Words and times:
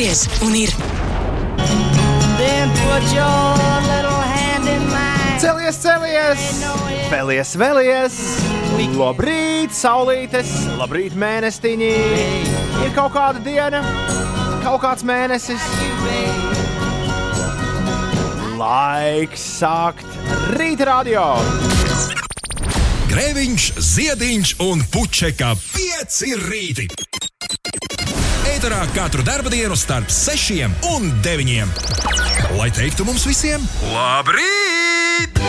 Pagriez 0.00 0.28
un 0.40 0.54
ir. 0.56 0.70
Celies, 5.42 5.76
celies! 5.76 6.44
Vēlies, 7.10 7.50
vēlies! 7.60 8.16
Labrīt, 8.96 9.76
saulītes! 9.76 10.54
Labrīt, 10.80 11.12
mēnestiņi! 11.20 11.90
Ir 12.86 12.96
kaut 12.96 13.12
kāda 13.12 13.44
diena, 13.44 13.82
kaut 14.64 14.80
kāds 14.86 15.04
mēnesis. 15.04 15.68
Laiks 18.56 19.44
sākt 19.60 20.08
rīta 20.56 20.88
radio! 20.94 21.28
Grēviņš, 23.12 23.70
Ziediņš 23.92 24.56
un 24.64 24.88
Puķeka 24.96 25.52
5 25.60 26.36
rīti. 26.48 26.88
Eterā 28.60 28.82
katru 28.92 29.22
dienu 29.48 29.72
starp 29.72 30.10
6 30.12 30.66
un 30.92 31.06
9. 31.24 31.70
Lai 32.58 32.66
teiktu 32.68 33.06
mums 33.08 33.22
visiem, 33.24 33.62
labrīt! 33.88 35.40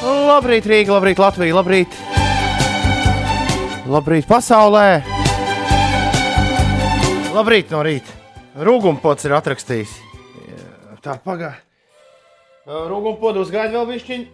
Labrīt, 0.00 0.70
Rīga, 0.72 0.96
labrīt, 0.96 1.20
Latvija, 1.20 1.58
labrīt! 1.60 2.00
Labrīt, 3.84 4.24
pasaulē! 4.24 5.04
Labrīt 7.36 7.68
no 7.68 7.84
rīta! 7.84 8.16
Rūgumpots 8.56 9.28
ir 9.28 9.36
atrakstījis. 9.36 9.98
Tā 11.04 11.20
pagaidi. 11.20 11.60
Rūgumpots 12.64 13.44
uzgaida 13.44 13.76
vēl 13.76 13.90
višķiņu. 13.92 14.30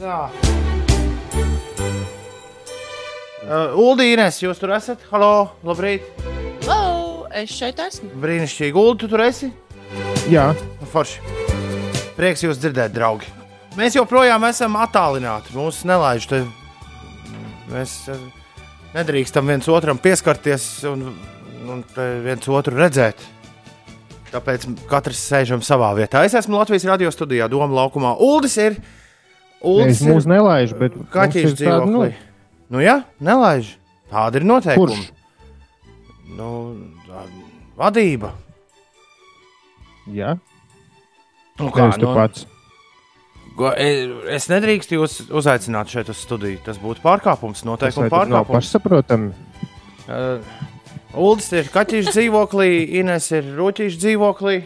Tā. 0.00 0.71
Uh, 3.42 3.72
Uldīnes, 3.74 4.36
jūs 4.38 4.60
tur 4.62 4.70
esat? 4.76 5.00
Halo, 5.10 5.50
labrīt! 5.66 6.04
Hello, 6.62 7.24
es 7.34 7.50
šeit 7.50 7.80
esmu. 7.82 8.12
Brīnišķīgi, 8.22 8.78
Ulu, 8.78 8.94
tu 9.00 9.08
tur 9.10 9.24
esi? 9.24 9.48
Jā, 10.30 10.52
Forši. 10.92 11.18
Prieks 12.14 12.46
jūs 12.46 12.60
dzirdēt, 12.62 12.94
draugi. 12.94 13.26
Mēs 13.74 13.98
joprojām 13.98 14.46
esam 14.46 14.78
attālināti. 14.78 15.56
Mūsu 15.58 15.90
nelaiž 15.90 16.30
te. 16.30 16.42
Mēs 17.72 17.98
eh, 18.14 18.24
nedrīkstam 18.94 19.50
viens 19.50 19.66
otram 19.74 19.98
pieskarties 19.98 20.70
un, 20.92 21.08
un 21.66 21.82
te 21.96 22.08
viens 22.22 22.46
otru 22.46 22.78
redzēt. 22.78 23.26
Tāpēc 24.30 24.70
katrs 24.86 25.28
sēžam 25.32 25.66
savā 25.66 25.90
vietā. 25.98 26.22
Es 26.22 26.38
esmu 26.38 26.62
Latvijas 26.62 26.86
radio 26.94 27.10
studijā, 27.10 27.50
Doma 27.50 27.74
laukumā. 27.74 28.14
Uldis 28.22 28.60
ir. 28.62 28.78
es 29.88 30.04
mūs 30.06 30.30
nelaižu, 30.30 30.78
bet 30.78 30.94
mums 30.94 31.10
kaķis 31.10 31.56
ir 31.56 31.56
tāda, 31.56 31.88
nu, 31.88 32.04
dzīvoklī. 32.04 32.12
Nu, 32.14 32.31
jā, 32.80 33.04
nelaiž. 33.20 33.74
Tāda 34.10 34.36
ir 34.40 34.44
noteikuma. 34.44 34.86
Kurš? 34.94 35.10
Nu, 36.36 36.48
tā- 37.08 37.26
vadība. 37.76 38.32
Jā, 40.08 40.38
Nu, 41.60 41.68
kā 41.70 41.90
tu 42.00 42.06
pats. 42.06 42.46
Go, 43.54 43.68
e- 43.76 44.08
es 44.34 44.48
nedrīkstu 44.48 44.96
jūs 44.96 45.18
uzaicināt 45.30 45.86
šeit 45.92 46.08
uz 46.08 46.16
studiju. 46.24 46.58
Tas 46.64 46.78
būtu 46.78 47.02
pārkāpums, 47.04 47.60
Tas 47.60 47.64
noteikuma 47.68 48.08
vai 48.08 48.18
tad 48.18 48.28
nav 48.28 48.46
pārkāpums. 48.46 48.56
pašsaprotami. 48.56 49.32
Uh, 50.08 50.40
Uldis 51.14 51.52
ir 51.52 51.64
kaķīša 51.64 52.14
dzīvoklī, 52.16 52.88
Ines 52.98 53.30
ir 53.32 53.42
roķīša 53.44 53.98
dzīvoklī. 54.00 54.62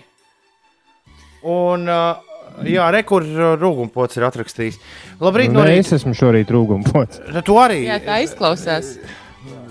Un, 1.42 1.88
uh, 1.88 2.16
jā, 2.64 2.86
rekur 2.94 3.26
rūgumpots 3.60 4.16
ir 4.16 4.24
atrakstījis. 4.28 4.78
Labrīt, 5.20 5.52
no 5.52 5.64
Nē, 5.64 5.76
es 5.80 5.90
rīta. 5.90 5.98
esmu 6.00 6.14
šorīt 6.16 6.50
rūgumpots. 6.54 7.20
Tu 7.44 7.56
arī. 7.60 7.82
Jā, 7.88 7.98
tā 8.04 8.20
izklausās. 8.24 8.94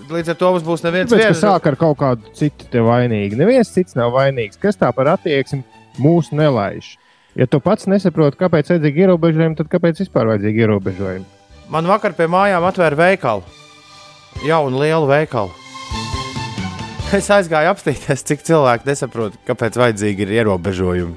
Līdz 0.06 0.36
ar 0.36 0.38
to 0.38 0.52
mums 0.54 0.64
būs 0.68 0.84
neviens 0.86 1.10
Tāpēc, 1.10 1.32
viens. 1.32 1.40
sāk 1.42 1.66
ar 1.66 1.76
kaut 1.82 1.98
kādu 1.98 2.30
citu 2.38 2.68
te 2.70 2.84
vainīgu. 2.86 3.40
Neviens 3.40 3.72
cits 3.74 3.96
nav 3.98 4.12
vainīgs. 4.14 4.60
Kas 4.62 4.78
tā 4.78 4.92
par 4.94 5.10
attieksmi 5.16 5.64
mūsu 5.98 6.38
nelaiž? 6.38 6.92
Ja 7.36 7.48
tu 7.50 7.58
pats 7.60 7.88
nesaproti, 7.90 8.38
kāpēc 8.40 8.70
ir 8.70 8.78
vajadzīgi 8.78 9.02
ierobežojumi, 9.08 9.58
tad 9.58 9.68
kāpēc 9.74 10.04
vispār 10.06 10.30
vajadzīgi 10.30 10.62
ierobežojumi? 10.62 11.26
Man 11.74 11.90
vakar 11.90 12.14
pie 12.14 12.28
mājām 12.30 12.64
atvēra 12.70 12.96
veikalu. 13.02 13.42
Jaunu 14.46 14.80
lielu 14.84 15.08
veikalu. 15.10 15.50
Es 17.16 17.28
aizgāju 17.34 17.70
apstīties, 17.74 18.24
cik 18.30 18.46
cilvēki 18.46 18.88
nesaprot, 18.90 19.36
kāpēc 19.48 19.78
vajadzīgi 19.82 20.26
ir 20.26 20.34
ierobežojumi. 20.40 21.16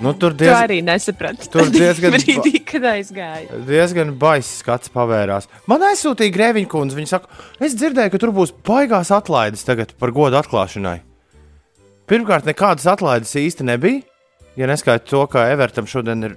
Nu, 0.00 0.14
tur 0.16 0.32
Tu 0.32 0.44
diez, 0.46 0.54
arī 0.56 0.78
nesaprati. 0.82 1.48
tur 1.52 1.68
diezgan- 1.68 2.14
brīdī, 2.16 2.64
kad 2.64 2.82
aizgāja. 2.88 3.58
diezgan 3.68 4.14
baisa 4.18 4.62
skats 4.62 4.88
pavērās. 4.88 5.46
Man 5.68 5.80
aizsūtīja 5.90 6.32
grēviņa 6.32 6.68
kundze. 6.72 6.96
Viņa 6.96 7.08
saka, 7.08 7.28
es 7.60 7.74
dzirdēju, 7.76 8.10
ka 8.14 8.18
tur 8.18 8.32
būs 8.32 8.52
baigās 8.64 9.10
atlaides 9.12 9.64
tagad 9.64 9.92
par 9.98 10.10
godu 10.16 10.40
atklāšanai. 10.40 11.00
Pirmkārt, 12.08 12.48
nekādas 12.48 12.86
atlaides 12.90 13.34
īsti 13.36 13.62
nebija. 13.68 14.02
Ja 14.56 14.66
neskaidro 14.66 15.06
to, 15.06 15.26
ka 15.30 15.44
Evertam 15.52 15.86
šodien 15.86 16.24
ir 16.24 16.36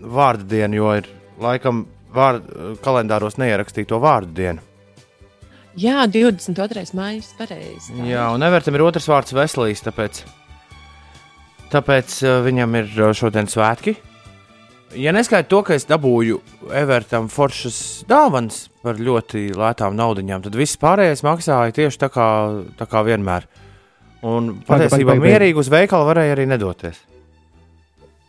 vārdu 0.00 0.48
diena, 0.48 0.74
jo 0.74 0.88
ir 0.96 1.06
laikam 1.40 1.84
vārdu, 2.14 2.76
kalendāros 2.82 3.36
neierakstīto 3.38 4.00
vārdu 4.02 4.32
dienu. 4.34 4.60
Jā, 5.76 6.06
22. 6.06 6.94
maija. 6.94 7.22
Pareizi. 7.38 7.92
Jā, 8.06 8.28
un 8.34 8.42
Evertam 8.46 8.74
ir 8.78 8.82
otrs 8.86 9.06
vārds 9.10 9.32
Veselīs, 9.34 9.82
tāpēc, 9.82 10.22
tāpēc 11.74 12.16
uh, 12.24 12.38
viņam 12.46 12.76
ir 12.80 12.90
uh, 13.02 13.12
šodien 13.16 13.50
svētki. 13.50 13.96
Ja 14.94 15.10
neskaidro 15.10 15.48
to, 15.50 15.60
ka 15.66 15.74
es 15.74 15.88
dabūju 15.90 16.36
Evertam 16.70 17.26
foršas 17.32 18.04
dāvanas 18.06 18.68
par 18.84 19.00
ļoti 19.02 19.48
lētām 19.58 19.96
naudaiņām, 19.98 20.44
tad 20.46 20.54
viss 20.58 20.78
pārējais 20.78 21.24
maksāja 21.26 21.74
tieši 21.74 21.98
tā 22.04 22.08
kā, 22.14 22.26
tā 22.78 22.86
kā 22.86 23.02
vienmēr. 23.06 23.48
Un 24.24 24.52
patiesībā 24.64 25.16
mierīgi 25.20 25.58
uz 25.60 25.68
veikalu 25.72 26.06
varēja 26.08 26.36
arī 26.36 26.46
nedoties. 26.48 27.00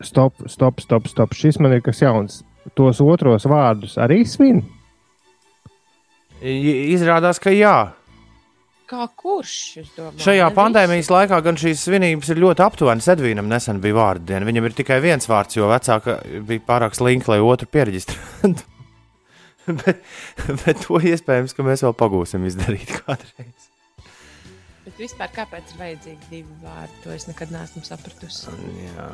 Stop, 0.04 0.42
stop, 0.52 0.82
stop, 0.84 1.06
stop. 1.08 1.38
Šis 1.38 1.60
man 1.64 1.78
ir 1.78 1.84
kas 1.86 2.02
jauns. 2.02 2.42
Tos 2.76 2.98
otros 3.00 3.46
vārdus 3.48 3.94
arī 4.02 4.24
svin. 4.28 4.64
I- 6.42 6.92
Izrādās, 6.98 7.40
ka 7.40 7.54
jā. 7.54 7.94
Kā 8.86 9.08
kurš? 9.18 9.56
domāju, 9.96 10.22
Šajā 10.22 10.48
ne 10.50 10.56
pandēmijas 10.56 11.10
laikā 11.10 11.40
gan 11.46 11.58
šīs 11.58 11.88
svinības 11.88 12.30
ir 12.34 12.42
ļoti 12.44 12.66
aptuvenas. 12.66 13.10
Edvīnam 13.16 13.50
nesen 13.50 13.82
bija 13.82 13.98
vārdu 13.98 14.30
diena. 14.30 14.46
Viņam 14.46 14.70
ir 14.70 14.78
tikai 14.78 15.00
viens 15.02 15.26
vārds, 15.30 15.58
jo 15.58 15.70
vecāka 15.72 16.20
bija 16.46 16.66
pārāk 16.68 16.98
slinka, 16.98 17.34
lai 17.34 17.42
otru 17.42 17.70
pieregistrētu. 17.74 18.68
bet, 19.82 20.04
bet 20.62 20.84
to 20.86 21.02
iespējams, 21.02 21.58
ka 21.58 21.66
mēs 21.66 21.86
vēl 21.88 21.98
pagūsim 21.98 22.46
izdarīt 22.46 22.94
kādreiz. 23.00 23.48
visi. 23.48 23.72
Bet 24.86 25.00
vispār 25.02 25.32
kāpēc 25.34 25.74
ir 25.74 25.80
vajadzīgi 25.82 26.28
divi 26.30 26.56
vārdi? 26.62 27.00
To 27.04 27.14
es 27.16 27.26
nekad 27.26 27.50
neesmu 27.52 27.82
sapratusi. 27.88 28.54
Jā, 28.84 29.08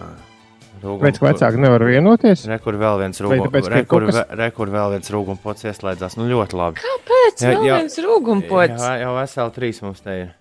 Pēc 0.81 1.19
ka 1.19 1.27
vecāki 1.27 1.59
nevar 1.61 1.83
vienoties. 1.85 2.45
Rekur 2.49 2.77
vēl 2.81 3.01
viens 3.03 3.19
ka 3.21 3.27
Rekur, 3.75 4.05
kas- 4.07 4.15
ve- 4.15 4.37
rekur 4.39 4.71
vēl 4.73 4.95
viens 4.95 5.11
rūgums 5.13 5.41
pots 5.43 5.63
ieslēdzās. 5.67 6.17
Nu, 6.17 6.25
ļoti 6.29 6.57
labi. 6.57 6.81
Kāpēc? 6.81 7.43
Jā, 7.43 7.51
jā. 7.61 7.77
viens 7.83 7.99
rūgumpots. 8.01 8.79
Jā, 8.81 8.95
jau 9.03 9.11
veseli 9.19 9.51
trīs 9.57 9.81
mums 9.85 10.01
te 10.01 10.17
ir. 10.23 10.31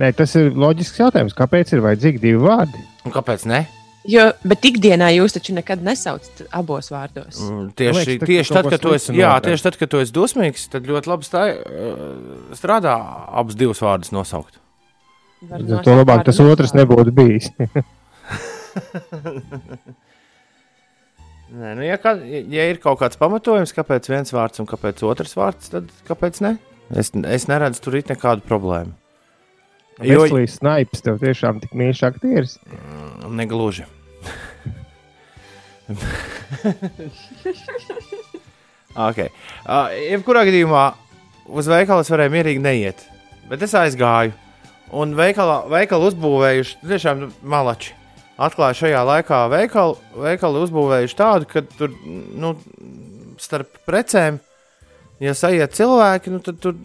Nē, 0.00 0.14
tas 0.16 0.32
ir 0.38 0.52
loģisks 0.54 1.02
jautājums. 1.02 1.34
Kāpēc 1.36 1.74
ir 1.74 1.82
vajadzīgi 1.84 2.22
divi 2.22 2.40
vārdi? 2.40 2.80
Un 3.04 3.12
kāpēc 3.12 3.44
ne? 3.50 3.66
Jo, 4.08 4.30
bet 4.48 4.64
ikdienā 4.64 5.10
jūs 5.12 5.34
taču 5.36 5.52
nekad 5.52 5.82
nesaucat 5.84 6.46
abos 6.56 6.88
vārdos. 6.88 7.36
Mm, 7.44 7.66
Tieši, 7.76 7.98
liekas, 7.98 8.22
tā, 8.22 8.28
tieši 8.30 8.54
tad, 8.56 8.68
kad 8.72 8.86
esi, 8.96 9.12
jā, 9.18 9.34
tieši 9.44 9.66
tad, 9.66 9.76
kad 9.76 9.90
tu 9.92 10.00
esi 10.00 10.14
dusmīgs, 10.16 10.70
tad 10.72 10.88
ļoti 10.88 11.10
labi 11.10 11.28
stāj, 11.28 11.52
uh, 11.60 12.54
strādā 12.56 12.94
abus 13.28 13.58
divus 13.60 13.82
vārdus 13.84 14.14
nosaukt. 14.16 14.56
To 15.84 15.96
labāk 16.00 16.24
tas 16.24 16.40
otrs 16.40 16.72
nebūtu 16.76 17.12
bijis. 17.12 17.50
Nē, 21.50 21.72
nu, 21.74 21.82
ja, 21.82 21.96
kā, 21.98 22.14
ja 22.22 22.64
ir 22.70 22.78
kaut 22.82 23.00
kāds 23.00 23.18
pamatojums, 23.18 23.74
kāpēc 23.74 24.06
viens 24.12 24.30
vārds 24.30 24.62
un 24.62 24.68
kāpēc 24.70 25.02
otrs 25.02 25.34
vārds, 25.34 25.72
tad 25.72 25.88
kāpēc 26.06 26.38
ne? 26.46 26.52
Es, 26.94 27.10
es 27.10 27.46
neredzu 27.50 27.82
tur 27.82 27.98
nekādu 27.98 28.42
problēmu. 28.46 28.92
Jo 30.06 30.22
Veselīs 30.24 30.56
snipes 30.60 31.02
tev 31.04 31.18
tiešām 31.20 31.58
tik 31.60 31.72
mīļš 31.76 32.00
aktieris. 32.06 32.54
negluži. 33.28 33.84
okay. 39.10 39.28
uh, 39.66 39.90
jebkurā 39.90 40.46
gadījumā 40.46 40.84
uz 41.50 41.66
veikalu 41.68 42.00
es 42.04 42.12
varēju 42.14 42.30
mierīgi 42.36 42.62
neiet, 42.62 42.98
bet 43.50 43.62
es 43.66 43.74
aizgāju. 43.74 44.32
Un 44.90 45.14
veikalā, 45.18 45.66
veikalu 45.70 46.06
uzbūvējuši 46.10 46.78
tiešām 46.86 47.16
malači. 47.46 47.99
Atklāja 48.40 48.78
šajā 48.78 49.00
laikā 49.04 49.40
veikalu, 49.52 49.98
veikalu 50.24 50.62
uzbūvējuši 50.64 51.16
tādu, 51.18 51.48
ka 51.50 51.60
tur 51.76 51.92
nu, 52.40 52.54
starp 53.40 53.82
precēm, 53.88 54.38
ja 55.20 55.34
sajiet 55.36 55.76
cilvēki, 55.76 56.32
nu, 56.32 56.40
tad 56.44 56.56
tur, 56.62 56.78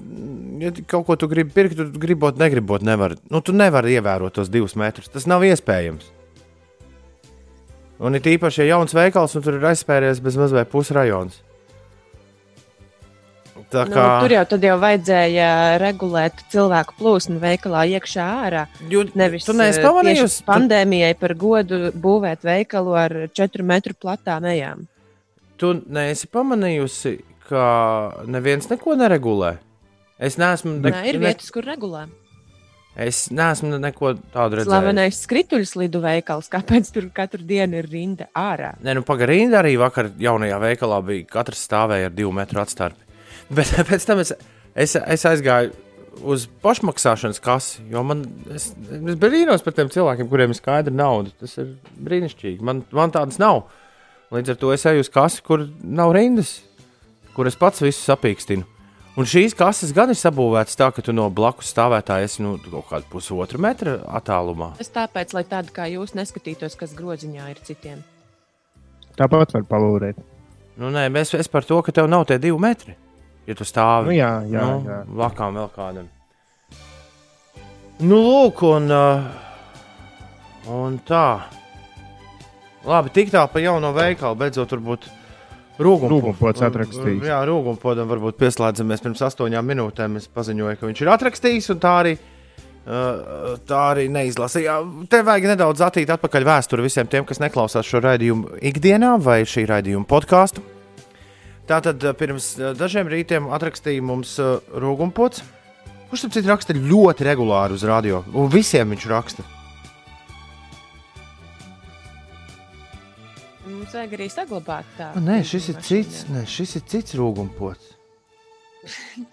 ja 0.60 0.74
kaut 0.92 1.06
ko 1.08 1.16
tu 1.20 1.30
gribi 1.32 1.56
pirkt, 1.56 1.78
tad 1.80 1.96
gribot, 2.02 2.36
negribot, 2.42 2.84
nevar. 2.84 3.16
Nu, 3.32 3.40
tu 3.40 3.56
nevari 3.56 3.96
ievērot 3.96 4.36
tos 4.36 4.52
divus 4.52 4.76
metrus. 4.80 5.08
Tas 5.14 5.30
nav 5.32 5.48
iespējams. 5.48 6.12
Un 8.04 8.20
it 8.20 8.28
īpaši, 8.28 8.66
ja 8.66 8.76
jauns 8.76 8.92
veikals, 8.96 9.38
un 9.40 9.44
tur 9.46 9.56
ir 9.56 9.70
aizspēries 9.72 10.20
bez 10.24 10.36
mazliet 10.40 10.68
pusrajons. 10.72 11.40
Tā 13.74 13.86
Nu, 13.90 13.94
kā 13.96 14.06
tur 14.22 14.34
jau 14.36 14.44
tad 14.54 14.64
jau 14.64 14.76
vajadzēja 14.80 15.48
regulēt 15.82 16.44
cilvēku 16.54 16.96
plūsmu 17.00 17.40
veikalā 17.42 17.86
iekšā 17.98 18.26
ārā. 18.46 18.66
Jū- 18.92 19.10
Nevis 19.16 19.48
eh, 19.50 19.82
pamanījusi? 19.84 20.42
tieši 20.42 20.46
pandēmijai 20.50 21.14
par 21.20 21.34
godu 21.34 21.92
būvēt 21.92 22.44
veikalu 22.46 22.94
ar 22.96 23.12
4 23.34 23.64
metru 23.64 23.94
platām 23.94 24.46
ejām. 24.46 24.86
Tu 25.58 25.74
neesi 25.88 26.28
pamanījusi, 26.28 27.16
ka 27.50 27.64
neviens 28.28 28.70
neko 28.70 28.96
neregulē. 29.00 29.58
Es 30.20 30.38
neesmu, 30.40 30.78
ne, 30.82 30.92
Nē, 30.92 31.02
ir 31.10 31.20
ne, 31.20 31.28
vietas, 31.28 31.50
kur 31.52 31.64
regulē. 31.68 32.06
es 32.96 33.30
neesmu 33.30 33.76
neko 33.80 34.14
tādu 34.32 34.56
redzējis. 34.62 34.72
Slavenais 34.72 35.18
skrituļslidu 35.26 36.00
veikals, 36.04 36.48
kāpēc 36.52 36.92
tur 36.96 37.10
katru 37.14 37.44
dienu 37.44 37.82
ir 37.82 37.90
rinda 37.92 38.28
ārā? 38.34 38.74
Nē, 38.84 38.96
nu 38.96 39.04
pagaidi, 39.04 39.52
arī 39.52 39.74
vakar 39.78 40.12
jaunajā 40.18 40.60
veikalā 40.64 41.02
bija 41.04 41.26
katrs 41.28 41.66
stāvēja 41.68 42.08
ar 42.12 42.16
divu 42.16 42.32
metru 42.32 42.62
atstarpi. 42.64 43.04
Bet 43.58 43.74
pēc 43.90 44.06
tam 44.08 44.22
es, 44.24 44.34
es, 44.74 44.96
es 44.96 45.26
aizgāju 45.30 45.74
uz 46.26 46.46
pašmaksāšanas 46.64 47.42
kasi, 47.44 47.84
jo 47.92 48.04
man 48.08 48.24
es, 48.54 48.70
es 48.74 49.18
brīnos 49.20 49.66
par 49.66 49.76
tiem 49.76 49.92
cilvēkiem, 49.92 50.30
kuriem 50.32 50.54
ir 50.54 50.60
skaidra 50.60 50.94
nauda. 50.94 51.34
Tas 51.42 51.58
ir 51.62 51.76
brīnišķīgi. 52.08 52.64
Man, 52.66 52.86
man 52.96 53.14
tādas 53.14 53.40
nav. 53.42 53.66
Līdz 54.34 54.56
ar 54.56 54.62
to 54.62 54.72
es 54.74 54.86
eju 54.90 55.04
uz 55.04 55.12
kasi, 55.12 55.44
kur 55.46 55.68
nav 55.84 56.16
rindas, 56.16 56.58
kur 57.36 57.50
es 57.50 57.58
pats 57.60 57.84
visu 57.84 58.02
sapīkstinu. 58.02 58.66
Un 59.16 59.28
šīs 59.32 59.54
kases 59.56 59.94
gan 59.96 60.12
ir 60.12 60.18
sabūvētas 60.20 60.76
tā, 60.76 60.90
ka 60.92 61.04
tu 61.06 61.14
no 61.16 61.30
blakus 61.32 61.70
stāvētāja 61.72 62.28
esi 62.28 62.44
nu, 62.44 62.58
kaut 62.66 62.90
kādu 62.90 63.08
pusotru 63.14 63.62
metru 63.64 63.94
attālumā. 64.12 64.74
Tas 64.76 64.92
tāpēc, 64.92 65.32
lai 65.38 65.46
tādi 65.48 65.72
kā 65.76 65.86
jūs 65.88 66.18
neskatītos, 66.20 66.76
kas 66.76 66.98
groziņā 66.98 67.48
ir 67.54 67.62
citiem. 67.64 68.02
Tāpat 69.16 69.56
var 69.56 69.64
palūrēt. 69.70 70.20
Nu, 70.76 70.90
nē, 70.92 71.08
es, 71.22 71.32
es 71.40 71.48
par 71.48 71.64
to, 71.64 71.80
ka 71.80 71.96
tev 71.96 72.10
nav 72.12 72.26
tie 72.28 72.36
divi 72.44 72.60
metri. 72.60 72.98
Ja 73.46 73.56
tu 73.58 73.66
stāvi 73.68 74.10
Nu, 74.10 74.18
jā, 74.18 74.32
jā, 74.50 74.62
nu, 74.66 74.86
jā. 74.90 75.02
Lakām 75.22 75.58
vēl 75.60 75.68
kādam. 75.76 76.08
Nu, 78.04 78.18
lūk, 78.20 78.64
un, 78.68 78.90
uh, 78.92 80.72
un 80.74 80.98
tā. 81.08 81.46
Labi, 82.86 83.14
tik 83.16 83.32
tā 83.34 83.46
pa 83.50 83.62
jauno 83.64 83.94
veikalu. 83.96 84.38
Beidzot, 84.42 84.68
turbūt 84.74 85.08
rūgumpods 85.80 86.12
Rūgumpods 86.12 86.66
atrakstījis. 86.68 87.24
Jā, 87.30 87.40
rūgumpodam 87.48 88.10
varbūt 88.12 88.38
pieslēdzamies 88.42 89.06
pirms 89.06 89.24
astoņām 89.30 89.72
minūtēm. 89.72 90.20
Es 90.20 90.28
paziņoju, 90.28 90.82
ka 90.82 90.90
viņš 90.90 91.04
ir 91.06 91.14
atrakstījis, 91.16 91.72
un 91.76 91.84
tā 91.86 91.98
arī. 92.04 92.16
Uh, 92.86 93.56
tā 93.66 93.80
arī 93.96 94.04
neizlasīja. 94.14 94.76
Te 95.10 95.24
vajag 95.26 95.48
nedaudz 95.56 95.82
attīt 95.82 96.12
atpakaļ 96.14 96.46
vēsturi 96.46 96.86
visiem 96.86 97.10
tiem, 97.10 97.26
kas 97.26 97.42
neklausās 97.42 97.88
šo 97.90 98.04
raidījumu 98.06 98.60
ikdienā 98.62 99.16
vai 99.26 99.40
šī 99.50 99.64
raidījuma 99.72 100.06
podkāstu. 100.06 100.62
Tātad 101.66 102.04
pirms 102.20 102.52
dažiem 102.78 103.10
rītiem 103.10 103.50
atrakstīja 103.56 104.04
mums 104.06 104.36
rūgumpots. 104.70 105.42
Kurš 106.12 106.28
tam 106.28 106.34
citam 106.36 106.52
raksta 106.54 106.76
ļoti 106.78 107.26
regulāri 107.26 107.74
uz 107.74 107.84
radio, 107.90 108.22
un 108.38 108.52
visiem 108.54 108.92
viņš 108.94 109.06
raksta. 109.10 109.46
Mums 113.66 113.96
vajag 113.98 114.14
arī 114.20 114.28
saglabāt 114.30 114.92
tādu. 115.00 115.24
Nē, 115.26 115.40
šis 115.50 115.72
ir 115.74 115.80
cits, 115.82 116.24
nē, 116.30 116.44
šis 116.50 116.78
ir 116.78 116.84
cits 116.92 117.18
rūgumpots. 117.18 117.96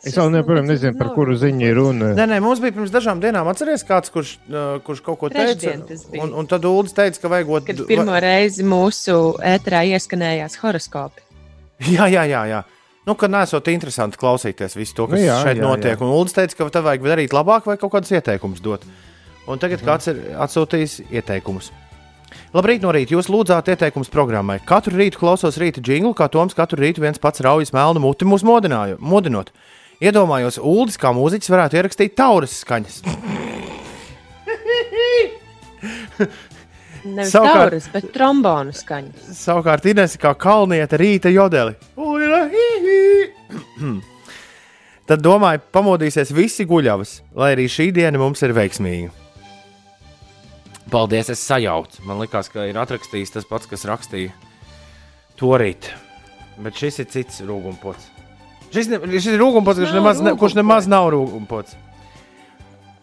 Es 0.01 0.15
vēl 0.17 0.39
joprojām 0.39 0.71
nezinu, 0.71 0.97
par 0.97 1.11
kuru 1.13 1.35
ziņu 1.37 1.67
ir 1.67 1.77
runa. 1.77 2.13
Nē, 2.17 2.25
nē, 2.31 2.39
mums 2.41 2.63
bija 2.63 2.73
pirms 2.73 2.95
dažām 2.95 3.21
dienām, 3.21 3.51
atcerieties, 3.53 3.85
kāds, 3.85 4.13
kurš, 4.15 4.31
kurš 4.87 5.03
kaut 5.05 5.21
ko 5.21 5.29
teica. 5.33 5.53
Trešdien 5.53 5.85
bija. 6.09 6.23
Un, 6.25 6.33
un 6.41 6.49
tad 6.49 6.65
Ulas 6.65 6.97
teica, 6.97 7.21
ka 7.21 7.33
vajag 7.35 7.53
Kad 7.69 7.85
pirmo 7.91 8.17
reizi 8.25 8.65
mūsu 8.65 9.19
ēterā 9.45 9.85
ieskanējās 9.93 10.57
horoskopi. 10.63 11.29
Jā, 11.97 12.07
jā, 12.13 12.23
jā. 12.31 12.43
jā. 12.51 12.63
Nu, 13.03 13.17
ka 13.19 13.27
nesot 13.27 13.67
interesanti 13.73 14.19
klausīties 14.21 14.77
visu 14.79 14.95
to, 14.95 15.09
kas 15.11 15.19
Nu, 15.19 15.25
jā, 15.27 15.41
šeit 15.43 15.59
jā, 15.59 15.63
notiek. 15.65 15.97
jā. 15.99 16.07
Un 16.07 16.13
Ulas 16.15 16.37
teica, 16.37 16.55
ka 16.55 16.69
tev 16.71 16.85
vajag 16.87 17.03
darīt 17.09 17.33
labāk 17.35 17.67
vai 17.67 17.75
kaut 17.81 17.91
kādus 17.97 18.13
ieteikumus 18.15 18.63
dot. 18.63 18.85
Un 19.51 19.59
tagad 19.59 19.83
kāds 19.83 20.07
ir 20.13 20.21
atsūtījis 20.39 21.01
ieteikumus. 21.11 21.73
Labrīt, 22.55 22.85
no 22.85 22.93
rīta. 22.95 23.17
Jūs 23.17 23.27
lūdzāt 23.33 23.73
ieteikumus 23.73 24.13
programmai. 24.13 24.61
Katru 24.69 24.95
rītu 25.01 25.19
klausos 25.19 25.59
rīta 25.59 25.83
jinglu, 25.83 26.13
kā 26.15 26.29
Toms 26.31 26.55
katru 26.55 26.79
rītu 26.79 27.03
viens 27.03 27.19
pats 27.19 27.43
raujas 27.43 27.75
melnu 27.75 28.05
muti 28.05 28.29
mūs 28.29 28.45
modinot. 28.47 29.51
Iedomājos, 30.03 30.61
Ulas 30.63 30.97
kā 30.99 31.11
mūziķis 31.17 31.51
varētu 31.53 31.79
ierakstīt 31.81 32.15
tauras 32.19 32.55
skaņas. 32.63 33.03
Nevis 37.05 37.33
Savukārt- 37.35 37.71
tauras, 37.73 37.89
bet 37.93 38.13
trombonu 38.15 38.73
skaņas. 38.77 39.33
Savukārt 39.35 39.87
Inês 39.91 40.15
kā 40.23 40.35
kalnieta 40.39 40.99
rīta 41.01 41.33
jodeli. 41.35 41.75
Uila, 41.99 42.45
hi, 42.53 42.69
hi. 42.85 43.97
Tad 45.11 45.21
domāju, 45.25 45.61
pamodīsies 45.75 46.31
visi 46.33 46.65
guļavas, 46.65 47.17
lai 47.35 47.57
arī 47.57 47.67
šī 47.67 47.89
diena 47.93 48.21
mums 48.23 48.43
ir 48.47 48.55
veiksmīga. 48.55 49.11
Paldies, 50.93 51.31
es 51.33 51.41
sajaucu. 51.43 52.05
Man 52.07 52.21
liekas, 52.21 52.51
ka 52.53 52.67
ir 52.69 52.77
atrakstījis 52.79 53.33
tas 53.35 53.47
pats, 53.49 53.67
kas 53.67 53.87
rakstīja 53.89 54.31
to 55.41 55.53
rīt. 55.59 55.89
Bet 56.63 56.77
šis 56.79 57.01
ir 57.03 57.09
cits 57.11 57.41
rūgumpots. 57.49 58.11
Šis, 58.73 58.89
ne, 58.93 58.99
šis 59.11 59.33
ir 59.35 59.41
rūgumpots, 59.41 59.81
kurš 59.81 59.91
Nav 59.91 59.99
nemaz, 59.99 60.21
ne, 60.23 60.35
kurš 60.39 60.55
nemaz 60.61 60.87
nav 60.91 61.09
rūgumpots. 61.15 61.75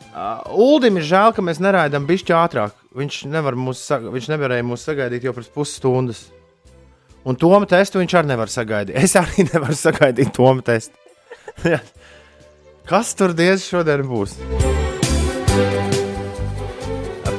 Uh, 0.09 0.41
Uldim 0.57 0.97
ir 0.97 1.05
žēl, 1.05 1.33
ka 1.37 1.43
mēs 1.45 1.59
neraidām 1.61 2.07
bišķi 2.09 2.33
ātrāk. 2.33 2.73
Viņš, 2.97 3.21
mūs, 3.61 3.83
viņš 4.09 4.29
nevarēja 4.31 4.65
mūs 4.65 4.85
sagaidīt 4.87 5.27
jau 5.27 5.35
pirms 5.37 5.51
pusstundas. 5.53 6.23
Un 7.27 7.37
Toma 7.37 7.67
testu 7.69 8.01
viņš 8.01 8.15
arī 8.17 8.31
nevar 8.31 8.49
sagaidīt. 8.49 8.97
Es 8.97 9.13
arī 9.19 9.45
nevaru 9.51 9.77
sagaidīt 9.77 10.33
Toma 10.33 10.65
testu. 10.65 10.97
Kas 12.89 13.13
tur 13.13 13.35
diez 13.37 13.67
šodien 13.69 14.01
būs? 14.09 14.33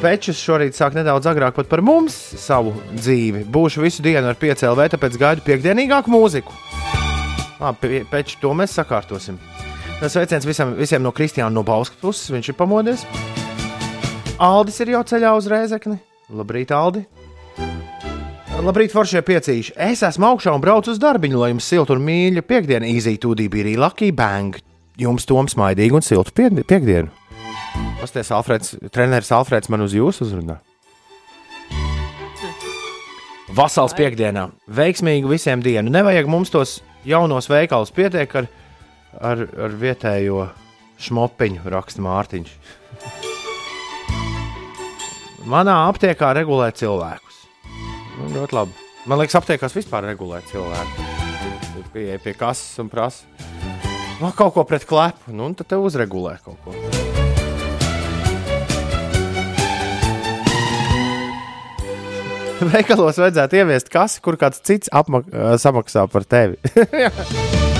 Pečus 0.01 0.39
šorīt 0.41 0.79
sāk 0.79 0.95
nedaudz 0.97 1.27
agrāk 1.29 1.59
par 1.69 1.83
mums 1.85 2.15
savu 2.41 2.73
dzīvi. 2.95 3.43
Būšu 3.51 3.83
visu 3.83 4.05
dienu 4.07 4.31
ar 4.31 4.39
piecēlē, 4.41 4.87
tāpēc 4.95 5.19
gaidu 5.21 5.45
piekdienīgāku 5.45 6.15
mūziku. 6.15 6.55
Labi, 7.61 8.07
peču 8.09 8.39
to 8.41 8.55
mēs 8.57 8.79
sakārtosim. 8.79 9.37
Tas 10.01 10.15
sveiciens 10.17 10.47
visam, 10.49 10.73
visiem 10.79 11.03
no 11.05 11.13
Kristiāna 11.13 11.53
no 11.53 11.63
Bauskas 11.67 11.99
puses. 12.01 12.31
Viņš 12.33 12.53
ir 12.53 12.57
pamodies. 12.57 13.03
Aldis 14.41 14.79
ir 14.81 14.95
jau 14.95 15.03
ceļā 15.05 15.35
uz 15.37 15.49
Rēzekni. 15.51 15.99
Labrīt, 16.33 16.73
Aldi! 16.73 17.03
Labrīt, 18.61 18.93
foršie 18.93 19.21
piecīši! 19.25 19.75
Es 19.81 20.03
esmu 20.05 20.31
augšā 20.31 20.53
un 20.57 20.63
braucu 20.65 20.93
uz 20.93 21.01
darbiņu, 21.01 21.39
lai 21.41 21.51
jums 21.53 21.69
siltu 21.69 21.95
un 21.97 22.03
mīļu 22.05 22.43
piekdienu 22.49 22.89
īzītūdī 22.89 23.49
bija 23.53 23.67
arī 23.67 23.75
Lucky 23.81 24.11
Bang. 24.17 24.57
Jums 25.01 25.25
tom 25.29 25.49
smaidīgu 25.49 25.97
un 26.01 26.05
siltu 26.05 26.33
piekdi- 26.37 26.65
piekdienu. 26.69 27.09
Pasties, 28.01 28.31
Alfreds, 28.33 28.75
treneris 28.93 29.33
Alfreds 29.37 29.69
man 29.73 29.85
uz 29.85 29.93
jūsu 29.97 30.25
uzrunā. 30.27 30.59
Vasals 33.57 33.93
piekdienā. 33.99 34.47
Veiksmīgu 34.71 35.29
visiem 35.33 35.61
dienu. 35.65 35.91
Nevajag 35.93 36.29
mums 36.31 36.53
tos 36.53 36.79
jaunos 37.05 37.49
veikalus 37.51 37.91
pietiek 37.93 38.35
ar, 38.39 38.49
ar, 39.19 39.43
ar 39.43 39.75
vietējo 39.81 40.45
šmopiņu, 41.01 41.65
raksta 41.73 42.05
Mārtiņš. 42.05 42.53
Manā 45.51 45.77
aptiekā 45.89 46.35
regulē 46.37 46.69
cilvēkus. 46.77 47.41
Nu, 48.19 48.29
ļoti 48.35 48.57
labi. 48.59 48.89
Man 49.09 49.23
liekas, 49.23 49.39
aptiekās 49.41 49.75
vispār 49.75 50.05
regulē 50.11 50.43
cilvēku. 50.51 51.07
Tur 51.71 51.87
pieeja 51.95 52.21
pie 52.21 52.35
kases 52.37 52.77
un 52.83 52.91
prasa. 52.93 53.25
Nu, 54.21 54.29
kaut 54.37 54.53
ko 54.53 54.67
pret 54.69 54.85
klepu, 54.85 55.33
nu, 55.33 55.49
un 55.49 55.57
tad 55.57 55.71
te 55.73 55.81
uzregulē 55.81 56.37
kaut 56.45 56.61
ko. 56.67 56.77
Veikalos 62.61 63.17
vajadzētu 63.17 63.57
ieviest 63.57 63.89
kasi, 63.89 64.21
kur 64.21 64.37
kāds 64.37 64.61
cits 64.61 64.93
apmak 64.93 65.33
samaksā 65.65 66.05
par 66.13 66.29
tevi. 66.29 66.61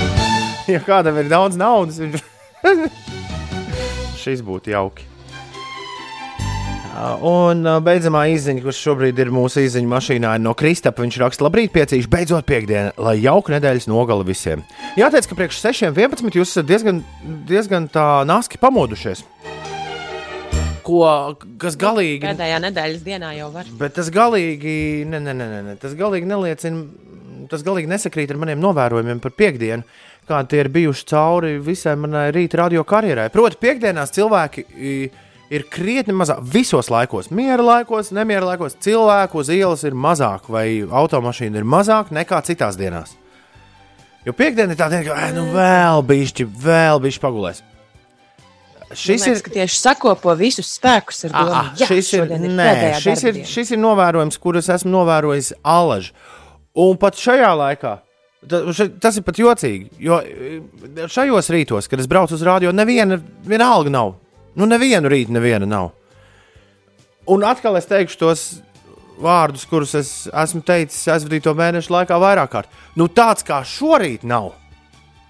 ja 0.75 0.81
kādam 0.85 1.17
ir 1.21 1.31
daudz 1.31 1.57
naudas, 1.59 2.01
viņš 2.01 2.21
šis 4.21 4.43
būtu 4.45 4.75
jauki. 4.75 5.07
Un 7.25 7.63
beidzamā 7.81 8.25
izziņa, 8.35 8.61
kurš 8.61 8.79
šobrīd 8.85 9.19
ir 9.23 9.31
mūsu 9.33 9.63
izziņa 9.63 9.89
mašīnā, 9.89 10.33
ir 10.37 10.43
no 10.43 10.51
Kristapa. 10.57 11.01
Viņš 11.01 11.17
raksta, 11.23 11.45
labrīt, 11.47 11.71
piecīši, 11.73 12.09
beidzot 12.11 12.45
piekdiena, 12.45 12.91
lai 13.01 13.15
jauka 13.23 13.55
nedēļas 13.55 13.87
nogala 13.89 14.25
visiem. 14.27 14.61
Jāteic, 14.99 15.29
ka 15.29 15.37
priekš 15.39 15.63
6.11. 15.63 16.29
jūs 16.37 16.51
esat 16.51 16.67
diezgan, 16.69 17.01
diezgan 17.49 17.87
tā 17.89 18.05
naski 18.27 18.59
pamodušies. 18.61 19.23
Ko, 20.85 21.01
kas 21.61 21.77
galīgi 21.79 22.25
Pēdējā 22.25 22.59
nedēļas 22.67 23.03
dienā 23.05 23.31
jau 23.37 23.49
var. 23.53 23.69
Bet 23.79 23.95
tas 23.97 24.11
galīgi, 24.13 24.75
ne, 25.09 25.21
ne, 25.23 25.33
ne, 25.37 25.47
ne, 25.47 25.61
ne, 25.71 25.75
tas 25.81 25.95
galīgi 25.97 26.29
neliecina, 26.29 26.85
tas 27.51 27.65
galīgi 27.67 27.91
nesakrīt 27.91 28.31
ar 28.33 28.39
maniem 28.41 28.61
novērojumiem 28.63 29.19
par 29.23 29.35
piekdienu, 29.37 29.83
kādi 30.29 30.53
tie 30.53 30.61
ir 30.63 30.69
bijuši 30.71 31.07
cauri 31.11 31.57
visai 31.63 31.97
manai 31.99 32.29
rīta 32.35 32.61
radio 32.63 32.85
karjerai. 32.87 33.29
Proti, 33.33 33.59
piekdienās 33.61 34.13
cilvēki 34.15 34.65
ir 35.51 35.65
krietni 35.71 36.15
mazāk, 36.15 36.39
visos 36.53 36.87
laikos, 36.93 37.27
miera 37.35 37.63
laikos, 37.65 38.13
nemiera 38.15 38.53
laikos, 38.53 38.77
cilvēku 38.83 39.41
uz 39.43 39.49
ielas 39.51 39.83
ir 39.87 39.97
mazāk, 39.97 40.47
vai 40.51 40.67
automašīna 40.87 41.59
ir 41.59 41.67
mazāk 41.67 42.13
nekā 42.15 42.39
citās 42.47 42.79
dienās. 42.79 43.17
Jo 44.25 44.35
piekdiena 44.37 44.75
ir 44.75 44.79
tā 44.79 44.87
diena, 44.91 45.03
ka 45.03 45.17
"Ai, 45.17 45.31
nu, 45.33 45.47
vēl 45.51 46.03
bišķi, 46.05 46.45
vēl 46.63 47.01
bišķi 47.03 47.21
pagulēs. 47.23 47.63
Šis 48.91 49.23
liekas, 49.23 49.41
ir. 49.47 49.53
tieši 49.55 49.77
sakopo 49.79 50.33
visus 50.35 50.67
spēkus 50.77 51.23
ar 51.25 51.31
domu, 51.31 51.53
Ah, 51.55 51.69
jā, 51.79 51.87
šis 51.87 52.13
ir, 52.13 52.25
šodien 52.25 52.55
nē, 52.57 52.99
šis 52.99 53.23
ir, 53.23 53.39
šis 53.47 53.71
ir 53.71 53.79
novērojums, 53.79 54.37
kurus 54.37 54.67
esmu 54.69 54.91
novērojis 54.91 55.53
alaži. 55.63 56.11
Un 56.79 56.95
pat 56.99 57.19
šajā 57.19 57.51
laikā, 57.59 57.97
tas 58.47 59.17
ir 59.19 59.25
pat 59.27 59.39
jocīgi, 59.41 59.89
jo 60.01 60.19
e, 60.23 60.61
šajos 61.11 61.51
rītos, 61.51 61.89
kad 61.91 61.99
es 61.99 62.07
braucu 62.09 62.37
uz 62.37 62.45
rādio, 62.47 62.71
neviena 62.71 63.19
vienalga 63.45 63.91
nav. 63.91 64.15
Nu, 64.55 64.67
nevienu 64.67 65.11
rītu 65.11 65.35
neviena 65.35 65.67
nav. 65.67 65.91
Un 67.31 67.43
atkal 67.47 67.77
es 67.79 67.87
teikšu 67.87 68.19
tos 68.19 68.45
vārdus, 69.21 69.67
kurus 69.69 69.93
es 69.99 70.11
esmu 70.27 70.63
teicis 70.65 71.05
aizvadīto 71.11 71.53
mēnešu 71.57 71.93
laikā 71.93 72.17
vairāk 72.19 72.51
kārt. 72.55 72.79
Nu, 72.97 73.07
tāds 73.07 73.45
kā 73.47 73.61
šorīt 73.67 74.25
nav. 74.27 74.51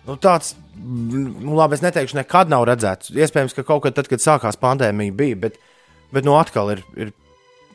Nu, 0.07 0.15
tāds, 0.21 0.55
nu, 0.77 1.55
labi, 1.57 1.77
es 1.77 1.83
neteikšu, 1.85 2.17
nekad 2.17 2.49
nav 2.49 2.65
redzēts. 2.69 3.11
Iespējams, 3.13 3.57
ka 3.57 3.65
kaut 3.67 3.83
kad, 3.85 3.97
tad, 3.97 4.09
kad 4.09 4.23
sākās 4.23 4.57
pandēmija, 4.61 5.17
bija, 5.17 5.41
bet, 5.43 5.59
bet 6.13 6.25
nu, 6.25 6.37
atkal 6.39 6.73
ir, 6.73 6.85
ir 6.97 7.11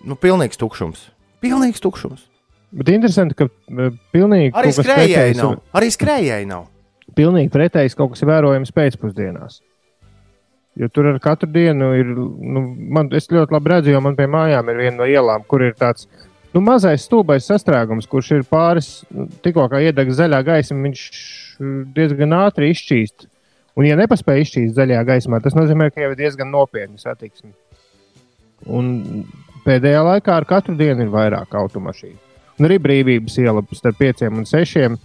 nu, 0.07 0.19
pilnīgs 0.19 0.59
tukšums. 0.59 1.07
Pilnīgs 1.45 1.85
tukšums. 1.85 2.25
Bet 2.77 2.91
interesanti, 2.93 3.37
ka 3.39 3.47
e, 3.49 3.91
pilnīgi 4.13 4.53
Arī 4.53 4.73
pretējs- 4.77 5.41
nav. 5.41 5.55
Arī 5.77 5.89
skrejēji 5.95 6.49
nav. 6.51 6.67
Pilnīgi 7.17 7.53
pretējs 7.55 7.97
kaut 7.97 8.13
kas 8.13 8.23
ir 8.23 8.29
vērojams 8.29 8.75
pēcpusdienās. 8.77 9.63
Jo 10.77 10.91
tur 10.93 11.09
ar 11.09 11.21
katru 11.25 11.49
dienu 11.49 11.95
ir. 11.97 12.11
Nu, 12.13 12.63
man, 12.93 13.09
es 13.17 13.31
ļoti 13.33 13.55
labi 13.57 13.73
redzu, 13.73 13.95
jo 13.95 14.01
man 14.05 14.17
pie 14.19 14.27
mājām 14.29 14.69
ir 14.69 14.83
viena 14.83 14.97
no 14.99 15.07
ielām, 15.09 15.47
kur 15.49 15.65
ir 15.65 15.73
tāds 15.79 16.05
nu, 16.53 16.61
mazais 16.61 17.07
stulbais 17.09 17.49
sastrēgums, 17.49 18.09
kurš 18.11 18.35
ir 18.37 18.45
pāris. 18.51 18.91
nu, 19.09 19.25
Tikko 19.45 19.71
kā 19.73 19.81
iedeg 19.87 20.13
zaļā 20.13 20.43
gaisma, 20.45 20.83
viņš 20.85 21.07
diezgan 21.97 22.37
ātri 22.43 22.75
izšķīst. 22.75 23.31
Un, 23.77 23.89
ja 23.89 23.97
nepaspēj 23.97 24.45
izšķīst 24.45 24.77
zaļajā 24.77 25.03
gaismā, 25.09 25.41
tas 25.45 25.57
nozīmē, 25.57 25.89
ka 25.93 26.05
jau 26.05 26.13
ir 26.13 26.21
diezgan 26.21 26.53
nopietni 26.53 27.01
satiksmi. 27.01 27.55
Un 28.69 29.25
pēdējā 29.65 30.05
laikā 30.05 30.37
ar 30.37 30.45
katru 30.49 30.77
dienu 30.77 31.05
ir 31.05 31.13
vairāk 31.13 31.57
automašīnu. 31.57 32.26
Un 32.57 32.69
arī 32.69 32.79
brīvības 32.83 33.37
iela 33.43 33.63
starp 33.77 33.99
pieciem 34.01 34.41
un 34.41 34.49
sešiem. 34.49 34.97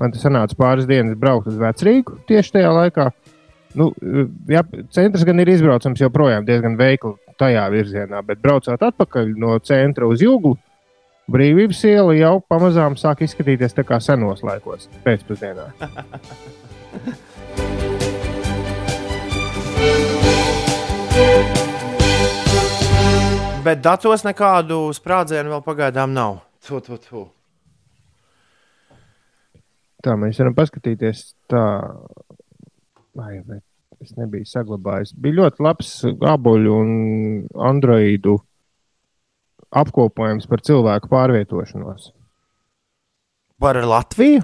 Man 0.00 0.12
tas 0.12 0.24
sanāca 0.26 0.58
pāris 0.58 0.88
dienas 0.88 1.16
braukt 1.18 1.48
uz 1.48 1.56
Vecrīgu 1.60 2.18
tieši 2.28 2.58
tajā 2.58 2.72
laikā. 2.74 3.10
Nu, 3.76 3.90
jā, 4.48 4.62
centrs 4.92 5.24
gan 5.28 5.40
ir 5.42 5.50
izbraucams 5.52 6.00
joprojām 6.00 6.46
diezgan 6.48 6.78
veikli 6.80 7.14
tajā 7.40 7.66
virzienā, 7.72 8.22
bet 8.24 8.40
braucot 8.40 8.82
atpakaļ 8.88 9.34
no 9.40 9.58
centra 9.60 10.08
uz 10.08 10.24
jūgu, 10.24 10.54
brīvības 11.32 11.82
iela 11.90 12.16
jau 12.16 12.36
pamazām 12.48 12.96
sāk 13.00 13.24
izskatīties 13.26 13.76
tā 13.76 13.84
kā 13.84 14.00
senos 14.00 14.44
laikos, 14.46 14.88
pēcpusdienā. 15.04 15.70
Bet 23.66 23.80
datos 23.82 24.22
nekādu 24.22 24.92
sprādzienu 24.94 25.50
vēl 25.56 25.62
pagaidām 25.66 26.12
nav. 26.14 26.36
Tu, 26.66 26.80
tu, 26.82 26.96
tu. 26.98 27.22
Tā 30.02 30.14
mēs 30.18 30.38
varam 30.40 30.54
paskatīties. 30.56 31.28
Tā, 31.50 31.62
Ai, 33.16 33.38
bet 33.46 33.62
es 34.04 34.12
nebiju 34.18 34.44
saglabājis. 34.44 35.14
Bija 35.16 35.38
ļoti 35.40 35.62
labs 35.64 35.92
abuļu 36.04 36.72
un 36.82 36.90
androīdu 37.70 38.34
apkopojums 39.76 40.44
par 40.50 40.60
cilvēku 40.66 41.08
pārvietošanos. 41.12 42.10
Par 43.62 43.78
Latviju? 43.88 44.42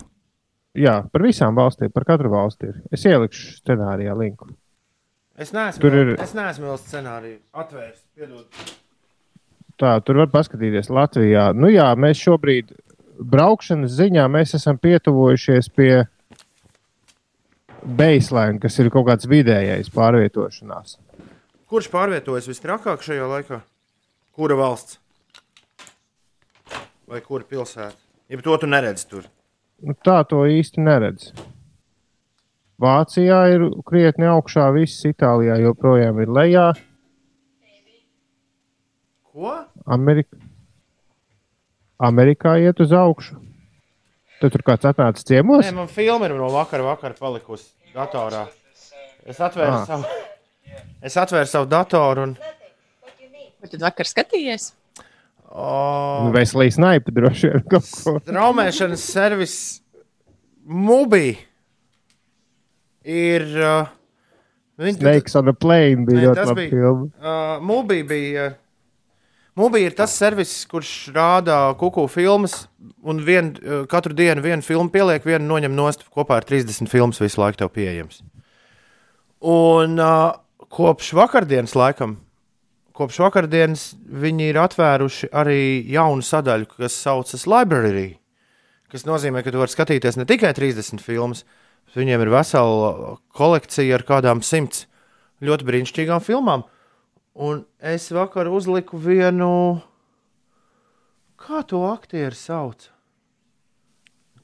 Jā, 0.81 1.03
par 1.13 1.27
visām 1.27 1.59
valstīm, 1.59 1.93
par 1.93 2.07
katru 2.09 2.31
valsti 2.33 2.71
ir. 2.71 2.79
Es 2.97 3.05
ielikšu 3.05 3.59
scenārijā 3.59 4.15
linku. 4.17 4.49
Es 5.37 5.53
neesmu, 5.53 5.81
Tur 5.85 5.99
ir- 6.01 6.15
es 6.21 6.33
neesmu 6.37 6.71
vēl 6.71 6.79
scenāriju 6.81 7.39
atvērts. 7.53 8.01
Piedod. 8.17 8.47
Tā, 9.83 9.97
tur 10.07 10.21
var 10.21 10.29
paskatīties 10.31 10.93
Latvijā. 10.95 11.49
Nu, 11.59 11.67
jā, 11.73 11.89
mēs 11.99 12.21
šobrīd 12.23 12.71
braukšanas 13.19 13.95
ziņā 13.97 14.27
mēs 14.31 14.55
esam 14.59 14.79
pietuvojušies 14.79 15.69
pie 15.75 16.05
baseline, 17.83 18.61
kas 18.63 18.79
ir 18.79 18.93
kaut 18.95 19.09
kāds 19.11 19.27
vidējais 19.31 19.91
pārvietošanās. 19.95 20.99
Kurš 21.67 21.89
pārvietojas 21.93 22.47
visstrakāk 22.51 23.03
šajā 23.03 23.29
laikā? 23.31 23.63
Kura 24.37 24.59
valsts? 24.59 24.99
Vai 27.09 27.21
kura 27.25 27.45
pilsēta? 27.49 27.99
Ja 28.31 28.39
to 28.41 28.55
tu 28.57 28.69
neredzi 28.71 29.09
tur. 29.09 29.27
Nu, 29.83 29.97
tā 29.99 30.23
to 30.29 30.45
īsti 30.49 30.81
neredz. 30.81 31.33
Vācijā 32.83 33.41
ir 33.53 33.67
krietni 33.87 34.27
augšā, 34.31 34.71
viss 34.75 35.05
Itālijā 35.07 35.59
joprojām 35.61 36.23
ir 36.23 36.33
lejā. 36.33 36.71
Ko? 39.33 39.53
Amerika... 39.87 40.37
Amerikā 42.03 42.57
iet 42.63 42.81
uz 42.83 42.93
augšu. 42.93 43.37
Tad 44.43 44.51
tur 44.57 44.65
kāds 44.67 44.87
atnācis 44.91 45.27
ciemos. 45.29 45.63
Nē, 45.67 45.75
man 45.77 45.91
filma 45.91 46.27
ir 46.27 46.35
no 46.35 46.49
vakara, 46.51 46.83
vakara 46.83 47.15
palikusi 47.15 47.69
datorā. 47.95 48.49
Es 49.27 49.39
atvēru, 49.39 49.77
Ah. 49.77 49.85
savu, 49.87 50.05
es 51.03 51.15
atvēru 51.17 51.47
savu 51.47 51.69
datoru 51.71 52.23
un. 52.27 52.33
Vai 53.63 53.69
tad 53.71 53.81
vakar 53.85 54.09
skatījies? 54.11 54.73
Oh, 55.53 56.27
Veselīgi 56.35 56.75
snaipi 56.75 57.13
droši 57.15 57.51
vien 57.53 57.63
kaut 57.71 57.87
ko. 58.03 58.17
Traumēšanas 58.27 59.05
servis 59.13 59.55
Mubi 60.67 61.37
ir. 63.05 63.43
Uh, 63.63 63.87
Snakes 64.97 65.37
on 65.39 65.53
a 65.53 65.55
plane 65.55 66.03
bija 66.09 66.33
ļoti 66.33 66.55
bija- 66.57 66.71
filma. 66.73 67.07
Uh, 67.21 67.61
Mubi 67.63 68.01
bija. 68.03 68.47
Uh, 68.51 68.59
Mubi 69.53 69.83
ir 69.85 69.93
tas 69.93 70.15
servis, 70.17 70.63
kurš 70.65 71.11
rāda 71.13 71.57
kuku 71.77 72.07
filmas, 72.09 72.55
un 73.05 73.19
vien, 73.21 73.51
uh, 73.61 73.83
katru 73.91 74.15
dienu 74.17 74.41
vienu 74.41 74.65
filmu 74.65 74.89
pieliek, 74.93 75.27
vienu 75.29 75.45
noņem 75.51 75.75
nost. 75.77 76.07
Kopā 76.09 76.41
ir 76.41 76.47
30 76.49 76.89
filmas 76.89 77.21
visu 77.21 77.43
laiku 77.43 77.61
tev 77.61 77.69
pieejams. 77.75 78.23
Un 79.45 80.01
uh, 80.01 80.33
kopš 80.73 81.13
vakardienas 81.19 81.77
laikam, 81.77 82.17
kopš 82.97 83.21
vakardienas 83.27 83.91
viņi 84.09 84.49
ir 84.55 84.61
atvēruši 84.63 85.29
arī 85.37 85.61
jaunu 85.93 86.25
sadaļu, 86.25 86.71
kas 86.79 86.97
saucas 87.05 87.45
Library. 87.45 88.17
kas 88.89 89.05
nozīmē, 89.09 89.45
ka 89.45 89.53
tu 89.53 89.61
vari 89.61 89.73
skatīties 89.73 90.17
ne 90.17 90.25
tikai 90.29 90.53
30 90.53 91.01
filmas, 91.01 91.45
bet 91.89 92.01
viņiem 92.01 92.25
ir 92.25 92.33
vesela 92.33 93.17
kolekcija 93.37 93.97
ar 93.97 94.05
kādām 94.05 94.43
simts 94.45 94.87
ļoti 95.41 95.65
brīnišķīgām 95.69 96.25
filmām. 96.25 96.65
Un 97.33 97.63
es 97.81 98.11
vakar 98.13 98.51
uzliku 98.53 98.99
vienu, 99.01 99.81
kā 101.41 101.63
to 101.65 101.81
aktieru 101.89 102.37
sauc, 102.37 102.91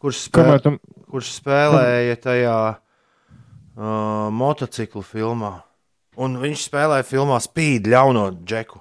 kurš, 0.01 0.23
spēl, 0.31 0.55
tam 0.65 0.79
kurš 1.13 1.35
spēlēja 1.37 2.17
tajā 2.25 2.59
uh, 2.73 4.29
motociklu 4.33 5.05
filmā. 5.05 5.59
Un 6.19 6.41
viņš 6.41 6.65
spēlēja 6.71 7.07
filmā 7.07 7.37
Speed, 7.45 7.87
ļauno 7.93 8.31
džeku. 8.41 8.81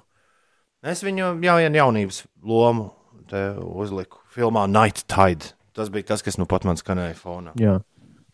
Es 0.82 1.04
viņu 1.04 1.22
jau 1.22 1.34
vienu 1.60 1.78
jaunības 1.78 2.24
lomu 2.42 2.88
te 3.28 3.50
uzliku 3.60 4.22
filmā 4.32 4.64
Night 4.70 5.04
Tide. 5.10 5.52
Tas 5.76 5.92
bija 5.94 6.14
tas, 6.14 6.24
kas 6.24 6.40
nu 6.40 6.48
pat 6.50 6.64
man 6.66 6.80
skanēja 6.80 7.14
fonā. 7.20 7.52
Jā. 7.60 7.76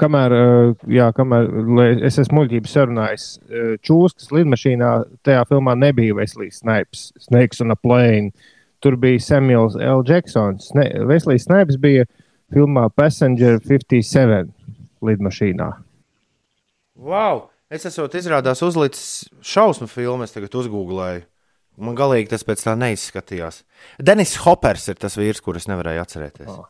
Kamēr, 0.01 0.35
uh, 0.35 0.87
jā, 0.91 1.07
kamēr 1.15 1.47
es 2.07 2.19
esmu 2.19 2.41
muļķības 2.41 2.73
sarunājis, 2.75 3.27
uh, 3.47 3.69
čūskas 3.87 4.33
lidmašīnā 4.35 4.91
tajā 5.27 5.45
filmā 5.51 5.77
nebija 5.79 6.17
Veselīs 6.19 6.59
Snipes, 6.65 7.13
Snakes 7.23 7.63
on 7.63 7.75
a 7.75 7.79
Plane. 7.79 8.33
Tur 8.83 8.99
bija 9.01 9.23
Samuels 9.23 9.79
L. 9.81 10.03
Jacksons. 10.05 10.73
Ne, 10.77 10.89
Veselīs 11.09 11.47
Snipes 11.47 11.79
bija 11.81 12.09
filmā 12.53 12.89
Passenger 12.93 13.63
57 13.63 14.51
lidmašīnā. 15.05 15.71
Wow! 17.01 17.49
Es 17.73 17.87
esmu 17.89 18.07
izrādās 18.19 18.61
uzlicis 18.63 19.25
šausmu 19.43 19.89
filmu, 19.91 20.27
es 20.27 20.35
tagad 20.35 20.53
uzgooglēju. 20.61 21.25
Man 21.83 21.97
galīgi 21.99 22.31
tas 22.31 22.45
pēc 22.47 22.61
tā 22.63 22.77
neizskatījās. 22.79 23.65
Denis 23.99 24.37
Hoppers 24.45 24.87
ir 24.93 25.01
tas 25.01 25.17
vīrs, 25.19 25.43
kurus 25.43 25.67
nevarēju 25.71 26.03
atcerēties. 26.05 26.53
Oh. 26.53 26.69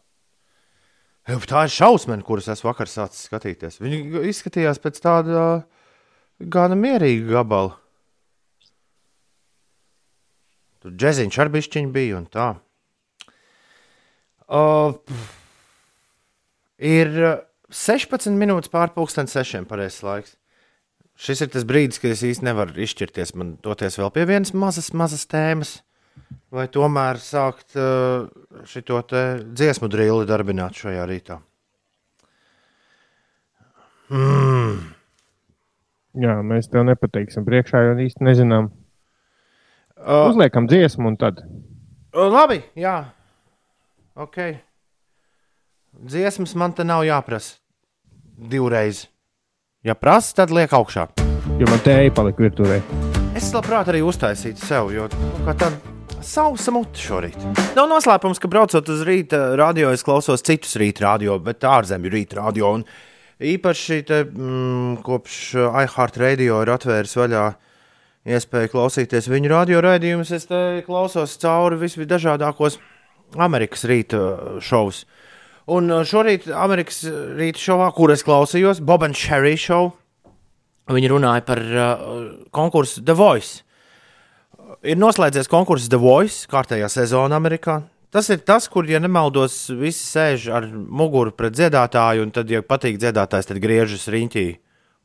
Tā 1.25 1.63
ir 1.65 1.73
šausmena, 1.73 2.25
kuras 2.25 2.51
es 2.53 2.61
vakar 2.65 2.91
sācis 2.91 3.25
skatīties. 3.31 3.81
Viņa 3.81 4.27
izskatījās 4.29 4.81
pēc 4.83 5.01
tāda 5.01 5.45
gana 6.39 6.77
mierīga 6.77 7.39
gabala. 7.39 7.79
Tur 10.85 10.93
džeziņš 11.01 11.41
ar 11.41 11.49
bišķiņu 11.55 11.93
bija 11.95 12.19
un 12.19 12.27
tā. 12.29 12.51
Uh, 14.45 14.93
ir 16.77 17.09
uh, 17.17 17.39
16 17.73 18.37
minūtes 18.37 18.69
pārpusdienas 18.69 19.33
sešiem 19.33 19.65
pareizais 19.71 20.05
laiks. 20.05 20.37
Šis 21.17 21.41
ir 21.47 21.51
tas 21.55 21.65
brīdis, 21.65 22.03
kad 22.03 22.13
es 22.13 22.25
īsti 22.27 22.45
nevaru 22.45 22.77
izšķirties. 22.85 23.33
Man 23.39 23.57
doties 23.65 23.97
vēl 23.97 24.13
pie 24.13 24.27
vienas 24.29 24.53
mazas, 24.53 24.93
mazas 24.93 25.25
tēmas, 25.31 25.79
vai 26.55 26.67
tomēr 26.71 27.19
sākt 27.23 27.75
uh, 27.79 28.29
šo 28.69 29.01
dziesmu 29.57 29.91
drīli 29.91 30.29
darbināt 30.29 30.79
šajā 30.79 31.07
rītā. 31.11 31.41
Jā, 36.15 36.35
mēs 36.47 36.69
tev 36.71 36.85
nepateiksim 36.87 37.47
priekšā, 37.47 37.81
jo 37.89 37.95
īsti 38.05 38.23
nezinām. 38.23 38.71
Uh, 39.99 40.29
Uzliekam 40.31 40.69
dziesmu 40.71 41.11
un 41.11 41.17
tad. 41.19 41.41
labi, 42.15 42.61
jā. 42.79 43.01
Ok. 44.15 44.39
Dziesmas 46.05 46.55
man 46.55 46.75
te 46.75 46.87
nav 46.87 47.03
jāprasa 47.07 47.59
divreiz. 48.39 49.09
Ja 49.85 49.95
prasa, 49.99 50.35
tad 50.43 50.55
liek 50.55 50.73
augšā. 50.75 51.09
Jo 51.59 51.67
man 51.71 51.83
tēja 51.83 52.15
palika 52.15 52.47
virtuvē. 52.47 52.79
Es 53.35 53.51
labprāt 53.55 53.91
arī 53.91 54.05
uztaisītu 54.07 54.63
sev, 54.63 54.95
jo 54.95 55.09
nu, 55.11 55.35
tāda 55.51 55.94
sausa 56.25 56.73
mute 56.75 57.01
šorīt. 57.01 57.37
Nav 57.77 57.89
noslēpums, 57.91 58.41
ka 58.43 58.51
braucot 58.51 58.89
uz 58.93 59.03
rīta 59.07 59.55
radio, 59.61 59.91
es 59.95 60.05
klausos 60.07 60.45
citus 60.47 60.77
rīta 60.81 61.07
radio, 61.07 61.39
bet 61.43 61.65
ārzemju 61.65 62.13
rīta 62.13 62.41
radio. 62.41 62.73
Un 62.79 62.85
īpaši 63.41 64.01
te, 64.09 64.23
mm, 64.25 65.03
kopš 65.07 65.39
iHeart 65.71 66.21
radio 66.23 66.63
ir 66.65 66.73
atvēris 66.75 67.17
vaļā 67.19 67.45
iespēju 68.25 68.73
klausīties 68.73 69.29
viņu 69.29 69.53
radio 69.53 69.83
raidījumus, 69.85 70.33
es 70.33 70.49
klausos 70.87 71.37
cauri 71.43 71.81
visdažādākos 71.83 72.79
Amerikas 73.37 73.85
rīta 73.89 74.21
šovus. 74.65 75.05
Un 75.75 75.89
uh, 75.89 76.05
šorīt 76.05 76.51
Amerikas 76.53 77.05
rīta 77.09 77.61
šovā, 77.61 77.89
kur 77.97 78.13
es 78.13 78.25
klausījos, 78.25 78.83
Bob 78.85 79.05
and 79.07 79.17
Sherry 79.17 79.57
show, 79.57 79.95
viņi 80.93 81.13
runāja 81.15 81.45
par 81.47 81.61
uh, 81.65 82.09
konkursu 82.53 83.05
The 83.05 83.17
Voice. 83.17 83.64
Ir 84.83 84.99
noslēdzies 84.99 85.51
konkurss 85.51 85.91
The 85.93 86.01
Voice, 86.01 86.49
kārtējā 86.51 86.89
sezona 86.91 87.39
Amerikā. 87.39 87.83
Tas 88.15 88.29
ir 88.31 88.45
tas, 88.47 88.69
kur, 88.71 88.87
ja 88.87 89.01
nemaldos, 89.03 89.67
visi 89.75 90.05
sēž 90.07 90.47
ar 90.55 90.69
muguru 90.71 91.33
pret 91.35 91.57
dziedātāju, 91.57 92.23
un 92.23 92.31
tad, 92.35 92.51
ja 92.51 92.63
patīk 92.63 93.01
dziedātājs, 93.03 93.49
tad 93.51 93.59
griežas 93.63 94.07
riņķī 94.15 94.45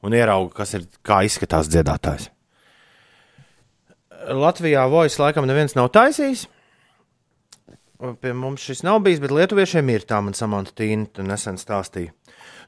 un 0.06 0.16
ierauga, 0.16 0.54
kas 0.62 0.76
ir, 0.78 0.86
kā 1.06 1.24
izskatās 1.26 1.72
dziedātājs. 1.74 2.30
Latvijā 4.30 4.86
Voice 4.92 5.18
laikam 5.22 5.48
neviens 5.50 5.74
nav 5.78 5.90
taisījis. 5.96 6.46
Pie 8.22 8.32
mums 8.38 8.64
šis 8.64 8.86
nav 8.86 9.02
bijis, 9.04 9.20
bet 9.24 9.34
lietuviešiem 9.36 9.90
ir 9.92 10.06
tā, 10.08 10.22
man 10.24 10.38
samanta 10.38 10.76
tīna 10.78 11.26
nesen 11.26 11.58
stāstīja. 11.60 12.14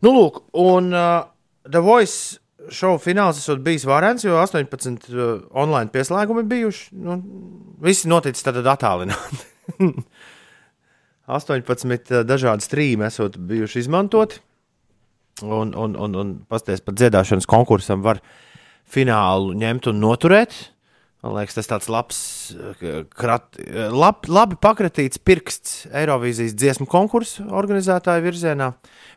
Nu, 0.01 0.11
lūk, 0.15 0.41
un 0.57 0.89
uh, 0.89 1.29
The 1.69 1.79
Voice 1.85 2.40
šovu 2.69 2.99
fināls 3.01 3.39
esot 3.41 3.61
bijis 3.63 3.85
varens, 3.89 4.25
jo 4.25 4.37
18 4.37 5.09
uh, 5.13 5.31
online 5.57 5.89
pieslēgumi 5.93 6.43
bijuši. 6.49 6.85
Nu, 7.01 7.17
visi 7.83 8.09
noticis 8.11 8.45
tad 8.45 8.59
attālināti. 8.61 9.41
18 11.31 12.13
uh, 12.13 12.21
dažādi 12.27 12.67
strīmi 12.67 13.07
esot 13.07 13.37
bijuši 13.37 13.85
izmantoti. 13.85 14.41
Un, 15.41 15.71
un, 15.73 15.95
un, 15.97 16.17
un 16.21 16.33
pasties 16.51 16.83
pat 16.85 16.99
dziedāšanas 16.99 17.47
konkursam 17.49 18.03
var 18.05 18.19
finālu 18.91 19.55
ņemt 19.57 19.89
un 19.89 20.01
noturēt. 20.03 20.57
Man 21.21 21.35
liekas, 21.37 21.59
tas 21.59 21.69
tāds 21.69 21.89
labs, 21.91 22.21
uh, 22.55 23.03
krat, 23.13 23.59
uh, 23.61 23.91
lab, 23.93 24.25
labi 24.25 24.57
pakratīts 24.61 25.21
pirksts 25.21 25.83
Eirovīzijas 25.93 26.55
dziesmu 26.57 26.87
konkursu 26.89 27.45
organizētāju 27.45 28.25
virzienā. 28.25 28.71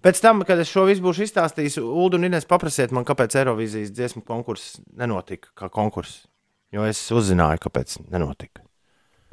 Pēc 0.05 0.21
tam, 0.21 0.45
kad 0.45 0.61
es 0.61 0.69
šo 0.69 0.85
visu 0.91 1.05
būšu 1.05 1.25
izstāstījis, 1.29 1.81
Ulu 1.81 2.21
un 2.21 2.29
Inês 2.29 2.45
paprasiet 2.51 2.93
man, 2.93 3.09
kāpēc 3.09 3.39
Eirovīzijas 3.41 3.95
dziesmu 3.97 4.25
konkurss 4.29 4.79
nenotika 4.93 5.49
kā 5.57 5.73
konkurss. 5.73 6.27
Jo 6.75 6.85
es 6.89 7.01
uzzināju, 7.15 7.63
kāpēc 7.65 7.97
nenotika. 8.13 8.65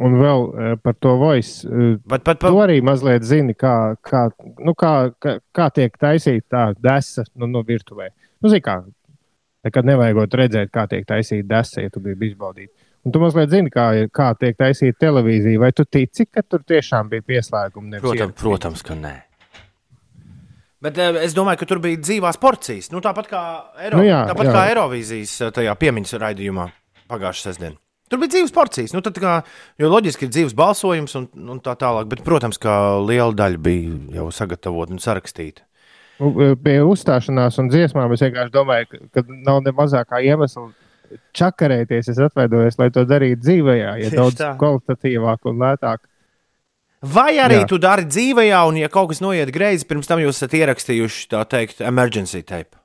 Un 0.01 0.17
vēl 0.17 0.47
eh, 0.47 0.75
par 0.81 0.95
to 0.97 1.15
voice. 1.19 1.67
eh, 1.67 1.97
Bet, 2.09 2.23
bet, 2.25 2.39
Tu 2.41 2.61
arī 2.63 2.79
mazliet 2.85 3.25
zini, 3.27 3.53
kā, 3.57 3.95
kā, 4.01 4.29
nu, 4.63 4.73
kā, 4.77 5.11
kā, 5.21 5.37
kā 5.53 5.67
tiek 5.75 5.97
taisīta 6.01 6.47
tā 6.49 6.63
desa 6.81 7.25
nu, 7.35 7.49
no 7.51 7.61
virtuvē. 7.67 8.09
Nu, 8.41 8.49
zini, 8.49 8.63
kā, 8.65 8.79
nekad 9.67 9.89
nevajagot 9.89 10.39
redzēt, 10.41 10.71
kā 10.73 10.87
tiek 10.91 11.05
taisīta 11.07 11.47
desa, 11.55 11.83
ja 11.85 11.93
tu 11.93 12.03
gribi 12.03 12.31
izbaudīt. 12.31 12.71
Un 13.01 13.13
tu 13.13 13.21
mazliet 13.21 13.49
zini, 13.49 13.71
kā, 13.73 13.87
kā 14.13 14.29
tiek 14.37 14.57
taisīta 14.59 15.07
televīzija. 15.07 15.59
Vai 15.61 15.71
tu 15.73 15.87
tici, 15.89 16.27
ka 16.29 16.43
tur 16.45 16.61
tiešām 16.67 17.09
bija 17.09 17.25
pieslēgumi? 17.25 18.01
Protams, 18.03 18.35
protams, 18.37 18.83
ka 18.85 18.97
nē. 18.97 19.15
Bet 20.81 20.97
eh, 20.97 21.21
es 21.25 21.33
domāju, 21.37 21.61
ka 21.61 21.69
tur 21.69 21.81
bija 21.81 22.01
dzīvās 22.01 22.37
porcijas. 22.41 22.89
Nu, 22.93 23.01
tāpat 23.05 23.29
kā, 23.29 23.41
Eiro, 23.81 24.01
Nu 24.01 24.05
jā, 24.05 24.21
tāpat 24.29 24.49
jā. 24.49 24.53
kā 24.53 24.65
Eirovīzijas 24.73 25.33
eh, 25.49 25.71
piemiņas 25.81 26.17
raidījumā 26.21 26.67
pagājušā 27.09 27.49
sestdienā. 27.49 27.77
Tur 28.11 28.19
bija 28.19 28.33
dzīves 28.33 28.53
porcijas. 28.53 28.93
Nu, 28.93 28.99
tad, 29.05 29.17
kā, 29.23 29.37
jo 29.79 29.89
loģiski 29.89 30.27
ir 30.27 30.31
dzīves 30.33 30.55
balsojums 30.57 31.13
un, 31.15 31.29
un 31.53 31.61
tā 31.63 31.77
tālāk. 31.79 32.09
Bet, 32.11 32.25
protams, 32.27 32.59
ka 32.61 32.97
liela 32.99 33.31
daļa 33.37 33.61
bija 33.63 34.17
jau 34.17 34.25
sagatavota 34.35 34.97
un 34.97 35.01
sarakstīta. 35.01 35.63
Nu, 36.21 36.29
Pie 36.61 36.77
uzstāšanās 36.85 37.57
un 37.61 37.71
dziesmām 37.73 38.11
es 38.13 38.21
vienkārši 38.21 38.53
domāju, 38.53 38.87
ka, 38.91 38.97
ka 39.17 39.23
nav 39.41 39.63
ne 39.65 39.71
mazākā 39.73 40.19
iemesla 40.27 40.67
čakarēties. 41.35 42.11
Es 42.13 42.19
atvainojos, 42.21 42.77
lai 42.79 42.89
to 42.93 43.03
darītu 43.09 43.41
dzīvē, 43.41 43.75
ja 43.81 44.11
daudz 44.13 44.37
tā. 44.39 44.51
kvalitatīvāk 44.61 45.49
un 45.49 45.57
lētāk. 45.63 46.03
Vai 47.01 47.31
arī 47.41 47.63
Jā. 47.63 47.67
tu 47.71 47.79
dari 47.81 48.05
dzīvē, 48.05 48.45
un, 48.69 48.77
ja 48.77 48.89
kaut 48.93 49.09
kas 49.09 49.23
noiet 49.25 49.49
greizi, 49.53 49.87
pirms 49.89 50.05
tam 50.05 50.21
jūs 50.21 50.37
esat 50.37 50.53
ierakstījuši 50.59 51.23
tā 51.33 51.41
teikt, 51.49 51.81
emergency 51.81 52.43
tape. 52.45 52.77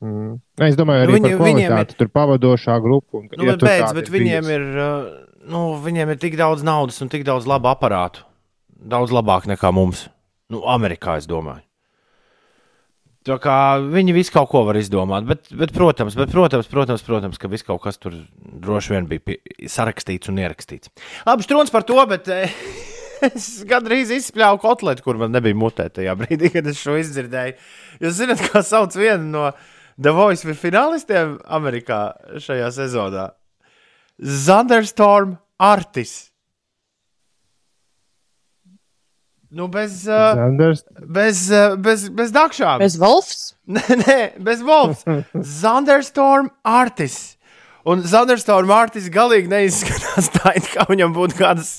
Mm. 0.00 0.38
Es 0.64 0.76
domāju, 0.80 1.04
Nu, 1.04 1.10
arī 1.10 1.18
viņi- 1.18 1.28
viņi, 1.28 1.36
par 1.36 1.46
viņiem. 1.50 1.76
Ir... 1.84 1.92
Tur 2.00 2.08
pavadošā 2.16 2.78
grupa. 2.84 3.20
Un, 3.20 3.28
Nu, 3.36 3.44
bet, 3.50 3.60
beidz, 3.60 3.92
bet 3.96 4.08
viņiem 4.12 4.48
ir, 4.56 4.64
uh, 4.80 5.04
nu, 5.52 5.62
viņiem 5.84 6.14
ir 6.14 6.16
tik 6.24 6.36
daudz 6.40 6.64
naudas 6.64 7.00
un 7.04 7.12
tik 7.12 7.24
daudz 7.28 7.44
labu 7.48 7.68
aparātu. 7.68 8.24
Daudz 8.76 9.12
labāk 9.12 9.44
nekā 9.44 9.68
mums. 9.72 10.08
Nu, 10.48 10.62
Amerikā, 10.64 11.18
es 11.20 11.28
domāju. 11.28 11.65
Tā 13.26 13.36
kā 13.42 13.54
viņi 13.82 14.14
visu 14.14 14.30
kaut 14.34 14.52
ko 14.52 14.60
var 14.68 14.76
izdomāt, 14.78 15.24
bet, 15.26 15.48
bet 15.58 15.72
protams, 15.74 16.14
bet, 16.18 16.30
protams, 16.30 16.68
protams, 16.70 17.02
protams, 17.02 17.40
ka 17.42 17.50
viss 17.50 17.66
kaut 17.66 17.82
kas 17.82 17.98
tur 17.98 18.14
droši 18.62 18.92
vien 18.94 19.08
bija 19.10 19.24
pie, 19.26 19.36
sarakstīts 19.70 20.30
un 20.30 20.38
ierakstīts. 20.44 20.92
Labi, 21.26 21.46
strūns 21.46 21.74
par 21.74 21.82
to, 21.88 21.98
bet 22.06 22.30
eh, 22.30 22.54
es 23.32 23.48
gandrīz 23.66 24.12
izspļāvu 24.14 24.60
kotletu, 24.62 25.02
kur 25.02 25.18
man 25.18 25.34
nebija 25.34 25.58
mutē 25.58 25.88
tajā 25.98 26.14
brīdī, 26.20 26.52
kad 26.54 26.70
es 26.70 26.78
šo 26.78 26.94
izdzirdēju. 27.00 27.56
Jūs 28.04 28.20
zināt, 28.20 28.46
kā 28.46 28.62
sauc 28.62 28.94
vienu 28.94 29.26
no 29.32 29.50
The 29.98 30.14
Voice 30.14 30.54
finalistiem 30.60 31.40
Amerikā 31.58 32.00
šajā 32.46 32.70
sezonā? 32.78 33.26
Zanderstorm 34.22 35.34
Artis. 35.58 36.28
Nu, 39.56 39.68
bez, 39.72 40.02
Zanders, 40.04 40.84
bez, 41.00 41.50
uh, 41.50 41.78
bez, 41.80 42.08
bez 42.12 42.32
dakšām. 42.32 42.76
Bez 42.82 42.98
Wolfs? 43.00 43.54
Nē, 43.76 43.96
nē, 44.02 44.18
bez 44.44 44.60
Wolfs. 44.60 45.06
Zanderstorm 45.32 46.50
Artis. 46.60 47.38
Un 47.88 48.02
Zanderstorm 48.04 48.70
Artis 48.74 49.06
galīgi 49.14 49.48
neizskatās 49.48 50.28
tā, 50.34 50.52
it 50.60 50.68
kā 50.74 50.84
viņam 50.90 51.14
būtu 51.16 51.38
kāds, 51.38 51.70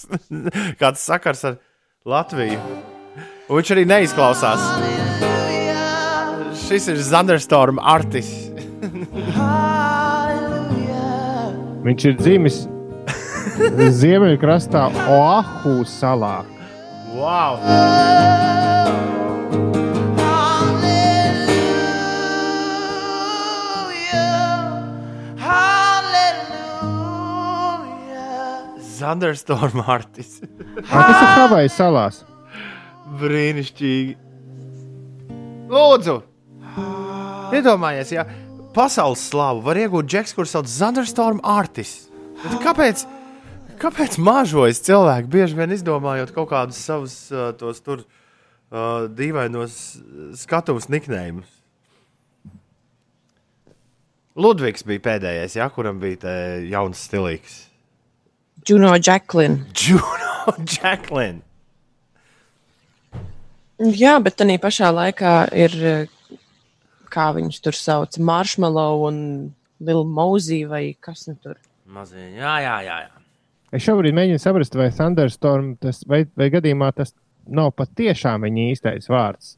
kāds 0.82 1.06
sakars 1.06 1.46
ar 1.46 1.60
Latviju. 2.08 2.58
Un 3.46 3.60
viņš 3.60 3.74
arī 3.76 3.86
neizklausās. 3.94 4.66
Šis 6.66 6.90
ir 6.96 7.00
Zanderstorm 7.12 7.78
Artis. 7.78 8.34
viņš 11.86 12.10
ir 12.10 12.20
dzimis 12.26 12.62
Ziemeļkrastā, 14.02 14.88
Oahu 15.14 15.84
salā. 15.88 16.57
Wow! 17.18 17.58
Zanderstorm 28.98 29.82
Artis. 29.88 30.42
Ah, 30.92 31.08
tas 31.08 31.18
ir 31.18 31.28
Havaju 31.40 31.74
salās. 31.74 32.22
Brīnišķīgi. 33.18 34.14
Lūdzu, 35.74 36.20
iedomājieties, 37.58 38.14
ja 38.14 38.30
pasaules 38.78 39.26
slavu 39.26 39.66
var 39.66 39.82
iegūt 39.82 40.06
džeks, 40.06 40.38
kurš 40.38 40.54
sauc 40.54 40.70
Zanderstorm 40.70 41.42
Artis. 41.42 42.12
Bet 42.44 42.60
kāpēc? 42.62 43.08
Kāpēc 43.78 44.16
mažojas 44.18 44.80
cilvēki 44.86 45.30
bieži 45.30 45.58
vien 45.58 45.74
izdomājot 45.76 46.32
kaut 46.34 46.50
kādus 46.50 46.80
savus 46.82 47.16
uh, 47.30 47.52
tos 47.58 47.82
tur 47.86 48.02
uh, 48.02 49.06
dīvainos 49.14 49.76
skatuves 50.40 50.90
niknējumus? 50.90 51.52
Ludvigs 54.38 54.86
bija 54.86 55.02
pēdējais, 55.06 55.58
ja, 55.58 55.68
kuram 55.74 56.02
bija 56.02 56.22
tā 56.26 56.34
jauns 56.70 57.02
stilīgs. 57.08 57.58
Juno 58.68 58.94
Jacqueline. 58.98 59.66
Juno 59.74 60.54
Jacqueline. 60.62 61.42
Jā, 63.78 64.16
bet 64.22 64.38
tā 64.38 64.46
pašā 64.62 64.90
laikā 64.94 65.34
ir, 65.54 65.78
kā 67.14 67.28
viņus 67.38 67.62
tur 67.62 67.78
sauc, 67.78 68.18
marshmallow 68.18 69.06
un 69.10 69.20
Lil 69.86 70.02
Mosey 70.06 70.66
vai 70.66 70.96
kas 70.98 71.28
nu 71.30 71.38
tur. 71.38 71.62
Mazie, 71.86 72.32
jā, 72.34 72.58
jā, 72.66 72.76
jā. 72.86 72.98
jā. 73.06 73.17
Es 73.76 73.84
šobrīd 73.84 74.16
mēģinu 74.16 74.40
saprast, 74.40 74.76
vai 74.80 74.88
Thunderstorm 74.96 75.74
tas, 75.82 76.02
vai, 76.08 76.22
vai 76.40 76.48
gadījumā 76.54 76.92
tas 76.96 77.12
nav 77.48 77.74
patiešām 77.76 78.46
viņa 78.48 78.68
īstais 78.72 79.10
vārds. 79.12 79.56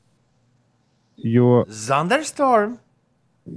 Jo, 1.19 1.65
Zanderstorm. 1.69 2.77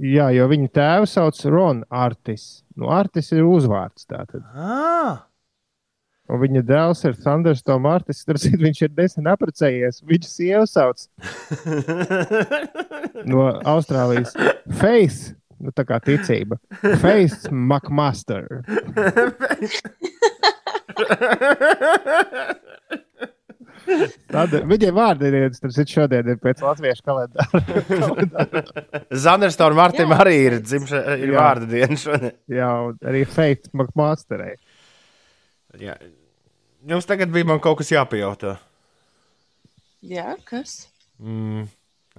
jā, 0.03 0.27
jo 0.35 0.47
viņa 0.51 0.69
tēvu 0.77 1.09
sauc 1.09 1.39
Ron 1.49 1.83
Artis. 1.89 2.63
Nu, 2.75 2.89
Artis 2.93 3.31
ir 3.33 3.45
uzvārds 3.47 4.05
tātad. 4.09 4.43
Ah, 4.53 5.23
Un 6.31 6.39
viņa 6.39 6.61
dēls 6.63 7.01
ir 7.03 7.17
Sanders 7.19 7.59
Tomartis. 7.67 8.21
Starpcīt, 8.23 8.55
viņš 8.61 8.79
ir 8.85 8.91
nesen 8.95 9.27
apprecējies. 9.27 9.97
Viņa 10.07 10.29
sieva 10.29 10.63
sauc 10.71 11.03
no 13.29 13.49
Austrālijas 13.67 14.31
Faith. 14.79 15.33
Nu, 15.63 15.71
tā 15.75 15.85
kā 15.87 15.99
ticība. 16.03 16.57
Faith 16.99 17.47
McMaster. 17.51 18.49
Tad 24.31 24.53
viņai 24.69 24.91
vārdi 24.95 25.29
ir 25.31 25.55
citu 25.55 25.85
šodien 25.91 26.29
ir 26.33 26.39
pēc 26.41 26.61
latviešu 26.63 27.03
kalendāra. 27.07 28.63
Zanderstorm 29.25 29.79
Martim 29.79 30.11
Jā. 30.13 30.19
arī 30.23 30.35
ir, 30.47 30.57
dzimša, 30.63 31.01
ir 31.19 31.33
Jā. 31.33 31.37
vārda 31.39 31.69
diena 31.71 31.97
šodien. 31.99 32.35
Jā, 32.51 32.69
un 32.89 32.99
arī 33.11 33.23
Faith 33.29 33.71
McMasterei. 33.73 34.55
Jā. 35.81 35.97
Jums 36.87 37.07
tagad 37.09 37.31
bija 37.33 37.47
man 37.49 37.61
kaut 37.63 37.79
kas 37.81 37.91
jāpajautā. 37.93 38.57
Jā, 40.03 40.33
kas? 40.47 40.83
Mm, 41.23 41.67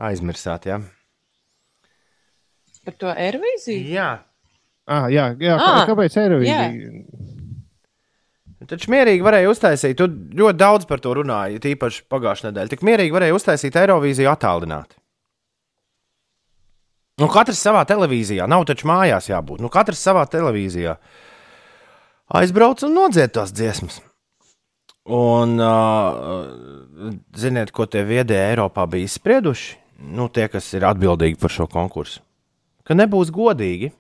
aizmirsāt, 0.09 0.69
jā. 0.71 0.81
Par 2.85 2.97
to 3.01 3.11
aerobīziju? 3.13 3.85
Jā. 3.95 4.09
Ah, 4.85 5.07
jā, 5.09 5.31
jā, 5.41 5.55
Ah, 5.57 5.87
kāpēc 5.89 6.17
Eirovīzija? 6.21 6.67
Taču 8.69 8.89
mierīgi 8.93 9.25
varēja 9.25 9.51
uztaisīt, 9.53 9.97
tu 9.99 10.07
ļoti 10.09 10.57
daudz 10.61 10.87
par 10.89 11.01
to 11.05 11.13
runāji, 11.19 11.61
tīpaši 11.61 12.05
pagājušajā 12.13 12.51
nedēļā. 12.51 12.71
Tik 12.73 12.85
mierīgi 12.89 13.13
varēja 13.13 13.37
uztaisīt 13.37 13.77
Eirovīziju 13.77 14.31
attālināti. 14.33 14.97
Nu, 17.21 17.29
katrs 17.31 17.61
savā 17.63 17.85
televīzijā, 17.87 18.49
nav 18.51 18.65
taču 18.67 18.89
mājās 18.91 19.29
jābūt. 19.31 19.61
Nu, 19.63 19.69
katrs 19.73 20.01
savā 20.03 20.25
televīzijā 20.33 20.97
aizbrauc 22.41 22.83
un 22.89 22.97
nodzied 22.97 23.35
tās 23.37 23.53
dziesmas. 23.55 24.01
Un, 25.05 25.59
uh, 25.61 27.13
ziniet, 27.37 27.71
ko 27.77 27.85
tie 27.87 28.03
viedie 28.09 28.41
Eiropā 28.41 28.87
bija 28.91 29.05
izsprieduši? 29.07 29.77
Nu, 30.17 30.31
tie, 30.33 30.49
kas 30.51 30.73
ir 30.75 30.89
atbildīgi 30.89 31.39
par 31.39 31.53
šo 31.53 31.69
konkursu. 31.71 32.25
Ka 32.85 32.97
nebūs 32.97 33.31
godīgi, 33.33 33.93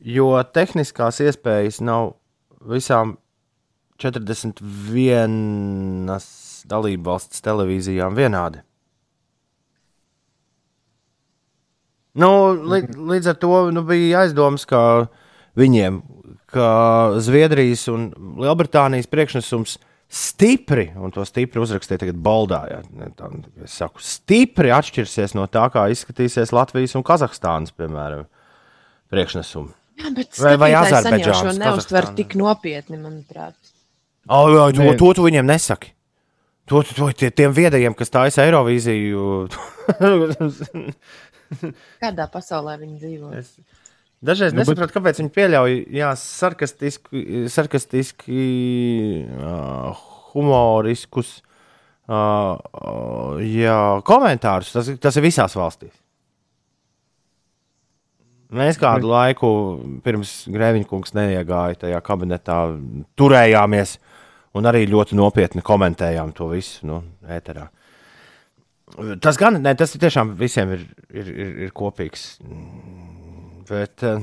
jo 0.00 0.32
tehniskās 0.54 1.20
iespējas 1.20 1.80
nav 1.84 2.14
visām 2.64 3.18
41 4.00 6.16
dalību 6.70 7.04
valsts 7.04 7.44
televīzijām 7.44 8.16
vienādi. 8.16 8.62
Nu, 12.20 12.30
li, 12.72 12.80
līdz 13.12 13.30
ar 13.30 13.36
to 13.38 13.52
nu, 13.74 13.84
bija 13.86 14.24
aizdoms, 14.24 14.64
ka 14.66 15.06
viņiem, 15.60 16.00
ka 16.50 16.70
Zviedrijas 17.22 17.84
un 17.92 18.08
Lielbritānijas 18.40 19.06
priekšnesums 19.10 19.76
stipri, 20.10 20.88
un 20.98 21.12
to 21.14 21.22
stipri 21.26 21.62
uzrakstīja 21.62 22.02
tagad 22.02 22.18
Boldā, 22.18 22.60
ja, 22.70 22.80
ne, 22.98 23.10
tā, 23.14 23.28
es 23.62 23.76
saku, 23.78 24.02
stipri 24.02 24.72
atšķirsies 24.74 25.36
no 25.38 25.46
tā, 25.46 25.68
kā 25.70 25.86
izskatīsies 25.92 26.50
Latvijas 26.56 26.96
un 26.98 27.06
Kazahstānas, 27.06 27.70
piemēram, 27.78 28.26
priekšnesumi. 29.14 29.70
Jā, 30.00 30.10
bet 30.16 30.40
Vai- 30.40 30.72
jau 30.72 30.82
Azerbaidžānas, 30.82 31.40
šo 31.44 31.54
neuztver 31.60 32.10
tik 32.18 32.34
nopietni, 32.40 32.98
manuprāt. 32.98 33.54
Oh, 34.28 34.50
jā, 34.50 34.68
to, 34.76 34.90
to 34.98 35.14
tu 35.16 35.26
viņiem 35.26 35.46
nesaki. 35.46 35.94
To, 36.70 36.82
to, 36.86 36.94
to 36.94 37.08
tie, 37.18 37.30
tiem 37.34 37.54
viedajiem, 37.54 37.96
kas 37.98 38.12
taisa 38.14 38.44
Eirovīziju. 38.46 39.48
Kādā 42.02 42.26
pasaulē 42.30 42.76
viņi 42.78 42.98
dzīvo? 43.00 43.32
Es 43.40 43.56
dažreiz 44.24 44.52
Nu, 44.54 44.60
bet- 44.60 44.68
nesaprotu, 44.68 44.96
kāpēc 44.98 45.20
viņi 45.22 45.32
pieļauj 45.36 45.76
jā, 45.96 46.10
sarkastiski, 46.20 47.24
sarkastiski 47.52 48.44
uh, 49.26 50.04
humoriskus 50.32 51.38
uh, 52.08 52.58
uh, 52.58 53.40
jā, 53.44 53.80
komentārus. 54.06 54.72
Tas, 54.76 54.92
tas 55.00 55.18
ir 55.18 55.26
visās 55.26 55.56
valstīs. 55.58 55.96
Mēs 58.50 58.80
kādu 58.82 59.06
laiku 59.12 59.48
pirms 60.02 60.30
Grēviņkungs 60.50 61.12
neiegāja 61.14 61.84
tajā 61.84 62.00
kabinetā, 62.02 62.56
turējāmies 63.14 63.92
un 64.58 64.66
arī 64.66 64.88
ļoti 64.90 65.14
nopietni 65.14 65.62
komentējām 65.62 66.32
to 66.34 66.48
visu 66.50 66.88
nu, 66.90 66.98
ēterā. 67.30 67.68
Tas 69.22 69.38
gan 69.38 69.60
ne, 69.62 69.70
tas 69.78 69.94
tiešām 69.94 70.32
visiem 70.40 70.72
ir, 70.74 70.82
ir, 71.14 71.30
ir, 71.30 71.52
ir 71.68 71.70
kopīgs. 71.78 72.40
Mm, 72.42 72.99
Bet, 73.70 74.02
eh, 74.02 74.18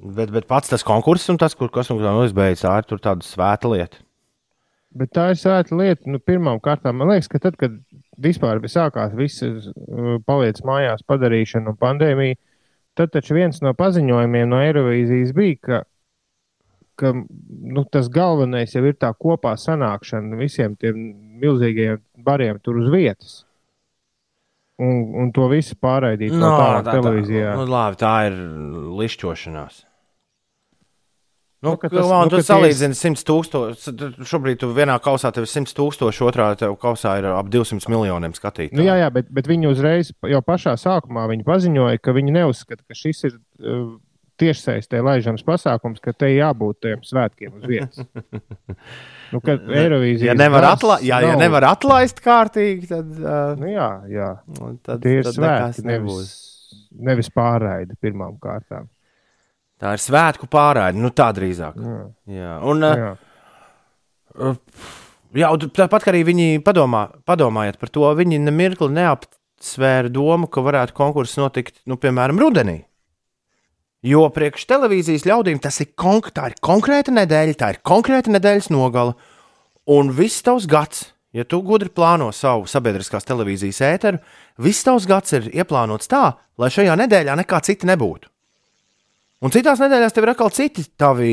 bet, 0.00 0.32
bet 0.32 0.48
pats 0.48 0.72
tas 0.72 0.84
konkurss 0.86 1.28
un 1.28 1.38
tas, 1.40 1.54
kur 1.58 1.68
kas 1.72 1.90
un 1.92 2.00
kā 2.00 2.14
izbeidzas, 2.24 2.64
tā 2.64 2.96
ir 2.96 3.04
tāda 3.04 3.26
svēta 3.26 3.68
lieta. 3.68 4.00
Bet 4.94 5.10
tā 5.12 5.30
ir 5.32 5.38
svēta 5.40 5.76
lieta. 5.76 6.06
Nu, 6.08 6.20
Pirmkārt, 6.22 6.86
man 6.86 7.10
liekas, 7.10 7.28
ka 7.28 7.40
tad, 7.42 7.58
kad 7.60 7.74
vispār 8.22 8.62
sākās 8.70 9.14
viss 9.18 9.42
uh, 9.42 10.20
paliec 10.24 10.60
mājās 10.64 11.02
padarīšana 11.02 11.72
un 11.74 11.80
pandēmija, 11.80 12.38
tad 12.94 13.10
taču 13.12 13.34
viens 13.34 13.58
no 13.64 13.74
paziņojumiem 13.74 14.48
no 14.48 14.60
Eirovīzijas 14.62 15.34
bija, 15.34 15.58
ka, 15.66 15.80
ka 17.02 17.10
nu, 17.16 17.84
tas 17.90 18.08
galvenais 18.08 18.76
jau 18.76 18.84
ir 18.86 18.94
tā 18.94 19.10
kopā 19.18 19.56
sanākšana 19.58 20.38
visiem 20.38 20.78
tiem 20.78 21.02
milzīgajiem 21.42 22.00
bariem 22.24 22.62
tur 22.62 22.78
uz 22.78 22.88
vietas. 22.94 23.42
Un, 24.82 24.94
un 25.22 25.28
to 25.30 25.46
visu 25.52 25.76
pārraidīt 25.78 26.32
no, 26.34 26.48
tālāk 26.58 26.88
televīzijā. 26.88 27.52
Nu, 27.60 27.66
labi, 27.70 27.98
tā 28.00 28.14
ir 28.26 28.38
lišķošanās. 28.98 29.84
Nu, 31.64 31.70
Nu, 31.70 31.76
ka 31.80 31.88
tas- 31.88 31.96
tas, 32.02 32.10
nu, 32.10 32.28
tu 32.28 32.40
salīdzini 32.44 32.96
100 32.98 33.22
tūkstoši. 33.24 33.94
Šobrīd 34.28 34.58
tu 34.60 34.68
vienā 34.76 34.98
kausā 35.00 35.30
tev 35.32 35.46
ir 35.46 35.48
100 35.48 35.72
tūkstoši, 35.78 36.24
otrā 36.26 36.50
tev 36.60 36.74
kausā 36.76 37.14
ir 37.22 37.30
ap 37.30 37.46
200 37.48 37.88
miljoniem 37.88 38.34
skatītāju. 38.36 38.76
Nu, 38.76 38.84
jā, 38.84 38.98
jā, 39.00 39.08
bet, 39.14 39.30
bet 39.32 39.48
viņi 39.48 39.70
uzreiz 39.70 40.10
jau 40.28 40.42
pašā 40.44 40.74
sākumā 40.76 41.24
viņi 41.30 41.46
paziņoja, 41.46 42.02
ka 42.04 42.12
viņi 42.12 42.34
neuzskata, 42.36 42.82
ka 42.84 42.98
šis 42.98 43.24
ir 43.30 43.38
uh, 43.38 43.94
tiešsaistē 44.40 45.00
laižams 45.04 45.44
pasākums, 45.46 46.00
ka 46.02 46.14
te 46.16 46.30
jābūt 46.34 46.80
tiem 46.86 47.04
svētkiem 47.06 47.58
uz 47.60 47.68
vietas. 47.70 48.04
Nu, 49.34 49.40
kad 49.42 49.64
Eirovīzija 49.66 50.30
ja 50.30 50.34
nevar, 50.38 50.62
atla 50.68 51.00
ja, 51.02 51.16
ja 51.24 51.32
nevar 51.34 51.64
atlaist 51.66 52.20
kārtīgi, 52.22 52.86
tad, 52.86 53.08
uh, 53.18 53.56
Nu, 53.58 53.66
jā, 53.66 53.88
jā. 54.06 54.28
tad, 54.84 55.00
tie 55.02 55.16
ir 55.18 55.26
tad 55.26 55.38
svētki, 55.40 55.82
nevis, 55.88 56.28
nevis 56.94 57.30
pārraide 57.34 57.96
pirmām 57.98 58.36
kārtām. 58.38 58.86
Tā 59.82 59.96
ir 59.96 60.04
svētku 60.04 60.46
pārāde, 60.46 61.00
nu 61.02 61.10
tā 61.10 61.32
drīzāk. 61.34 61.80
Jā, 61.82 62.04
Jā. 62.36 62.52
Un, 62.70 62.86
uh, 62.86 63.00
jā. 63.00 64.54
Jā, 65.34 65.50
un 65.50 65.66
tāpat 65.74 66.06
arī 66.12 66.22
viņi 66.28 66.62
padomā, 66.62 67.08
padomājiet 67.26 67.80
par 67.80 67.90
to, 67.90 68.06
viņi 68.14 68.38
nemirkli 68.44 68.86
neapsvēra 68.94 70.12
domu, 70.14 70.46
ka 70.46 70.62
varētu 70.62 70.94
konkurss 70.94 71.40
notikt, 71.40 71.80
nu, 71.90 71.98
piemēram, 71.98 72.38
rudenī. 72.38 72.84
Jo 74.04 74.26
priekš 74.28 74.66
televīzijas 74.68 75.24
ļaudīm 75.24 75.62
tas 75.64 75.80
ir, 75.80 75.94
konk 75.96 76.28
tā 76.36 76.50
ir 76.50 76.58
konkrēta 76.64 77.12
nedēļa, 77.14 77.56
tā 77.56 77.70
ir 77.72 77.80
konkrēta 77.88 78.32
nedēļas 78.34 78.68
nogala, 78.74 79.14
un 79.88 80.12
viss 80.12 80.44
tavs 80.44 80.66
gads, 80.68 81.06
ja 81.32 81.46
tu 81.48 81.62
gudri 81.64 81.88
plāno 81.88 82.28
savu 82.36 82.68
sabiedriskās 82.68 83.24
televīzijas 83.24 83.80
ēteru, 83.88 84.20
viss 84.60 84.84
tavs 84.84 85.08
gads 85.08 85.32
ir 85.38 85.48
ieplānots 85.56 86.10
tā, 86.12 86.34
lai 86.60 86.68
šajā 86.74 86.98
nedēļā 87.00 87.38
nekā 87.40 87.62
cita 87.64 87.88
nebūtu. 87.88 88.28
Un 89.44 89.52
citās 89.52 89.80
nedēļās 89.80 90.14
tev 90.16 90.24
ir 90.24 90.34
atkal 90.34 90.52
citi 90.56 90.84
tavi 91.00 91.32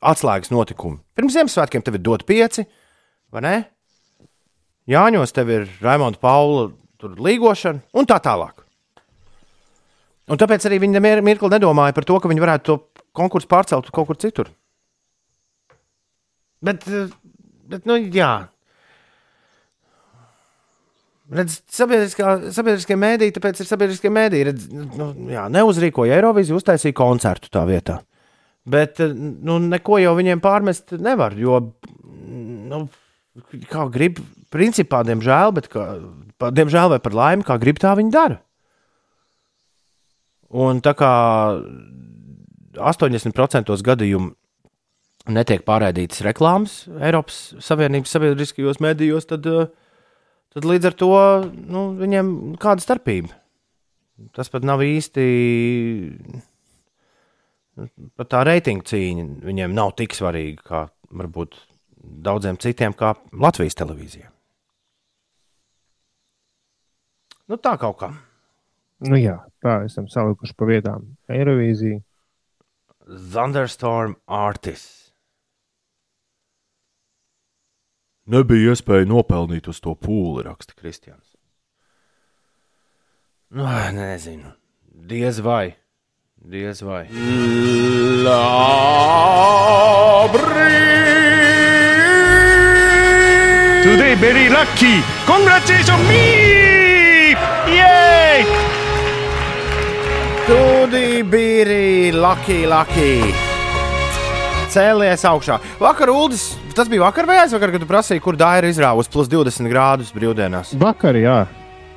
atslēgas 0.00 0.52
notikumi. 0.52 0.98
Pirms 1.16 1.36
Ziemassvētkiem 1.36 1.84
tev 1.84 2.00
ir 2.00 2.04
dot 2.08 2.24
pieci, 2.28 2.64
vai 3.32 3.44
ne? 3.44 3.54
Jāņos 4.88 5.36
tev 5.36 5.52
ir 5.52 5.68
Raimonda 5.84 6.20
Paula 6.20 6.70
līgošana 7.02 7.84
un 7.96 8.08
tā 8.08 8.16
tālāk. 8.24 8.64
Un 10.32 10.40
tāpēc 10.40 10.64
arī 10.64 10.78
viņi 10.80 11.02
mirkli 11.20 11.50
nedomāja 11.52 11.92
par 11.96 12.06
to, 12.08 12.16
ka 12.22 12.30
viņi 12.30 12.42
varētu 12.42 12.64
to 12.70 13.04
konkursu 13.16 13.50
pārcelt 13.50 13.90
kaut 13.92 14.08
kur 14.08 14.18
citur. 14.20 14.48
Bet, 16.62 16.86
bet 17.68 17.84
nu, 17.90 17.98
jā. 18.14 18.30
Redz, 21.32 21.58
sabiedriskie 21.72 22.96
mēdīji, 22.98 23.34
tāpēc 23.36 23.60
ir 23.60 23.68
sabiedriskie 23.68 24.12
mēdīji. 24.12 24.46
Redz, 24.48 24.64
nu, 24.72 25.10
jā, 25.32 25.46
neuzrīkoja 25.52 26.16
Eiroviziju, 26.18 26.60
uztaisīja 26.60 26.96
koncertu 26.96 27.52
tā 27.52 27.64
vietā. 27.68 28.00
Bet 28.68 29.00
nu, 29.02 29.58
neko 29.66 29.98
jau 29.98 30.12
viņiem 30.16 30.42
pārmest 30.42 30.94
nevar, 31.02 31.34
jo, 31.34 31.58
nu, 32.70 32.84
kā 33.72 33.88
grib, 33.90 34.20
principā, 34.54 35.02
diemžēl, 35.08 35.54
bet, 35.56 35.68
kā, 35.72 35.86
diemžēl 36.54 36.94
vai 36.94 37.00
par 37.02 37.16
laimi, 37.18 37.46
kā 37.48 37.58
grib, 37.60 37.80
tā 37.82 37.96
viņi 37.98 38.14
dara. 38.14 38.38
Un 40.52 40.82
tā 40.84 40.92
kā 40.96 41.12
80% 42.76 43.72
gadījumu 43.86 44.32
netiek 45.32 45.62
pārraidītas 45.64 46.22
reklāmas 46.26 46.82
Eiropas 47.00 47.54
Savienības 47.62 48.12
sabiedriskajos 48.12 48.80
medijos, 48.82 49.28
tad, 49.30 49.46
eh, 49.46 49.70
tad 50.52 50.66
līdz 50.68 50.90
ar 50.90 50.98
to 50.98 51.12
nu, 51.54 51.84
viņiem 51.96 52.56
kāda 52.60 52.84
starpība. 52.84 53.32
Tas 54.32 54.48
pat 54.48 54.62
nav 54.62 54.82
īsti. 54.84 55.22
Pat 58.16 58.28
tā 58.28 58.42
reitinga 58.44 58.84
cīņa 58.84 59.40
viņiem 59.42 59.72
nav 59.72 59.96
tik 59.96 60.12
svarīga 60.12 60.62
kā 60.62 60.82
varbūt 61.10 61.56
daudziem 62.02 62.58
citiem, 62.60 62.92
kā 62.92 63.14
Latvijas 63.32 63.78
televīzijā. 63.78 64.28
Nu, 67.48 67.56
tā 67.56 67.78
kaut 67.80 67.98
kā. 67.98 68.12
Nu, 69.02 69.16
jā, 69.18 69.36
tā 69.62 69.80
esam 69.86 70.06
salikuši 70.10 70.54
pa 70.54 70.66
vietām. 70.68 71.06
Eirovīzija. 71.32 72.00
Thunderstorm 73.32 74.14
Artists. 74.30 75.00
Nebija 78.30 78.70
iespēja 78.70 79.08
nopelnīt 79.10 79.66
uz 79.68 79.80
to 79.82 79.96
pūli, 79.98 80.44
raksta 80.46 80.76
Kristians. 80.78 81.34
Nu, 83.50 83.66
nezinu. 83.92 84.54
Diez 85.10 85.42
vai. 85.42 85.74
Diez 86.38 86.82
vai. 86.86 87.08
Labrīt! 88.22 88.62
Today 93.82 94.14
very 94.14 94.48
lucky! 94.48 95.02
Congratulations 95.26 96.08
me! 96.08 96.51
Bija 101.62 102.18
lucky, 102.18 102.64
lucky. 102.66 103.34
Cēlies 104.72 105.22
augšā. 105.28 105.60
Vakar, 105.78 106.10
Uldis, 106.10 106.56
tas 106.74 106.88
bija 106.90 107.04
vakar 107.04 107.28
vai 107.28 107.36
aizvakar, 107.44 107.70
kad 107.70 107.84
tu 107.84 107.86
prasīji, 107.86 108.22
kur 108.24 108.34
dāra 108.34 108.66
izrāvus 108.66 109.06
plus 109.06 109.30
20 109.30 109.70
grādus 109.70 110.10
brīvdienās. 110.10 110.72
Vakar, 110.80 111.14
jā. 111.22 111.36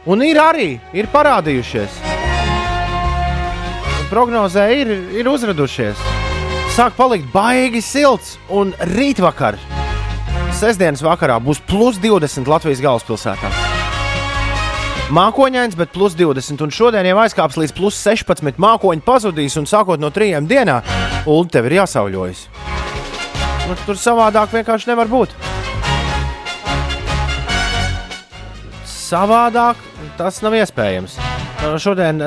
Un 0.05 0.21
ir 0.21 0.37
arī 0.37 0.75
ir 0.93 1.09
parādījušies. 1.09 1.97
Prognozē 4.11 4.69
ir, 4.83 4.93
ir 5.17 5.33
uzradušies. 5.33 6.05
Sāk 6.77 6.93
palikt 6.99 7.31
baigi 7.33 7.81
silts, 7.81 8.35
un 8.53 8.75
rītvakar, 8.93 9.57
sestdienas 10.53 11.01
vakarā, 11.01 11.41
būs 11.41 11.65
plus 11.65 11.97
20 12.03 12.53
Latvijas 12.53 12.85
galvaspilsētā. 12.85 13.64
Mākoņains, 15.13 15.75
bet 15.77 15.91
plus 15.93 16.15
20, 16.17 16.63
un 16.65 16.71
šodien 16.73 17.05
jau 17.05 17.19
aizkāps 17.21 17.59
līdz 17.61 17.73
plus 17.77 17.97
16. 18.01 18.57
Mākoņi 18.57 19.03
pazudīs, 19.05 19.53
un 19.61 19.67
sākot 19.69 20.01
no 20.01 20.09
trījiem 20.09 20.47
dienā, 20.49 20.79
Ulu 21.29 21.45
tev 21.53 21.67
ir 21.69 21.77
jāsauļojas. 21.77 22.47
Nu, 23.69 23.77
tur 23.85 23.99
savādāk 24.01 24.49
vienkārši 24.57 24.89
nevar 24.89 25.09
būt. 25.11 25.37
Savādāk 28.89 29.77
tas 30.17 30.41
nav 30.41 30.57
iespējams. 30.57 31.19
Šodien, 31.81 32.25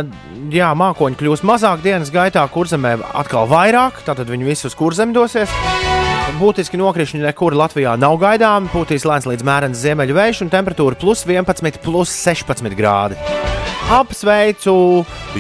jā, 0.55 0.71
mākoņi 0.79 1.19
kļūs 1.19 1.43
mazāk 1.47 1.83
dienas 1.83 2.15
gaitā, 2.15 2.47
kurzemē 2.47 2.95
atkal 3.11 3.51
vairāk, 3.51 4.05
tātad 4.07 4.31
viņi 4.31 4.53
visi 4.55 4.71
uz 4.71 4.79
kurzem 4.79 5.11
dosies. 5.15 5.51
Būtiski 6.37 6.77
nokrišņi 6.77 7.23
nekur 7.23 7.57
Latvijā 7.57 7.95
nav 7.97 8.19
gaidāmi. 8.21 8.69
Pūtīs 8.69 9.07
lēns 9.09 9.25
līdz 9.31 9.45
mērens 9.49 9.81
ziemeļu 9.81 10.17
vējš 10.19 10.43
un 10.45 10.51
temperatūra 10.53 10.99
plus 11.01 11.25
11, 11.25 11.81
plus 11.81 12.13
16 12.13 12.77
grādi. 12.77 13.17
Apsveicu 13.89 14.75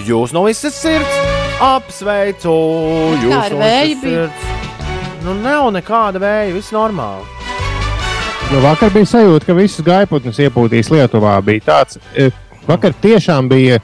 jūs 0.09 0.33
no 0.33 0.46
visas 0.46 0.79
sirds! 0.81 1.18
Apsveicu 1.61 2.55
jūs 3.20 3.53
no 3.53 3.61
visas 3.61 4.01
sirds! 4.01 4.46
Nu, 5.27 5.35
nav 5.42 5.68
nekāda 5.77 6.22
vēja, 6.22 6.55
viss 6.57 6.72
normāli. 6.72 7.27
Nu, 8.48 8.62
vakar 8.64 8.88
bija 8.94 9.11
sajūta, 9.11 9.51
ka 9.51 9.59
visas 9.59 9.85
gaiputnes 9.85 10.40
iepūtīs 10.40 10.88
Lietuvā. 10.94 11.35
Bija 11.44 11.66
tāds, 11.66 12.01
e, 12.16 12.31
vakar 12.64 12.96
tiešām 12.96 13.51
bija 13.51 13.83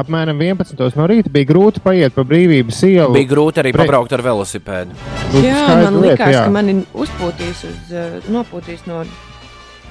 apmēram 0.00 0.40
11. 0.44 0.82
no 0.98 1.06
rīta. 1.10 1.32
Bija 1.32 1.48
grūti 1.50 1.82
paiet 1.84 2.14
pa 2.16 2.24
brīvības 2.28 2.82
ielu. 2.88 3.14
Bija 3.16 3.30
grūti 3.30 3.62
arī 3.62 3.72
Pre- 3.74 3.86
pabraukt 3.86 4.14
ar 4.16 4.24
velosipēdu. 4.26 4.98
Jā, 5.40 5.62
man 5.82 6.00
lieta, 6.00 6.04
liekas, 6.06 6.34
jā. 6.34 6.44
ka 6.46 6.54
mani 6.54 6.76
uzpūtīs 6.94 7.64
uz, 7.70 7.94
uh, 7.94 8.30
nopūtīs 8.32 8.84
no 8.90 9.02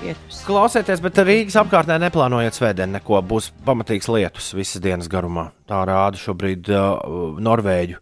vietas. 0.02 0.41
Klausieties, 0.48 1.02
bet 1.04 1.22
Rīgas 1.26 1.58
apkārtnē 1.62 1.98
neplānojiet 2.06 2.58
svētdien 2.58 2.94
neko. 2.96 3.22
Būs 3.26 3.52
pamatīgs 3.65 4.10
lietus 4.13 4.52
visas 4.58 4.84
dienas 4.84 5.10
garumā. 5.12 5.50
Tā 5.70 5.82
rāda 5.89 6.20
šobrīd 6.22 6.70
uh, 6.74 7.39
Norvēģu 7.44 8.02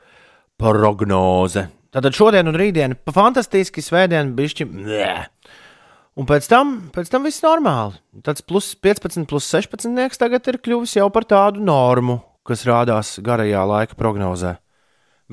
prognoze. 0.62 1.68
Tātad 1.94 2.16
šodien 2.18 2.50
un 2.50 2.58
rītdien 2.58 2.96
pa 3.06 3.14
fantastiski, 3.14 3.84
svētdien 3.86 4.32
bišķi. 4.38 4.66
Nē. 4.66 5.12
Un 6.14 6.28
pēc 6.30 6.46
tam, 6.46 6.74
pēc 6.94 7.10
tam 7.10 7.24
viss 7.26 7.42
normāli. 7.42 7.98
Tāds 8.26 8.46
plus 8.46 8.74
15, 8.78 9.26
plus 9.30 9.48
16 9.50 9.90
nieks 9.96 10.22
tagad 10.22 10.46
ir 10.52 10.60
kļuvis 10.62 10.98
jau 11.00 11.08
par 11.14 11.26
tādu 11.26 11.64
normu, 11.66 12.20
kas 12.46 12.66
rādās 12.70 13.16
garajā 13.26 13.64
laika 13.66 13.98
prognozē. 13.98 14.60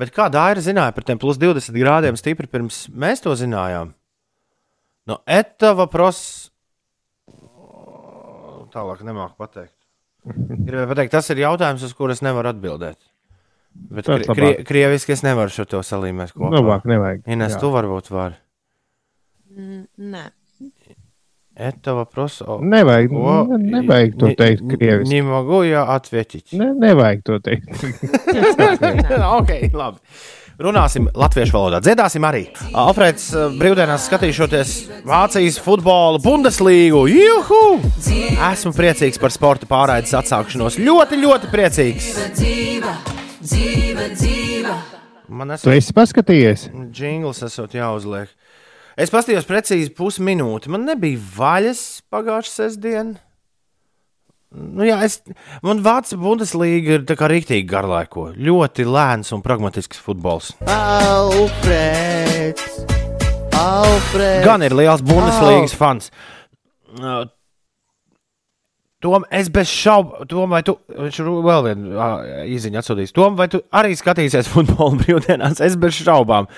Bet 0.01 0.13
kā 0.15 0.25
Dāra 0.33 0.63
zināja 0.63 0.95
par 0.95 1.05
tiem 1.05 1.19
plus 1.21 1.37
20 1.37 1.77
grādiem 1.77 2.17
stipri 2.17 2.49
pirms 2.49 2.87
mēs 2.89 3.21
to 3.21 3.35
zinājām? 3.37 3.91
No 5.09 5.19
etava 5.29 5.85
pros. 5.91 6.49
Tālāk 8.73 9.05
nemāku 9.05 9.37
pateikt. 9.37 9.75
Gribēju 10.25 10.89
pateikt, 10.93 11.13
tas 11.13 11.29
ir 11.33 11.43
jautājums, 11.43 11.83
uz 11.85 11.93
kuru 11.97 12.15
es 12.15 12.21
nevaru 12.25 12.53
atbildēt. 12.53 12.97
Bet 13.91 14.07
kri, 14.07 14.25
krie, 14.27 14.51
krieviski 14.67 15.13
es 15.15 15.23
nevaru 15.25 15.51
šo 15.53 15.65
to 15.69 15.81
salīmēt 15.85 16.33
kopā. 16.35 16.53
Labāk 16.57 16.87
nevajag. 16.89 17.25
Ines, 17.29 17.55
Jā. 17.55 17.61
tu 17.61 17.71
varbūt 17.73 18.09
vari. 18.11 18.37
Mm, 19.51 19.85
Nē, 21.56 21.70
Etava 21.70 22.04
proso. 22.04 22.58
Nevajag, 22.60 23.12
ne, 23.12 23.58
nevajag 23.80 24.16
to 24.20 24.32
teikt 24.36 24.66
krieviski. 24.68 25.08
Не 25.14 25.22
могу 25.22 25.62
я 25.62 25.84
ответить. 25.84 26.52
Ne, 26.52 26.74
nevajag 26.74 27.22
to 27.24 27.38
teikt. 27.40 27.64
ok, 29.40 29.72
labi. 29.72 29.98
Runāsim 30.56 31.04
latviešu 31.12 31.52
valodā. 31.52 31.82
Dziedāsim 31.84 32.24
arī. 32.24 32.46
Alfrēds 32.72 33.26
eh, 33.36 33.56
brīvdienās 33.60 34.06
skatīšoties 34.08 34.70
Vācijas 35.04 35.58
futbola 35.60 36.20
Bundeslīgu. 36.24 37.02
Juhu! 37.12 37.60
Esmu 38.52 38.72
priecīgs 38.76 39.20
par 39.20 39.34
sporta 39.34 39.68
pārraides 39.68 40.16
atsākšanos. 40.16 40.78
Ļoti, 40.80 41.20
ļoti 41.24 41.52
priecīgs. 41.52 42.08
Man 45.26 45.50
Tu 45.50 45.54
esot 45.58 45.72
esi 45.74 45.92
paskatījies? 45.92 46.68
jingls, 46.94 47.42
esot 47.44 47.76
jāuzliek. 47.76 48.32
Es 48.99 49.11
paskatījos 49.13 49.47
precīzi 49.47 49.91
pusminūti. 49.95 50.71
Man 50.73 50.83
nebija 50.89 51.19
vaļas 51.37 51.81
pagājušā 52.11 52.51
sestdiena. 52.51 53.19
Nu, 54.51 54.83
jā, 54.83 54.97
es, 55.07 55.21
man 55.63 55.79
Vācijas 55.79 56.19
Bundeslīga 56.19 56.97
ir 56.97 57.05
tā 57.07 57.15
kā 57.15 57.29
rīktīgi 57.31 57.63
garlaiko. 57.69 58.35
Ļoti 58.35 58.83
lēns 58.83 59.31
un 59.31 59.39
pragmatisks 59.45 60.01
futbols. 60.03 60.51
Alfrēds, 60.67 62.65
Alfrēds. 63.55 64.43
Gan 64.43 64.67
ir 64.67 64.75
liels 64.75 65.03
Bundeslīgas 65.07 65.75
fans. 65.79 66.11
Uh, 66.99 67.23
Tom, 69.01 69.23
es 69.33 69.47
bez 69.49 69.71
šaubu, 69.71 70.27
Tom, 70.29 70.51
vai 70.51 70.61
tu, 70.67 70.75
viņš 70.93 71.23
vēl 71.47 71.63
vienu 71.69 71.95
uh, 71.95 72.21
īziņu 72.51 72.83
atsūtījis. 72.83 73.15
Tom, 73.15 73.39
vai 73.39 73.47
tu 73.49 73.63
arī 73.71 73.95
skatīsies 73.97 74.49
futbola 74.53 74.99
brīvdienās? 74.99 75.63
Es 75.63 75.79
bez 75.79 75.95
šaubām. 76.03 76.51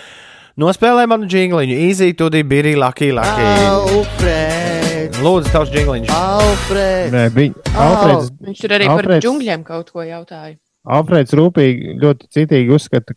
Nospēlē 0.62 1.08
manu 1.10 1.26
jingliņu, 1.26 1.76
easy, 1.88 2.12
tu 2.14 2.28
bija 2.30 2.76
lucky, 2.78 3.08
lucky. 3.16 3.46
Alfrēds, 3.74 5.18
Lūdzu, 5.26 5.50
tavs 5.50 5.72
jingliņš. 5.74 6.12
Alfrēds. 6.14 7.14
Nē, 7.16 7.24
viņa. 7.34 7.64
Alfreds, 7.74 8.30
viņš 8.46 8.62
tur 8.62 8.76
arī 8.78 8.86
par 8.86 9.00
Alfreds- 9.02 9.26
džungļiem 9.26 9.64
kaut 9.66 9.90
ko 9.90 10.06
jautāja. 10.06 10.58
Alfreds 10.86 11.34
rūpīgi, 11.40 11.96
ļoti 12.04 12.30
citīgi 12.38 12.70
uzskata, 12.76 13.16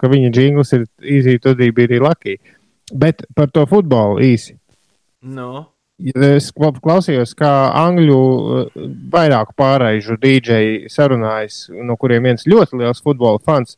ka- 0.00 0.08
viņa 0.10 0.32
jingls 0.34 0.72
ir 0.72 0.86
īsi, 0.98 1.38
tad 1.40 1.58
bija 1.58 2.00
laki. 2.02 2.38
Bet 2.92 3.22
par 3.36 3.46
to 3.54 3.64
futbolu 3.66 4.18
īsi. 4.18 4.56
No. 5.22 5.68
Es 6.16 6.50
kla- 6.50 6.72
klausījos, 6.80 7.34
kā 7.34 7.70
angļu 7.74 8.18
eh, 8.66 8.70
vairāku 9.10 9.54
pārējušu 9.58 10.18
dīdžeju 10.18 10.90
sarunājas, 10.90 11.68
no 11.70 11.96
kuriem 11.96 12.22
viens 12.22 12.44
ļoti 12.46 12.78
liels 12.82 13.02
futbola 13.02 13.38
fans, 13.44 13.76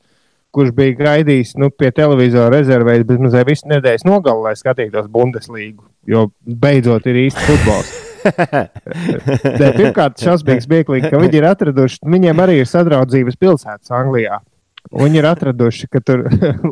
kurš 0.55 0.75
bija 0.77 0.97
gaidījis 0.99 1.55
nu, 1.61 1.71
pie 1.71 1.91
televizora 1.95 2.59
rezervēs 2.59 3.07
bezmazliet 3.09 3.49
visu 3.49 3.71
nedēļas 3.71 4.07
nogalu, 4.09 4.47
lai 4.49 4.55
skatītos 4.59 5.11
Bundeslīgu, 5.13 5.85
jo 6.11 6.29
beidzot 6.45 7.07
ir 7.11 7.25
īsti 7.27 7.49
futbols. 7.49 7.91
Nē, 9.61 9.71
Pirmkārt, 9.79 10.21
šausmīgs 10.21 10.67
smieklīgi, 10.69 11.09
ka 11.09 11.21
viņi 11.23 11.41
ir 11.41 11.47
atraduši, 11.49 12.03
viņiem 12.05 12.43
arī 12.45 12.61
ir 12.61 12.69
sadraudzības 12.69 13.39
pilsētas 13.41 13.95
Anglijā. 13.97 14.43
Un 14.91 15.07
Viņi 15.07 15.21
ir 15.21 15.29
atraduši, 15.29 15.89
ka 15.93 16.01
tur 16.05 16.25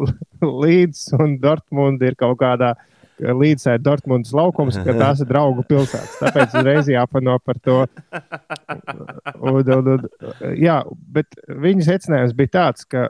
Līdz 0.65 1.03
un 1.21 1.37
Dortmund 1.43 2.03
ir 2.05 2.17
kaut 2.19 2.39
kādā 2.41 2.75
līdzsē 3.19 3.77
Dortmundas 3.83 4.33
laukums, 4.37 4.79
ka 4.85 4.95
tās 4.95 5.23
ir 5.23 5.29
draugu 5.31 5.65
pilsētas. 5.67 6.19
Tāpēc 6.21 6.55
uzreiz 6.61 6.91
jāpano 6.93 7.39
par 7.43 7.59
to. 7.65 7.79
Un, 9.43 9.59
un, 9.59 9.89
un, 9.95 10.05
jā, 10.59 10.81
bet 11.15 11.35
viņa 11.49 11.89
secinājums 11.89 12.37
bija 12.39 12.55
tāds, 12.61 12.87
ka 12.87 13.09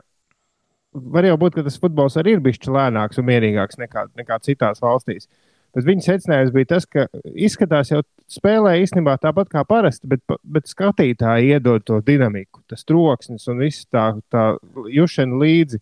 var 1.13 1.27
jau 1.27 1.37
būt, 1.41 1.57
ka 1.57 1.65
tas 1.65 1.77
futbols 1.81 2.17
arī 2.19 2.37
ir 2.37 2.41
bijis 2.43 2.69
lēnāks 2.69 3.19
un 3.21 3.27
mierīgāks 3.29 3.79
nekā, 3.81 4.07
nekā 4.19 4.39
citās 4.45 4.81
valstīs. 4.83 5.29
Bet 5.75 5.85
viņa 5.85 6.01
secinājums 6.01 6.53
bija 6.53 6.69
tas, 6.71 6.87
ka 6.89 7.05
izskatās 7.37 7.91
jau 7.91 7.99
spēlē 8.31 8.79
īstenībā 8.81 9.13
tāpat 9.21 9.51
kā 9.51 9.61
parasti, 9.69 10.09
bet, 10.09 10.23
bet 10.41 10.69
skatītāji 10.69 11.53
iedod 11.53 11.85
to 11.85 11.99
dinamiku, 12.05 12.63
tas 12.69 12.81
troksnis 12.89 13.45
un 13.51 13.61
viss 13.61 13.85
tā, 13.93 14.11
tā 14.33 14.45
jušana 14.89 15.37
līdzi. 15.43 15.81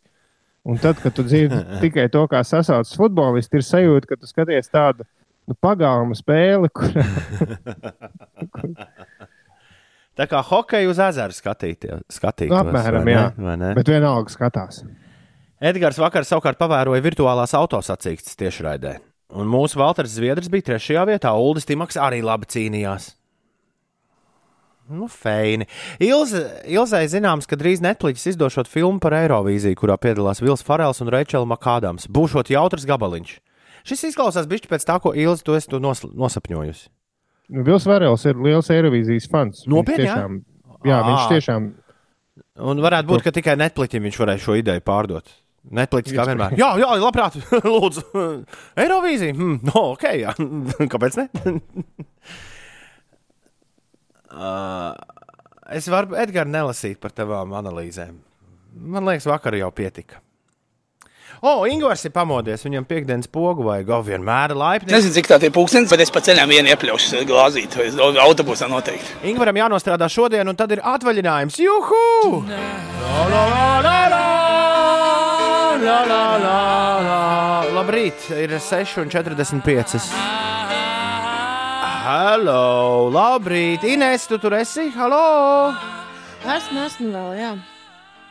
Un 0.68 0.82
tad, 0.84 1.00
kad 1.00 1.16
tu 1.16 1.24
dzirdi 1.24 1.62
tikai 1.86 2.10
to, 2.12 2.26
kā 2.28 2.44
sasaucas 2.44 2.92
futbolists, 3.00 3.56
ir 3.56 3.64
sajūta, 3.64 4.10
ka 4.10 4.20
tu 4.20 4.28
skaties 4.28 4.68
tādu 4.68 5.08
nu, 5.48 5.56
pagalmu 5.64 6.18
spēli, 6.20 6.68
kur, 6.76 6.92
kur 8.58 8.76
Tā 10.18 10.26
kā 10.26 10.40
hokeju 10.42 10.90
uz 10.90 11.00
ezera 11.02 11.34
skatīties. 11.34 12.08
skatītos, 12.10 12.50
nu, 12.50 12.58
apmēram 12.58 13.04
vai 13.06 13.12
ne? 13.12 13.14
jā. 13.14 13.26
Vai 13.38 13.58
ne? 13.62 13.74
Bet 13.78 13.92
vienalga 13.92 14.34
skatās. 14.34 14.82
Edgars 15.58 15.98
vakar 15.98 16.26
savukārt 16.28 16.60
pavēroja 16.60 17.02
virtuālās 17.02 17.56
autosacīkstes 17.58 18.38
tiešraidē. 18.38 18.98
Un 19.38 19.50
mūsu 19.50 19.80
Valters 19.80 20.14
Zviedrs 20.14 20.52
bija 20.54 20.72
trešajā 20.72 21.06
vietā, 21.10 21.32
Uldis 21.34 21.66
Timaks 21.68 21.98
arī 22.00 22.22
labi 22.24 22.48
cīnījās. 22.54 23.16
Nu, 24.88 25.10
feini. 25.12 25.66
Ilze, 26.00 26.46
Ilzai 26.72 27.02
zināms, 27.12 27.50
ka 27.50 27.58
drīz 27.60 27.82
Netflix 27.84 28.24
izdošot 28.30 28.70
filmu 28.72 29.02
par 29.04 29.18
Eirovīziju, 29.18 29.76
kurā 29.82 29.98
piedalās 30.00 30.40
Vils 30.40 30.64
Farels 30.64 31.02
un 31.04 31.12
Reičela 31.12 31.50
Makādams. 31.50 32.06
Būšot 32.08 32.54
jautrs 32.54 32.86
gabaliņš. 32.88 33.34
Šis 33.88 34.06
izklausās 34.14 34.48
bišķi 34.48 34.72
pēc 34.72 34.86
tā, 34.88 34.96
ko 35.04 35.12
Ilze 35.12 35.44
tu 35.44 35.58
esi 35.58 35.74
tu 35.74 35.82
nos, 35.84 36.06
nosapņojusi. 36.08 36.88
Nu, 37.52 37.66
Vils 37.68 37.90
Varels 37.90 38.24
ir 38.30 38.40
liels 38.40 38.72
Eirovīzijas 38.72 39.28
fans. 39.32 39.66
Nopietni, 39.68 40.08
jā? 40.08 40.16
tiešām, 40.16 40.40
jā, 40.88 41.02
viņš 41.10 41.28
tiešām 41.34 41.68
Un 42.58 42.82
varētu 42.82 43.10
būt, 43.12 43.24
ka 43.26 43.34
tikai 43.34 43.58
Netflixam 43.60 44.06
viņš 44.08 44.18
varēja 44.22 44.42
šo 44.42 44.56
ideju 44.58 44.84
pārdot. 44.86 45.30
Netflix 45.76 46.14
kā 46.16 46.26
vienmēr. 46.28 46.56
Jā, 46.60 46.70
jā, 46.80 46.92
labprāt, 47.02 47.36
lūdzu. 47.74 48.04
Eirovīzija. 48.80 49.36
Hmm, 49.36 49.58
no, 49.68 49.92
ok, 49.96 50.06
jā. 50.22 50.36
Kāpēc 50.94 51.18
ne? 51.20 51.28
uh, 54.32 54.94
es 55.76 55.90
varu 55.92 56.16
Edgars 56.20 56.54
nelasīt 56.54 57.02
par 57.04 57.16
tavām 57.16 57.58
analīzēm. 57.60 58.16
Man 58.78 59.08
liekas, 59.10 59.28
vakar 59.28 59.58
jau 59.58 59.72
pietika. 59.76 60.22
O, 61.38 61.52
oh, 61.52 61.64
Ingūns 61.70 62.02
ir 62.08 62.14
pamodies. 62.16 62.64
Viņam 62.66 62.86
piekdienas 62.90 63.30
pogu 63.30 63.68
vajag. 63.68 63.92
O, 63.94 64.00
vienmēr 64.08 64.56
laipni. 64.58 64.90
Nezinu, 64.94 65.14
cik 65.20 65.30
tā 65.30 65.38
ir 65.46 65.54
pūkstens, 65.54 65.92
bet 65.94 66.02
es 66.02 66.14
pa 66.14 66.24
ceļam 66.26 66.50
vienu 66.50 66.72
iepļaušu 66.74 67.22
glāzīt, 67.30 67.78
vai 67.78 67.90
autobusā 68.24 68.70
noteikti. 68.72 69.20
Ingūram 69.30 69.62
jānostrādā 69.62 70.10
šodien, 70.10 70.50
un 70.50 70.58
tad 70.58 70.74
ir 70.74 70.82
atvaļinājums. 70.96 71.60
Juhu! 71.62 72.42
La, 72.48 73.28
la, 73.30 73.44
la, 73.52 73.68
la, 73.86 74.00
la! 74.16 74.67
La, 75.78 76.00
la, 76.10 76.38
la, 76.42 76.58
la. 77.06 77.18
Labrīt, 77.76 78.24
ir 78.34 78.54
6,45. 78.58 80.08
Halo, 82.08 83.10
labrīt! 83.14 83.84
Inês, 83.86 84.26
tu 84.30 84.40
tur 84.42 84.56
esi? 84.58 84.88
Halo! 84.96 85.74
Esmu, 86.48 86.82
esmu 86.88 87.12
vēl, 87.14 87.30
jā. 87.38 87.52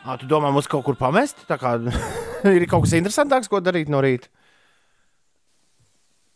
À, 0.07 0.17
tu 0.19 0.27
domā, 0.31 0.51
mums 0.55 0.67
kaut 0.71 0.85
kur 0.87 0.97
pamest? 0.99 1.45
Tā 1.49 1.59
kā 1.61 1.77
ir 2.57 2.67
kaut 2.71 2.87
kas 2.87 2.97
interesantāks, 2.99 3.51
ko 3.53 3.61
darīt 3.63 3.91
no 3.93 4.01
rīta. 4.05 4.31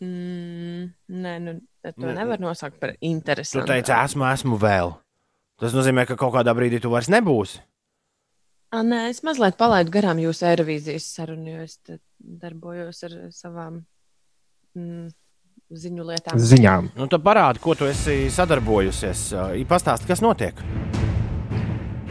Mm, 0.05 0.93
nē, 1.25 1.35
nu, 1.45 1.57
to 1.85 2.07
Ne- 2.07 2.15
nevar 2.21 2.41
nosaukt 2.41 2.79
par 2.81 2.95
Tu 2.95 3.03
interesantu. 3.11 3.67
teici, 3.73 3.93
esmu, 3.97 4.25
esmu 4.31 4.61
vēl. 4.63 4.95
Tas 5.61 5.75
nozīmē, 5.77 6.07
ka 6.09 6.17
kaut 6.21 6.33
kādā 6.39 6.55
brīdī 6.57 6.79
tu 6.81 6.93
vairs 6.93 7.11
nebūsi. 7.13 7.61
A, 8.71 8.85
nē, 8.87 9.09
es 9.11 9.25
mazliet 9.27 9.57
palaidu 9.59 9.91
garām 9.91 10.21
jūsu 10.23 10.47
Eirovīzijas 10.47 11.09
sarunu, 11.17 11.57
jo 11.57 11.65
es 11.67 11.81
darbojos 12.21 13.03
ar 13.09 13.17
savām 13.35 13.81
mm, 14.79 15.09
ziņu 15.85 16.07
lietām. 16.13 16.39
ziņām. 16.39 16.93
Nu, 16.95 17.11
tad 17.11 17.27
parādi, 17.27 17.63
ko 17.65 17.75
tu 17.75 17.91
esi 17.91 18.29
sadarbojusies. 18.31 19.31
Pastāsti, 19.71 20.07
kas 20.13 20.23
notiek. 20.23 20.63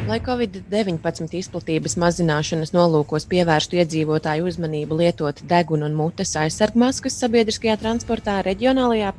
Lai 0.09 0.17
Covid-19 0.25 1.35
izplatības 1.37 1.93
mazināšanas 2.01 2.71
nolūkos 2.73 3.27
pievērstu 3.29 3.77
iedzīvotāju 3.77 4.47
uzmanību 4.49 4.95
lietot 5.03 5.43
deguna 5.51 5.85
un 5.85 5.97
mutes 5.99 6.31
aizsargmaskas 6.41 7.19
sabiedriskajā 7.21 7.75
transportā, 7.77 8.39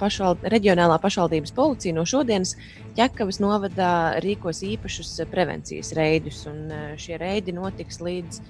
pašval 0.00 0.40
reģionālā 0.50 0.96
pašvaldības 1.04 1.54
policija 1.54 1.94
no 1.94 2.02
šodienas 2.02 2.56
Ķekavas 2.96 3.38
novadā 3.38 3.92
rīkos 4.24 4.64
īpašus 4.66 5.12
prevencijas 5.30 5.92
reidus, 5.94 6.42
eh, 6.74 6.90
šie 6.98 7.20
reidi 7.22 7.54
notiks 7.54 8.02
līdz 8.02 8.42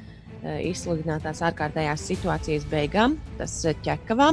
izsludinātās 0.65 1.43
ārkārtējās 1.45 2.05
situācijas 2.11 2.65
beigām, 2.71 3.17
tas 3.39 3.55
eh, 3.69 3.77
Ķekavā. 3.85 4.31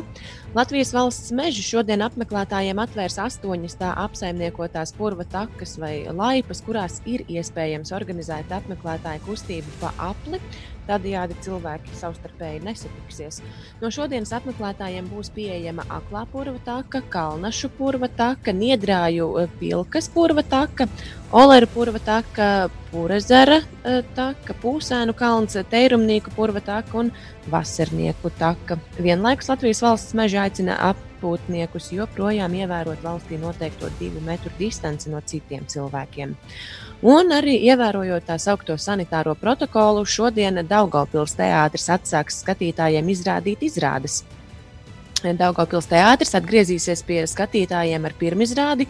Latvijas 0.55 0.93
valsts 0.95 1.33
meži 1.35 1.65
šodien 1.65 2.03
apmeklētājiem 2.05 2.79
atvērs 2.81 3.19
astoņas 3.25 3.77
tā 3.81 3.91
apsaimniekotās 4.05 4.95
purva 4.97 5.27
takas 5.27 5.77
vai 5.81 6.07
laipas, 6.07 6.63
kurās 6.65 7.01
ir 7.05 7.25
iespējams 7.27 7.93
organizēt 7.97 8.53
apmeklētāju 8.61 9.25
kustību 9.27 9.77
pa 9.81 9.93
apli. 10.11 10.41
Tādējādi 10.87 11.35
cilvēki 11.43 11.95
savstarpēji 11.99 12.61
nesatiksies. 12.63 13.41
No 13.81 13.91
šodienas 13.91 14.31
apmeklētājiem 14.37 15.09
būs 15.11 15.29
pieejama 15.35 15.83
aklā 15.91 16.23
purva 16.31 16.59
taka, 16.63 17.01
kalnašu 17.11 17.69
purva 17.75 18.07
taka, 18.07 18.55
niedrāju 18.55 19.27
eh, 19.41 19.51
pilkas 19.59 20.07
purva 20.13 20.45
taka, 20.47 20.87
oleru 21.35 21.67
purva 21.73 21.99
taka, 22.03 22.47
purezera 22.91 23.59
eh, 23.59 23.99
taka, 24.15 24.55
pūsēnu 24.63 25.15
kalns, 25.17 25.59
teirumnieku 25.71 26.31
purva 26.37 26.63
taka 26.63 27.03
un 27.03 27.11
vasarnieku 27.51 28.31
taka. 28.39 28.79
Vienlaikus 28.99 29.51
Latvijas 29.51 29.83
valsts 29.83 30.15
meža 30.17 30.47
aicina 30.47 30.79
apūtniekus 30.93 31.91
joprojām 31.95 32.55
ievērot 32.61 33.03
valstī 33.03 33.39
noteikto 33.41 33.91
divu 33.99 34.23
metru 34.23 34.55
distanci 34.59 35.11
no 35.11 35.19
citiem 35.19 35.67
cilvēkiem. 35.67 36.35
Un 37.05 37.29
arī 37.29 37.59
ievērojot 37.69 38.25
tā 38.25 38.39
saucamo 38.41 38.79
sanitāro 38.81 39.35
protokolu, 39.37 40.01
šodien 40.05 40.63
Daugaupils 40.65 41.35
teātris 41.37 41.85
atsāks 41.93 42.39
skatītājiem 42.41 43.11
izrādīt 43.13 43.61
izrādes. 43.67 44.23
Daugopils 45.21 45.85
teātris 45.89 46.33
atgriezīsies 46.37 47.03
pie 47.05 47.21
skatītājiem 47.29 48.05
ar 48.05 48.15
pirmizrādi. 48.17 48.87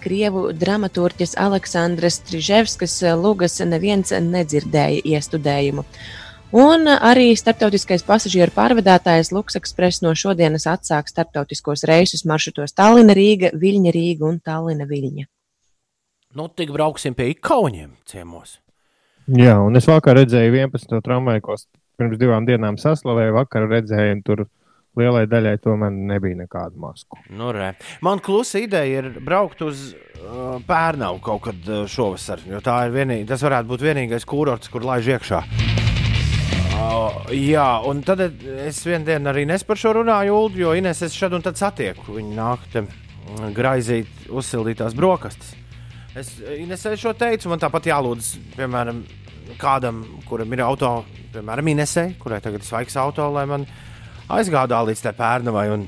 Krievu 0.00 0.46
dramaturģis 0.56 1.36
Aleksandrs 1.36 2.22
Striževskis 2.22 2.94
Lugas 3.20 3.60
neviens 3.60 4.12
nedzirdēja 4.12 5.04
iestudējumu. 5.04 5.84
Un 6.56 6.88
arī 6.90 7.34
starptautiskais 7.36 8.02
pasažieru 8.08 8.50
pārvadātājs 8.56 9.30
Luks 9.36 9.60
Express 9.60 10.00
no 10.02 10.14
šodienas 10.16 10.64
atsāks 10.66 11.12
starptautiskos 11.12 11.84
reisus 11.86 12.24
maršrutos 12.24 12.72
Tallina, 12.72 13.14
Rīga, 13.14 13.52
Viļņa, 13.52 13.92
Rīga 13.94 14.26
un 14.32 14.40
Tallina, 14.40 14.88
Viļņa. 14.88 15.28
Nu, 16.30 16.46
tik 16.46 16.70
brauksim 16.70 17.16
pie 17.18 17.32
ikauņiem 17.32 17.96
ciemos. 18.06 18.60
Jā, 19.34 19.56
un 19.66 19.74
es 19.78 19.88
vakar 19.90 20.14
redzēju 20.14 20.52
11. 20.54 21.00
tramvaju, 21.02 21.42
ko 21.42 21.56
pirms 21.98 22.20
divām 22.20 22.46
dienām 22.46 22.78
saslavēju. 22.78 23.34
Vakar 23.34 23.66
redzēju, 23.70 24.12
un 24.14 24.20
tur 24.26 24.44
lielai 24.98 25.24
daļai 25.30 25.56
tomēr 25.64 25.90
nebija 25.90 26.38
nekādu 26.38 26.78
masku. 26.82 27.18
Nu, 27.34 27.50
re. 27.54 27.72
Man 28.06 28.22
klusa 28.22 28.62
ideja 28.62 29.02
ir 29.02 29.18
braukt 29.26 29.62
uz 29.66 29.88
uh, 29.90 30.62
Pērnavu 30.66 31.18
kaut 31.24 31.42
kad 31.48 31.66
uh, 31.66 31.82
šovasar, 31.90 32.46
jo 32.46 32.62
tā 32.62 32.78
ir 32.86 32.94
vienīgā, 32.94 33.26
tas 33.32 33.42
varētu 33.46 33.72
būt 33.72 33.86
vienīgais 33.88 34.26
kurorts, 34.30 34.70
kur 34.70 34.86
laiž 34.86 35.10
iekšā. 35.16 35.44
Uh, 36.80 37.26
jā, 37.34 37.68
un 37.90 38.04
tad 38.06 38.22
es 38.22 38.78
vienu 38.86 39.02
dienu 39.08 39.32
arī 39.32 39.48
nes 39.50 39.66
par 39.66 39.82
šo 39.82 39.98
runāju, 39.98 40.44
Ulu, 40.46 40.62
jo 40.62 40.76
Ines 40.78 41.02
es 41.06 41.18
šad 41.18 41.34
un 41.38 41.42
tad 41.46 41.58
satieku. 41.58 42.14
Viņa 42.20 42.36
nāk 42.38 42.70
te 42.70 42.86
graizīt, 43.54 44.30
uzsildītās 44.30 44.94
brokastis. 44.94 45.56
Es 46.18 46.32
Inesai 46.42 46.96
šo 46.98 47.12
teicu, 47.14 47.46
man 47.52 47.60
tāpat 47.62 47.86
jālūdz, 47.86 48.32
piemēram, 48.56 49.04
kādam, 49.60 50.02
kuram 50.26 50.50
ir 50.56 50.64
auto, 50.64 51.04
piemēram, 51.34 51.70
Inesai, 51.70 52.08
kurai 52.18 52.40
tagad 52.42 52.64
ir 52.64 52.66
svaigs 52.66 52.96
auto, 52.98 53.28
lai 53.30 53.44
man 53.46 53.66
aizgādā 54.30 54.80
līdz 54.86 55.04
tai 55.04 55.12
pērnavai 55.18 55.64
un, 55.74 55.84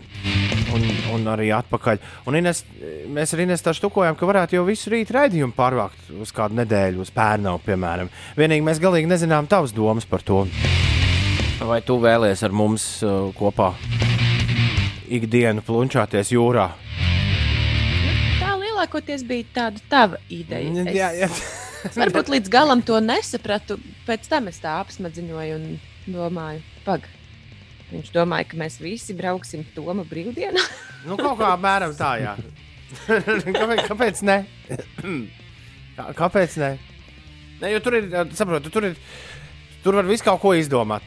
un, 0.74 0.86
un 1.16 1.26
arī 1.32 1.50
atpakaļ. 1.56 1.98
Un 2.30 2.38
Ines, 2.38 2.62
mēs 3.10 3.34
ar 3.34 3.42
Ines 3.42 3.66
tā 3.66 3.74
štukojam, 3.74 4.14
ka 4.18 4.28
varētu 4.30 4.60
jau 4.60 4.64
visu 4.68 4.92
rītu 4.94 5.16
raidījumu 5.18 5.56
pārvākt 5.58 6.14
uz 6.14 6.30
kādu 6.34 6.60
nedēļu, 6.60 7.02
uz 7.02 7.10
pērnavu, 7.14 7.62
piemēram. 7.66 8.10
Vienīgi 8.38 8.66
mēs 8.66 8.82
galīgi 8.82 9.10
nezinām 9.10 9.50
tavas 9.50 9.74
domas 9.74 10.06
par 10.06 10.22
to. 10.26 10.44
Vai 11.62 11.82
tu 11.86 11.98
vēlies 12.02 12.42
ar 12.46 12.54
mums 12.54 12.86
uh, 13.06 13.28
kopā 13.38 13.72
ikdienu 15.12 15.66
plunčāties 15.66 16.30
jūrā? 16.34 16.70
Lielākoties 18.82 19.22
bija 19.22 19.44
tāda 19.54 19.80
tava 19.88 20.18
ideja. 20.28 20.82
Es, 20.82 20.94
Jā, 20.96 21.08
jā. 21.14 21.28
varbūt 22.02 22.30
līdz 22.32 22.50
galam 22.50 22.80
to 22.82 22.98
nesapratu, 22.98 23.76
pēc 24.08 24.26
tam 24.26 24.48
es 24.50 24.58
tā 24.58 24.72
apsmadziņoju 24.82 25.54
un 25.54 25.76
domāju, 26.10 26.62
pagaidi. 26.82 27.20
Viņš 27.92 28.10
domāja, 28.14 28.48
ka 28.50 28.58
mēs 28.58 28.80
visi 28.82 29.14
brauksim 29.14 29.62
Toma 29.76 30.02
brīvdienā. 30.08 30.64
Nu, 31.02 31.16
kaut 31.18 31.34
kā 31.40 31.48
apmēram 31.56 31.94
tā, 31.98 32.10
jā. 32.22 32.32
kāpēc, 33.58 33.80
kāpēc 33.88 34.20
ne? 34.26 34.36
Kā- 35.96 36.12
kāpēc 36.14 36.54
ne? 36.62 36.68
ne 37.58 37.72
jo 37.72 37.80
tur 37.82 37.96
ir, 37.98 38.06
saprotu, 38.38 38.70
tur 38.70 38.86
ir, 38.86 38.94
tur 39.82 39.98
var 39.98 40.06
visu 40.06 40.26
kaut 40.26 40.38
ko 40.44 40.52
izdomāt. 40.54 41.02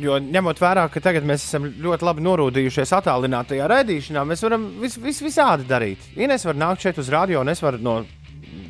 Jo 0.00 0.18
ņemot 0.22 0.60
vērā, 0.62 0.86
ka 0.92 1.02
tagad 1.04 1.26
mēs 1.28 1.44
esam 1.48 1.68
ļoti 1.82 2.08
labi 2.08 2.24
norūdījušies 2.24 2.94
attālinātajā 2.98 3.68
raidīšanā, 3.70 4.24
mēs 4.28 4.44
varam 4.46 4.66
vis, 4.82 4.98
vis, 5.02 5.22
visādi 5.24 5.68
darīt. 5.68 6.10
Ines 6.16 6.46
var 6.48 6.58
nākt 6.58 6.86
šeit 6.86 7.00
uz 7.02 7.12
radio, 7.12 7.42
un 7.44 7.52
es 7.52 7.62
varu 7.64 7.80
no 7.82 8.00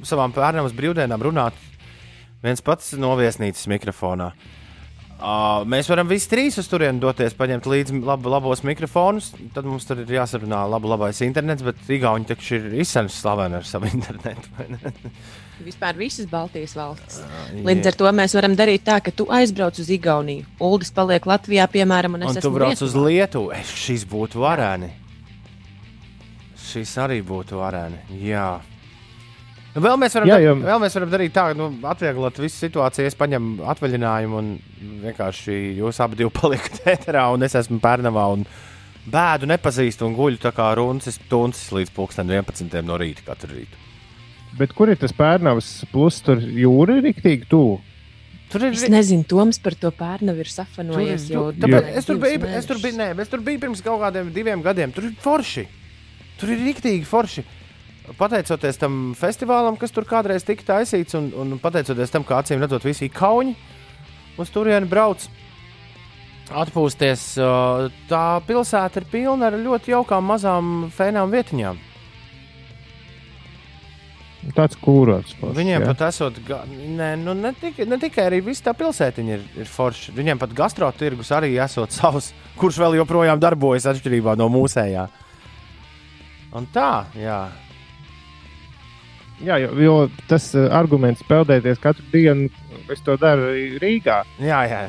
savām 0.07 0.35
pērnām 0.35 0.69
uz 0.69 0.77
brīvdienām 0.77 1.23
runāt 1.23 1.59
viens 2.43 2.63
pats 2.63 2.93
no 2.99 3.15
viesnīcas 3.19 3.67
mikrofonā. 3.71 4.31
Uh, 4.31 4.58
mēs 5.19 5.89
varam 5.91 6.07
visi 6.11 6.29
trīs 6.31 6.59
uz 6.61 6.69
turieni 6.71 7.01
doties, 7.03 7.35
paņemt 7.35 7.67
līdzi 7.67 7.99
lab, 8.07 8.27
labos 8.31 8.63
mikrofonus. 8.67 9.33
Tad 9.55 9.67
mums 9.67 9.87
tur 9.89 10.05
ir 10.05 10.13
jāsarunā 10.19 10.63
labu, 10.71 10.91
labais 10.93 11.19
internets, 11.27 11.65
bet 11.67 11.91
Igauni 11.91 12.29
taču 12.29 12.59
ir 12.59 12.79
izsmeļs 12.85 13.19
slaveni 13.25 13.59
ar 13.59 13.67
savu 13.67 13.91
internetu. 13.95 14.53
Vispār 15.59 15.99
visas 15.99 16.29
Baltijas 16.31 16.77
valstis. 16.79 17.19
Līdz 17.67 17.91
ar 17.91 17.99
to 17.99 18.13
mēs 18.15 18.37
varam 18.39 18.55
darīt 18.59 18.87
tā, 18.87 19.01
ka 19.03 19.11
tu 19.11 19.27
aizbrauc 19.35 19.81
uz 19.83 19.91
Igauniju, 19.91 20.47
Uldis 20.63 20.95
paliek 20.95 21.27
Latvijā, 21.27 21.67
piemēram, 21.73 22.15
un 22.15 22.29
es 22.29 22.39
Un 22.39 22.45
tu 22.45 22.55
brauc 22.55 22.79
uz 22.79 22.95
Lietuvā. 22.95 23.09
Lietuvu. 23.09 23.53
Es, 23.59 23.75
šis 23.75 24.07
būtu 24.07 24.39
varēni. 24.45 24.93
Šis 26.69 26.95
arī 27.03 27.19
būtu 27.27 27.59
varēni. 27.59 28.05
Jā. 28.23 28.61
Nu, 29.79 29.85
vēl, 29.85 29.99
mēs 30.03 30.17
varam, 30.19 30.27
Jā, 30.27 30.39
Jā, 30.43 30.51
jo- 30.51 30.57
vēl 30.65 30.81
mēs 30.83 30.97
varam 30.99 31.11
darīt 31.13 31.35
tā, 31.37 31.45
nu, 31.55 31.69
atvieglot 31.87 32.39
visu 32.43 32.59
situāciju. 32.67 33.07
Es 33.07 33.15
paņemu 33.19 33.63
atvaļinājumu, 33.75 34.41
un 34.43 34.49
vienkārši 35.05 35.59
jūs 35.79 36.01
abi 36.03 36.19
divi 36.19 36.33
paliekat 36.41 36.81
ēterā, 36.97 37.29
un 37.35 37.47
es 37.47 37.55
esmu 37.59 37.79
Pērnavā. 37.85 38.25
Un 38.35 38.43
bēdu 39.09 39.47
nepazīstu 39.49 40.09
un 40.09 40.17
guļu 40.19 40.41
tā 40.43 40.51
kā 40.57 40.73
runcis, 40.77 41.21
tuncis 41.31 41.71
līdz 41.73 41.95
pulksten 41.95 42.29
11 42.35 42.83
no 42.85 42.99
rīta 43.01 43.23
katru 43.29 43.55
rītu. 43.55 43.85
Bet 44.59 44.73
kur 44.75 44.91
ir 44.91 44.99
tas 44.99 45.13
pērnavas 45.15 45.69
plus, 45.93 46.19
tur 46.25 46.41
jūra 46.43 46.99
ir 46.99 47.05
riktīgi 47.11 47.47
tuvu? 47.51 47.79
Tur 48.49 48.65
ir 48.65 48.73
Es 48.73 48.87
nezinu, 48.89 49.27
Toms 49.29 49.59
par 49.61 49.75
to 49.77 49.91
pērnavu 49.93 50.41
ir 50.41 50.49
safanojies 50.49 51.27
Tur 51.29 51.35
jau 51.35 51.43
tāpēc 51.53 51.91
es 52.01 52.09
tur 52.09 52.17
biju, 52.23 52.49
es 52.57 52.67
tur 52.67 52.81
biju, 52.81 52.97
nē, 52.97 53.09
es 53.21 53.29
tur 53.29 53.43
biju 53.45 53.61
pirms 53.61 53.83
kaut 53.85 54.01
kādiem 54.01 54.31
diviem 54.33 54.63
gadiem. 54.65 54.93
Tur 54.97 55.11
ir 55.11 55.13
forši. 55.21 55.67
Tur 56.41 56.55
ir 56.55 56.63
rīktīgi 56.65 57.05
forši. 57.09 57.45
Pateicoties 58.17 58.79
tam 58.81 59.13
festivālam, 59.19 59.77
kas 59.77 59.93
tur 59.93 60.07
kādreiz 60.09 60.47
tika 60.47 60.65
taisīts, 60.71 61.17
un, 61.19 61.29
un 61.37 61.59
pateicoties 61.61 62.13
tam, 62.15 62.25
ka 62.25 62.39
acīm 62.41 62.63
redzot, 62.63 62.87
visi 62.87 63.11
kauņi 63.13 63.53
uz 64.41 64.53
turieni 64.55 64.89
brauc. 64.89 65.27
Atpūsties, 66.49 67.35
ā, 67.45 67.51
tā 68.09 68.23
pilsēta 68.49 69.03
ir 69.03 69.09
pilna 69.13 69.51
ar 69.51 69.59
ļoti 69.61 69.93
jaukām, 69.93 70.25
mazām, 70.31 70.71
fēnām 70.97 71.29
vietiņām. 71.35 71.83
Tāds 74.57 74.79
kūrots. 74.81 75.35
Viņiem 75.43 75.85
pat 75.85 76.07
esot, 76.09 76.39
ga- 76.47 76.63
ne, 76.71 77.11
nu, 77.21 77.35
ne, 77.37 77.51
tikai, 77.53 77.85
ne 77.91 77.99
tikai 78.01 78.29
arī 78.31 78.39
viss 78.47 78.65
tā 78.65 78.73
pilsētiņa 78.73 79.35
ir, 79.35 79.43
ir 79.61 79.69
forša. 79.69 80.15
Viņiem 80.17 80.41
pat 80.41 80.55
gastrotirgus 80.57 81.35
arī 81.37 81.53
esot 81.61 81.93
savs, 81.99 82.31
kurš 82.57 82.79
vēl 82.81 82.97
joprojām 83.03 83.41
darbojas 83.43 83.91
atšķirībā 83.93 84.39
no 84.41 84.49
mūsējā. 84.55 85.05
Un 86.57 86.71
tā, 86.73 87.05
jā. 87.19 87.43
Jā, 89.45 89.59
jo, 89.63 89.69
jo 89.79 89.97
tas 90.31 90.49
uh, 90.59 90.67
arguments 90.75 91.23
peldēties 91.29 91.79
katru 91.83 92.03
dienu, 92.13 92.49
es 92.91 93.03
to 93.07 93.15
daru 93.21 93.53
Rīgā, 93.79 94.23
Jā, 94.43 94.63
jā. 94.67 94.81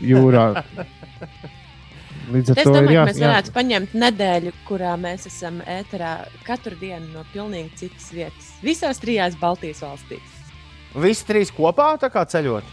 jūrā. 0.00 0.46
Līdz 2.32 2.54
ar 2.54 2.58
Es 2.62 2.64
to 2.64 2.72
domāju, 2.72 2.94
jā, 2.96 3.02
ka 3.04 3.10
mēs 3.10 3.18
varētu 3.20 3.52
paņemt 3.52 3.96
nedēļu, 4.00 4.52
kurā 4.64 4.94
mēs 4.96 5.26
esam 5.28 5.58
ēterā 5.68 6.12
katru 6.46 6.78
dienu 6.80 7.10
no 7.12 7.24
pilnīgi 7.34 7.82
citas 7.82 8.06
vietas. 8.16 8.46
Visās 8.64 9.00
trijās 9.02 9.36
Baltijas 9.36 9.82
valstīs. 9.84 10.38
Visi 11.04 11.26
trīs 11.28 11.52
kopā 11.52 11.90
tā 12.00 12.08
kā 12.14 12.22
ceļot. 12.24 12.64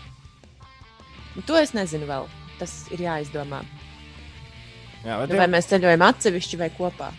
Un 1.36 1.46
To 1.48 1.58
es 1.60 1.74
nezinu 1.76 2.08
vēl. 2.08 2.30
Tas 2.62 2.78
ir 2.94 3.04
jāizdomā. 3.04 3.60
Jā, 5.04 5.18
Nu, 5.18 5.26
bet, 5.26 5.36
vai 5.42 5.50
mēs 5.52 5.68
ceļojam 5.72 6.08
atsevišķi 6.08 6.62
vai 6.62 6.72
kopā? 6.78 7.12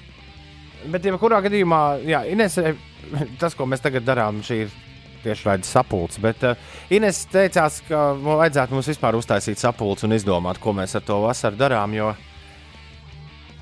bet 0.90 1.04
jebkurā 1.06 1.38
gadījumā, 1.44 1.78
jā, 2.06 2.24
Ines, 2.32 2.56
eh, 2.58 2.72
tas, 3.40 3.56
ko 3.58 3.66
mēs 3.68 3.82
tagad 3.84 4.06
darām, 4.06 4.42
šī 4.44 4.58
ir 4.66 4.72
tieši 5.22 5.48
raidas 5.48 5.70
sapulce. 5.72 6.20
Bet 6.22 6.42
uh, 6.46 6.70
Ines 6.94 7.24
teicās, 7.30 7.80
ka 7.86 8.12
mums 8.18 8.40
vajadzētu 8.42 8.76
mums 8.76 8.90
vispār 8.90 9.18
uztaisīt 9.18 9.62
sapulci 9.62 10.08
un 10.08 10.16
izdomāt, 10.16 10.60
ko 10.62 10.74
mēs 10.76 10.96
ar 10.98 11.06
to 11.06 11.20
vasaru 11.24 11.60
darām. 11.60 11.94
Jo, 11.96 12.12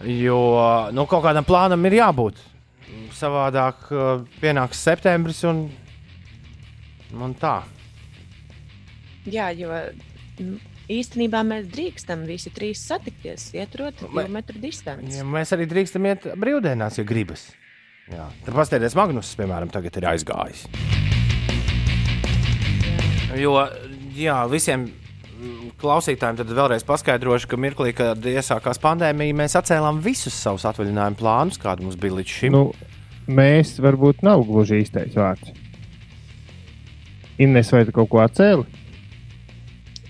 jo 0.07 0.41
nu, 0.97 1.07
kaut 1.11 1.27
kādam 1.27 1.47
plānam 1.49 1.85
ir 1.89 2.01
jābūt. 2.01 2.41
Savādāk 3.15 3.87
uh, 3.93 4.25
pienāks 4.41 4.81
septembris 4.83 5.45
un, 5.47 5.69
un 7.15 7.37
tā. 7.39 7.61
Jā, 9.31 9.51
jo 9.55 9.71
īstenībā 10.91 11.43
mēs 11.47 11.69
drīkstam 11.71 12.25
visi 12.27 12.51
trīs 12.55 12.83
satikties, 12.89 13.51
ieturot 13.55 14.01
kilometru 14.01 14.59
distanci. 14.63 15.21
Ja 15.21 15.27
mēs 15.29 15.53
arī 15.55 15.69
drīkstam 15.71 16.09
iet 16.09 16.31
brīvdienās, 16.41 16.99
ja 16.99 17.07
gribas. 17.07 17.51
Jā. 18.11 18.27
Tad 18.45 18.55
paskatieties, 18.57 18.97
Magnus, 18.99 19.31
piemēram, 19.39 19.71
tagad 19.73 19.97
ir 20.01 20.09
aizgājis. 20.11 20.65
Jo 23.39 23.53
jā, 24.19 24.37
visiem 24.51 24.89
klausītājiem 25.81 26.41
tad 26.43 26.51
vēlreiz 26.53 26.85
paskaidrošu, 26.85 27.49
ka 27.49 27.59
mirklī, 27.61 27.93
kad 27.97 28.27
iesākās 28.29 28.81
pandēmija, 28.83 29.37
mēs 29.39 29.55
atcēlām 29.57 30.03
visus 30.05 30.35
savus 30.37 30.67
atvaļinājumu 30.69 31.17
plānus, 31.21 31.61
kādi 31.63 31.87
mums 31.87 31.97
bija 32.01 32.19
līdz 32.19 32.35
šim. 32.41 32.57
Nu, 32.57 32.65
mēs 33.31 33.77
varbūt 33.81 34.25
nav 34.27 34.43
gluži 34.49 34.83
īstais 34.83 35.17
vārds. 35.17 35.55
Ines, 37.41 37.71
vai 37.73 37.87
tu 37.89 37.95
kaut 37.97 38.11
ko 38.13 38.21
atcēli? 38.21 38.67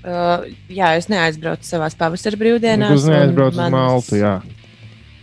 Uh, 0.01 0.49
jā, 0.73 0.95
es 0.97 1.07
neaizbraucu 1.13 1.69
savā 1.69 1.91
pavasara 2.01 2.39
brīvdienās. 2.41 2.91
Gluži 2.97 3.13
neaizbrauc 3.13 3.53
un 3.53 3.59
uz 3.59 3.61
mans- 3.61 3.77
Maltu, 3.77 4.17
jā. 4.19 4.33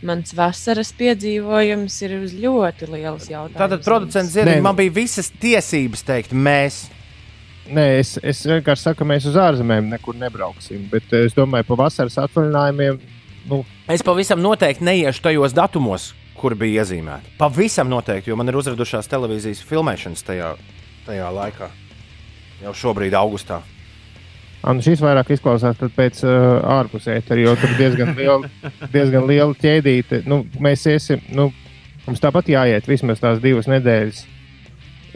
Mans 0.06 0.30
vasaras 0.38 0.92
piedzīvojums 0.94 1.96
ir 2.06 2.12
uz 2.22 2.34
ļoti 2.38 2.86
liels 2.92 3.26
jautājums. 3.32 3.58
Tātad 3.58 3.82
producents 3.86 4.34
Ziedants, 4.36 4.52
Nē, 4.54 4.60
nu- 4.62 4.68
man 4.68 4.76
bija 4.78 4.94
visas 4.94 5.32
tiesības 5.42 6.04
teikt, 6.06 6.36
mēs. 6.38 6.84
Nē, 7.68 7.86
es, 8.00 8.14
es 8.24 8.44
vienkārši 8.46 8.86
saku, 8.86 9.00
ka 9.02 9.08
mēs 9.10 9.26
uz 9.28 9.36
ārzemēm 9.36 9.90
nekur 9.92 10.16
nebrauksim. 10.16 10.86
Bet 10.92 11.10
eh, 11.12 11.26
es 11.28 11.34
domāju, 11.36 11.66
pa 11.68 11.76
vasaras 11.82 12.16
atvaļinājumiem. 12.28 13.00
Nu, 13.50 13.64
Es 13.88 14.04
pavisam 14.04 14.40
noteikti 14.44 14.84
neiešu 14.84 15.22
tajos 15.24 15.54
datumos, 15.56 16.12
kur 16.38 16.54
bija 16.56 16.84
iezīmēti. 16.84 17.34
Pavisam 17.40 17.90
noteikti, 17.90 18.30
jo 18.30 18.36
man 18.36 18.48
ir 18.52 18.56
uzradušās 18.60 19.08
televīzijas 19.12 19.64
filmēšanas 19.66 20.24
tajā, 20.28 20.54
tajā 21.08 21.30
laikā. 21.34 21.70
Jau 22.62 22.74
šobrīd, 22.76 23.16
augustā. 23.18 23.62
Un 24.66 24.82
šis 24.84 25.04
vairāk 25.04 25.32
izklausās 25.36 25.78
tad 25.80 25.94
pēc 25.96 26.24
uh, 26.26 26.58
ārpusēta, 26.80 27.38
jo 27.40 27.54
tur 27.60 27.76
diezgan 27.78 28.16
liela, 28.18 28.50
diezgan 28.96 29.28
liela 29.30 29.54
ķēdīte. 29.62 30.24
Nu, 30.30 30.44
mēs 30.64 30.88
iesim, 30.90 31.22
nu, 31.36 31.52
mums 32.08 32.24
tāpat 32.24 32.50
jāiet 32.52 32.90
vismaz 32.90 33.22
tās 33.24 33.42
divas 33.44 33.70
nedēļas. 33.72 34.26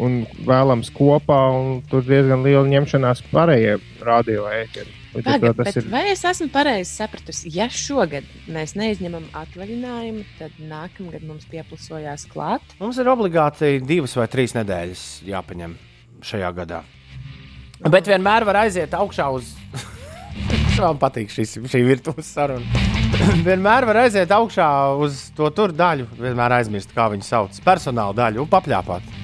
Un 0.02 0.24
vēlams 0.48 0.90
kopā, 0.96 1.42
un 1.54 1.82
tur 1.90 2.06
diezgan 2.08 2.46
liela 2.46 2.64
ņemšanās 2.70 3.22
pārējiem 3.30 3.84
radio 4.08 4.48
ēteriem. 4.50 4.98
Līdz 5.12 5.28
ar 5.28 5.42
to 5.42 5.44
Pagad, 5.44 5.58
tas 5.58 5.68
bet 5.68 5.78
ir 5.82 5.88
vai 5.92 6.02
es 6.14 6.22
esmu 6.24 6.48
pareizi 6.54 6.94
sapratusi? 6.96 7.50
Ja 7.52 7.68
šogad 7.68 8.28
mēs 8.48 8.78
neizņemam 8.80 9.26
atvaļinājumu, 9.36 10.24
tad 10.40 10.56
nākamgad 10.64 11.26
mums 11.28 11.44
pieplusojās 11.52 12.24
klāt. 12.32 12.64
Mums 12.80 13.02
ir 13.02 13.12
obligāti 13.12 13.74
divas 13.84 14.16
vai 14.16 14.30
trīs 14.32 14.56
nedēļas 14.56 15.04
jāpaņem 15.28 15.76
šajā 16.32 16.56
gadā. 16.62 16.80
Bet 17.90 18.06
vienmēr 18.06 18.46
var 18.46 18.62
aiziet 18.66 18.94
augšā 18.94 19.26
uz. 19.34 19.56
Man 20.82 21.00
patīk 21.02 21.32
šis, 21.34 21.58
šī 21.72 21.82
virtuves 21.86 22.30
saruna. 22.30 22.82
vienmēr 23.48 23.88
var 23.90 24.04
aiziet 24.04 24.32
augšā 24.34 24.68
uz 25.02 25.28
to 25.38 25.50
tur 25.56 25.74
daļu, 25.76 26.08
vienmēr 26.20 26.60
aizmirst, 26.60 26.94
kā 26.96 27.10
viņu 27.12 27.26
sauc. 27.26 27.58
Personāla 27.66 28.16
daļu 28.18 28.46
un 28.46 28.52
papļāpāt. 28.52 29.18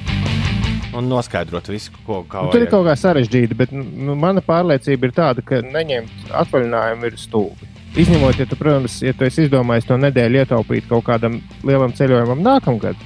Un 0.98 1.10
noskaidrot 1.12 1.68
visu, 1.70 1.94
ko 2.08 2.24
kā 2.30 2.42
Nu, 2.46 2.52
tur 2.54 2.64
ir 2.64 2.72
kaut 2.72 2.88
kā 2.88 2.96
sarežģīti, 2.98 3.58
bet 3.58 3.74
nu, 3.76 4.16
mana 4.18 4.42
pārliecība 4.42 5.10
ir 5.10 5.14
tāda, 5.14 5.44
ka 5.46 5.60
neņemt 5.62 6.32
atvaļinājumu 6.42 7.10
ir 7.10 7.20
stulbi. 7.22 7.70
Izņemot, 7.98 8.40
ja 8.40 8.46
tu, 8.50 8.58
protams, 8.58 8.98
ja 9.06 9.14
tu 9.18 9.26
esi 9.28 9.46
izdomājis 9.46 9.88
to 9.90 9.98
nedēļu 10.02 10.42
ietaupīt 10.42 10.88
kaut 10.90 11.06
kādam 11.08 11.40
lielam 11.66 11.94
ceļojumam 11.98 12.42
nākamgad, 12.46 13.00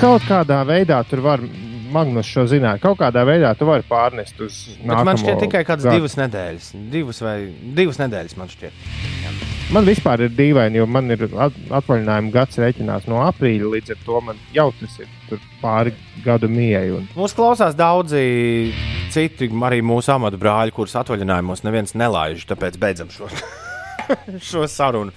kaut 0.00 0.24
kādā 0.28 0.62
veidā 0.68 1.00
tur 1.08 1.22
var, 1.24 1.44
Magnus 1.92 2.28
šo 2.28 2.44
zināja, 2.50 2.80
kaut 2.82 2.98
kādā 3.00 3.22
veidā 3.28 3.52
tu 3.58 3.66
vari 3.68 3.84
pārnest 3.88 4.40
uz 4.44 4.58
Bet 4.78 4.86
man 4.86 5.06
nākamo 5.06 5.22
šķiet 5.22 5.40
tikai 5.44 5.62
kādas 5.68 5.86
gadu. 5.86 5.98
divas 5.98 6.16
nedēļas. 6.20 6.68
Divas 6.92 7.22
vai 7.24 7.36
divas 7.78 8.00
nedēļas 8.02 8.36
man 8.40 8.52
šķiet. 8.52 8.84
Man 9.74 9.84
vispār 9.84 10.22
ir 10.24 10.30
dīvaini, 10.32 10.80
jo 10.80 10.86
man 10.88 11.10
ir 11.12 11.26
at- 11.28 11.58
atvaļinājuma 11.80 12.32
gads 12.32 12.56
rēķinās 12.60 13.08
no 13.10 13.18
aprīļa, 13.26 13.72
līdz 13.74 13.90
ar 13.92 13.98
to 14.06 14.20
man 14.24 14.38
jau 14.54 14.70
tas 14.80 14.94
ir 15.02 15.42
pāri 15.62 15.92
gadu 16.24 16.48
mijai. 16.48 16.86
Un... 16.96 17.08
Mūsu 17.16 17.36
klausās 17.36 17.76
daudzi 17.76 18.22
citi, 19.12 19.50
arī 19.68 19.82
mūsu 19.84 20.14
amatu 20.14 20.40
brāļi, 20.40 20.72
kurus 20.76 20.96
atvaļinājumos 21.02 21.64
neviens 21.68 21.92
nelaiž. 21.94 22.46
Tāpēc 22.48 22.80
beidzam 22.80 23.12
šo, 23.12 23.28
šo 24.50 24.64
sarunu. 24.72 25.12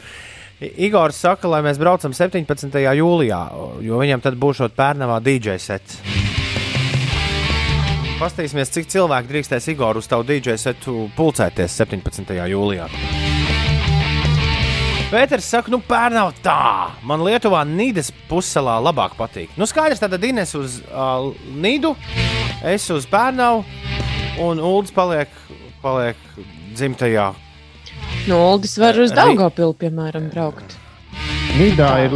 Igors 0.62 1.18
saka, 1.18 1.48
lai 1.50 1.64
mēs 1.66 1.80
braucam 1.82 2.14
17. 2.14 2.76
jūlijā, 3.00 3.40
jo 3.82 4.04
viņam 4.04 4.22
tad 4.22 4.36
būs 4.38 4.62
pērnavā 4.78 5.18
DJ 5.24 5.58
sets. 5.58 5.98
Pastāstīsimies, 8.22 8.70
cik 8.70 8.86
cilvēki 8.94 9.32
drīkstēs 9.32 9.66
Igoru 9.72 9.98
uz 9.98 10.06
tavu 10.06 10.22
DJ 10.28 10.54
setu 10.62 11.08
pulcēties 11.16 11.74
17. 11.74 12.36
jūlijā. 12.52 12.84
Pēters 15.10 15.48
saka, 15.50 15.74
nu, 15.74 15.80
pērnā 15.82 16.28
tā. 16.46 16.92
Man 17.02 17.24
Lietuvā 17.26 17.64
Nīdas 17.66 18.12
pussalā 18.30 18.76
labāk 18.86 19.16
patīk. 19.18 19.56
Nu, 19.58 19.66
skaidrs, 19.66 20.04
tad 20.04 20.22
Ines 20.22 20.54
uz 20.54 20.78
uh, 20.86 21.32
Nīdu, 21.66 21.96
es 22.62 22.86
uz 22.94 23.10
Pērnau, 23.10 23.64
un 24.46 24.62
Ulds 24.70 24.94
paliek, 24.94 25.34
paliek 25.82 26.22
dzimtajā. 26.78 27.32
No 28.30 28.38
Oldis 28.52 28.78
var 28.78 29.02
uz 29.02 29.18
Daugopilu, 29.18 29.74
piemēram, 29.82 30.30
braukt. 30.30 30.78
Nīdā 31.52 31.88
ir 32.06 32.14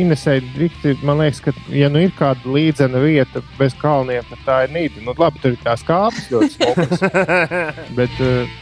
Inesē 0.00 0.38
drikti, 0.54 0.94
man 1.04 1.20
liekas, 1.20 1.42
ka, 1.44 1.52
ja 1.74 1.90
nu 1.92 2.00
ir 2.00 2.12
kāda 2.16 2.48
līdzena 2.48 3.00
vieta 3.02 3.42
bez 3.58 3.74
kalniem, 3.78 4.24
tad 4.30 4.40
tā 4.46 4.56
ir 4.64 4.72
Nīda. 4.72 5.02
Nu, 5.04 5.12
labi, 5.18 5.42
tur 5.42 5.52
ir 5.52 5.60
tās 5.60 5.84
kāpnes 5.86 6.30
ļoti 6.32 6.54
smukas. 6.54 7.04
bet, 7.98 8.22
eh, 8.24 8.54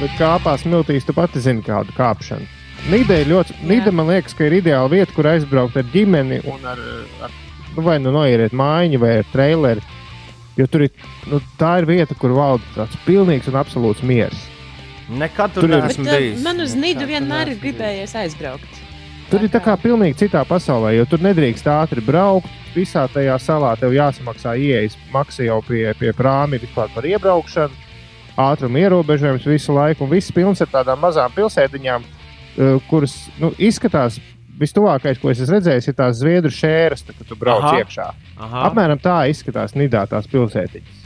bet 0.00 0.16
kāpās 0.18 0.66
miltīs 0.66 1.06
tu 1.06 1.14
pati 1.16 1.42
zini 1.44 1.62
kādu 1.66 1.94
kāpšanu. 1.96 2.48
Nīda 2.90 3.20
ir 3.22 3.30
ļoti, 3.30 3.60
Nīda 3.70 3.94
man 3.94 4.10
liekas, 4.10 4.34
ka 4.34 4.48
ir 4.48 4.58
ideāla 4.58 4.90
vieta, 4.90 5.14
kur 5.14 5.30
aizbraukt 5.30 5.78
ar 5.78 5.86
ģimeni 5.94 6.42
un 6.50 6.66
ar, 6.66 6.82
ar 7.22 7.38
nu, 7.76 7.86
vai 7.86 8.00
nu 8.02 8.12
noieriet 8.16 8.56
mājiņu 8.56 9.02
vai 9.04 9.14
ar 9.20 9.32
traileri. 9.32 9.86
Jo 10.58 10.66
tur 10.66 10.88
ir, 10.88 11.08
nu, 11.30 11.38
tā 11.60 11.76
ir 11.80 11.88
vieta, 11.88 12.18
kur 12.18 12.34
valda 12.34 12.66
tāds 12.74 12.98
pilnīgs 13.06 13.48
un 13.52 13.62
absolūts 13.62 14.02
miers. 14.02 14.46
Nekad 15.10 15.54
tur 15.54 15.66
Tur 15.66 15.76
neesmu 15.78 16.06
uh, 16.06 16.14
bijis. 16.18 16.42
man 16.44 16.62
uz 16.62 16.74
tur 16.74 17.10
vienmēr 17.14 17.54
ir 17.54 17.62
gribējies 17.62 18.18
aizbraukt. 18.26 18.89
Tur 19.30 19.44
ir 19.46 19.50
tā 19.52 19.60
kā 19.62 19.76
pilnīgi 19.78 20.24
citā 20.24 20.40
pasaulē, 20.42 20.90
jo 20.96 21.04
tur 21.06 21.20
nedrīkst 21.22 21.68
ātri 21.70 22.02
braukt. 22.02 22.50
Visā 22.74 23.04
tajā 23.10 23.36
salā 23.38 23.76
tev 23.78 23.92
jāsamaksā 23.94 24.56
ieejas 24.58 24.96
maksa 25.12 25.44
jau 25.44 25.60
pie, 25.62 25.84
pie 25.98 26.10
prāmi 26.18 26.58
vispār 26.58 26.88
par 26.90 27.06
iebraukšanu, 27.06 27.76
ātruma 28.42 28.80
ierobežojums 28.82 29.46
visu 29.46 29.76
laiku, 29.76 30.02
un 30.02 30.10
viss 30.10 30.34
pilns 30.34 30.62
ar 30.64 30.70
tādām 30.72 30.98
mazām 31.02 31.30
pilsētiņām, 31.36 32.02
eh, 32.02 32.80
kuras 32.90 33.14
nu, 33.38 33.52
izskatās. 33.54 34.18
Vistuvākais, 34.60 35.16
ko 35.16 35.30
es 35.30 35.38
esmu 35.40 35.54
redzējis, 35.56 35.86
ir 35.88 35.94
tās 35.96 36.18
zviedru 36.18 36.50
šēras, 36.52 37.04
tā, 37.06 37.14
kad 37.16 37.28
tu 37.30 37.36
brauc 37.38 37.62
Aha. 37.62 37.70
Aha. 37.70 37.84
iekšā. 37.84 38.06
Aha. 38.36 38.64
Apmēram 38.68 38.98
tā 39.00 39.14
izskatās 39.30 39.72
Nidā 39.78 40.02
tās 40.10 40.26
pilsētiņas. 40.28 40.98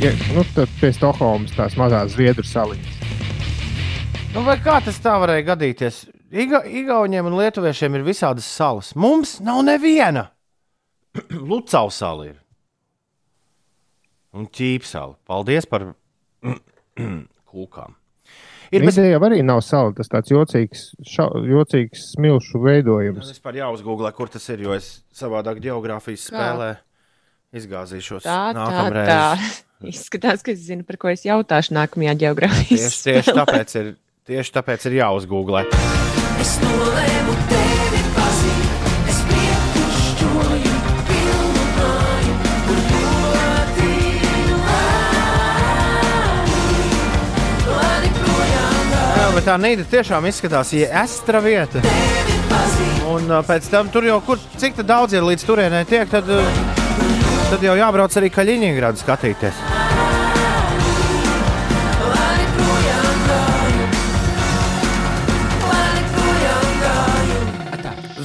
Ja, 0.00 0.14
nu, 0.32 0.46
tad 0.54 0.70
pie 0.80 0.92
Stokholmas 0.94 1.52
tās 1.58 1.74
mazās 1.76 2.14
zviedru 2.14 2.46
saliņas. 2.46 3.02
Nu, 4.32 4.46
vai 4.46 4.56
kā 4.62 4.78
tas 4.86 5.02
tā 5.02 5.18
varēja 5.20 5.50
gadīties? 5.50 6.06
Iga, 6.28 6.60
Igauniem 6.68 7.24
un 7.30 7.38
Lietuviešiem 7.38 7.94
ir 7.96 8.04
visādas 8.04 8.44
salas. 8.44 8.92
Mums 8.96 9.38
nav 9.40 9.62
neviena. 9.64 10.28
Lucau 11.50 11.88
sala 11.92 12.28
ir. 12.28 12.36
Un 14.36 14.44
ķīpsala. 14.52 15.16
Paldies 15.28 15.64
par 15.68 15.86
kūkām. 17.48 17.96
Ir 18.68 18.84
bez... 18.84 18.98
Nidē 18.98 19.14
jau 19.14 19.22
arī 19.24 19.38
nav 19.40 19.62
sala, 19.64 19.94
tas 19.96 20.10
tāds 20.12 20.28
jocīgs, 20.28 20.82
ša, 21.08 21.30
jocīgs 21.48 22.10
smilšu 22.12 22.60
veidojums. 22.60 23.30
Es 23.32 23.40
par 23.40 23.56
jāuzgooglē, 23.56 24.12
kur 24.12 24.28
tas 24.28 24.44
ir, 24.52 24.66
jo 24.66 24.76
es 24.76 24.98
savādāk 25.16 25.62
geogrāfijas 25.64 26.26
Kā? 26.28 26.34
spēlē 26.34 26.68
izgāzīšos. 27.56 28.28
Tā, 28.28 28.52
tā, 28.52 28.68
nākamreiz. 28.68 29.08
tā. 29.08 29.64
Izskatās, 29.94 30.44
ka 30.44 30.52
es 30.52 30.60
zinu, 30.66 30.84
par 30.84 31.00
ko 31.00 31.08
es 31.08 31.24
jautāšu 31.24 31.72
nākamajā 31.78 32.18
geogrāfijas 32.26 32.90
Tieši, 32.90 33.04
tieši, 33.08 33.36
tāpēc 33.40 33.76
ir, 33.80 33.92
tieši 34.28 34.56
tāpēc 34.60 34.90
ir 34.90 35.00
jāuzgooglē. 35.00 35.64
Nolēmu 36.68 37.34
tevi 37.50 38.00
pazīt, 38.16 38.88
es 39.10 39.18
piekušķoju 39.28 40.74
pilnu 41.08 41.64
māju, 41.78 42.34
kur 42.66 42.78
ļoti 42.92 43.90
labi 47.72 48.12
projām 48.20 48.94
Jā, 48.94 49.28
bet 49.36 49.48
tā 49.48 49.56
nīda 49.64 49.88
tiešām 49.96 50.28
izskatās, 50.30 50.74
ja 50.76 51.04
estra 51.04 51.42
vieta. 51.44 51.84
Un 53.08 53.24
uh, 53.32 53.40
pēc 53.46 53.70
tam 53.72 53.88
tur 53.92 54.04
jau, 54.04 54.20
kur, 54.24 54.40
cik 54.60 54.82
daudz 54.84 55.16
ir 55.16 55.24
līdz 55.24 55.48
turienei 55.48 55.84
tiek, 55.88 56.08
tad, 56.12 56.28
uh, 56.28 56.44
tad 57.48 57.64
jau 57.64 57.76
jābrauc 57.80 58.20
arī 58.20 58.28
Kaļiņģerādu 58.34 59.00
skatīties. 59.00 59.87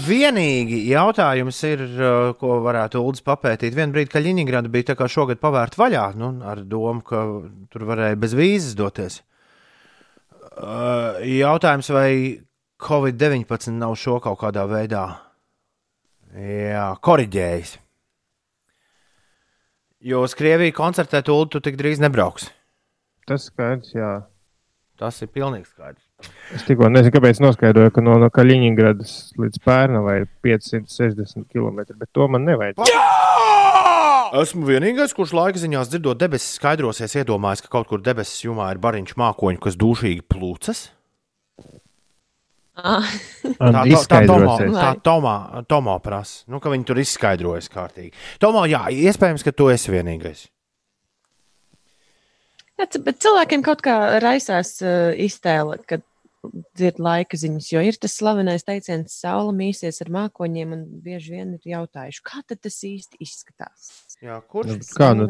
Vienīgi 0.04 0.80
jautājums 0.90 1.60
ir, 1.68 1.84
uh, 1.98 2.32
ko 2.40 2.58
varētu 2.66 3.02
Ulas 3.04 3.24
papētīt. 3.26 3.76
Vienā 3.78 3.94
brīdī 3.94 4.12
Kaļiņģerāda 4.14 4.72
bija 4.74 4.90
tā 4.92 4.96
kā 5.00 5.08
šogad 5.12 5.40
pavērta 5.42 5.80
vaļā, 5.80 6.08
nu, 6.20 6.32
ar 6.50 6.64
domu, 6.68 7.04
ka 7.06 7.22
tur 7.72 7.86
varēja 7.88 8.18
bez 8.20 8.34
vīzes 8.38 8.74
doties. 8.80 9.22
Uh, 10.54 11.22
jautājums, 11.26 11.90
vai 11.94 12.10
Covid-19 12.84 13.78
nav 13.80 13.96
šo 14.00 14.20
kaut 14.24 14.42
kādā 14.42 14.66
veidā 14.70 15.06
jā, 16.36 16.88
koriģējis? 17.02 17.78
Jo 20.04 20.26
uz 20.28 20.36
Krieviju 20.36 20.76
koncertēt 20.76 21.30
Ulu 21.32 21.48
tu 21.48 21.62
tik 21.64 21.78
drīz 21.80 22.02
nebrauks. 22.04 22.50
Tas 23.30 23.48
skaidrs, 23.48 23.94
jā. 23.96 24.12
Tas 25.00 25.22
ir 25.24 25.32
pilnīgi 25.32 25.70
skaidrs. 25.70 26.03
Es 26.54 26.66
tikko 26.68 26.90
nezinu, 26.92 27.14
kāpēc 27.16 27.40
noskaidroju, 27.42 27.92
ka 27.96 28.04
no, 28.06 28.20
no 28.22 28.30
Kaļiņģeradas 28.34 29.14
līdz 29.42 29.62
Pērnavai 29.66 30.18
ir 30.22 30.28
560 30.46 31.48
km, 31.50 31.82
bet 31.98 32.12
to 32.14 32.28
man 32.30 32.46
nevajag. 32.46 32.82
Esmu 34.44 34.66
vienīgais, 34.66 35.14
kurš 35.14 35.34
laika 35.38 35.62
ziņā 35.62 35.84
dzirdot 35.86 36.18
debesis, 36.18 36.56
skaidrosies, 36.58 37.14
iedomājas, 37.22 37.62
ka 37.66 37.70
kaut 37.74 37.90
kur 37.90 38.02
debesis 38.02 38.46
jumā 38.48 38.72
ir 38.74 38.82
bariņš 38.82 39.16
mākoņi, 39.22 39.62
kas 39.62 39.78
dušīgi 39.82 40.26
plūcas. 40.30 40.88
Ah, 42.74 43.06
Tā, 43.44 43.52
tā, 43.60 43.68
tā, 43.70 43.82
izskaidrosies. 43.94 44.74
tā 44.74 44.94
Tomā, 45.06 45.98
prasa, 46.02 46.40
nu, 46.50 46.58
ka 46.62 46.72
viņi 46.74 46.88
tur 46.90 47.02
izskaidrojas 47.04 47.70
kārtīgi. 47.70 48.16
Tomo, 48.42 48.64
jā, 48.66 48.88
iespējams, 48.90 49.46
ka 49.46 49.54
tu 49.54 49.70
esi 49.70 49.94
vienīgais. 49.94 50.48
jā, 52.82 52.88
bet 53.06 53.22
cilvēkiem 53.22 53.62
kaut 53.62 53.86
kā 53.86 53.98
raisās 54.24 54.80
uh, 54.82 55.14
iztēle, 55.14 55.78
kad 55.86 56.02
dzird 56.76 57.00
laika 57.00 57.38
ziņas, 57.40 57.68
jo 57.72 57.82
ir 57.88 57.98
tas 58.02 58.16
slavenais 58.20 58.66
teiciens, 58.68 59.14
saule 59.24 59.54
mīsies 59.56 60.02
ar 60.04 60.10
mākoņiem, 60.12 60.74
un 60.76 60.82
bieži 61.04 61.38
vien 61.38 61.54
ir 61.56 61.70
jautājuši, 61.74 62.24
kā 62.26 62.42
tad 62.48 62.60
tas 62.66 62.76
īsti 62.84 63.20
izskatās. 63.24 63.92
Jā, 64.24 64.40
kurš? 64.52 64.74
Nu, 64.74 64.80
Kā 64.98 65.12
nu, 65.18 65.28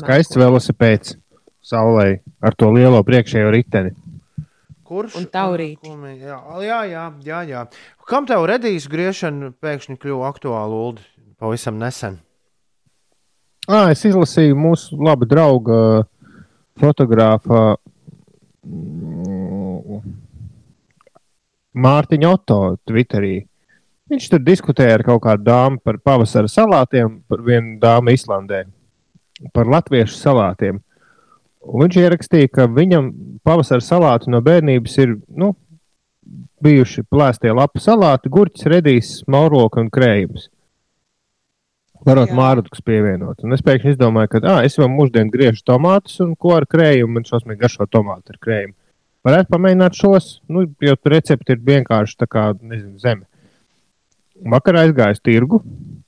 skaists 0.00 0.38
velosipēds 0.40 1.16
saulē 1.64 2.20
ar 2.42 2.56
to 2.56 2.70
lielo 2.72 3.02
priekšējo 3.04 3.50
riteni. 3.52 3.92
kurš 4.90 5.20
Un 5.20 5.26
mi- 6.00 6.18
Jā, 6.18 6.40
jā, 6.66 6.80
jā, 6.90 7.04
jā, 7.22 7.40
jā. 7.46 7.66
Kam 8.08 8.26
tev 8.26 8.42
redīs 8.48 8.88
griešana 8.90 9.52
pēkšņi 9.62 9.98
kļuva 10.02 10.32
aktuāla 10.32 10.80
Ulu 10.88 10.98
pavisam 11.38 11.78
nesen? 11.78 12.18
À, 13.68 13.90
es 13.92 14.02
izlasīju 14.04 14.56
mūsu 14.56 14.98
laba 14.98 15.26
drauga 15.26 16.06
fotogrāfa 16.80 17.76
Mārtiņa 21.74 22.34
Oto 22.34 22.60
Twitterī. 22.88 23.44
Viņš 24.10 24.28
tur 24.32 24.42
diskutēja 24.42 24.96
ar 24.98 25.04
kaut 25.06 25.22
kādu 25.22 25.46
dāmu 25.46 25.78
par 25.84 26.00
pavasara 26.02 26.50
salātiem, 26.50 27.20
par 27.30 27.44
vienu 27.46 27.76
dāmu 27.82 28.10
Islandē, 28.10 28.64
par 29.54 29.70
latviešu 29.70 30.16
salātiem. 30.18 30.80
Un 31.60 31.84
viņš 31.84 31.98
ierakstīja, 32.00 32.50
ka 32.50 32.66
viņam 32.66 33.12
pavasara 33.46 33.84
salāti 33.84 34.32
no 34.32 34.40
bērnības 34.42 34.96
ir 35.04 35.14
nu, 35.28 35.52
bijuši 36.64 37.04
plēstie 37.06 37.52
lapu 37.54 37.82
salāti, 37.82 38.32
gurķis, 38.32 38.66
redīs, 38.70 39.12
maurloka 39.30 39.80
un 39.82 39.92
krējums. 39.92 40.48
Varot 42.06 42.32
mārciņus 42.32 42.82
pievienot. 42.82 43.44
Un 43.44 43.54
es 43.54 43.62
pēkšņi 43.62 43.94
izdomāju, 43.94 44.32
ka 44.32 44.40
ah, 44.48 44.62
es 44.64 44.78
jau 44.78 44.88
mūždien 44.88 45.30
griežu 45.30 45.60
tomātus, 45.68 46.16
un 46.24 46.32
ko 46.34 46.56
ar 46.56 46.64
krējumu, 46.66 47.18
man 47.18 47.28
šausmīgi 47.28 47.60
garšo 47.60 47.86
tomātu 47.92 48.34
ar 48.34 48.40
krējumu. 48.40 48.79
Varētu 49.26 49.50
pamēģināt 49.52 49.96
šos, 50.00 50.28
nu, 50.48 50.62
jo 50.80 50.94
tur 50.96 51.12
recepti 51.12 51.52
ir 51.52 51.60
vienkārši 51.66 52.16
tā 52.22 52.28
kā, 52.30 52.44
nezinu, 52.62 52.96
zeme. 53.02 53.26
Vakarā 54.48 54.86
aizgāju 54.86 55.18
uz 55.18 55.20
tirgu, 55.20 55.58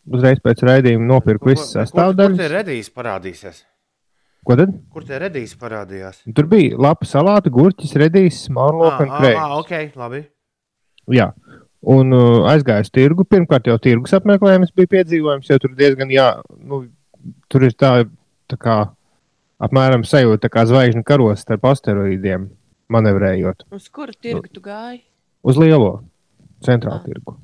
uzreiz 0.08 0.40
pēc 0.40 0.62
raidījuma 0.64 1.04
nopirku 1.10 1.50
visas 1.50 1.66
Kur 1.68 1.74
tie 1.74 1.82
sastāvdaļas. 1.82 2.46
redīs 2.54 2.88
parādīsies? 2.94 3.58
Ko 4.42 4.56
tad? 4.58 4.72
Kur 4.90 5.04
tie 5.06 5.18
redīs 5.22 5.52
parādījās? 5.60 6.22
Tur 6.34 6.48
bija 6.50 6.78
lapa 6.80 7.06
salāti, 7.06 7.52
gurķis, 7.52 7.92
redīs, 8.00 8.40
smārloka 8.48 9.04
un 9.04 9.12
Ah, 9.12 9.20
krējums. 9.20 9.42
ah, 9.44 9.58
ok, 9.60 9.92
labi. 10.00 10.22
Jā, 11.12 11.28
un 11.92 12.12
uh, 12.16 12.48
aizgāju 12.50 12.86
uz 12.88 12.90
tirgu. 12.90 13.24
Pirmkārt, 13.28 13.68
jau 13.68 13.76
tirgus 13.78 14.16
apmeklējums 14.16 14.72
bija 14.74 14.90
piedzīvojums, 14.96 15.50
jo 15.52 15.58
tur 15.62 15.76
diezgan, 15.76 16.10
jā, 16.10 16.40
nu, 16.64 16.86
tur 17.52 17.68
ir 17.68 17.76
tā, 17.76 17.92
tā 18.48 18.56
kā 18.58 18.80
apmēram 19.62 20.02
sajūta, 20.08 20.48
kā 20.50 20.64
zvaigžņu 20.66 21.04
karos 21.06 21.44
starp 21.44 21.68
asteroīdiem 21.70 22.48
manevrējot 22.92 23.66
Uz 23.72 23.88
kuru 23.92 24.14
tirgu 24.14 24.48
tu 24.52 24.62
gāji? 24.64 25.02
uz 25.42 25.58
lielo 25.58 25.92
centrālu 26.62 27.02
tirgu. 27.06 27.36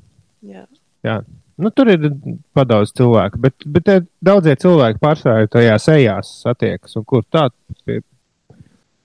Jā. 0.47 0.65
Jā. 1.03 1.19
Nu, 1.59 1.73
tur 1.75 1.91
ir 1.91 2.05
padaudz 2.55 2.93
cilvēku, 2.95 3.41
bet, 3.43 3.65
bet 3.67 4.07
daudzie 4.23 4.55
cilvēki 4.55 5.01
ir 5.43 5.49
tajā 5.51 5.79
sejās 5.83 6.31
satiekas, 6.45 6.95
un 6.97 7.05
kur 7.05 7.25
tā 7.27 7.49
pie, 7.85 8.01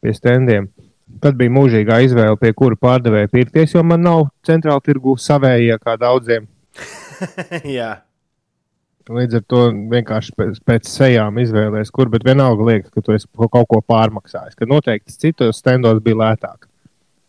pie 0.01 0.13
standiem. 0.13 0.69
Tad 1.21 1.37
bija 1.37 1.53
mūžīgā 1.53 1.99
izvēle, 2.05 2.37
pie 2.37 2.53
kura 2.53 2.77
pārdevēja 2.77 3.29
pirkties, 3.29 3.73
jo 3.73 3.83
man 3.83 4.01
nav 4.01 4.27
centrāla 4.45 4.81
tirgu 4.81 5.15
savējie 5.17 5.77
kā 5.81 5.97
daudziem. 5.97 6.47
Jā. 7.77 8.03
Līdz 9.11 9.35
ar 9.35 9.43
to 9.51 9.61
vienkārši 9.91 10.31
pēc, 10.39 10.59
pēc 10.63 10.87
sejām 10.87 11.39
izvēlēties, 11.43 11.91
kur, 11.91 12.07
bet 12.11 12.23
vienalga 12.23 12.63
liekas, 12.69 12.91
ka 12.93 13.01
tu 13.03 13.11
esi 13.11 13.27
kaut 13.51 13.67
ko 13.67 13.81
pārmaksājis. 13.83 14.55
Ka 14.55 14.67
noteikti 14.69 15.11
citos 15.11 15.59
standos 15.59 15.99
bija 16.03 16.21
lētāk. 16.21 16.69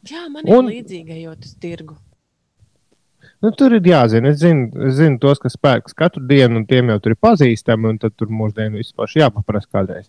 Jā, 0.07 0.29
man 0.31 0.47
ir 0.47 0.55
Un- 0.55 0.71
līdzīga 0.71 1.17
uz 1.33 1.55
tirgu. 1.59 1.97
Nu, 3.43 3.51
tur 3.53 3.75
ir 3.77 3.83
jāzina. 3.85 4.31
Es 4.31 4.39
zinu, 4.41 4.71
es 4.87 4.95
zinu 5.01 5.19
tos, 5.21 5.41
kas 5.43 5.57
pērk 5.61 5.91
katru 5.99 6.23
dienu, 6.25 6.63
un 6.63 6.67
tiem 6.67 6.89
jau 6.89 7.01
tur 7.03 7.13
ir 7.13 7.19
pazīstami, 7.21 7.91
un 7.91 7.99
tad 7.99 8.15
tur 8.17 8.31
mūždienu 8.33 8.79
vispār 8.81 9.11
jāpaprasa 9.21 9.69
kādreiz. 9.69 10.07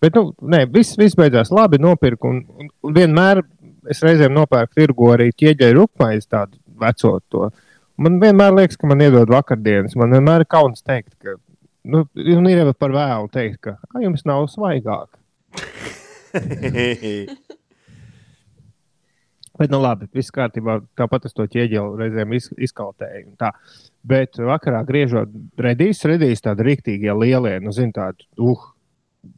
Bet, 0.00 0.14
nu, 0.16 0.30
nē, 0.40 0.62
viss, 0.72 0.96
viss 0.96 1.18
beidzās 1.18 1.50
labi, 1.52 1.76
nopirku, 1.82 2.30
un, 2.30 2.38
un, 2.56 2.70
un 2.86 2.94
vienmēr 2.96 3.42
es 3.90 4.00
reizēm 4.04 4.32
nopērku 4.32 4.78
tirgu 4.78 5.10
arī 5.12 5.28
ķieģeļu 5.36 5.76
rupmaizi 5.82 6.28
tādu 6.30 6.56
veco 6.80 7.18
to. 7.28 7.50
Man 8.00 8.16
vienmēr 8.22 8.54
liekas, 8.56 8.78
ka 8.80 8.88
man 8.88 9.02
iedod 9.04 9.28
vakardienas. 9.28 9.96
Man 10.00 10.14
vienmēr 10.16 10.46
ir 10.46 10.48
kauns 10.48 10.80
teikt, 10.80 11.12
ka, 11.20 11.36
nu, 11.84 12.06
un 12.16 12.48
ir 12.48 12.62
jau 12.62 12.72
par 12.72 12.94
vēlu 12.96 13.28
teikt, 13.32 13.60
ka 13.66 13.76
"Ai, 13.92 14.06
jums 14.06 14.24
nav 14.28 14.46
svaigāk. 14.48 15.10
Bet, 19.60 19.68
nu, 19.68 19.76
labi, 19.82 20.06
viss 20.16 20.32
kārtībā. 20.32 20.78
Tāpat 20.96 21.26
es 21.28 21.36
to 21.36 21.44
ķieģeli 21.44 21.98
reizēm 22.00 22.30
iz, 22.32 22.46
izkaltēju. 22.56 23.26
un 23.28 23.36
tā. 23.36 23.50
Bet 24.00 24.38
vakarā 24.40 24.80
griežot 24.88 25.28
redīs, 25.60 26.00
redīs 26.08 26.40
tādi 26.40 26.64
rīktīgi 26.64 27.12
lielie, 27.12 27.58
nu, 27.60 27.74
zin, 27.76 27.92
tādi, 27.92 28.24
uh, 28.40 28.62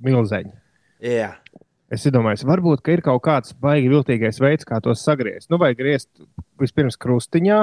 milzeņi. 0.07 0.55
Jā. 1.03 1.33
Es 1.91 2.07
domāju, 2.07 2.47
varbūt 2.47 2.85
ka 2.87 2.95
ir 2.95 3.03
kaut 3.03 3.25
kāds 3.27 3.53
baigi 3.59 3.91
viltīgais 3.91 4.39
veids, 4.41 4.65
kā 4.69 4.79
tos 4.81 5.03
sagriezt. 5.03 5.51
Nu, 5.51 5.59
vai 5.59 5.75
griezt 5.75 6.09
vispirms 6.63 6.97
krustiņā, 7.03 7.59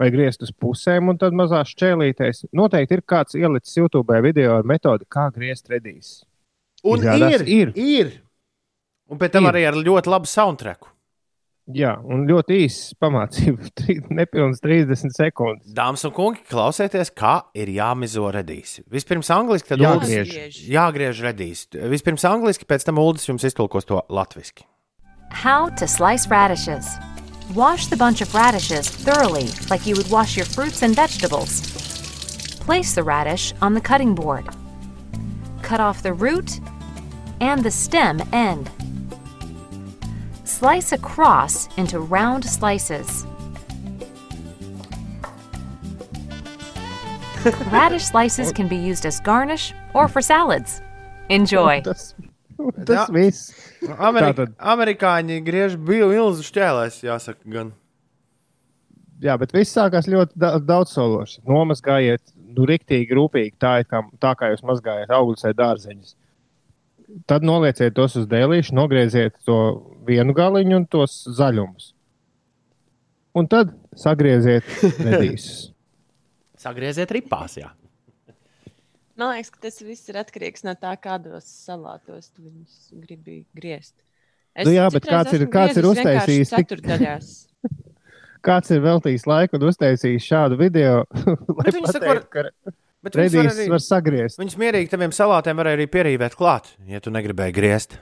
vai 0.00 0.10
griezt 0.14 0.42
uz 0.42 0.50
pusēm, 0.52 1.08
un 1.12 1.18
tad 1.20 1.36
mazās 1.36 1.70
šķēlītēs. 1.74 2.44
Noteikti 2.56 2.98
ir 2.98 3.04
kāds 3.08 3.36
ielicis 3.38 3.76
YouTube 3.78 4.20
video 4.24 4.56
ar 4.58 4.66
metodi, 4.66 5.06
kā 5.10 5.28
griezt 5.34 5.70
redīs. 5.72 6.22
Un 6.84 7.00
Izrādās, 7.00 7.40
ir, 7.40 7.46
ir, 7.46 7.70
ir. 7.74 7.86
ir. 8.08 8.12
Un 9.12 9.20
pēc 9.20 9.32
tam 9.36 9.46
Ir. 9.46 9.52
arī 9.52 9.62
ar 9.68 9.76
ļoti 9.78 10.10
labu 10.10 10.28
soundtracku. 10.28 10.90
Jā, 11.72 11.94
un 12.04 12.26
ļoti 12.28 12.58
īsts 12.66 12.92
pamācība, 13.00 13.70
nepilns 14.18 14.60
30 14.60 15.14
sekundes. 15.16 15.70
Dāmas 15.72 16.04
un 16.04 16.12
kungi, 16.12 16.42
klausieties, 16.50 17.08
kā 17.16 17.38
ir 17.56 17.70
jāmizo 17.72 18.26
redīs. 18.34 18.82
Vispirms 18.92 19.30
angliski, 19.32 19.70
tad 19.72 19.80
Jāgriež. 19.80 20.28
Uldis- 20.34 20.60
jāgriež 20.74 21.22
redīs. 21.24 21.64
Vispirms 21.72 22.26
angliski, 22.28 22.68
pēc 22.68 22.84
tam 22.84 23.00
Uldis 23.00 23.24
jums 23.30 23.48
iztulkos 23.48 23.88
to 23.88 24.02
latviski. 24.12 24.66
How 25.32 25.70
to 25.80 25.88
slice 25.88 26.28
radishes. 26.28 26.84
Wash 27.52 27.86
the 27.86 27.96
bunch 27.96 28.20
of 28.20 28.34
radishes 28.34 28.88
thoroughly, 28.88 29.48
like 29.68 29.86
you 29.86 29.94
would 29.94 30.10
wash 30.10 30.36
your 30.36 30.46
fruits 30.46 30.82
and 30.82 30.96
vegetables. 30.96 31.60
Place 32.60 32.94
the 32.94 33.02
radish 33.02 33.52
on 33.60 33.74
the 33.74 33.80
cutting 33.80 34.14
board. 34.14 34.48
Cut 35.62 35.80
off 35.80 36.02
the 36.02 36.14
root 36.14 36.60
and 37.40 37.62
the 37.62 37.70
stem 37.70 38.22
end. 38.32 38.70
Slice 40.44 40.92
across 40.92 41.68
into 41.76 42.00
round 42.00 42.44
slices. 42.44 43.26
Radish 47.70 48.04
slices 48.04 48.52
can 48.52 48.68
be 48.68 48.76
used 48.76 49.04
as 49.04 49.20
garnish 49.20 49.74
or 49.92 50.08
for 50.08 50.22
salads. 50.22 50.80
Enjoy! 51.28 51.82
Oh, 51.84 51.92
Tas, 52.88 53.08
viss. 53.12 53.48
Ameri 53.98 54.30
Tātad- 54.32 54.54
Amerikāņi 54.74 55.40
griež 55.46 55.74
bija 55.80 56.06
milzu 56.10 56.44
šķēlēs, 56.46 57.00
jāsaka. 57.06 57.40
Gan. 57.50 57.72
Jā, 59.24 59.36
bet 59.40 59.54
viss 59.54 59.72
sākās 59.76 60.08
ļoti 60.10 60.36
da 60.38 60.56
daudz 60.60 60.92
sološi. 60.96 61.40
Nomazgājiet, 61.48 62.22
nu, 62.54 62.66
rīktīgi, 62.68 63.14
rūpīgi, 63.16 63.54
tā, 63.62 63.76
kā, 63.88 64.02
tā 64.20 64.34
kā 64.38 64.50
jūs 64.52 64.64
mazgājat 64.66 65.12
augļus 65.14 65.46
vai 65.48 65.52
dārzeņus. 65.60 66.14
Tad 67.30 67.44
nolieciet 67.46 67.94
tos 67.94 68.16
uz 68.18 68.26
dēlīšu, 68.30 68.74
nogrieziet 68.74 69.36
to 69.46 69.56
vienu 70.08 70.34
galiņu 70.34 70.76
un 70.80 70.86
tos 70.90 71.20
zaļumus. 71.36 71.92
Un 73.38 73.48
tad 73.50 73.72
sagrieziet 73.98 74.66
redīsus. 75.06 75.70
Sagrieziet 76.64 77.10
ripās, 77.14 77.58
jā. 77.60 77.70
Man 79.16 79.30
liekas, 79.34 79.50
ka 79.54 79.60
tas 79.62 79.76
viss 79.86 80.08
ir 80.10 80.16
atkarīgs 80.18 80.64
no 80.66 80.72
tā, 80.74 80.94
kādos 80.98 81.46
salātos 81.46 82.30
tu 82.34 82.42
viņus 82.48 82.78
gribi 83.04 83.44
griezt. 83.54 83.94
Es 84.54 84.66
Nu 84.66 84.72
jā, 84.74 84.86
bet 84.94 85.06
kāds 85.06 85.34
ir- 85.34 85.46
kāds 85.50 85.78
ir 85.78 85.86
uztaisījis 85.90 86.50
ceturdaļās. 86.54 87.32
Kāds 88.44 88.68
ir 88.74 88.82
veltījis 88.84 89.22
laiku 89.24 89.56
un 89.56 89.62
uztaisījis 89.70 90.24
šādu 90.28 90.58
video, 90.60 91.04
lai 91.56 91.70
tā 91.72 91.80
pateiktu, 91.80 92.26
ka 92.28 92.42
Bet 93.04 93.16
viņus 93.16 93.34
var 93.38 93.46
arī, 93.54 93.64
var 93.72 93.80
sagriezt? 93.84 94.38
viņus 94.40 94.56
mierīgi 94.60 94.90
taviem 94.92 95.12
salātiem 95.16 95.56
var 95.56 95.70
arī 95.72 95.86
pierīvēt 95.88 96.36
klāt, 96.36 96.68
ja 96.88 97.00
tu 97.00 97.08
negribēji 97.14 97.54
griezt. 97.56 97.96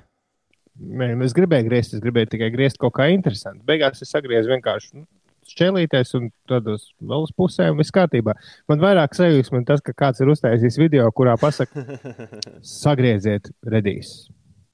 Nē, 0.83 1.13
nu, 1.15 1.27
es 1.29 1.35
gribēju 1.37 1.69
griezt, 1.69 1.95
es 1.95 2.03
gribēju 2.03 2.33
tikai 2.35 2.49
griezt 2.55 2.79
kaut 2.83 2.95
kā 2.99 3.07
interesantu. 3.15 3.63
Beigās 3.69 4.03
es 4.03 4.11
sagriezu 4.15 4.51
vienkārši 4.51 4.97
nu, 4.99 5.07
šķēlīties 5.53 6.15
un 6.19 6.29
uz 6.73 6.87
vēl 7.01 7.27
uz 7.27 7.33
pusēm 7.37 7.81
viss 7.81 7.95
kārtībā. 7.95 8.35
Man 8.71 8.83
vairāk 8.83 9.17
sajūsmina 9.17 9.69
tas, 9.69 9.83
ka 9.85 9.95
kāds 9.97 10.23
ir 10.23 10.33
uztaisījis 10.33 10.79
video, 10.81 11.09
kurā 11.15 11.37
pasaka, 11.41 11.85
sagrieziet 12.83 13.53
redīs. 13.63 14.31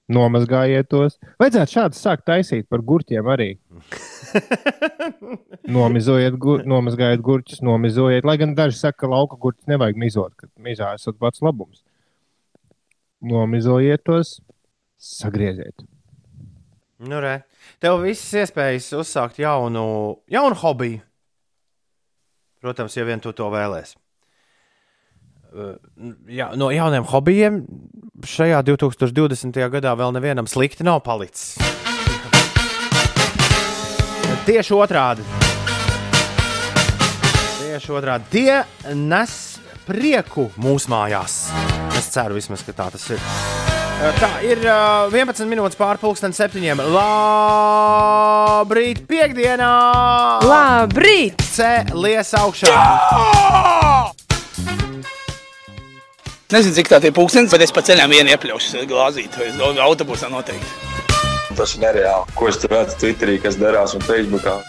Nomazgājiet 0.08 0.88
tos. 0.88 1.18
Vajadzētu 1.36 1.74
šādi 1.74 1.98
sākt 1.98 2.24
taisīt 2.30 2.64
par 2.72 2.80
gurķiem 2.80 3.26
arī. 3.28 3.50
Nomizojiet, 5.76 6.38
gur, 6.40 6.64
nomazgājiet 6.64 7.20
gurķus, 7.24 7.60
nomizojiet. 7.66 8.24
Lai 8.24 8.38
gan 8.40 8.54
daži 8.56 8.80
saka, 8.80 9.02
ka 9.02 9.12
lauka 9.12 9.36
gurķus 9.42 9.68
nevajag 9.68 10.00
mizot, 10.00 10.32
ka 10.40 10.48
mizā 10.64 10.94
esat 10.96 11.20
pats 11.20 11.44
labums. 11.44 11.84
Nomizojiet 13.20 14.06
tos, 14.08 14.38
sagrieziet. 14.96 15.84
Nu, 16.98 17.20
re. 17.22 17.44
Tev 17.78 18.00
visas 18.02 18.32
iespējas 18.42 18.90
uzsākt 18.98 19.38
jaunu, 19.38 19.84
jaunu 20.30 20.58
hobiju. 20.58 20.98
Protams, 22.58 22.96
ja 22.98 23.04
vien 23.06 23.22
tu 23.22 23.30
to 23.36 23.46
vēlēsies. 23.52 23.94
Jā, 26.28 26.50
no 26.58 26.68
jauniem 26.74 27.06
hobijiem 27.08 27.62
šajā 28.26 28.58
2020. 28.66 29.62
gadā 29.72 29.94
vēl 29.96 30.12
nevienam 30.18 30.50
slikti 30.50 30.84
nav 30.84 31.00
palicis. 31.06 31.54
Tieši 34.48 34.74
otrādi. 34.76 35.24
Tieši 37.62 37.94
otrādi. 37.94 38.28
Tie 38.32 38.94
nes 38.98 39.38
prieku 39.86 40.50
mūsu 40.60 40.92
mājās. 40.92 41.40
Es 41.96 42.12
ceru, 42.12 42.36
vismaz, 42.40 42.66
ka 42.66 42.76
tā 42.76 42.92
tas 42.96 43.10
ir. 43.14 43.67
Tā 43.98 44.28
ir 44.46 44.60
uh, 44.62 45.10
11 45.10 45.48
minūtes 45.50 45.74
pārpusdienas 45.74 46.38
septiņiem. 46.38 46.78
Labrīt, 46.94 49.00
piekdienā! 49.10 49.70
Labrīt! 50.46 51.42
Cēlies 51.42 52.30
augšā! 52.38 52.76
Nezinu, 56.54 56.76
cik 56.78 56.92
tā 56.92 57.00
ir 57.02 57.14
pūkstens, 57.16 57.50
bet 57.50 57.64
es 57.66 57.74
pa 57.74 57.82
ceļam 57.82 58.14
vienu 58.14 58.30
iepļaušu 58.36 58.84
glāzīti. 58.86 59.42
Es 59.48 59.58
domāju, 59.58 59.82
autobusā 59.88 60.30
noteikti. 60.30 60.70
Tas 61.58 61.74
ir 61.74 61.82
nereāli. 61.82 62.36
Ko 62.38 62.46
es 62.52 62.62
tur 62.62 62.70
redzu 62.76 62.94
Twitterī, 63.02 63.40
kas 63.42 63.58
darās 63.58 63.96
un 63.98 64.06
Facebookā? 64.06 64.60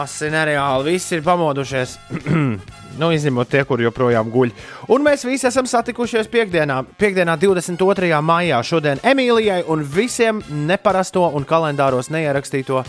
Asi 0.00 0.32
nereāli, 0.32 0.96
visi 0.96 1.18
ir 1.18 1.22
pamodušies. 1.28 1.98
nu, 3.00 3.10
izņemot 3.14 3.50
tie, 3.52 3.64
kur 3.68 3.80
joprojām 3.82 4.30
guļ. 4.32 4.52
Un 4.92 5.06
mēs 5.06 5.26
visi 5.28 5.48
esam 5.48 5.68
satikušies 5.68 6.30
piekdienā, 6.32 6.82
piekdienā 7.00 7.36
22. 7.40 8.12
maijā. 8.24 8.60
Šodien 8.66 9.02
Emīlijai 9.06 9.62
un 9.72 9.84
visiem 9.84 10.42
neparasto 10.66 11.26
un 11.36 11.48
kalendāros 11.48 12.10
neierakstīto 12.14 12.84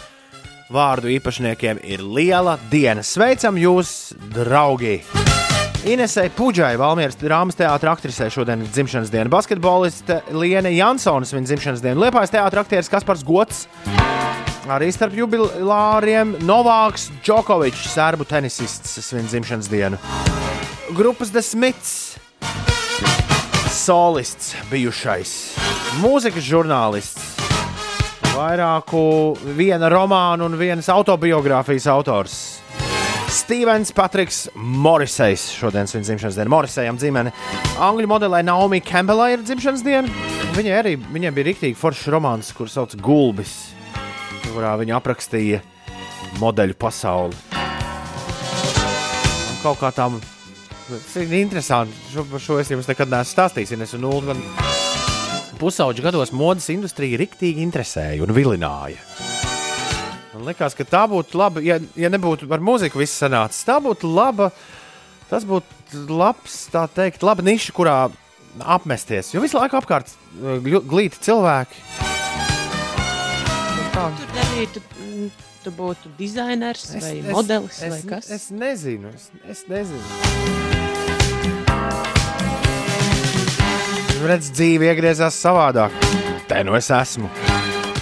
vārdu 0.73 1.11
īpašniekiem 1.15 1.81
ir 1.87 2.03
liela 2.03 2.57
diena. 2.71 3.05
Sveicam 3.05 3.59
jūs, 3.59 4.13
draugi! 4.35 4.99
Inesai 5.87 6.27
Puģai, 6.35 6.73
Valmieras 6.75 7.15
drāmas 7.15 7.55
teātris 7.55 7.93
aktrisē 7.93 8.27
šodien 8.33 8.65
ir 8.65 8.71
dzimšanas 8.73 9.11
diena. 9.13 9.31
Basketboliste 9.31 10.19
Liene 10.35 10.73
Jansons, 10.75 11.31
viņa 11.31 11.51
dzimšanas 11.53 11.85
diena. 11.85 12.01
Liepais 12.01 12.33
teātris 12.33 12.65
aktieris 12.65 12.91
Kaspars 12.91 13.23
Gots. 13.23 13.67
Arī 14.67 14.89
starp 14.91 15.13
jubilāriem 15.15 16.33
Novāks 16.43 17.05
Džokovičs, 17.23 17.85
serbu 17.93 18.25
tenisists, 18.27 18.97
svin 18.99 19.23
dzimšanas 19.29 19.69
dienu. 19.71 19.99
Grupas 20.97 21.31
The 21.31 21.39
Smiths, 21.39 22.17
solists, 23.71 24.57
bijušais, 24.67 25.31
mūzikas 26.03 26.43
žurnālists, 26.43 27.37
vairāku 28.33 29.37
viena 29.55 29.87
romānu 29.93 30.49
un 30.51 30.59
vienas 30.59 30.91
autobiogrāfijas 30.91 31.87
autors. 31.93 32.37
Stevens 33.31 33.93
Patriks 33.95 34.49
Morisejs. 34.55 35.47
Šodien 35.61 35.87
viņa 35.87 36.09
dzimšanas 36.09 36.41
diena 36.41 36.51
Morisejam 36.51 36.99
dzimene. 36.99 37.31
Angļu 37.79 38.11
modelē 38.11 38.43
Naomi 38.43 38.83
Campbellai 38.83 39.33
ir 39.37 39.47
dzimšanas 39.47 39.87
diena. 39.87 40.27
Viņai 40.59 40.77
arī 40.81 40.95
viņai 40.99 41.33
bija 41.35 41.51
rīktīgi 41.53 41.79
foršs 41.79 42.07
romāns, 42.11 42.51
kurš 42.55 42.79
sauc 42.79 42.95
Gulbis, 43.03 43.76
kurā 44.57 44.73
viņa 44.81 44.97
aprakstīja 44.97 45.61
modeļu 46.41 46.75
pasauli. 46.81 47.37
Un 49.47 49.61
kaut 49.61 49.77
kā 49.81 49.91
tam 49.93 50.17
tas 50.87 51.15
ir 51.21 51.33
interesanti. 51.41 51.93
Šo, 52.13 52.25
šo 52.41 52.57
es 52.61 52.71
jums 52.73 52.89
nekad 52.89 53.11
neesmu 53.11 53.33
stāstījis. 53.35 53.75
Es 53.85 53.93
un 53.97 54.07
Ulu 54.09 54.31
man 54.31 54.41
pusauģu 55.61 56.05
gados 56.05 56.31
modes 56.35 56.69
industrija 56.73 57.19
rīktīgi 57.21 57.63
interesēja 57.65 58.23
un 58.25 58.33
vilināja. 58.35 59.01
Man 60.33 60.45
liekas, 60.45 60.75
ka 60.77 60.85
tā 60.85 61.03
būtu 61.09 61.39
laba, 61.39 61.63
ja, 61.65 61.79
ja 61.97 62.11
nebūtu 62.13 62.49
ar 62.53 62.61
mūziku 62.61 63.01
viss 63.01 63.17
sanācis. 63.23 63.65
Tā 63.65 63.79
būtu 63.81 64.09
laba, 64.13 64.51
tas 65.31 65.45
būtu 65.49 66.05
labs, 66.13 66.67
tā 66.73 66.85
teikt, 66.93 67.25
laba 67.25 67.45
niša, 67.45 67.73
kurā 67.77 67.97
apmesties. 68.61 69.33
Jo 69.33 69.41
visu 69.41 69.57
laiku 69.57 69.79
apkārt 69.81 70.13
gļu- 70.37 70.85
glīti 70.85 71.25
cilvēki. 71.25 71.81
Tur 73.97 74.46
darītu, 74.57 74.81
mm, 74.97 75.27
tu 75.63 75.71
būtu 75.75 76.11
dizainers 76.17 76.87
vai 76.97 77.11
modelis 77.29 77.81
es, 77.81 77.91
vai 77.91 77.99
kas. 78.09 78.29
Es 78.33 78.47
nezinu, 78.49 79.11
es, 79.13 79.29
es 79.45 79.65
nezinu. 79.69 80.01
Redz, 84.27 84.49
dzīve 84.49 84.89
iegriezās 84.89 85.37
savādāk. 85.37 85.93
Te 86.49 86.63
nu 86.65 86.73
es 86.77 86.89
esmu. 86.89 87.29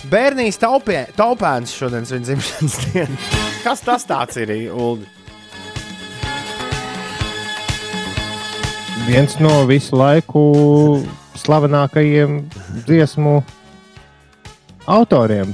Bērnīs 0.08 0.60
taupie, 0.62 1.02
taupēns 1.18 1.74
šodien 1.76 2.08
viņa 2.08 2.24
dzimšanas 2.30 2.78
diena. 2.86 3.20
Kas 3.66 3.84
tas 3.84 4.08
tāds 4.08 4.40
ir? 4.40 4.54
Uldi? 4.72 5.10
Viens 9.10 9.36
no 9.42 9.66
visu 9.70 9.98
laiku 10.00 10.46
slavenākajiem 11.44 12.40
dziesmu 12.88 13.36
autoriem. 14.88 15.52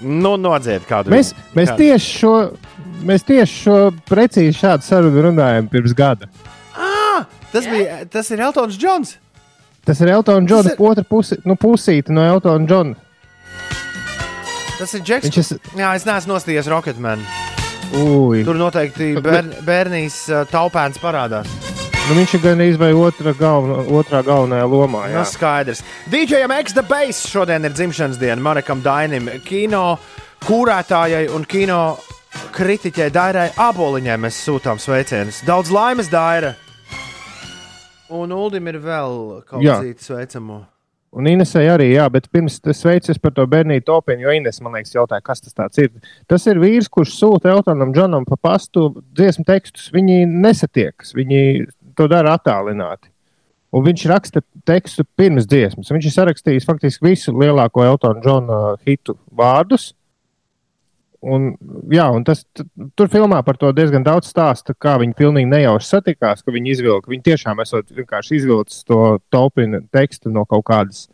Nu, 0.00 0.34
nodzied 0.36 0.84
kādu. 0.88 1.10
Mēs, 1.14 1.30
mēs, 1.56 1.70
kādu. 1.70 1.78
tieši 1.80 2.18
šo, 2.20 2.32
mēs 3.08 3.24
tieši 3.24 3.60
šo 3.62 3.76
precīzi 4.08 4.58
šādu 4.58 4.84
sarunu 4.84 5.22
runājām 5.30 5.70
pirms 5.72 5.94
gada. 5.96 6.28
Ah, 6.76 7.24
tas, 7.52 7.64
bija, 7.64 8.02
tas 8.12 8.28
ir 8.30 8.42
Eltons 8.44 8.76
Džons. 8.76 9.14
Tas 9.86 10.00
ir 10.02 10.10
Eltona 10.12 10.42
Tas 10.44 10.50
Džona 10.50 10.72
ir- 10.74 10.82
otra 10.90 11.04
pusi, 11.06 11.38
nu, 11.46 11.54
pusīte 11.56 12.10
no 12.12 12.24
Eltona 12.26 12.66
Džona. 12.66 12.94
Tas 14.78 14.92
ir 14.94 15.00
Džeks. 15.00 15.30
Viņš 15.30 15.38
ir- 15.54 15.60
Jā, 15.80 15.94
es 15.96 16.04
neesmu 16.04 16.34
nostājies 16.34 16.68
Rocketman. 16.68 17.22
Ui. 17.94 18.42
Tur 18.44 18.58
noteikti 18.58 19.14
bēr, 19.22 19.46
bērnīs 19.64 20.18
uh, 20.28 20.44
taupēns 20.50 20.98
parādās. 21.00 21.46
Nu, 22.06 22.14
viņš 22.14 22.32
ir 22.36 22.42
gan 22.44 22.60
izvēlējies 22.62 23.00
otrā, 23.02 23.32
galveno, 23.34 23.80
otrā 23.98 24.20
galvenajā 24.22 24.66
lomā. 24.70 25.00
Nu, 25.10 25.16
Jā. 25.16 25.24
skaidrs. 25.26 25.80
DJam 26.06 26.52
X 26.54 26.76
The 26.76 26.84
Base 26.86 27.26
šodien 27.26 27.66
ir 27.66 27.74
dzimšanas 27.74 28.20
diena 28.20 28.38
Marekam 28.44 28.78
Dainim, 28.84 29.26
kino 29.42 29.96
kūrētājai 30.46 31.24
un 31.34 31.42
kino 31.50 31.80
kritiķei 32.54 33.10
Dairai 33.10 33.48
Aboliņai 33.58 34.20
mēs 34.22 34.38
sūtām 34.46 34.78
sveicienus. 34.78 35.42
Daudz 35.50 35.74
laimes, 35.74 36.06
Daira! 36.12 36.54
Un 38.14 38.30
Uldim 38.30 38.70
ir 38.70 38.78
vēl 38.86 39.42
kaut 39.42 39.66
kas 39.66 39.82
cits 39.82 40.06
sveicamo. 40.06 40.62
Un 41.16 41.26
Inesai 41.30 41.64
arī, 41.72 41.86
jā, 41.94 42.04
bet 42.12 42.26
pirms 42.28 42.58
es 42.68 42.82
sveicu 42.82 43.14
par 43.22 43.32
to 43.32 43.46
bērnīti 43.48 43.86
topiņu, 43.88 44.26
jo 44.26 44.32
Ines 44.36 44.58
man 44.60 44.74
liekas, 44.76 44.92
jautāja, 44.92 45.24
kas 45.24 45.40
tas 45.40 45.78
ir. 45.80 45.94
Tas 46.28 46.44
ir 46.50 46.60
vīrs, 46.60 46.90
kurš 46.92 47.14
sūta 47.16 47.54
Eltonam 47.54 47.94
Džonam 47.96 48.26
pa 48.28 48.36
pastu 48.36 48.90
dziesmu 49.16 49.46
tekstus. 49.48 49.88
Viņi 49.94 50.26
nesatiekas, 50.28 51.14
viņi 51.16 51.40
to 51.98 52.08
dara 52.10 52.36
attālināti. 52.36 53.10
Un 53.76 53.84
viņš 53.84 54.06
raksta 54.08 54.40
tekstu 54.68 55.04
pirms 55.18 55.48
dziesmas. 55.50 55.90
Viņš 55.92 56.08
ir 56.08 56.14
sarakstījis 56.14 56.66
faktiski 56.68 57.08
visu 57.10 57.34
lielāko 57.36 57.84
Eltona 57.84 58.22
Džona 58.22 58.60
hitu 58.86 59.16
vārdus. 59.36 59.90
Un, 61.26 61.50
jā, 61.90 62.04
un 62.14 62.22
tas, 62.24 62.44
tur 62.94 63.10
filmā 63.10 63.40
par 63.42 63.58
to 63.58 63.72
diezgan 63.74 64.04
daudz 64.06 64.28
stāsta, 64.30 64.76
kā 64.78 64.94
viņi 65.02 65.16
pilnīgi 65.18 65.50
nejauši 65.50 65.88
satikās, 65.88 66.44
ka 66.44 66.54
viņi 66.54 66.72
izvilka. 66.76 67.10
Viņi 67.10 67.24
tiešām 67.32 67.60
esot 67.64 67.90
vienkārši 67.96 68.38
izvilcis 68.38 68.84
to 68.86 69.18
topinu 69.32 69.82
tekstu 69.92 70.30
no 70.30 70.44
kaut 70.46 70.66
kādas 70.68 71.06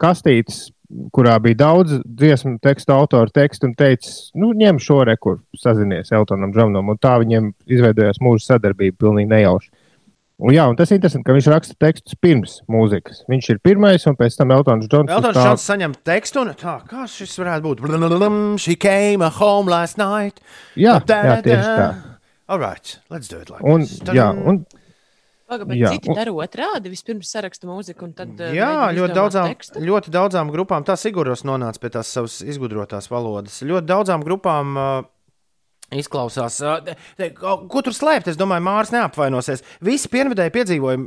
kastītes, 0.00 0.66
kurā 1.14 1.38
bija 1.42 1.62
daudz 1.62 1.96
dziesmu 2.04 2.58
tekstu 2.62 2.92
autoru 2.92 3.32
tekstu, 3.34 3.70
un 3.70 3.74
teica, 3.78 4.10
nu, 4.38 4.52
ņem 4.58 4.78
šo 4.82 5.00
rekursu, 5.08 5.46
sazinies 5.58 6.12
Eltonam 6.14 6.52
Džonam, 6.54 6.92
un 6.92 7.00
tā 7.00 7.16
viņiem 7.22 7.54
izveidojās 7.64 8.20
mūža 8.22 8.52
sadarbība 8.52 9.00
pilnīgi 9.06 9.32
nejauši. 9.32 9.72
Un, 10.42 10.50
jā, 10.50 10.64
un 10.66 10.74
tas 10.74 10.90
ir 10.90 10.98
interesanti, 10.98 11.22
ka 11.28 11.34
viņš 11.36 11.46
raksta 11.52 11.76
tekstus 11.78 12.16
pirms 12.18 12.56
mūzikas. 12.70 13.20
Viņš 13.30 13.50
ir 13.54 13.60
pirmais, 13.62 14.02
un 14.10 14.16
pēc 14.18 14.34
tam 14.40 14.50
Eltons 14.50 14.88
Džons. 14.90 15.12
Eltons 15.14 15.38
Džons 15.38 15.66
saņem 15.70 15.94
tekstu, 16.02 16.42
un 16.42 16.50
tā, 16.58 16.80
kā 16.90 17.04
šis 17.10 17.36
varētu 17.38 17.68
būt? 17.68 17.82
Blablablam, 17.84 18.40
She 18.58 18.74
came 18.74 19.22
home 19.38 19.70
last 19.70 20.00
night. 20.00 20.42
Jā, 20.74 20.96
jā, 21.06 21.36
tieši 21.44 21.68
tā. 21.78 21.86
All 22.50 22.58
right, 22.58 22.96
let's 23.14 23.30
do 23.30 23.38
it 23.38 23.48
like 23.48 23.62
Un, 23.62 23.86
this. 23.86 24.02
jā, 24.10 24.26
un, 24.34 24.64
Paga, 25.44 25.66
bet 25.68 25.76
Jā, 25.76 25.90
citi 25.92 26.12
dara 26.16 26.32
otrādi. 26.32 26.88
Vispirms 26.88 27.28
saraksta 27.30 27.68
mūziku, 27.68 28.06
un 28.08 28.14
tad 28.16 28.38
Jā, 28.56 28.90
ļoti 28.96 29.14
daudzām, 29.16 29.50
tekstu. 29.52 29.82
ļoti 29.84 30.12
daudzām 30.12 30.50
grupām. 30.50 30.86
Tā 30.88 30.96
Siguros 30.98 31.44
nonāca 31.44 31.82
pie 31.82 31.90
tās 31.92 32.08
savas 32.16 32.38
izgudrotās 32.40 33.10
valodas. 33.12 33.58
Ļoti 33.62 33.86
daudzām 33.90 34.24
grupām 34.24 34.72
uh, 34.80 35.04
izklausās. 35.92 36.60
Ko 37.40 37.82
tur 37.84 37.94
slēpt? 37.96 38.30
Es 38.32 38.38
domāju, 38.40 38.64
Mārcis 38.64 38.94
neapvainosies. 38.96 39.64
Visi 39.84 40.08
pienvedēji 40.12 40.54
piedzīvojumi, 40.54 41.06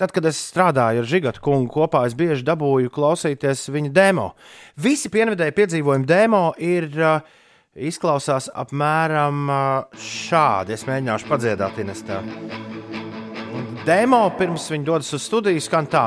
tad, 0.00 0.14
kad 0.14 0.26
es 0.30 0.40
strādāju 0.52 1.02
ar 1.02 1.10
Žigatu 1.12 1.44
kungu 1.44 1.70
kopā, 1.74 2.06
es 2.08 2.16
bieži 2.18 2.46
dabūju 2.48 2.92
klausīties 2.94 3.68
viņa 3.74 3.92
demo. 3.92 4.32
Visi 4.80 5.12
pienvedēji 5.12 5.58
piedzīvojumi 5.60 6.08
demo 6.08 6.50
ir. 6.58 6.90
Izklausās 7.72 8.50
apmēram 8.52 9.46
šādi. 9.96 10.74
Es 10.76 10.82
mēģināšu 10.84 11.24
padziedāt, 11.24 11.78
Inestā. 11.80 12.18
Demo 13.86 14.18
pirms 14.36 14.66
viņi 14.74 14.84
dodas 14.84 15.08
uz 15.16 15.24
studiju 15.24 15.62
skan 15.64 15.88
tā. 15.88 16.02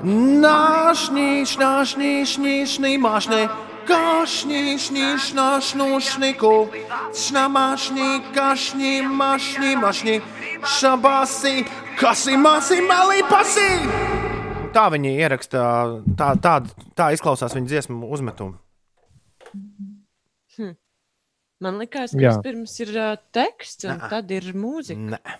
Nāšņī, 0.00 1.28
šņāšņī, 1.50 2.14
šņīšņī, 2.32 2.94
māšņī, 3.04 3.42
kašņī, 3.88 4.62
šņīšņā, 4.84 5.46
šņūšņiku, 5.68 6.52
šņāmašņī, 7.22 8.08
kašņī, 8.36 8.92
mašņī, 9.20 9.72
mašņī, 9.82 10.16
šabasī, 10.76 11.54
kasī, 12.00 12.36
masī, 12.40 12.80
malī, 12.88 13.22
pasī. 13.30 13.68
Tā 14.74 14.88
viņi 14.90 15.14
ieraksta, 15.22 15.62
tā, 16.18 16.32
tā, 16.42 16.56
tā 16.98 17.12
izklausās 17.14 17.54
viņa 17.54 17.70
dziesmu 17.70 18.10
uzmetumu. 18.10 18.58
Hm. 20.56 20.74
Man 21.62 21.78
liekas, 21.82 22.16
ka 22.16 22.22
Jā. 22.24 22.34
vispirms 22.34 22.74
ir 22.82 22.94
uh, 22.98 23.14
teksts, 23.34 23.86
un 23.86 24.02
tad 24.10 24.32
ir 24.34 24.50
mūzika. 24.58 25.14
Nē. 25.14 25.38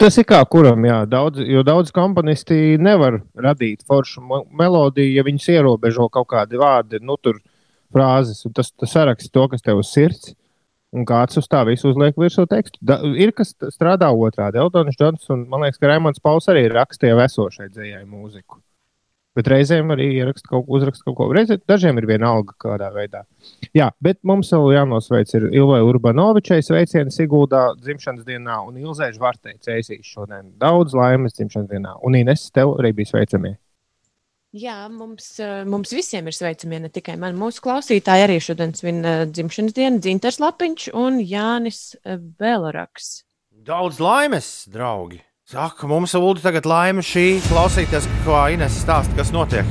Tas 0.00 0.16
ir 0.16 0.24
kā 0.24 0.38
kuram, 0.48 0.86
jā, 0.88 1.02
daudz, 1.04 1.42
jo 1.44 1.60
daudz 1.66 1.90
komponisti 1.92 2.78
nevar 2.80 3.18
radīt 3.36 3.82
foršu 3.84 4.22
melodiju, 4.48 5.10
ja 5.12 5.24
viņus 5.26 5.48
ierobežo 5.52 6.06
kaut 6.12 6.30
kādi 6.30 6.56
vārdi, 6.60 7.02
nu, 7.04 7.18
tur 7.20 7.42
frāzes, 7.92 8.40
un 8.48 8.54
tas, 8.56 8.72
tas 8.72 8.94
saraksta 8.96 9.28
to, 9.34 9.44
kas 9.52 9.66
tev 9.66 9.82
uz 9.82 9.90
sirds, 9.92 10.32
un 10.96 11.04
kāds 11.04 11.36
uz 11.36 11.50
tā 11.52 11.60
visu 11.68 11.90
uzliek 11.92 12.16
virsū 12.16 12.46
tekstu. 12.48 12.80
Da, 12.80 12.96
ir 13.12 13.34
kas 13.36 13.52
strādā 13.74 14.08
otrādi, 14.08 14.62
Eldons 14.62 14.96
Džons, 14.96 15.28
un 15.34 15.44
man 15.52 15.66
liekas, 15.66 15.82
ka 15.82 15.92
Raimons 15.92 16.22
Pauls 16.24 16.48
arī 16.48 16.64
rakstīja 16.72 17.20
esošai 17.26 17.68
dzējai 17.68 18.06
mūziku. 18.08 18.62
Bet 19.34 19.48
reizēm 19.50 19.90
arī 19.90 20.06
ieraksta 20.20 20.46
kaut 20.46 20.68
ko, 20.68 20.76
uzraksta 20.78 21.08
kaut 21.08 21.16
ko. 21.18 21.26
Reizē, 21.34 21.56
dažiem 21.66 21.98
ir 21.98 22.06
viena 22.06 22.30
alga 22.36 22.54
kādā 22.62 22.92
veidā. 22.94 23.24
Jā, 23.74 23.88
bet 24.04 24.20
mums 24.22 24.52
vēl 24.54 24.76
jānosveic 24.76 25.34
ir 25.34 25.48
Ilvai 25.50 25.80
Urbanovičai 25.82 26.60
sveicieni 26.62 27.10
Siguldā 27.14 27.64
dzimšanas 27.80 28.22
dienā 28.28 28.60
un 28.68 28.78
Ilzai 28.78 29.10
Žvartei 29.16 29.58
ceisīs 29.64 30.06
šodien. 30.06 30.52
Daudz 30.62 30.94
laimes 30.94 31.34
dzimšanas 31.34 31.70
dienā. 31.72 31.98
Un 32.06 32.20
Ines, 32.20 32.46
tev 32.54 32.76
arī 32.78 32.94
bija 32.94 33.10
sveicamie. 33.10 33.56
Jā, 34.54 34.84
mums, 34.86 35.32
eh, 35.42 35.64
mums 35.66 35.90
visiem 35.90 36.28
ir 36.30 36.34
sveicami, 36.36 36.78
ne 36.84 36.88
tikai 36.94 37.16
man. 37.18 37.34
Mūsu 37.34 37.58
klausītāji 37.64 38.28
arī 38.28 38.38
šodien 38.38 38.70
svin 38.78 39.02
eh, 39.02 39.24
dzimšanas 39.26 39.74
dienu, 39.74 39.98
Dzinters 39.98 40.38
Lapiņš 40.38 40.92
un 40.94 41.18
Jānis 41.18 41.96
eh, 42.04 42.20
Beloraks. 42.22 43.24
Daudz 43.66 43.98
laimes, 43.98 44.68
draugi! 44.70 45.18
Saka, 45.44 45.84
mums 45.86 46.14
Ulu 46.16 46.40
tagad 46.40 46.64
laime 46.64 47.02
šī 47.04 47.24
klausīties, 47.50 48.06
ko 48.24 48.38
Ines 48.48 48.78
stāsta, 48.80 49.12
kas 49.18 49.28
notiek. 49.34 49.68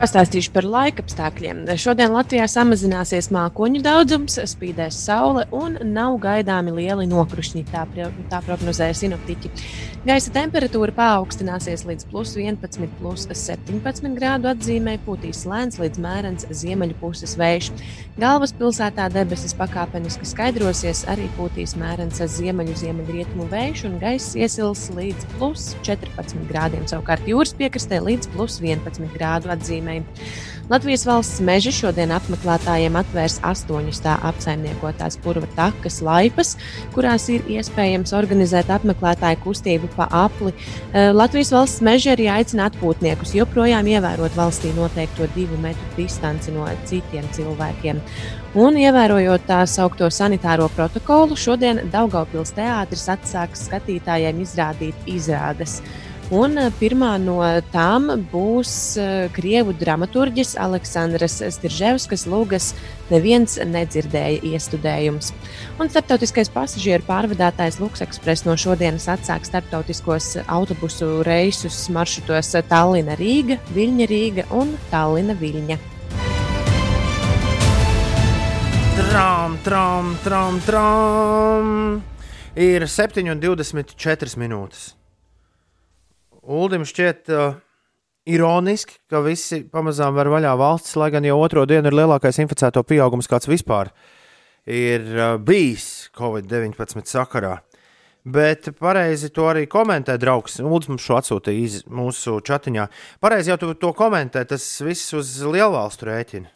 Pastāstīšu 0.00 0.54
par 0.54 0.64
laika 0.64 1.02
apstākļiem. 1.04 1.58
Šodien 1.76 2.14
Latvijā 2.14 2.46
samazināsies 2.48 3.26
mākoņu 3.36 3.82
daudzums, 3.84 4.38
spīdēs 4.48 4.96
saule 4.96 5.42
un 5.52 5.76
nav 5.92 6.14
gaidāmi 6.22 6.72
lieli 6.72 7.04
nokrušņi. 7.10 7.66
Tā, 7.68 7.84
tā 8.32 8.40
prognozēja 8.46 8.96
sinoptiķi. 8.96 9.50
Gaisa 10.08 10.32
temperatūra 10.32 10.94
paaugstināsies 10.96 11.82
līdz 11.84 12.06
plus 12.08 12.32
11, 12.32 12.86
plus 13.02 13.26
17 13.28 14.14
grādu 14.16 14.48
atzīmē, 14.48 14.94
pūtīs 15.04 15.42
lēns 15.44 15.76
līdz 15.82 16.00
mērens 16.00 16.48
ziemeļu 16.48 16.96
puses 17.02 17.36
vējš. 17.36 17.68
Galvaspilsētā 18.20 19.10
debesis 19.12 19.52
pakāpeniski 19.58 20.24
skaidrosies, 20.30 21.04
arī 21.12 21.28
pūtīs 21.36 21.76
mērens 21.76 22.24
ziemeļu 22.38 22.78
ziemeļrietumu 22.80 23.50
vējš 23.52 23.84
un 23.90 24.00
gaiss 24.00 24.32
iesils 24.40 24.86
līdz 24.96 25.28
plus 25.36 25.74
14 25.84 26.48
grādiem. 26.48 26.88
Savukārt 26.88 27.28
jūras 27.28 27.52
piekrastē 27.60 28.00
līdz 28.08 28.32
plus 28.32 28.56
11 28.64 29.12
grādu 29.12 29.52
atzīmē. 29.52 29.89
Latvijas 30.70 31.02
valsts 31.02 31.40
meži 31.42 31.72
šodien 31.74 32.12
apmeklētājiem 32.14 32.94
atvērs 33.00 33.40
astoņas 33.42 33.98
tā 34.04 34.12
apsaimniekotās 34.28 35.16
purva 35.18 35.48
takas 35.56 35.96
laipas, 36.06 36.52
kurās 36.94 37.24
ir 37.34 37.42
iespējams 37.50 38.14
organizēt 38.14 38.70
apmeklētāju 38.70 39.40
kustību 39.42 39.90
pa 39.96 40.06
apli. 40.14 40.52
Eh, 40.54 41.10
Latvijas 41.10 41.50
valsts 41.56 41.82
meži 41.82 42.12
arī 42.12 42.28
aicina 42.30 42.68
atpūtniekus 42.70 43.34
joprojām 43.34 43.88
ievērot 43.90 44.38
valstī 44.38 44.70
noteikto 44.76 45.26
divu 45.34 45.58
metru 45.58 45.88
distanci 45.96 46.54
no 46.54 46.68
citiem 46.86 47.26
cilvēkiem. 47.34 47.98
Un, 48.54 48.78
ievērojot 48.78 49.44
tā 49.46 49.64
saucamo 49.66 50.10
sanitāro 50.10 50.68
protokolu, 50.74 51.34
šodien 51.38 51.82
Daugaupils 51.90 52.54
teātris 52.54 53.08
atsāks 53.10 53.66
skatītājiem 53.66 54.38
izrādīt 54.46 55.10
izrādes. 55.10 55.80
Un 56.30 56.54
eh, 56.62 56.70
pirmā 56.78 57.16
no 57.18 57.40
tām 57.74 58.06
būs 58.30 58.72
eh, 59.02 59.28
krievu 59.34 59.74
dramaturģis 59.74 60.54
Aleksandrs 60.62 61.40
Stirževskis 61.56 62.28
Lūgas 62.30 62.70
Neviens 63.10 63.56
nedzirdēja 63.66 64.38
iestudējums. 64.52 65.32
Un 65.82 65.90
starptautiskais 65.90 66.50
pasažieru 66.54 67.02
pārvadātājs 67.08 67.80
Luks 67.82 68.04
Express 68.04 68.46
no 68.46 68.54
šodienas 68.54 69.08
atsāks 69.10 69.50
starptautiskos 69.50 70.36
autobusu 70.46 71.24
reisus 71.26 71.82
maršrutos 71.90 72.54
Tallina 72.70 73.18
Rīga, 73.18 73.58
Viļņa 73.74 74.06
Rīga 74.12 74.46
un 74.54 74.76
Tallina 74.92 75.34
Viļņa. 75.40 75.80
Tram, 79.00 79.58
tram, 79.66 80.14
tram, 80.22 80.62
tram. 80.62 81.74
Ir 82.54 82.86
7,24 82.86 84.38
minūtes. 84.38 84.99
Uldim 86.50 86.82
šķiet 86.88 87.30
uh, 87.30 87.58
ironiski, 88.26 88.96
ka 89.10 89.22
visi 89.22 89.62
pamazām 89.70 90.16
var 90.16 90.30
vaļā 90.32 90.54
valsts, 90.58 90.96
lai 90.98 91.10
gan 91.14 91.26
jau 91.26 91.38
otro 91.38 91.62
dienu 91.68 91.90
ir 91.90 91.96
lielākais 92.00 92.40
inficēto 92.42 92.82
pieaugums, 92.86 93.30
kāds 93.30 93.46
vispār 93.50 93.92
ir 94.66 95.04
uh, 95.14 95.34
bijis 95.38 96.10
Covid-19 96.16 97.06
sakarā. 97.08 97.58
Bet 98.30 98.68
pareizi 98.76 99.30
to 99.32 99.46
arī 99.48 99.64
komentē 99.70 100.18
draugs. 100.20 100.58
Ulds 100.60 100.90
mums 100.90 101.04
šo 101.06 101.16
atsūtīja 101.22 101.86
mūsu 101.88 102.36
chatiņā. 102.44 102.84
Pareizi 103.22 103.48
jau 103.54 103.56
tu 103.62 103.70
to 103.80 103.94
komentē, 103.96 104.42
tas 104.44 104.66
viss 104.84 105.14
uz 105.16 105.38
lielvalstu 105.40 106.10
rēķina. 106.10 106.50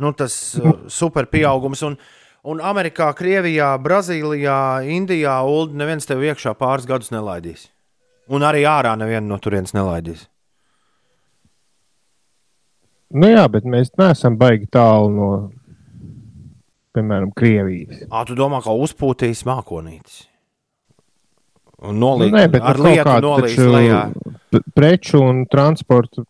Nu, 0.00 0.14
tas 0.16 0.34
uh, 0.58 0.72
super 0.88 1.28
pieaugums. 1.30 1.84
Un, 1.86 1.98
un 2.48 2.64
Amerikā, 2.64 3.12
Krievijā, 3.14 3.74
Brazīlijā, 3.84 4.56
Indijā 4.88 5.36
Ulu 5.44 5.76
neviens 5.76 6.08
tev 6.08 6.24
iekšā 6.24 6.56
pāris 6.58 6.88
gadus 6.88 7.12
nelaidīs. 7.14 7.68
Un 8.30 8.44
arī 8.46 8.62
ārā 8.68 8.92
nevienu 8.98 9.26
no 9.32 9.38
turienes 9.42 9.72
nelaidīs. 9.74 10.26
Nu 13.10 13.26
jā, 13.26 13.42
bet 13.50 13.64
mēs 13.66 13.90
neesam 13.98 14.36
baigi 14.38 14.68
tālu 14.70 15.08
no, 15.10 15.28
piemēram, 16.94 17.32
Krievijas. 17.34 18.04
Ā, 18.06 18.22
tu 18.28 18.36
domā, 18.38 18.60
ka 18.62 18.70
uzpūtīs 18.70 19.42
mākonītis. 19.48 20.20
Un 21.80 21.96
Nu, 21.96 22.04
nolīt, 22.04 22.34
nē, 22.36 22.44
bet 22.52 22.62
ar 22.62 22.78
nu, 22.78 22.84
lietu 22.86 23.06
kāda 23.08 23.24
nolīs 23.24 23.56
taču 23.56 23.70
lejā. 23.72 24.00
preču 24.76 25.22
un 25.24 25.42
transporta 25.50 26.22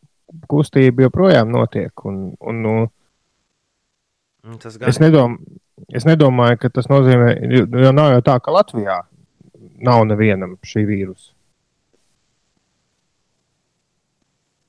kustība 0.48 1.08
joprojām 1.08 1.50
notiek. 1.52 1.92
Un, 2.06 2.30
un, 2.40 2.62
nu, 2.64 2.74
Mm, 4.40 4.56
es, 4.88 4.96
nedom, 4.96 5.34
es 5.92 6.06
nedomāju, 6.08 6.56
ka 6.62 6.70
tas 6.72 6.86
nozīmē, 6.88 7.34
jo 7.84 7.90
nav 7.92 8.14
jau 8.14 8.22
tā, 8.24 8.38
ka 8.40 8.54
Latvijā 8.54 8.94
nav 9.84 10.06
nevienam 10.08 10.54
šī 10.64 10.86
vīrusa. 10.88 11.34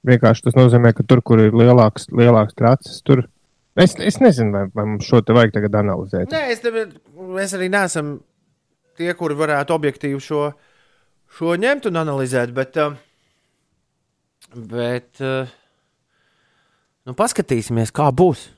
Vienkārši 0.07 0.47
tas 0.47 0.57
nozīmē, 0.57 0.95
ka 0.97 1.05
tur, 1.05 1.21
kur 1.25 1.43
ir 1.43 1.53
lielāks, 1.53 2.07
lielāks 2.15 2.57
tracis, 2.57 3.01
tur. 3.05 3.27
Es, 3.77 3.93
es 4.01 4.17
nezinu, 4.19 4.51
vai, 4.55 4.63
vai 4.73 4.85
mums 4.89 5.07
šo 5.07 5.21
te 5.23 5.35
vajag 5.35 5.53
tagad 5.55 5.77
analizēt. 5.83 6.33
Nē, 6.33 6.41
es 6.55 6.63
tev, 6.63 6.79
mēs 7.37 7.53
arī 7.55 7.69
neesam 7.71 8.15
tie, 8.99 9.11
kuri 9.17 9.37
varētu 9.37 9.75
objektīvi 9.75 10.19
šo, 10.23 10.47
šo 11.37 11.53
ņemt 11.61 11.87
un 11.91 12.01
analizēt, 12.01 12.51
bet, 12.55 12.81
uh, 12.81 12.97
bet 14.73 15.21
uh, 15.23 15.53
nu, 17.07 17.15
paskatīsimies, 17.17 17.93
kā 17.95 18.09
būs. 18.09 18.49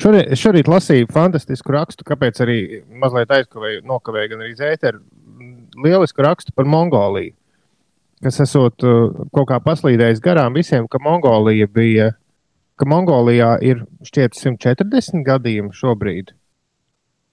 Šorīt, 0.00 0.32
šorīt 0.38 0.68
lasīju 0.70 1.10
fantastisku 1.12 1.74
rakstu, 1.74 2.06
kāpēc 2.06 2.40
arī 2.44 2.58
mazliet 3.02 3.32
aizkavēju, 3.34 3.84
nokavēju 3.88 4.32
gan 4.32 4.44
arī 4.46 4.56
zēteru. 4.58 5.02
Lielisku 5.82 6.22
rakstu 6.24 6.54
par 6.54 6.68
Mongoliju, 6.70 7.34
kas 8.22 8.40
esot 8.44 8.84
uh, 8.86 9.24
kaut 9.34 9.48
kā 9.50 9.58
paslīdējis 9.64 10.22
garām 10.24 10.54
visiem, 10.58 10.86
ka 10.90 11.00
Mongolija 11.02 11.66
bija, 11.66 12.10
ka 12.78 12.88
Mongolijā 12.88 13.56
ir 13.64 13.84
šķiet 14.06 14.38
140 14.38 15.24
gadījumi 15.26 15.74
šobrīd. 15.76 16.32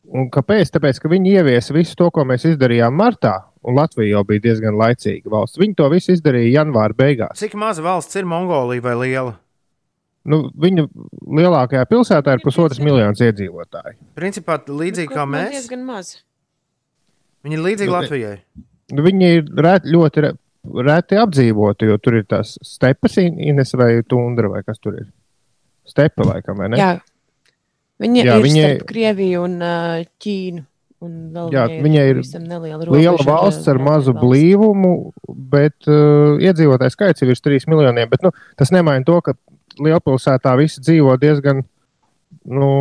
Un 0.10 0.30
kāpēc? 0.34 0.72
Tāpēc, 0.74 0.98
ka 1.04 1.10
viņi 1.12 1.36
ieviesa 1.38 1.76
visu 1.76 1.94
to, 2.00 2.08
ko 2.14 2.24
mēs 2.26 2.48
izdarījām 2.50 2.96
martā, 2.98 3.36
un 3.62 3.78
Latvija 3.78 4.16
jau 4.18 4.24
bija 4.26 4.48
diezgan 4.48 4.78
laicīga 4.80 5.30
valsts. 5.30 5.60
Viņi 5.62 5.78
to 5.78 5.90
visu 5.94 6.16
izdarīja 6.16 6.64
janvāra 6.64 6.98
beigās. 6.98 7.38
Cik 7.38 7.54
maza 7.60 7.86
valsts 7.86 8.18
ir 8.18 8.26
Mongolija 8.30 8.82
vai 8.88 8.96
liela? 9.04 9.36
Nu, 10.30 10.42
viņa 10.62 10.84
lielākajā 11.40 11.86
pilsētā 11.90 12.34
ir 12.36 12.42
pusotras 12.44 12.82
miljonas 12.84 13.22
iedzīvotāji. 13.24 13.96
Principā 14.18 14.58
līdzīgi 14.68 15.14
kā 15.14 15.24
Tas 15.24 15.32
mēs. 15.32 15.54
diezgan 15.56 15.86
maz. 15.88 16.12
Viņi 17.46 17.56
ir 17.56 17.64
līdzīgi 17.64 17.90
Nu, 17.90 17.96
Latvijai. 17.96 18.36
Nu, 18.90 19.06
Viņi 19.06 19.30
ir 19.38 19.50
ļoti 19.94 20.34
reti 20.86 21.18
apdzīvoti, 21.20 21.88
jo 21.90 21.98
tur 22.04 22.20
ir 22.20 22.26
tās 22.30 22.58
stepas, 22.66 23.18
Ines 23.22 23.74
vai 23.80 24.02
tundra, 24.08 24.50
vai 24.52 24.64
kas 24.64 24.80
tur 24.80 24.98
ir. 25.00 25.08
Stepa, 25.90 26.26
laikam, 26.28 26.58
vai 26.60 26.70
ne? 26.70 26.78
Jā. 26.80 26.90
Viņa 28.00 28.24
Jā, 28.24 28.36
ir 28.38 28.44
viņai- 28.44 28.44
viņa... 28.46 28.74
starp 28.76 28.90
Krieviju 28.92 29.44
un 29.44 29.56
uh, 29.62 30.04
Ķīnu. 30.24 30.66
Un 31.00 31.14
Jā, 31.54 31.64
viņai 31.80 32.02
ir 32.12 32.18
neliela 32.44 32.84
Liela 32.92 33.24
valsts 33.24 33.68
ar 33.72 33.78
mazu 33.80 34.12
valsts. 34.12 34.20
blīvumu, 34.20 34.90
bet 35.52 35.88
uh, 35.88 36.36
iedzīvotāju 36.44 36.92
skaits 36.92 37.24
ir 37.24 37.32
3 37.32 37.70
miljoniem. 37.72 38.10
Bet, 38.12 38.26
nu, 38.28 38.34
tas 38.60 38.72
nemaina 38.76 39.06
to, 39.08 39.16
ka 39.24 39.34
lielpilsētā 39.80 40.58
visi 40.60 40.84
dzīvo 40.84 41.16
diezgan, 41.22 41.64
nu, 42.52 42.72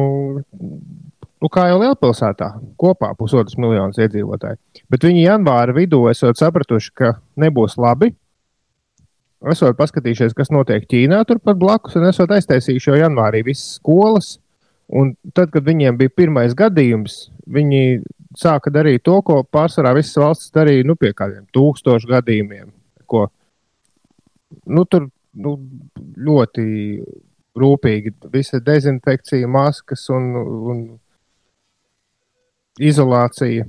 nu 1.43 1.51
kā 1.53 1.68
jau 1.70 1.78
lielpilsētā, 1.82 2.51
kopā 2.80 3.12
pusotras 3.18 3.59
miljonus 3.61 4.01
iedzīvotāju. 4.03 4.59
Bet 4.91 5.07
viņi 5.07 5.26
janvāra 5.26 5.74
vidū 5.76 6.05
esot 6.11 6.41
sapratuši, 6.41 6.95
ka 6.99 7.12
nebūs 7.41 7.78
labi. 7.80 8.12
Esot 9.53 9.78
paskatījušies, 9.78 10.34
kas 10.34 10.51
notiek 10.51 10.86
Ķīnā, 10.91 11.20
turpat 11.28 11.59
blakus, 11.61 11.95
un 11.99 12.09
esot 12.09 12.32
aiztaisījuši 12.34 12.91
jau 12.91 12.99
janvārī 13.05 13.45
visas 13.47 13.76
skolas. 13.78 14.36
Un 14.89 15.12
tad, 15.36 15.53
kad 15.53 15.66
viņiem 15.66 15.99
bija 16.01 16.11
pirmais 16.16 16.57
gadījums, 16.59 17.28
viņi 17.47 18.01
sāka 18.39 18.72
darīt 18.72 19.05
to, 19.07 19.18
ko 19.22 19.43
pārsvarā 19.45 19.93
visas 19.97 20.16
valstis 20.18 20.55
darīja 20.55 20.86
nu, 20.89 20.97
pie 20.99 21.12
kādiem 21.16 21.45
tūkstošu 21.55 22.09
gadījumiem. 22.11 22.72
Ko, 23.09 23.26
nu, 24.66 24.84
tur 24.89 25.07
nu, 25.39 25.55
ļoti 26.18 26.64
rūpīgi 27.59 28.14
visa 28.32 28.61
dezinfekcija, 28.64 29.49
maskas 29.51 30.07
un, 30.14 30.32
un 30.72 30.82
izolācija. 32.81 33.66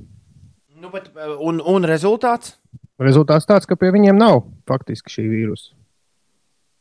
Nu, 0.80 0.90
bet, 0.92 1.10
uh, 1.14 1.36
un, 1.44 1.60
un 1.64 1.86
rezultāts? 1.88 2.56
Rezultāts 3.00 3.48
tāds, 3.48 3.68
ka 3.68 3.76
pie 3.80 3.92
viņiem 3.94 4.18
nav 4.18 4.42
faktiski 4.68 5.12
šī 5.12 5.26
vīrusa. 5.28 5.74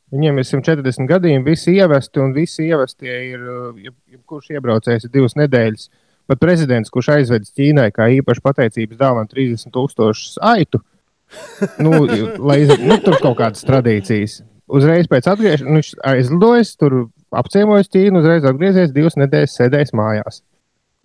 Viņiem 0.10 0.42
ir 0.42 0.48
140 0.48 1.10
gadījumi, 1.10 1.46
visi 1.46 1.76
ievesti, 1.78 2.22
un 2.24 2.32
visi 2.34 2.66
ievestie 2.66 3.12
ir, 3.30 3.42
uh, 3.44 3.74
jeb- 3.78 3.98
jebkurš 4.16 4.54
iebraucējs 4.56 5.06
ir 5.06 5.14
divas 5.14 5.38
nedēļas. 5.40 5.90
Pat 6.30 6.42
prezidents, 6.42 6.92
kurš 6.94 7.12
aizvedis 7.16 7.54
Ķīnai 7.58 7.90
kā 7.94 8.06
īpaši 8.20 8.44
pateicības 8.46 9.00
dāvanu 9.00 9.32
30 9.32 9.74
tūkstošus 9.74 10.38
aitu, 10.46 10.82
nu, 11.82 12.06
lai 12.38 12.60
nu, 12.70 13.00
tur 13.02 13.18
kaut 13.22 13.40
kādas 13.40 13.66
tradīcijas. 13.66 14.44
Uzreiz 14.70 15.10
pēc 15.10 15.26
atgriešanās 15.32 15.74
viņš 15.74 15.90
aizlidojis, 16.12 16.76
tur 16.78 17.00
apciemojis 17.34 17.90
Ķīnu, 17.90 18.22
uzreiz 18.22 18.46
atgriezies, 18.46 18.94
divas 18.94 19.18
nedēļas 19.18 19.58
sēdējis 19.58 19.96
mājās. 19.98 20.44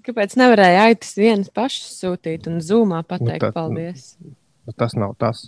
Kāpēc 0.04 0.34
nevarēja 0.36 0.82
aitas 0.90 1.14
vienas 1.16 1.48
pašas 1.48 1.94
sūtīt 2.02 2.46
un 2.50 2.58
zūmā 2.60 3.02
pateikt 3.08 3.40
Nu, 3.42 3.48
tā- 3.48 3.52
paldies? 3.56 4.16
Nu, 4.20 4.72
Tas 4.76 4.92
nav 4.96 5.14
tas. 5.20 5.46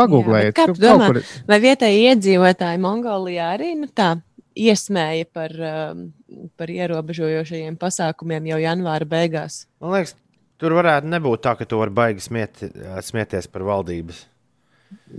pagūglējiet. 0.00 0.54
Kā 0.56 0.66
Kaut 0.68 0.76
tu 0.78 0.82
domā, 0.84 1.06
kur- 1.12 1.22
vai 1.48 1.58
vietējie 1.60 2.14
iedzīvotāji 2.14 2.80
Mongolijā 2.80 3.50
arī 3.56 3.74
nu, 3.76 3.86
tā 3.86 4.14
iesmēja 4.56 5.26
par, 5.32 5.50
um, 5.60 6.12
par 6.56 6.68
ierobežojošajiem 6.72 7.76
pasākumiem 7.80 8.48
jau 8.48 8.58
janvāra 8.62 9.04
beigās? 9.08 9.66
Man 9.80 9.92
liekas, 9.92 10.14
tur 10.58 10.72
varētu 10.72 11.04
nebūt 11.12 11.42
tā, 11.44 11.56
ka 11.58 11.64
tu 11.68 11.78
vari 11.80 11.90
baigi 11.90 12.20
smiet, 12.24 12.60
smieties 13.04 13.46
par 13.52 13.62
valdības. 13.68 14.24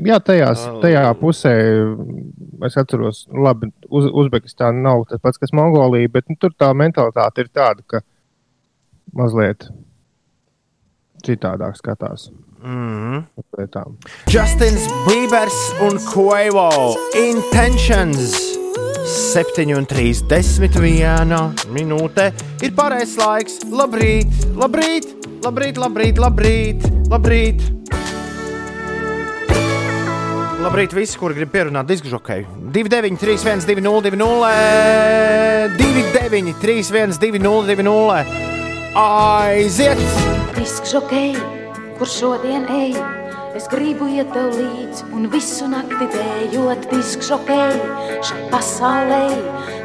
Jā, 0.01 0.17
tajās, 0.24 0.63
tajā 0.82 1.03
pusē 1.19 1.51
es 2.65 2.78
atceros, 2.80 3.26
labi, 3.32 3.69
Uz, 3.91 4.07
Uzbekistāna 4.24 4.80
nav 4.88 5.03
tas 5.09 5.22
pats, 5.24 5.39
kas 5.41 5.53
Mongolija, 5.55 6.09
bet 6.11 6.30
nu, 6.32 6.36
tur 6.39 6.51
tā 6.57 6.72
mentalitāte 6.78 7.43
ir 7.43 7.49
tāda, 7.53 7.82
ka 7.86 7.97
mazliet 9.17 9.67
citādāk 11.26 11.76
skatās. 11.78 12.30
Mm 12.61 13.26
lietām. 13.57 13.97
Justins 14.32 14.84
Bībers 15.07 15.59
un 15.88 15.93
Quavo 16.11 16.72
Intentions 17.17 18.32
7,31 19.34 21.55
minūte 21.74 22.34
ir 22.63 22.72
pareizais 22.78 23.17
laiks. 23.19 23.59
Labrīt, 23.72 24.28
labrīt, 24.55 25.05
labrīt, 25.43 25.78
labrīt, 25.82 26.17
labrīt, 26.22 26.22
labrīt. 26.22 26.80
Labrīt, 27.11 27.59
visi, 30.93 31.18
kuri 31.18 31.34
grib 31.34 31.49
pierunāt 31.51 31.88
disku 31.89 32.07
žokeju. 32.12 32.45
29, 32.74 33.18
3, 33.18 33.38
1, 33.45 33.66
2, 33.66 33.82
0, 33.82 34.01
2, 34.01 34.18
0, 34.18 34.51
2, 35.78 36.03
9, 36.30 36.53
3, 36.62 36.91
1, 36.91 37.18
2, 37.18 37.39
0, 37.39 37.66
2, 37.66 37.84
0. 37.84 38.26
Aiziet! 39.01 39.97
Disks 40.57 40.91
žokei, 40.91 41.34
kur 41.97 42.07
šodien 42.07 42.68
ej, 42.70 42.93
es 43.56 43.68
gribu 43.72 44.08
iet 44.08 44.30
tev 44.32 44.54
līdzi 44.56 45.10
un 45.16 45.28
visu 45.32 45.68
nakti 45.70 46.08
dējot 46.14 46.88
disks 46.91 47.28
žokei 47.28 47.76
šai 48.24 48.45
pasaulē. 48.52 49.26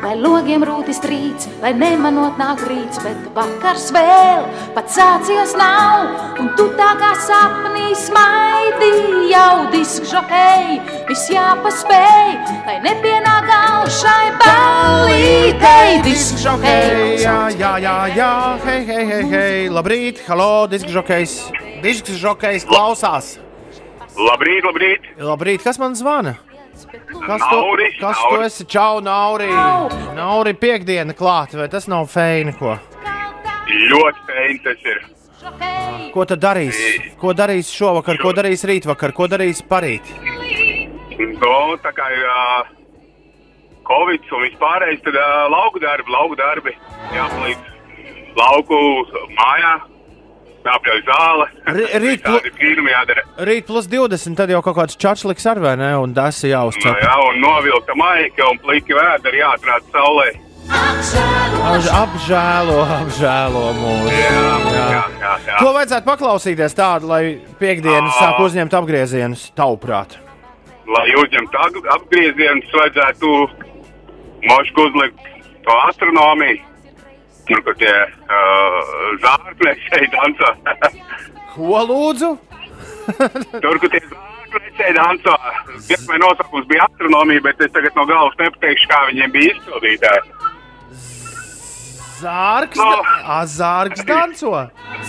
Lai 0.06 0.12
logiem 0.20 0.62
rūti 0.62 0.92
strīds, 0.94 1.48
lai 1.62 1.72
nemanot 1.74 2.36
nāk 2.38 2.60
rīts, 2.68 3.00
bet 3.02 3.24
vakars 3.34 3.88
vēl 3.94 4.44
pats 4.76 4.94
sācies 4.94 5.54
nav, 5.58 6.12
un 6.38 6.52
tu 6.58 6.68
tā 6.78 6.92
kā 7.00 7.08
sapnī 7.24 7.88
smaidi 7.98 8.90
jau 9.32 9.66
disks 9.72 10.12
žokei, 10.12 10.76
viss 11.08 11.30
jāpaspēj, 11.32 12.36
lai 12.68 12.76
nepienāk 12.84 13.48
gals 13.50 13.98
šai 14.02 14.28
ballītei 14.44 16.04
disks 16.06 16.44
žokei. 16.44 17.16
Jā, 17.24 17.48
jā, 17.56 17.72
jā, 17.82 17.96
jā, 18.14 18.30
hei, 18.68 18.84
hei, 18.92 19.08
hei, 19.10 19.24
hei. 19.32 19.58
Labrīt, 19.72 20.22
halo, 20.28 20.68
disks 20.70 20.92
žokejs. 20.94 21.40
Disks 21.82 22.14
žokejs 22.20 22.68
klausās. 22.68 23.34
Labrīt, 24.16 24.64
labrīt! 24.64 25.08
Labrīt, 25.20 25.64
kas 25.64 25.78
man 25.80 25.96
zvana? 25.98 26.36
Kas 26.76 27.42
tu, 27.42 27.56
Nauri, 27.56 27.90
kas 28.00 28.18
tu 28.20 28.32
Nauri. 28.36 28.46
esi? 28.46 28.66
Čau, 28.68 29.00
Nauri! 29.04 29.48
Nauri, 30.16 30.54
piekdiena 30.56 31.16
klāta, 31.16 31.58
vai 31.60 31.68
tas 31.72 31.88
nav 31.88 32.08
feini 32.12 32.54
ko? 32.56 32.76
Ļoti 33.66 34.24
feini 34.28 34.58
tas 34.64 34.88
ir. 34.88 35.02
Ko 36.14 36.24
tad 36.28 36.40
darīs? 36.42 36.78
Ko 37.20 37.32
darīs 37.36 37.70
šovakar, 37.72 38.18
ko 38.22 38.32
darīs 38.36 38.64
rītvakar, 38.68 39.12
ko 39.16 39.28
darīs 39.28 39.60
parīt? 39.62 40.08
No, 41.16 41.76
tā 41.84 41.92
kā 41.96 42.08
ir 42.12 42.24
uh, 42.28 42.72
Covid 43.88 44.32
un 44.36 44.44
vispārējais, 44.48 45.02
tad 45.04 45.16
uh, 45.20 45.46
lauku 45.52 45.80
darbi, 45.80 46.12
lauku 46.12 46.36
darbi 46.40 46.72
jāpalīdz 47.14 47.72
lauku 48.36 48.78
mājā, 49.36 49.72
jāpļauj 50.68 51.02
zāle. 51.08 51.46
Rīt 52.06 52.26
jādara. 52.92 53.22
Rīt 53.48 53.66
plus 53.68 53.86
20, 53.90 54.36
tad 54.38 54.50
jau 54.52 54.62
kaut 54.66 54.76
kāds 54.80 54.98
čačliks 55.00 55.46
ar 55.50 55.60
vai 55.62 55.76
ne, 55.80 55.92
un 55.98 56.14
tas 56.16 56.42
ir 56.44 56.50
Nu, 56.50 56.56
jāuzcep. 56.56 56.98
jā, 57.02 57.14
un 57.30 57.40
novilkta 57.42 57.94
maika 57.98 58.50
un 58.50 58.58
pliki 58.64 58.94
vēderi 58.98 59.42
jāatrāda 59.44 59.94
saulē. 59.94 60.28
Apž- 60.66 61.90
Apžēlo, 61.94 62.78
apžēlo 63.00 63.64
mūsu. 63.78 64.10
Jā, 64.10 64.30
jā, 64.74 65.02
jā. 65.20 65.34
jā. 65.46 65.58
Ko 65.60 65.72
vajadzētu 65.76 66.06
paklausīties 66.08 66.74
tādu, 66.74 67.06
lai 67.10 67.20
piekdienas 67.60 68.16
sāk 68.18 68.40
uzņemt 68.42 68.74
apgriezienus 68.74 69.44
tavuprāt? 69.58 70.16
Lai 70.90 71.06
uzņemtu 71.22 71.62
apgriezienus, 71.94 72.66
vajadzētu 72.74 73.30
mošku 74.50 74.88
uzlikt 74.88 75.30
to 75.66 75.78
astronomiju. 75.90 76.58
Tur, 77.48 77.62
kur 77.66 77.76
tie 77.78 77.92
uh, 77.94 78.78
zārkļi 79.22 80.08
dansā. 80.14 80.52
Ko 81.54 81.82
lūdzu? 81.88 82.32
Tur, 83.62 83.78
kur 83.82 83.92
tie 83.92 84.02
zārkļi 84.02 84.94
dansā. 84.96 85.36
Pirmā 85.88 86.18
nosaukums 86.22 86.66
bija 86.70 86.86
astronomija, 86.88 87.44
bet 87.46 87.62
es 87.66 87.72
tagad 87.74 87.94
no 87.98 88.06
galvas 88.08 88.38
nepateikšu, 88.40 88.88
kā 88.90 89.02
viņiem 89.10 89.34
bija 89.34 89.54
izpildītāji. 89.54 90.24
Zārks, 92.16 92.78
No. 92.80 92.90
no. 92.96 93.38
zārks 93.44 94.04
danco. 94.08 94.52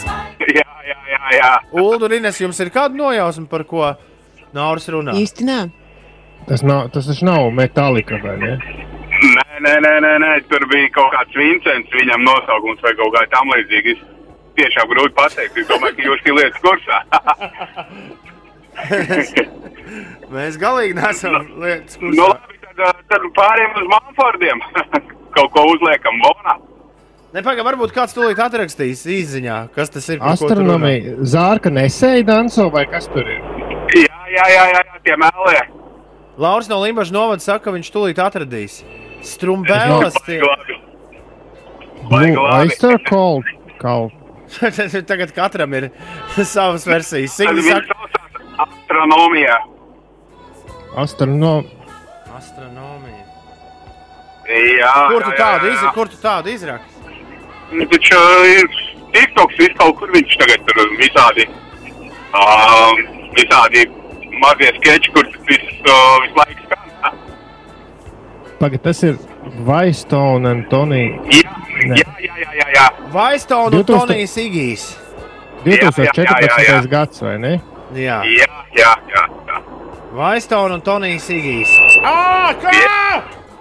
Jā, 0.57 0.65
jā, 0.88 0.97
jā. 1.11 1.21
jā. 1.38 1.51
Ulu 1.71 2.05
un 2.05 2.13
Ines, 2.19 2.38
jums 2.41 2.59
ir 2.63 2.69
kāda 2.71 2.95
nojausma, 2.99 3.47
par 3.49 3.63
ko 3.67 3.93
Nauris 4.55 4.88
runā? 4.93 5.15
Īsti 5.17 5.47
nē. 5.47 5.57
Tas, 6.47 6.61
nav, 6.63 6.89
tas 6.93 7.07
taču 7.09 7.25
nav 7.27 7.49
metālika, 7.55 8.19
vai 8.23 8.35
ne? 8.39 8.51
Nē, 9.58 9.74
nē, 9.82 9.93
nē, 10.05 10.14
nē, 10.22 10.32
tur 10.51 10.62
bija 10.70 10.89
kaut 10.93 11.10
kāds 11.16 11.34
Vincents, 11.38 11.95
viņam 11.97 12.22
nosaukums 12.28 12.82
vai 12.86 12.93
kaut 12.99 13.12
kā 13.16 13.22
tam 13.32 13.45
līdzīga. 13.55 13.88
Es 13.95 14.01
tiešām 14.60 14.86
grūti 14.91 15.14
pateikt. 15.18 15.55
Es 15.58 15.66
domāju, 15.70 15.93
ka 15.97 16.01
jūs 16.05 16.20
esat 16.22 16.38
lietas 16.38 16.62
kursā. 16.66 16.97
Mēs 20.36 20.53
galīgi 20.62 20.93
nesam 20.97 21.34
lietas, 21.58 21.95
nu, 22.01 22.08
kuras. 22.12 22.28
labi, 22.36 22.55
tad, 22.66 22.78
ā, 22.86 22.88
tad 23.10 23.22
pārējiem 23.38 23.74
uz 23.82 23.88
Manfordiem. 23.95 24.58
kaut 25.38 25.49
ko 25.53 25.62
uzliekam 25.74 26.16
bonā. 26.24 26.53
Nepagaid, 27.36 27.66
varbūt 27.68 27.91
kāds 27.95 28.16
tūlīt 28.16 28.39
atrakstīs 28.41 29.03
īsiņā, 29.18 29.58
kas 29.76 29.91
tas 29.93 30.05
ir. 30.14 30.18
Astronomija, 30.24 31.18
zārka 31.28 31.70
nesēja 31.74 32.24
danso, 32.30 32.66
vai 32.74 32.86
kas 32.89 33.05
tur 33.12 33.26
ir? 33.28 33.41
Jā, 33.97 34.22
jā, 34.32 34.45
jā, 34.53 34.64
jā, 34.74 34.82
tie 35.05 35.16
mēlē. 35.20 35.60
Lauris 36.38 36.70
no 36.70 36.78
Limbaģa 36.84 37.14
novada 37.14 37.41
saka, 37.43 37.64
ka 37.68 37.72
viņš 37.76 37.89
tūlīt 37.93 38.18
atradīs. 38.22 38.74
Strumbēlas 39.26 40.18
tie. 40.26 40.41
Oyster 42.11 42.99
Call. 43.07 43.43
Call. 43.82 44.11
Tagad 45.07 45.34
katram 45.36 45.74
ir 45.74 45.89
savas 46.55 46.88
versijas. 46.88 47.38
Bija 47.38 47.82
saka, 47.82 48.28
astronomijā. 48.65 49.57
Astrono... 50.97 51.63
astronomija. 52.38 53.26
Jā, 54.47 54.93
Kur 55.11 55.26
tu 55.26 55.34
jā, 55.34 55.38
tādu 55.38 55.74
jā. 55.74 55.91
Kur 55.93 56.09
tu 56.09 56.20
tādu 56.22 56.53
izraksti? 56.53 57.15
Nu, 57.76 57.84
Taču 57.91 58.20
ir 58.47 58.70
TikToks, 59.11 59.57
viss 59.59 59.76
kaut 59.80 59.97
kur 59.99 60.11
viņš 60.15 60.38
tagad 60.39 60.63
tur 60.70 60.93
visādi, 61.01 61.47
um, 62.32 63.01
visādi 63.36 63.84
mazie 64.39 64.72
skeči, 64.80 65.11
kur 65.15 65.28
tas 65.34 65.43
viss 65.51 65.82
uh, 65.84 66.15
visu 66.24 66.39
laiku 66.39 66.70
skan. 66.70 66.86
Pagad, 68.60 68.82
tas 68.82 69.03
ir 69.03 69.18
Vaistone 69.66 70.51
un 70.51 70.64
Tonija. 70.70 71.20
Jā, 71.30 71.53
jā, 71.86 72.05
jā, 72.26 72.53
jā, 72.58 72.68
jā. 72.74 72.86
Vaistona 73.14 73.78
un 73.78 73.84
2000 73.84 74.08
Tonijs 74.08 74.38
Igijs. 74.41 74.86
2014. 75.66 76.24
Jā, 76.24 76.38
jā, 76.41 76.58
jā, 76.66 76.74
jā. 76.74 76.82
gads, 76.89 77.22
vai 77.22 77.38
ne? 77.41 77.53
Jā, 77.95 78.22
Jā, 78.26 78.47
jā, 78.76 78.93
jā. 79.14 79.26
jā. 79.47 79.60
Vaistona 80.18 80.80
un 80.80 80.82
Tonijs 80.82 81.30
Igijs. 81.34 81.76
Ā, 82.01 82.55
kā? 82.64 82.74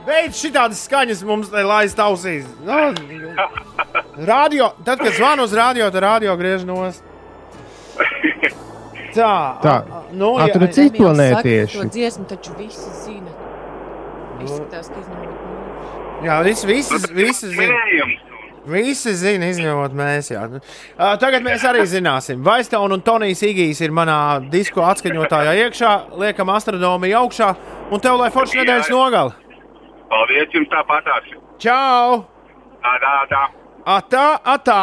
Beidz 0.06 0.38
šitādas 0.38 0.84
skaņas 0.86 1.24
mums 1.26 1.50
te 1.50 1.62
laist 1.66 1.98
ausīs. 2.00 2.46
No, 2.64 2.92
radio, 4.24 4.70
tad, 4.86 5.02
kad 5.02 5.12
zvanu 5.16 5.44
uz 5.48 5.54
radio, 5.56 5.90
tad 5.90 6.04
radio 6.06 6.36
griež 6.38 6.64
nost. 6.68 7.02
Tā, 9.16 9.32
Tā. 9.64 9.74
nu, 10.12 10.34
Emīls 10.44 10.76
saka, 10.76 10.92
planētieši. 10.98 11.78
To 11.80 11.86
dziesmu 11.88 12.26
taču 12.28 12.52
visi 12.58 12.90
zina. 13.00 13.35
Izskatās, 14.44 14.88
ka 14.92 15.00
izņemot 15.00 15.28
mūsu. 15.32 16.26
jā, 16.26 16.38
visi, 16.46 16.66
visi, 16.66 17.00
visi 17.14 17.52
zina. 17.54 18.06
Visi 18.66 19.12
zina, 19.14 19.46
izņemot 19.52 19.92
mēs. 19.94 20.32
Jā. 20.32 20.42
Uh, 20.50 21.12
tagad 21.22 21.44
mēs 21.46 21.62
arī 21.68 21.84
zināsim. 21.86 22.40
Vaistona 22.42 22.96
un 22.96 23.02
Tonijs 23.06 23.44
Igijs 23.46 23.80
ir 23.86 23.94
manā 23.94 24.40
disko 24.50 24.82
atskaņotājā 24.88 25.52
iekšā, 25.66 25.92
liekam 26.18 26.50
astronomiju 26.50 27.20
augšā, 27.20 27.52
un 27.94 28.02
tev 28.02 28.18
lai 28.18 28.32
forša 28.34 28.64
nedēļas 28.64 28.90
nogala. 28.90 29.36
Paldies 30.10 30.50
jums 30.54 30.70
tāpatās. 30.74 31.30
Čau! 31.62 32.24
Tā, 32.82 32.98
tā, 33.02 33.14
tā. 33.30 33.44
Atā, 33.86 34.26
atā! 34.56 34.80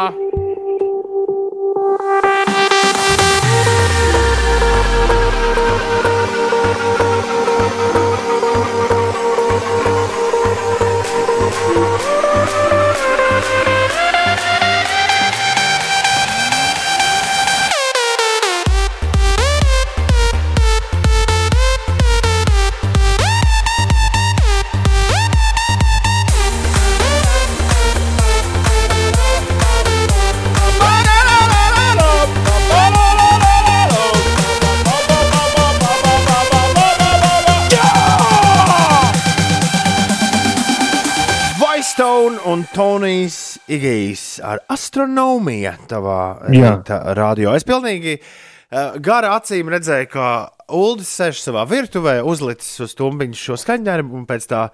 Igijs 43.74 44.24
ar 44.44 44.62
astronomiju 44.72 45.74
tavā 45.90 46.18
rīta 46.48 47.00
radio. 47.18 47.54
Es 47.56 47.66
pilnīgi 47.66 48.18
uh, 48.18 48.98
gara 49.04 49.34
acīm 49.38 49.70
redzēju, 49.74 50.10
ka 50.12 50.26
Uldis 50.74 51.10
sēž 51.18 51.42
savā 51.42 51.66
virtuvē, 51.68 52.18
uzlicis 52.24 52.86
uz 52.86 52.94
tumbiņu 52.98 53.36
šo 53.38 53.58
skaņdarbu, 53.60 54.14
un 54.16 54.28
pēc 54.28 54.48
tā 54.50 54.66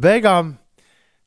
beigām 0.00 0.54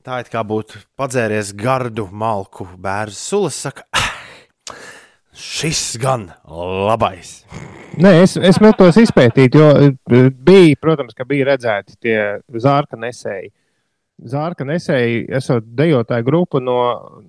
tā 0.08 0.22
it 0.24 0.32
kā 0.32 0.42
būtu 0.48 0.80
padzēries 0.98 1.52
gardu 1.60 2.08
malku 2.12 2.68
bērns 2.80 3.20
sulas. 3.30 3.60
Saka, 3.68 3.84
"Ah, 3.92 4.08
šis 5.38 5.98
gan 6.02 6.32
labais. 6.48 7.44
Nē, 7.98 8.12
es, 8.24 8.36
es 8.38 8.60
metos 8.62 8.98
izpētīt, 9.02 9.56
jo 9.58 9.70
eh, 9.82 10.30
bija, 10.32 10.76
protams, 10.82 11.16
ka 11.18 11.26
bija 11.26 11.48
redzēti 11.52 11.98
tie 12.02 12.18
zārka 12.62 12.98
nesēji. 13.00 13.52
Zārka 14.18 14.66
nesēji, 14.66 15.28
esot 15.38 15.66
dejotāju 15.78 16.26
grupa 16.26 16.58
no, 16.58 16.78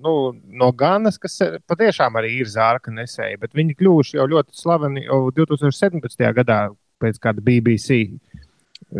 nu, 0.00 0.12
no 0.48 0.70
Ganas, 0.72 1.18
kas 1.20 1.36
eh, 1.44 1.58
patiešām 1.68 2.16
arī 2.16 2.38
ir 2.40 2.48
zārka 2.48 2.92
nesēji, 2.94 3.36
bet 3.42 3.52
viņi 3.56 3.76
kļuvuši 3.76 4.16
jau 4.16 4.24
ļoti 4.32 4.56
slaveni 4.56 5.04
jau 5.04 5.26
2017. 5.36 6.24
gadā 6.38 6.62
pēc 7.02 7.20
kāda 7.20 7.44
BBC 7.44 8.00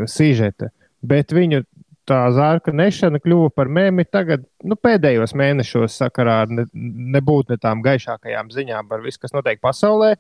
sižeta. 0.05 0.69
Bet 1.01 1.33
viņu 1.33 1.63
tā 2.09 2.21
zārka 2.35 2.73
nešana 2.77 3.21
kļuva 3.23 3.53
par 3.57 3.71
mēmi 3.73 4.05
tagad, 4.09 4.45
nu, 4.65 4.77
pēdējos 4.77 5.35
mēnešos 5.37 5.97
sakarā 6.03 6.43
ar 6.45 6.53
ne, 6.53 6.67
nebūt 7.17 7.53
ne 7.53 7.59
tām 7.61 7.81
gaišākajām 7.85 8.53
ziņām 8.53 8.89
par 8.91 9.05
visu, 9.05 9.21
kas 9.23 9.33
notiek 9.37 9.61
pasaulē. 9.65 10.15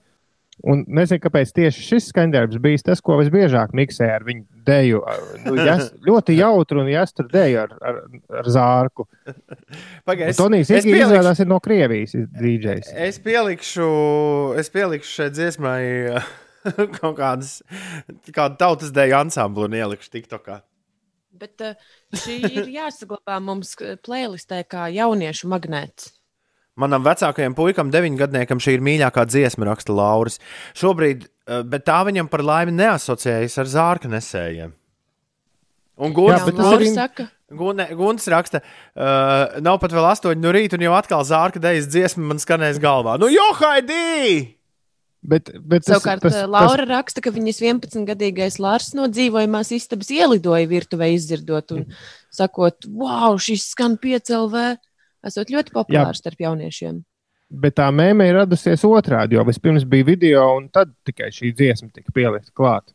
Un 0.67 0.81
nezinu, 0.91 1.21
kāpēc 1.23 1.53
tieši 1.55 1.85
šis 1.87 2.09
skaņdarbs 2.11 2.59
bija 2.63 2.81
tas, 2.89 2.99
ko 3.05 3.15
visbiežāk 3.21 3.71
miksēja 3.79 4.17
ar 4.19 4.25
viņu 4.27 4.43
dēļu. 4.67 5.01
Nu, 5.45 5.55
jas, 5.63 5.93
ļoti 6.09 6.35
jautru 6.41 6.83
un 6.83 6.91
jāstur 6.91 7.29
dēļu 7.31 7.61
ar, 7.63 7.77
ar, 7.93 8.01
ar 8.41 8.49
zārku. 8.51 9.07
Pagaid, 10.09 10.33
es- 10.33 10.41
Tonijs 10.41 10.73
pielikšu- 10.73 10.99
izrādās 11.07 11.39
ir 11.45 11.51
no 11.53 11.61
Krievijas 11.63 12.17
DJs. 12.35 12.91
Es 13.07 13.21
pielikšu, 13.23 13.89
es 14.59 14.73
pielikšu 14.75 15.15
šai 15.21 15.29
dziesmai 15.37 15.81
kaut 16.99 17.15
kādas, 17.21 17.61
kādu 18.35 18.59
tautas 18.59 18.91
deju 18.95 19.15
ansamblu 19.23 19.69
un 19.71 19.79
ielikšu 19.79 20.11
TikTokā. 20.19 20.59
Bet 21.39 21.63
uh, 21.63 21.77
šī 22.19 22.41
ir 22.51 22.67
jāsaglabā 22.81 23.37
mums 23.45 23.77
uh, 23.79 23.95
playlistē 24.03 24.65
kā 24.67 24.89
jauniešu 24.91 25.47
magnēts. 25.55 26.17
Manam 26.79 27.03
vecākajam 27.03 27.57
puikam, 27.59 27.89
deviņgadniekam, 27.91 28.61
šī 28.63 28.77
ir 28.77 28.85
mīļākā 28.87 29.25
dziesma, 29.27 29.67
raksta 29.73 29.97
Lauris. 29.97 30.39
Šobrīd, 30.79 31.27
eh, 31.27 31.63
bet 31.67 31.85
tā 31.89 31.99
viņam 32.07 32.31
par 32.31 32.45
laimi 32.47 32.77
neasociējas 32.79 33.59
ar 33.59 33.73
zārka 33.73 34.11
nesējiem. 34.13 34.73
Un 35.99 36.15
Gunts, 36.15 36.39
Jā, 36.39 36.47
bet 36.47 36.57
tas 36.57 36.67
arī- 36.67 36.95
saka. 36.95 37.29
Gunts 37.51 38.29
raksta, 38.29 38.61
uh, 38.95 39.59
nav 39.65 39.81
pat 39.81 39.91
vēl 39.91 40.05
astoņi 40.13 40.37
no 40.37 40.53
rīta, 40.53 40.75
un 40.75 40.85
jau 40.85 40.93
atkal 40.93 41.25
zārka 41.25 41.59
dejas 41.59 41.89
dziesma 41.89 42.29
man 42.29 42.37
skanēs 42.37 42.79
galvā. 42.79 43.19
Nu, 43.19 43.27
jo, 43.27 43.47
Haidī! 43.55 44.55
Bet, 45.25 45.51
bet 45.59 45.83
tas, 45.83 45.97
Savukārt, 45.97 46.21
tas, 46.23 46.33
tas, 46.37 46.47
Laura 46.47 46.85
tas... 46.85 46.93
raksta, 46.93 47.23
ka 47.25 47.33
viņas 47.35 47.59
11-gadīgais 47.65 48.61
Lārs 48.63 48.93
no 48.95 49.09
dzīvojamās 49.11 49.73
istabas 49.75 50.13
ielidoja 50.15 50.69
virtuvē, 50.71 51.09
izdzirdot 51.17 51.73
un 51.75 51.87
sakot, 52.31 52.87
wow, 52.87 53.35
šis 53.41 53.67
skan 53.73 53.97
piecēlvē. 53.99 54.77
Esot 55.27 55.51
ļoti 55.51 55.73
populārs 55.75 56.21
starp 56.23 56.39
jauniešiem. 56.45 57.01
Bet 57.49 57.79
tā 57.81 57.87
mēmē 57.91 58.27
ir 58.29 58.37
radusies 58.43 58.83
otrādi, 58.85 59.35
jo 59.39 59.43
vispirms 59.49 59.87
bija 59.89 60.05
video, 60.05 60.45
un 60.59 60.69
tad 60.69 60.91
tikai 61.09 61.31
šī 61.33 61.55
dziesma 61.57 61.89
tika 61.97 62.13
pielikta 62.15 62.53
klāt. 62.55 62.93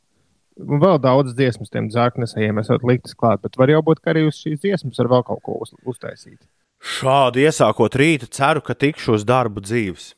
Un 0.61 0.77
vēl 0.79 0.99
daudz 1.01 1.33
dziesmas 1.33 1.71
tiem 1.73 1.87
zārknesējiem 1.89 2.59
esat 2.61 2.83
liktas 2.85 3.15
klāt, 3.17 3.41
bet 3.41 3.57
var 3.57 3.71
jau 3.73 3.81
būt, 3.81 3.99
ka 4.05 4.11
arī 4.13 4.27
uz 4.29 4.37
šīs 4.37 4.61
dziesmas 4.61 5.01
var 5.01 5.09
vēl 5.15 5.23
kaut 5.25 5.41
ko 5.41 5.57
uz, 5.65 5.73
uztaisīt. 5.89 6.37
Šādi 6.83 7.47
iesākot 7.47 7.95
rītu, 7.97 8.29
ceru, 8.29 8.61
ka 8.61 8.75
tikšu 8.77 9.15
uz 9.17 9.25
darbu 9.25 9.63
dzīves. 9.65 10.11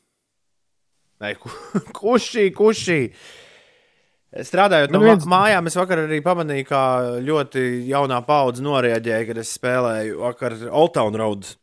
Nē, 1.23 1.31
ku, 1.39 1.47
kušī, 2.01 2.49
kušī. 2.57 2.99
Strādājot 4.35 4.91
no 4.91 4.99
Nu, 4.99 5.05
viens- 5.07 5.23
mājām, 5.31 5.69
es 5.71 5.77
vakar 5.79 6.01
arī 6.03 6.19
pamanīju, 6.25 6.65
kā 6.67 6.81
ļoti 7.23 7.63
jaunā 7.87 8.19
paudze 8.27 8.65
noreaģēja, 8.65 9.27
kad 9.29 9.37
es 9.39 9.53
spēlēju 9.55 10.17
vakar 10.25 10.57
Old 10.71 10.91
Town 10.97 11.15
Road. 11.15 11.55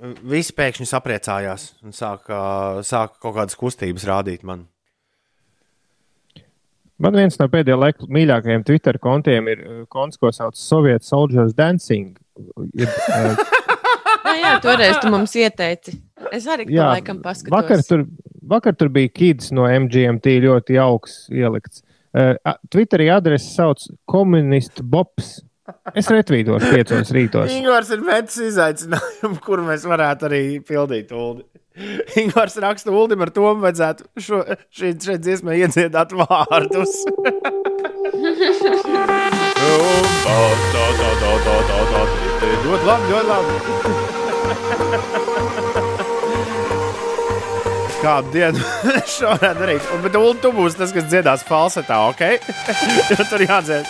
Visi 0.00 0.54
pēkšņi 0.56 0.86
sapriecājās 0.88 1.64
un 1.84 1.92
sāka, 1.92 2.36
sāka 2.86 3.18
kaut 3.20 3.36
kādas 3.36 3.58
kustības 3.60 4.06
rādīt 4.08 4.46
man. 4.48 4.64
Man 7.00 7.16
viens 7.16 7.36
no 7.40 7.46
pēdējā 7.48 7.76
laika 7.80 8.08
mīļākajiem 8.12 8.64
Twitter 8.68 8.98
kontiem 9.00 9.48
ir 9.52 9.60
uh, 9.64 9.82
konts, 9.92 10.20
ko 10.20 10.32
sauc 10.32 10.56
Soviet 10.56 11.04
Soldiers 11.04 11.54
Dancing. 11.56 12.16
Ir, 12.76 12.88
uh, 12.88 13.40
Jā, 14.30 14.34
jā, 14.36 14.50
toreiz 14.62 14.98
tu 15.02 15.10
mums 15.12 15.32
ieteici. 15.38 15.96
Es 16.30 16.46
arī 16.50 16.66
to 16.68 16.76
laikam 16.78 17.20
paskatos. 17.24 17.52
vakar 17.54 17.82
tur, 17.86 18.04
vakar 18.52 18.76
tur 18.78 18.90
bija 18.92 19.10
kids 19.12 19.50
no 19.54 19.64
MGMT 19.66 20.36
ļoti 20.44 20.76
jauks 20.76 21.22
ielikts. 21.34 21.82
Uh, 22.10 22.34
Twitterī 22.72 23.08
adrese 23.14 23.48
sauc 23.54 23.84
komunistu 24.10 24.84
Bobs. 24.86 25.38
Es 25.94 26.08
retvīdošu 26.10 26.72
piecos 26.74 27.12
rītos. 27.14 27.52
Ingūns 27.54 27.90
ir 27.94 28.04
metis 28.06 28.38
izaicinājumu, 28.50 29.40
kur 29.46 29.62
mēs 29.66 29.86
varētu 29.88 30.28
arī 30.30 30.42
pildīt 30.66 31.12
Ulu. 31.16 31.42
Ingūns 32.20 32.58
raksta, 32.60 32.92
Ulim 32.92 33.22
ar 33.24 33.30
to 33.32 33.54
vajadzētu 33.62 34.08
šo, 34.20 34.42
šī, 34.74 34.92
šeit 35.00 35.22
dziesmai 35.24 35.60
iedziedāt 35.62 36.10
vārdus. 36.18 36.92
Ļoti 42.64 42.84
labi, 42.86 43.04
ļoti 43.12 43.28
labi. 43.30 43.52
Kādu 48.00 48.30
dienu 48.32 48.62
šo 49.14 49.34
varētu 49.34 49.60
darīt? 49.60 49.88
Un, 49.94 50.00
bet 50.04 50.14
Ulu, 50.16 50.34
tu 50.40 50.52
būsi 50.56 50.78
tas, 50.80 50.92
kas 50.96 51.08
dziedās 51.10 51.44
falsetā, 51.48 52.00
ok? 52.08 52.22
Tur 53.30 53.44
jādzied. 53.44 53.84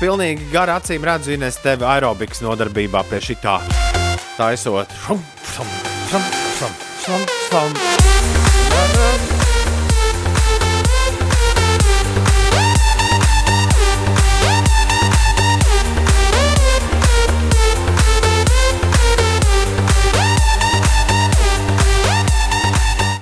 Pilnīgi 0.00 0.50
gar 0.52 0.70
acīm 0.74 1.04
redzu, 1.06 1.34
Ines, 1.36 1.58
tevi 1.62 1.86
aerobikas 1.86 2.42
nodarbībā 2.44 3.04
pie 3.10 3.20
šī 3.24 3.38
tā. 3.42 3.58
Taisot. 4.36 4.94
Šum, 5.04 5.24
šum, 5.54 5.74
šum, 6.10 6.30
šum, 6.58 6.78
šum, 7.04 7.20
šum. 7.48 7.74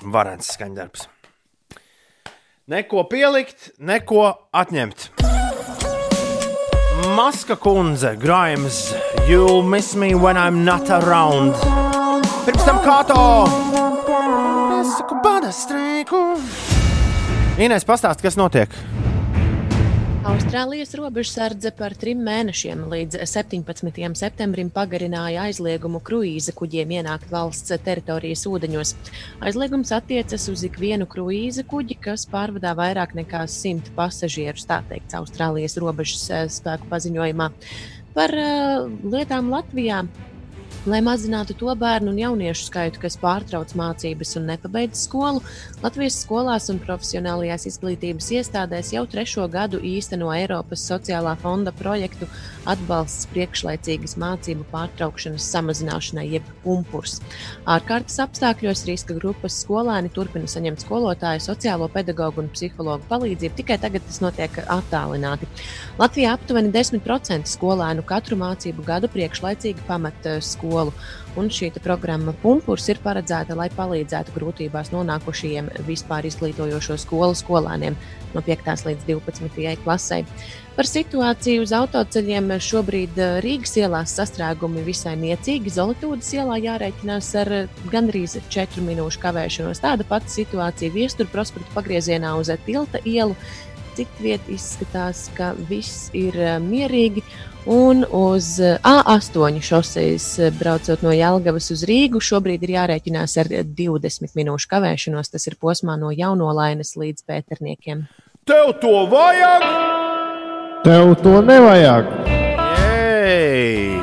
Varens 0.08 0.48
skaņdarbs. 0.56 1.06
Neko 2.68 3.04
pielikt, 3.08 3.70
neko 3.78 4.32
atņemt. 4.52 5.10
Maska 7.14 7.56
kundze, 7.56 8.16
Grimes, 8.20 8.94
you'll 9.28 9.62
miss 9.62 9.94
me 9.94 10.14
when 10.14 10.36
I'm 10.36 10.64
not 10.64 10.90
around. 10.90 11.87
Pirms 12.68 12.84
tam 12.84 12.84
kāto! 12.84 13.20
Es 14.76 14.90
saku, 14.98 15.16
bada 15.24 15.48
streiku! 15.56 16.18
Inês, 17.56 17.86
pastāsti, 17.88 18.26
kas 18.26 18.36
notiek? 18.36 18.74
Austrālijas 20.28 20.92
robežsardze 21.00 21.72
par 21.78 21.96
trim 21.96 22.20
mēnešiem 22.28 22.84
līdz 22.92 23.22
17. 23.24 24.12
septembrim 24.20 24.68
pagarināja 24.68 25.46
aizliegumu 25.48 26.02
kruīza 26.04 26.52
kuģiem 26.52 26.92
ienākt 26.98 27.32
valsts 27.32 27.72
teritorijas 27.88 28.44
ūdeņos. 28.52 28.94
Aizliegums 29.40 29.96
attiecas 29.96 30.44
uz 30.52 30.68
ikvienu 30.68 31.08
kruīza 31.08 31.64
kuģi, 31.64 31.96
kas 32.04 32.28
pārvadā 32.28 32.76
vairāk 32.76 33.16
nekā 33.16 33.46
100 33.48 33.96
pasažierus, 33.96 34.68
tā 34.68 34.82
teikts 34.92 35.16
Austrālijas 35.16 35.80
robežas 35.80 36.28
spēku 36.60 36.92
paziņojumā. 36.92 37.54
Par 38.12 38.42
uh, 38.44 38.90
lietām 39.08 39.48
Latvijā. 39.56 40.04
Lai 40.88 41.02
mazinātu 41.04 41.52
to 41.60 41.68
bērnu 41.76 42.14
un 42.14 42.18
jauniešu 42.22 42.64
skaitu, 42.70 43.00
kas 43.02 43.18
pārtrauc 43.20 43.74
mācības 43.76 44.30
un 44.38 44.46
nepabeidz 44.48 45.02
skolu, 45.04 45.42
Latvijas 45.82 46.16
skolās 46.22 46.70
un 46.72 46.78
profesionālajās 46.80 47.66
izglītības 47.68 48.30
iestādēs 48.38 48.94
jau 48.94 49.02
trešo 49.12 49.44
gadu 49.52 49.82
īsteno 49.84 50.30
Eiropas 50.32 50.86
sociālā 50.88 51.34
fonda 51.42 51.74
projektu 51.76 52.30
atbalsts 52.68 53.28
priekšlaicīgas 53.32 54.16
mācību 54.20 54.66
pārtraukšanas 54.72 55.46
samazināšanai, 55.54 56.26
jeb 56.36 56.46
pumpurs. 56.64 57.18
Ārkārtas 57.68 58.18
apstākļos 58.24 58.84
riska 58.88 59.16
grupas 59.18 59.60
skolēni 59.64 60.12
turpina 60.14 60.50
saņemt 60.50 60.84
skolotāju, 60.84 61.44
sociālo 61.44 61.88
pedagoģu 61.92 62.44
un 62.44 62.50
psihologu 62.54 63.08
palīdzību, 63.10 63.58
tikai 63.60 63.78
tagad 63.82 64.04
tas 64.08 64.20
notiek 64.24 64.60
attālināti. 64.64 65.48
Latvijā 65.98 66.34
aptuveni 66.36 66.72
10% 66.74 67.48
skolēnu 67.48 68.04
katru 68.08 68.38
mācību 68.40 68.84
gadu 68.86 69.10
priekšlaicīgi 69.12 69.88
pamet 69.88 70.28
eh, 70.28 70.42
skolu. 70.44 70.94
Un 71.38 71.50
šī 71.54 71.68
programma 71.84 72.32
Punkurs 72.42 72.88
ir 72.90 72.98
paredzēta, 73.04 73.54
lai 73.54 73.68
palīdzētu 73.70 74.32
grūtībās 74.34 74.90
nonākušajiem 74.90 75.68
vispār 75.86 76.26
izglītojošo 76.26 76.96
skolu 76.98 77.36
skolēniem 77.38 77.98
no 78.34 78.42
5. 78.42 78.72
līdz 78.88 79.06
12. 79.06 79.76
klasē. 79.84 80.24
Par 80.78 80.86
situāciju 80.86 81.64
uz 81.64 81.72
autoceļiem 81.74 82.52
šobrīd 82.62 83.16
eh, 83.18 83.38
Rīgas 83.42 83.72
ielās 83.80 84.12
sastrēgumi 84.14 84.84
visai 84.86 85.16
niecīgi. 85.18 85.72
Zolītūdas 85.74 86.28
ielā 86.36 86.60
jārēķinās 86.62 87.30
ar 87.40 87.50
eh, 87.56 87.80
gandrīz 87.90 88.36
4 88.46 88.84
minūšu 88.86 89.18
kavēšanos. 89.24 89.80
Tāda 89.82 90.06
pati 90.06 90.30
situācija 90.30 90.94
viestur 90.94 91.26
prospekta 91.32 91.74
pagriezienā 91.74 92.36
uz 92.38 92.52
tilta 92.62 93.02
ielu. 93.02 93.34
Citviet 93.98 94.46
izskatās, 94.46 95.24
ka 95.34 95.50
viss 95.66 96.12
ir 96.14 96.38
eh, 96.38 96.54
mierīgi. 96.62 97.26
Un 97.66 98.06
uz 98.14 98.54
A8 98.62 99.58
šoseis 99.58 100.30
braucot 100.60 101.02
no 101.02 101.10
Jālgavas 101.10 101.72
uz 101.74 101.82
Rīgu, 101.90 102.22
šobrīd 102.22 102.62
ir 102.62 102.76
jārēķinās 102.76 103.34
ar 103.42 103.50
20 103.66 104.38
minūšu 104.38 104.70
kavēšanos. 104.70 105.34
Tas 105.34 105.50
ir 105.50 105.58
posmā 105.58 105.98
no 105.98 106.14
Jaunolainas 106.14 106.94
līdz 106.94 107.26
Pēterniekiem. 107.26 108.06
Tev 108.46 108.76
to 108.78 109.08
vajag! 109.10 110.06
Tev 110.84 111.14
to 111.22 111.40
nevajag! 111.42 112.06
Jej! 113.18 113.98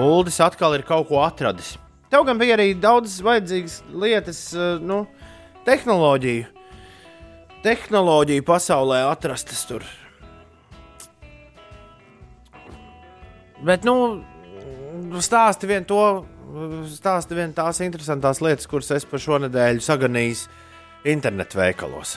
Uldis 0.00 0.38
atkal 0.40 0.72
ir 0.78 0.84
kaut 0.88 1.04
ko 1.10 1.18
atradis. 1.20 1.74
Tev 2.08 2.22
gan 2.24 2.38
bija 2.40 2.54
arī 2.56 2.70
daudz 2.80 3.18
vajadzīgas 3.20 3.74
lietas, 3.92 4.38
eh, 4.56 4.78
nu, 4.80 5.02
tehnoloģiju. 5.68 6.46
Tehnoloģiju 7.66 8.44
pasaulē 8.46 9.02
atrastas 9.10 9.66
tur. 9.68 9.84
Bet, 13.60 13.84
nu, 13.84 14.22
stāsti 15.20 15.68
vien 15.68 15.84
to, 15.84 16.24
stāsti 16.94 17.36
vien 17.36 17.52
tās 17.52 17.82
interesantās 17.84 18.40
lietas, 18.40 18.70
kuras 18.70 18.94
es 18.96 19.04
pa 19.04 19.20
šo 19.20 19.42
nedēļu 19.44 19.84
saganīju 19.84 20.40
internetu 21.12 21.60
veikalos. 21.60 22.16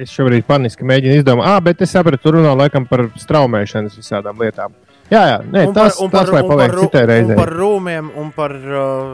Es 0.00 0.12
šobrīd 0.16 0.46
paniski 0.48 0.86
mēģinu 0.88 1.18
izdomāt, 1.20 1.48
ah, 1.50 1.58
bet 1.64 1.82
es 1.84 1.92
sapratu, 1.92 2.22
tur 2.24 2.38
runā 2.38 2.54
laikam 2.56 2.86
par 2.88 3.08
straumēšanas 3.20 3.98
visādām 4.00 4.38
lietām. 4.40 4.72
Jā, 5.10 5.20
jā, 5.26 5.38
nē, 5.42 5.64
Un 5.66 5.74
tas, 5.74 5.96
par, 5.98 6.10
tas 6.12 6.28
par, 6.30 6.34
lai 6.36 6.42
un 6.44 6.48
paliek 6.52 6.70
par, 6.70 6.80
citai 6.84 7.02
reizei. 7.10 7.36
par 7.36 7.50
rūmiem, 7.58 8.10
un 8.22 8.28
par 8.32 8.54
uh, 8.54 9.06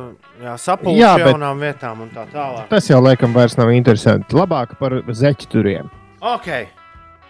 jā, 0.44 0.54
sapulcēm, 0.60 1.54
vietām 1.62 2.02
un 2.04 2.10
tā 2.12 2.26
tālāk. 2.30 2.66
Tas 2.68 2.90
jau 2.90 3.00
laikam 3.00 3.32
vairs 3.32 3.56
nav 3.56 3.72
interesanti. 3.72 4.36
Labāk 4.36 4.76
par 4.78 5.00
zeķu 5.08 5.48
turiem. 5.56 5.90
Ok, 6.20 6.50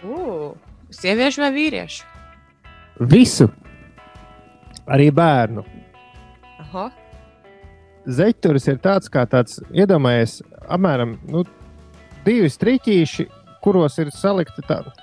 Uh, 0.05 0.51
sieviešu 0.93 1.41
vai 1.41 1.49
vīriešu? 1.55 2.03
Visu. 3.09 3.47
Arī 4.85 5.07
bērnu. 5.11 5.63
Aha. 6.61 6.83
Zeķuris 8.07 8.69
ir 8.69 8.77
tāds, 8.83 9.09
kā 9.11 9.25
tāds, 9.27 9.57
iedomājies, 9.73 10.37
apmēram 10.69 11.17
nu, 11.27 11.41
divi 12.27 12.47
striķīši, 12.51 13.25
kuros 13.67 13.99
ir 13.99 14.13
salikti 14.15 14.63
tādi. 14.63 14.93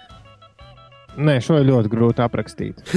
Nē, 1.15 1.37
šo 1.45 1.61
ir 1.61 1.69
ļoti 1.69 1.91
grūti 1.93 2.25
aprakstīt. 2.25 2.81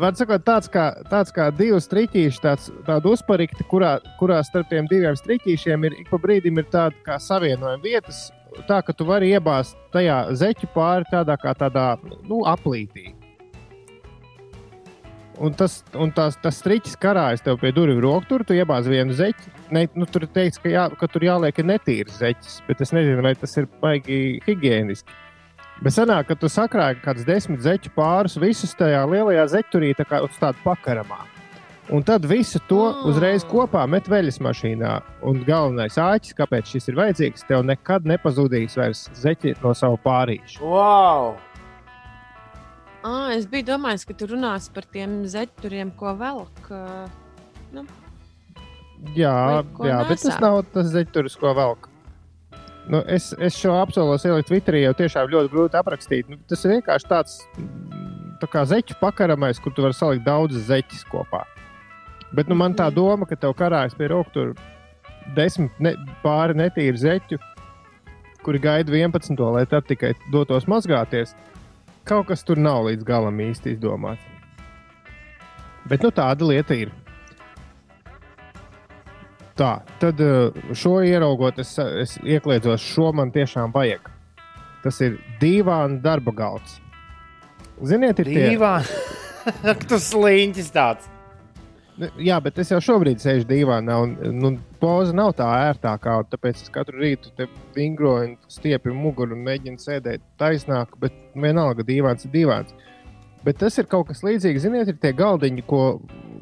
Var 0.00 0.14
sakot, 0.14 0.44
tāds 0.46 0.70
kā, 0.70 0.84
tāds 1.10 1.34
kā 1.34 1.48
divi 1.50 1.80
striķīši, 1.82 2.38
tāds, 2.44 2.68
tāda 2.86 3.10
uzparikta, 3.10 3.66
kurā, 3.66 3.96
kurā 4.20 4.38
starp 4.46 4.70
tiem 4.70 4.86
diviem 4.86 5.16
striķīšiem 5.18 5.88
ir 5.88 5.96
ik 5.98 6.12
pa 6.12 6.20
brīdim 6.22 6.62
ir 6.62 6.68
tāda 6.70 6.94
kā 7.02 7.18
savienojuma 7.18 7.82
vietas, 7.82 8.28
tā 8.68 8.78
ka 8.86 8.94
tu 8.94 9.08
vari 9.08 9.32
iebāzt 9.34 9.74
tajā 9.90 10.20
zeķu 10.38 10.70
pāri 10.76 11.10
tādā 11.10 11.34
kā 11.42 11.56
tādā 11.58 11.88
nu, 12.06 12.44
aplītī. 12.46 13.10
Un 15.42 15.56
tas, 15.58 15.80
un 15.98 16.14
tās, 16.14 16.38
tas 16.38 16.62
striķis 16.62 16.94
karājas 17.00 17.42
tev 17.42 17.58
pie 17.58 17.74
durvju 17.74 18.04
rokas, 18.04 18.30
tur 18.30 18.46
tu 18.46 18.54
iebāz 18.54 18.86
vienu 18.86 19.16
zeķi. 19.16 19.59
Ne, 19.70 19.86
nu, 19.94 20.06
tur 20.10 20.26
teiks, 20.34 20.58
ka, 20.58 20.70
jā, 20.72 20.88
ka 20.98 21.06
tur 21.10 21.24
jāliek 21.24 21.58
netīrs 21.62 22.18
zeķis, 22.18 22.60
bet 22.66 22.80
es 22.82 22.94
nezinu, 22.96 23.22
vai 23.22 23.36
tas 23.38 23.54
ir 23.60 23.68
baigi 23.82 24.40
higiēniski. 24.46 25.18
Bet 25.80 25.94
sanāk, 25.96 26.26
ka 26.28 26.36
tu 26.36 26.50
sakrāji 26.50 26.98
kaut 26.98 27.06
kādus 27.06 27.24
desmit 27.28 27.62
zeķu 27.64 27.92
pārus, 27.94 28.34
visus 28.40 28.74
tajā 28.76 29.00
lielajā 29.08 29.46
zeķurī, 29.54 29.94
tā 29.96 30.04
kā 30.08 30.20
uz 30.26 30.34
tādu 30.40 30.60
pakaramā. 30.64 31.22
Un 31.90 32.04
tad 32.06 32.26
visu 32.28 32.60
to 32.70 32.82
uzreiz 33.08 33.42
kopā 33.48 33.82
met 33.90 34.06
veļas 34.10 34.38
mašīnā. 34.44 34.90
Un 35.26 35.40
galvenais 35.46 35.96
āķis, 35.98 36.36
kāpēc 36.38 36.74
šis 36.74 36.90
ir 36.92 36.98
vajadzīgs, 37.00 37.46
tev 37.48 37.64
nekad 37.66 38.04
nepazudīs 38.06 38.76
vairs 38.78 39.06
zeķi 39.18 39.56
no 39.64 39.72
savu 39.74 39.98
pārīšu. 40.04 40.60
wow! 40.62 41.34
À, 43.00 43.32
es 43.32 43.48
biju 43.48 43.70
domājis, 43.72 44.04
ka 44.04 44.14
tu 44.20 44.28
runāsi 44.28 44.70
par 44.76 44.84
tiem 44.92 45.22
zeķuriem, 45.32 45.94
ko 45.96 46.12
velk. 46.20 46.68
Nu, 47.72 47.86
Jā, 49.16 49.62
jā 49.84 50.00
bet 50.08 50.20
tas 50.20 50.26
nesā? 50.28 50.40
nav 50.44 50.60
tas 50.74 50.90
zeķuris, 50.92 51.36
ko 51.40 51.54
velk. 51.56 51.88
Nu, 52.90 53.02
es, 53.06 53.30
es 53.38 53.54
šo 53.54 53.76
apsolos 53.78 54.24
ielikt 54.26 54.48
Twitterī, 54.50 54.82
jau 54.84 54.94
tiešām 54.98 55.30
ļoti 55.30 55.52
grūti 55.52 55.78
aprakstīt. 55.78 56.30
Nu, 56.30 56.40
tas 56.50 56.64
ir 56.64 56.74
vienkārši 56.76 57.08
tāds 57.10 57.36
mm, 57.54 58.40
tā 58.42 58.64
zeķu 58.66 58.96
pakaramais, 59.00 59.60
kur 59.62 59.74
tu 59.76 59.84
vari 59.84 59.96
salikt 59.96 60.26
daudzas 60.26 60.66
zeķes 60.70 61.04
kopā. 61.10 61.44
Bet 62.34 62.50
nu, 62.50 62.56
man 62.58 62.74
tā 62.78 62.88
doma, 62.94 63.28
ka 63.28 63.38
tev 63.38 63.54
karājas 63.58 63.96
pie 63.98 64.10
rokas 64.10 64.34
tur 64.34 64.52
desmit 65.36 65.78
ne, 65.82 65.94
pāri 66.24 66.56
netīri 66.58 66.98
zeķu, 66.98 67.38
kuri 68.44 68.60
gaida 68.62 68.94
11. 68.94 69.38
lai 69.54 69.66
tad 69.70 69.86
tikai 69.88 70.14
dotos 70.32 70.66
mazgāties. 70.70 71.36
Kaut 72.08 72.30
kas 72.30 72.42
tur 72.46 72.58
nav 72.58 72.86
līdz 72.88 73.04
galam 73.06 73.38
īsti 73.44 73.74
izdomāts. 73.76 74.24
Bet 75.90 76.02
nu, 76.04 76.10
tāda 76.14 76.46
lieta 76.46 76.76
ir. 76.76 76.90
Tā, 79.60 79.74
tad 80.00 80.20
eh, 80.24 80.62
šo 80.72 81.02
ieraugot, 81.04 81.58
es, 81.60 81.74
es 81.76 82.16
iekļaudzos, 82.24 82.80
šo 82.80 83.10
man 83.12 83.32
tiešām 83.34 83.74
vajag. 83.74 84.08
Tas 84.80 85.00
ir 85.04 85.18
dīvains 85.42 86.00
darba 86.00 86.32
galds. 86.32 86.78
Ziniet, 87.84 88.22
ir 88.22 88.30
tie 88.30 88.46
Dīvā! 88.54 88.78
tu 89.90 89.98
sliņķis 90.00 90.70
tāds! 90.72 91.10
Jā, 92.16 92.38
bet 92.40 92.56
es 92.62 92.70
jau 92.72 92.78
šobrīd 92.80 93.20
sēžu 93.20 93.44
dīvainā, 93.50 93.98
un 94.00 94.14
nu, 94.40 94.50
poza 94.80 95.12
nav 95.12 95.34
tā 95.36 95.48
ērtākā. 95.66 96.14
Tāpēc 96.32 96.62
es 96.64 96.72
katru 96.72 97.02
rītu 97.02 97.48
vingroju, 97.74 98.38
stiepju 98.48 98.94
muguru 98.96 99.36
un 99.36 99.44
mēģinu 99.44 99.82
sēdēt 99.82 100.24
taisnāk, 100.40 100.96
bet 101.02 101.16
vienalga 101.36 101.84
dīvains 101.84 102.24
ir 102.24 102.32
dīvains. 102.32 102.72
Bet 103.44 103.60
tas 103.60 103.76
ir 103.80 103.88
kaut 103.90 104.08
kas 104.08 104.24
līdzīgs. 104.24 104.64
Ziniet, 104.64 104.88
ir 104.88 104.96
tie 105.00 105.12
galdiņi, 105.16 105.66
ko 105.68 105.82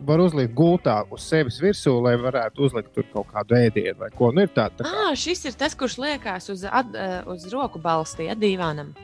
var 0.09 0.23
uzlikt 0.25 0.55
gultā 0.57 0.97
uz 1.13 1.27
sevis 1.29 1.59
virsū, 1.63 1.93
lai 2.05 2.15
varētu 2.21 2.65
uzlikt 2.67 2.95
tur 2.97 3.07
kaut 3.13 3.29
kādu 3.33 3.59
ēdienu 3.59 3.99
vai 4.01 4.11
ko. 4.15 4.31
Nu, 4.35 4.45
ir 4.47 4.53
tā, 4.55 4.69
tā 4.75 4.87
kā, 4.87 4.93
ah, 5.09 5.15
šis 5.19 5.45
ir 5.51 5.57
tas, 5.61 5.77
kurš 5.79 5.99
liekas 6.03 6.49
uz, 6.55 6.65
ā, 6.65 6.83
uz 7.31 7.47
roku 7.53 7.81
balstī, 7.83 8.29
ja 8.29 8.37
dīvānam. 8.39 8.95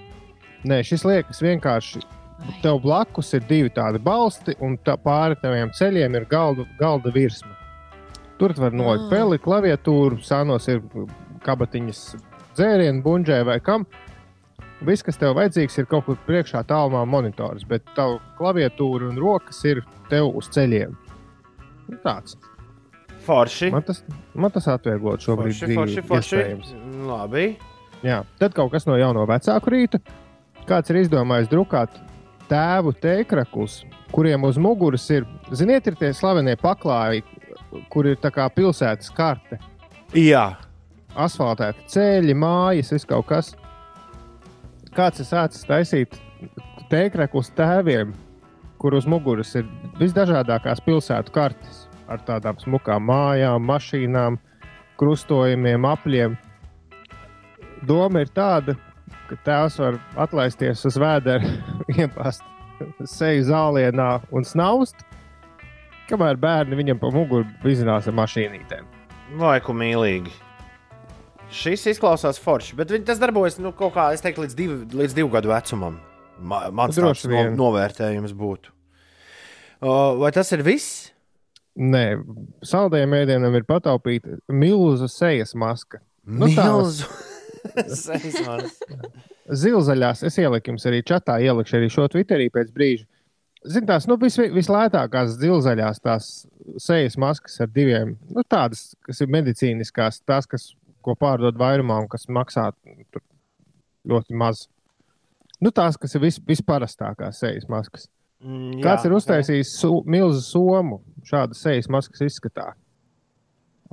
Nē, 0.64 0.81
šis 0.86 1.05
liekas 1.05 1.43
vienkārši. 1.44 2.02
Tev 2.64 2.81
blakus 2.82 3.31
ir 3.36 3.44
divi 3.48 3.70
tādi 3.72 4.01
balsti, 4.02 4.56
un 4.64 4.74
tā 4.85 4.97
pāri 5.01 5.36
taviem 5.40 5.70
ceļiem 5.76 6.16
ir 6.18 6.24
galda, 6.28 6.64
galda 6.81 7.12
virsma. 7.14 7.52
Tur 8.40 8.52
tu 8.52 8.64
var 8.64 8.74
nolikt 8.74 9.06
peli, 9.12 9.39
klaviatūru, 9.39 10.18
sānos 10.24 10.66
ir 10.72 10.82
kabatiņas 11.44 12.01
dzērienu, 12.56 13.05
buļģē 13.05 13.39
vai 13.47 13.60
kam. 13.62 13.86
Viss, 14.85 15.05
kas 15.05 15.16
tev 15.20 15.35
vajadzīgs, 15.39 15.77
ir 15.81 15.86
kaut 15.89 16.05
kur 16.09 16.19
priekšā 16.27 16.61
tālumā 16.69 17.05
monitors, 17.09 17.65
bet 17.69 17.86
tavu 17.97 18.19
klaviatūru 18.39 19.09
un 19.12 19.20
rokas 19.20 19.62
ir 19.69 19.81
tev 20.11 20.35
uz 20.36 20.51
ceļiem. 20.55 20.93
Nu, 21.89 21.98
tāds. 22.05 22.36
Forši! 23.24 23.70
Man 23.73 23.85
tas, 23.86 24.02
man 24.36 24.52
tas 24.52 24.66
atvieglot 24.69 25.24
šobrīd 25.24 25.56
Forši, 25.56 25.77
forši, 25.78 26.05
forši. 26.09 26.35
iespējams. 26.36 26.74
Labi. 27.09 27.47
Jā, 28.05 28.20
tad 28.40 28.52
kaut 28.56 28.74
kas 28.74 28.85
no 28.89 28.98
jauno 29.01 29.24
vecāku 29.28 29.73
rīta. 29.73 30.01
Kāds 30.69 30.93
ir 30.93 31.01
izdomājis 31.02 31.48
drukāt 31.52 31.97
tēvu 32.51 32.93
tēkraklus, 33.01 33.82
kuriem 34.12 34.44
uz 34.44 34.61
muguras 34.61 35.06
ir, 35.12 35.24
ziniet, 35.52 35.89
ir 35.89 35.97
tie 36.01 36.12
slavenie 36.16 36.56
paklāji, 36.61 37.24
kur 37.93 38.09
ir 38.09 38.20
tā 38.20 38.28
kā 38.32 38.51
pilsētas 38.52 39.09
karte. 39.16 39.59
Jā, 40.15 40.51
Asfaltēti 41.15 41.85
ceļi, 41.93 42.35
mājas, 42.35 42.90
viss 42.94 43.06
kaut 43.06 43.28
kas. 43.28 43.52
Kāds 44.94 45.18
ir 45.18 45.26
sācis 45.26 45.66
taisīt 45.66 46.14
tēkraklus 46.86 47.48
tēviem, 47.58 48.12
kur 48.78 48.94
uz 48.94 49.08
muguras 49.10 49.50
ir 49.58 49.66
visdažādākās 49.98 50.82
pilsētu 50.86 51.34
kartes 51.34 51.80
ar 52.06 52.22
tādām 52.22 52.60
smukām 52.62 53.02
mājām, 53.08 53.64
mašīnām, 53.66 54.38
krustojumiem, 55.00 55.88
apļiem. 55.90 56.36
Doma 57.88 58.22
ir 58.22 58.30
tāda, 58.38 58.76
ka 59.26 59.40
tēvs 59.48 59.80
var 59.82 59.98
atlaisties 60.28 60.86
uz 60.86 61.00
vēdera, 61.00 61.50
iepast 61.98 62.46
seju 63.10 63.48
zālienā 63.50 64.08
un 64.30 64.46
snaust, 64.46 65.02
kamēr 66.06 66.38
bērni 66.38 66.78
viņam 66.84 67.02
pa 67.02 67.10
muguru 67.10 67.48
vizinās 67.66 68.06
ar 68.06 68.14
mašīnītēm. 68.22 68.86
Vai 69.42 69.58
ku 69.64 69.74
mīlīgi. 69.74 70.43
Šis 71.55 71.86
izklausās 71.94 72.40
forši, 72.43 72.74
bet 72.78 72.90
viņi- 72.90 73.06
tas 73.06 73.20
darbojas 73.22 73.60
nu, 73.62 73.70
kaut 73.76 73.94
kā, 73.94 74.09
es 74.14 74.22
teiktu, 74.24 74.43
līdz 74.44 74.56
divu, 74.59 74.78
līdz 75.01 75.14
divu 75.14 75.31
gadu 75.31 75.52
vecumam. 75.52 76.01
Ma, 76.40 76.64
mans 76.74 76.97
Droši 76.98 77.31
no, 77.31 77.43
novērtējums 77.60 78.32
būtu. 78.35 78.72
Uh, 79.85 80.16
vai 80.18 80.32
tas 80.35 80.51
ir 80.56 80.64
viss? 80.66 81.12
Nē, 81.74 82.18
saldējiem 82.66 83.14
ēdienam 83.18 83.55
ir 83.59 83.64
pataupīta 83.66 84.39
milzu 84.51 85.09
sejas 85.10 85.55
maska. 85.59 86.01
Nu, 86.24 86.47
Milzu 86.47 87.06
sejas 88.05 88.39
maska. 88.47 89.01
Zilzaļās, 89.51 90.22
es 90.26 90.39
ieliku 90.40 90.72
jums 90.72 90.86
arī 90.89 91.02
čatā, 91.06 91.36
ielikšu 91.43 91.76
arī 91.78 91.90
šo 91.93 92.06
Twitterī 92.12 92.47
pēc 92.55 92.70
brīža. 92.74 93.05
Ziniet, 93.64 93.89
tās 93.89 94.06
nu, 94.09 94.16
vis, 94.20 94.36
vislētākās 94.52 95.39
zilzaļās 95.40 96.01
tās 96.05 96.31
sejas 96.81 97.16
maskas 97.20 97.56
ar 97.64 97.70
diviem, 97.72 98.14
nu, 98.28 98.44
tādas, 98.44 98.90
kas 99.05 99.22
ir 99.24 99.31
medicīniskās, 99.32 100.20
tās, 100.28 100.48
kas, 100.48 100.66
ko 101.05 101.14
pārdod 101.18 101.59
vairumā 101.60 102.01
un 102.02 102.09
kas 102.10 102.26
maksā 102.32 102.70
tur 103.12 103.22
ļoti 104.09 104.36
maz. 104.40 104.66
Nu, 105.62 105.70
tās, 105.72 105.97
kas 106.01 106.16
ir 106.16 106.24
vis, 106.24 106.40
visparastākās 106.44 107.40
sejas 107.40 107.68
maskas. 107.70 108.09
Mm, 108.44 108.81
Kāds 108.85 109.05
jā, 109.05 109.09
ir 109.09 109.16
uztaisījis 109.16 109.70
su, 109.81 109.90
milzu 110.10 110.43
somu 110.44 110.98
šādu 111.24 111.56
sejas 111.56 111.89
maskas 111.93 112.24
izskatā? 112.26 112.72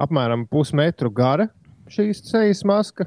Apmēram 0.01 0.47
pusmetru 0.49 1.11
gara 1.13 1.47
šīs 1.91 2.23
sejas 2.27 2.63
maska, 2.67 3.05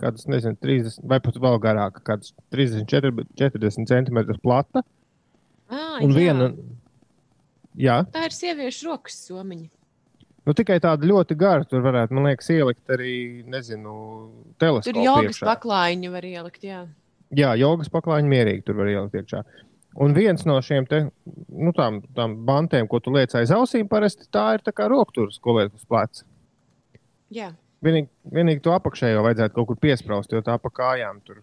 kādas, 0.00 0.26
nezinu, 0.30 0.56
30 0.62 1.04
vai 1.08 1.18
pat 1.24 1.36
vēl 1.40 1.58
garāka, 1.62 2.02
kādas 2.04 2.32
30, 2.54 2.86
40 3.40 3.88
centimetrus 3.90 4.40
plata. 4.44 4.84
Ah, 5.72 5.98
Un 6.04 6.12
jā. 6.12 6.16
viena, 6.16 6.50
jā, 7.80 8.02
Tā 8.12 8.26
ir 8.28 8.36
sieviešu 8.36 8.90
rokas 8.90 9.16
somiņa. 9.26 9.70
Nu 10.48 10.54
tikai 10.56 10.78
tāda 10.82 11.08
ļoti 11.08 11.36
gara, 11.38 11.66
tur 11.68 11.84
varētu, 11.84 12.16
man 12.16 12.28
liekas, 12.30 12.50
ielikt 12.54 12.94
arī, 12.94 13.14
nezinu, 13.50 13.94
teleskopu. 14.62 14.92
Tur 14.92 15.04
jogas 15.04 15.38
iekšā. 15.38 15.48
paklājiņu 15.50 16.12
var 16.14 16.28
ielikt. 16.28 16.66
Jā. 16.66 16.82
Jā, 17.34 17.54
jogas 17.58 17.90
paklājiņa 17.92 18.30
mierīgi 18.30 18.66
tur 18.66 18.78
var 18.82 18.92
ielikt 18.92 19.18
iekšā. 19.22 19.42
Un 20.04 20.14
viens 20.14 20.42
no 20.48 20.56
šiem 20.64 20.88
te, 20.90 21.04
nu, 21.54 21.70
tām, 21.74 22.00
tām 22.16 22.34
bantēm, 22.46 22.88
ko 22.90 22.98
tu 23.02 23.12
liec 23.14 23.34
aiz 23.38 23.52
ausīm, 23.54 23.86
parasti 23.90 24.26
tā 24.32 24.56
ir 24.56 24.64
tā 24.66 24.74
kā 24.74 24.88
rokturis, 24.90 25.38
ko 25.42 25.54
liek 25.60 25.74
uz 25.74 25.84
pleca. 25.86 26.24
Jā. 27.34 27.52
Vienīgi, 27.84 28.10
vienīgi 28.34 28.62
to 28.64 28.72
apakšējo 28.74 29.22
vajadzētu 29.22 29.54
kaut 29.54 29.68
kur 29.70 29.78
piesprāst, 29.82 30.32
jo 30.34 30.42
tā 30.42 30.56
pa 30.58 30.72
kājām 30.72 31.20
tur. 31.26 31.42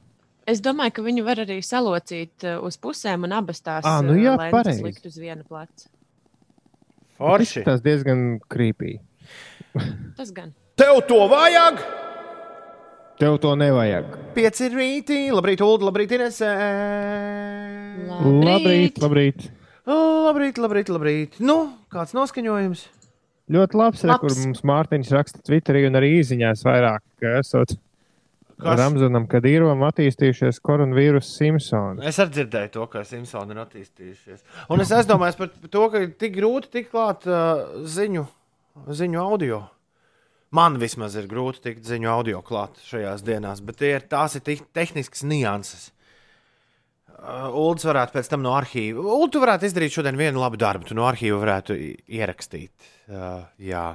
Es 0.50 0.60
domāju, 0.64 0.96
ka 0.98 1.06
viņu 1.06 1.24
var 1.24 1.44
arī 1.44 1.60
salocīt 1.64 2.44
uh, 2.48 2.58
uz 2.66 2.76
pusēm 2.82 3.28
un 3.28 3.36
abas 3.38 3.62
tās 3.64 3.86
Ā, 3.88 4.00
nu 4.04 4.16
uh, 4.18 4.22
jā, 4.24 4.36
pareizi. 4.52 4.84
likt 4.84 5.06
uz 5.08 5.20
viena 5.22 5.46
pleca. 5.48 5.88
Forši. 7.22 7.62
Tas 7.68 7.84
diezgan 7.86 8.40
krīpīgi. 8.50 9.00
Tas 10.18 10.32
gan. 10.34 10.56
Tev 10.80 11.04
to 11.08 11.20
vajag! 11.30 11.82
Tev 13.22 13.36
to 13.44 13.52
nevajag. 13.54 14.16
Pieci 14.34 14.72
rītī, 14.74 15.20
labrīt, 15.30 15.62
Ulu, 15.62 15.86
labrīt, 15.92 16.16
Inesē. 16.18 16.48
Labrīt, 18.26 18.98
labrīt. 19.04 19.46
Labrīt, 19.86 20.58
labrīt, 20.62 20.90
labrīt. 20.90 21.38
Nu, 21.44 21.60
kāds 21.94 22.16
noskaņojums? 22.18 22.82
Ļoti 23.52 23.78
labs, 23.78 24.04
re, 24.08 24.14
Labs. 24.14 24.22
kur 24.24 24.36
mums 24.46 24.62
Mārtiņš 24.66 25.10
raksta 25.14 25.42
Twitterī 25.46 25.84
un 25.90 26.00
arī 26.00 26.14
īsiņās 26.22 26.62
vairāk, 26.66 27.04
ka 27.22 27.36
esot 27.42 27.76
Kas? 28.62 28.78
Ramzanam, 28.78 29.26
kad 29.30 29.46
īrom 29.50 29.82
attīstījušies 29.88 30.60
koronavīrus 30.62 31.32
Simpsons. 31.34 32.04
Es 32.06 32.20
arī 32.22 32.36
dzirdēju 32.38 32.72
to, 32.76 32.84
ka 32.92 33.02
Simpsoni 33.08 33.56
ir 33.56 33.62
attīstījušies. 33.64 34.44
Un 34.74 34.84
es 34.84 34.92
aizdomājos 34.94 35.40
par 35.40 35.50
to, 35.64 35.86
ka 35.90 36.02
ir 36.06 36.12
tik 36.22 36.36
grūti 36.36 36.70
tikt 36.76 36.92
klāt 36.94 37.26
uh, 37.30 37.64
ziņu, 37.90 38.28
ziņu 39.02 39.22
audio. 39.24 39.64
Man 40.54 40.78
vismaz 40.82 41.16
ir 41.18 41.30
grūti 41.32 41.64
tikt 41.66 41.88
ziņu 41.88 42.12
audio 42.12 42.44
klāt 42.46 42.78
šajās 42.86 43.26
dienās, 43.26 43.64
bet 43.66 43.82
tie 43.82 43.96
ir, 43.96 44.06
tās 44.12 44.38
ir 44.38 44.46
tehniskas 44.46 45.26
nianses. 45.26 45.90
Uh, 47.22 47.50
Uldis 47.58 47.88
varētu 47.90 48.14
pēc 48.20 48.30
tam 48.30 48.46
no 48.46 48.54
arhīva. 48.58 49.18
Tu 49.34 49.42
varētu 49.42 49.70
izdarīt 49.72 49.98
šodien 49.98 50.22
vienu 50.22 50.42
labu 50.44 50.62
darbu. 50.62 50.86
Tu 50.90 50.98
no 50.98 51.10
arhīva 51.10 51.42
varētu 51.42 51.78
ierakstīt. 52.14 52.74
Uh, 53.10 53.42
jā, 53.62 53.88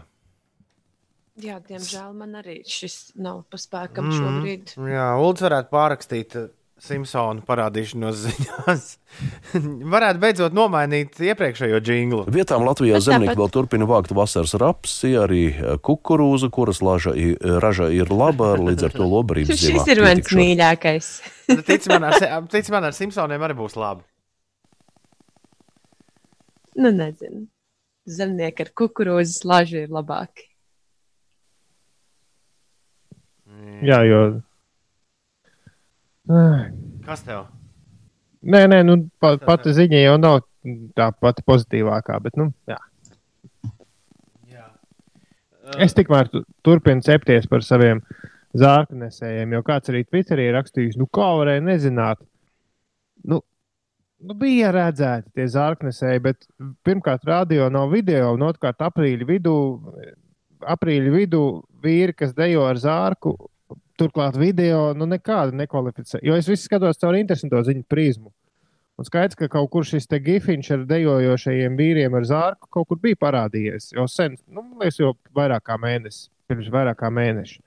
Jā, 1.36 1.58
diemžēl 1.60 2.12
man 2.16 2.38
arī 2.40 2.62
šis 2.64 3.10
nav 3.20 3.42
pa 3.52 3.58
spēkam 3.60 4.06
Mm, 4.08 4.14
šobrīd. 4.20 4.70
Jā, 4.88 5.08
Ulas 5.20 5.42
varētu 5.44 5.68
pārrakstīt 5.74 6.36
uh, 6.40 6.46
Simpsonu 6.80 7.40
parādīšanos 7.44 8.16
ziņās. 8.22 8.86
varētu 9.94 10.20
beidzot 10.22 10.56
nomainīt 10.56 11.16
iepriekšējo 11.24 11.80
jinglu. 11.84 12.22
Vietām 12.32 12.64
Latvijā 12.68 13.00
zemnieki 13.04 13.36
vēl 13.40 13.52
turpina 13.52 13.88
vākt 13.88 14.12
vasaras 14.16 14.52
rapsi, 14.60 15.12
arī 15.20 15.42
eh, 15.56 15.76
kukurūzu, 15.80 16.50
kuras 16.52 16.80
laža, 16.84 17.12
i- 17.16 17.36
raža 17.64 17.88
ir 17.92 18.12
laba, 18.12 18.54
līdz 18.60 18.88
ar 18.90 18.96
to 18.96 19.04
lobarības 19.08 19.56
Šis 19.56 19.70
ziemā 19.72 19.86
ir 19.92 20.02
mans 20.04 20.32
mīļākais. 20.40 21.08
Tic 21.68 21.88
man, 21.92 22.08
ar, 22.10 22.28
tic 22.52 22.68
man, 22.72 22.88
ar 22.90 22.96
Simpsoniem 22.96 23.44
arī 23.48 23.56
būs 23.60 23.76
labi. 23.80 24.04
Nu, 26.76 26.90
nezinu. 26.92 27.46
Zemnieki 28.06 28.66
ar 28.66 28.72
kukurūzas 28.76 29.44
laži 29.48 29.84
ir 29.86 29.92
labāki. 29.96 30.44
Jā, 33.86 34.00
jo. 34.08 34.20
Kas 37.06 37.22
tev? 37.26 37.46
Nē, 38.46 38.64
nē, 38.70 38.82
nu, 38.86 38.96
pa, 39.22 39.36
pati 39.42 39.72
ziņa 39.74 40.00
jau 40.04 40.16
nav 40.20 40.40
tā 40.98 41.10
pati 41.20 41.42
pozitīvākā, 41.46 42.18
bet, 42.22 42.36
nu, 42.38 42.50
jā. 42.70 42.78
Es 45.82 45.94
tikmēr 45.98 46.28
tu- 46.30 46.44
turpinu 46.62 47.02
cepties 47.02 47.46
par 47.50 47.64
saviem 47.66 48.00
zārku 48.54 48.94
nesējiem, 48.94 49.52
jo 49.56 49.62
kāds 49.66 49.90
arī 49.90 50.04
Twitterī 50.06 50.46
rakstījis, 50.54 50.96
nu, 51.00 51.06
kā 51.10 51.26
varēja 51.40 51.64
nezināt. 51.66 52.20
Nu, 53.26 53.40
nu 54.22 54.34
bija 54.38 54.70
redzēti 54.74 55.32
tie 55.34 55.46
zārknesēji, 55.50 56.22
bet 56.22 56.46
pirmkārt, 56.86 57.26
radio 57.26 57.66
nav 57.68 57.90
video, 57.90 58.32
un 58.36 58.46
otrkārt, 58.46 58.78
aprīļa 58.86 59.26
vidū, 59.26 59.56
aprīļa 60.62 61.12
vidū 61.14 61.42
vīri, 61.82 62.14
kas 62.16 62.34
dejo 62.36 62.64
ar 62.68 62.80
zārku, 62.80 63.34
turklāt 64.00 64.36
video, 64.36 64.92
nu, 64.96 65.06
nekāda 65.08 65.56
nekvalificē. 65.56 66.20
Jo 66.24 66.36
es 66.36 66.48
visu 66.50 66.66
skatos 66.68 67.00
caur 67.00 67.16
interesanto 67.16 67.60
ziņu 67.64 67.86
prizmu. 67.88 68.32
Un 68.96 69.04
skaidrs, 69.04 69.36
ka 69.36 69.48
kaut 69.52 69.68
kur 69.72 69.84
šis 69.84 70.08
te 70.08 70.16
gifiņš 70.24 70.70
ar 70.72 70.84
dejojošajiem 70.88 71.74
vīriem 71.76 72.14
ar 72.16 72.24
zārku 72.28 72.70
kaut 72.72 72.88
kur 72.88 73.00
bija 73.00 73.18
parādījies. 73.20 73.90
Jau 73.92 74.06
sen, 74.08 74.38
nu, 74.48 74.64
liekas, 74.80 75.00
jau 75.02 75.12
vairāk 75.36 75.66
kā 75.68 75.76
mēnesis, 75.80 76.30
pirms 76.48 76.70
vairāk 76.72 77.02
kā 77.02 77.10
mēneša. 77.12 77.60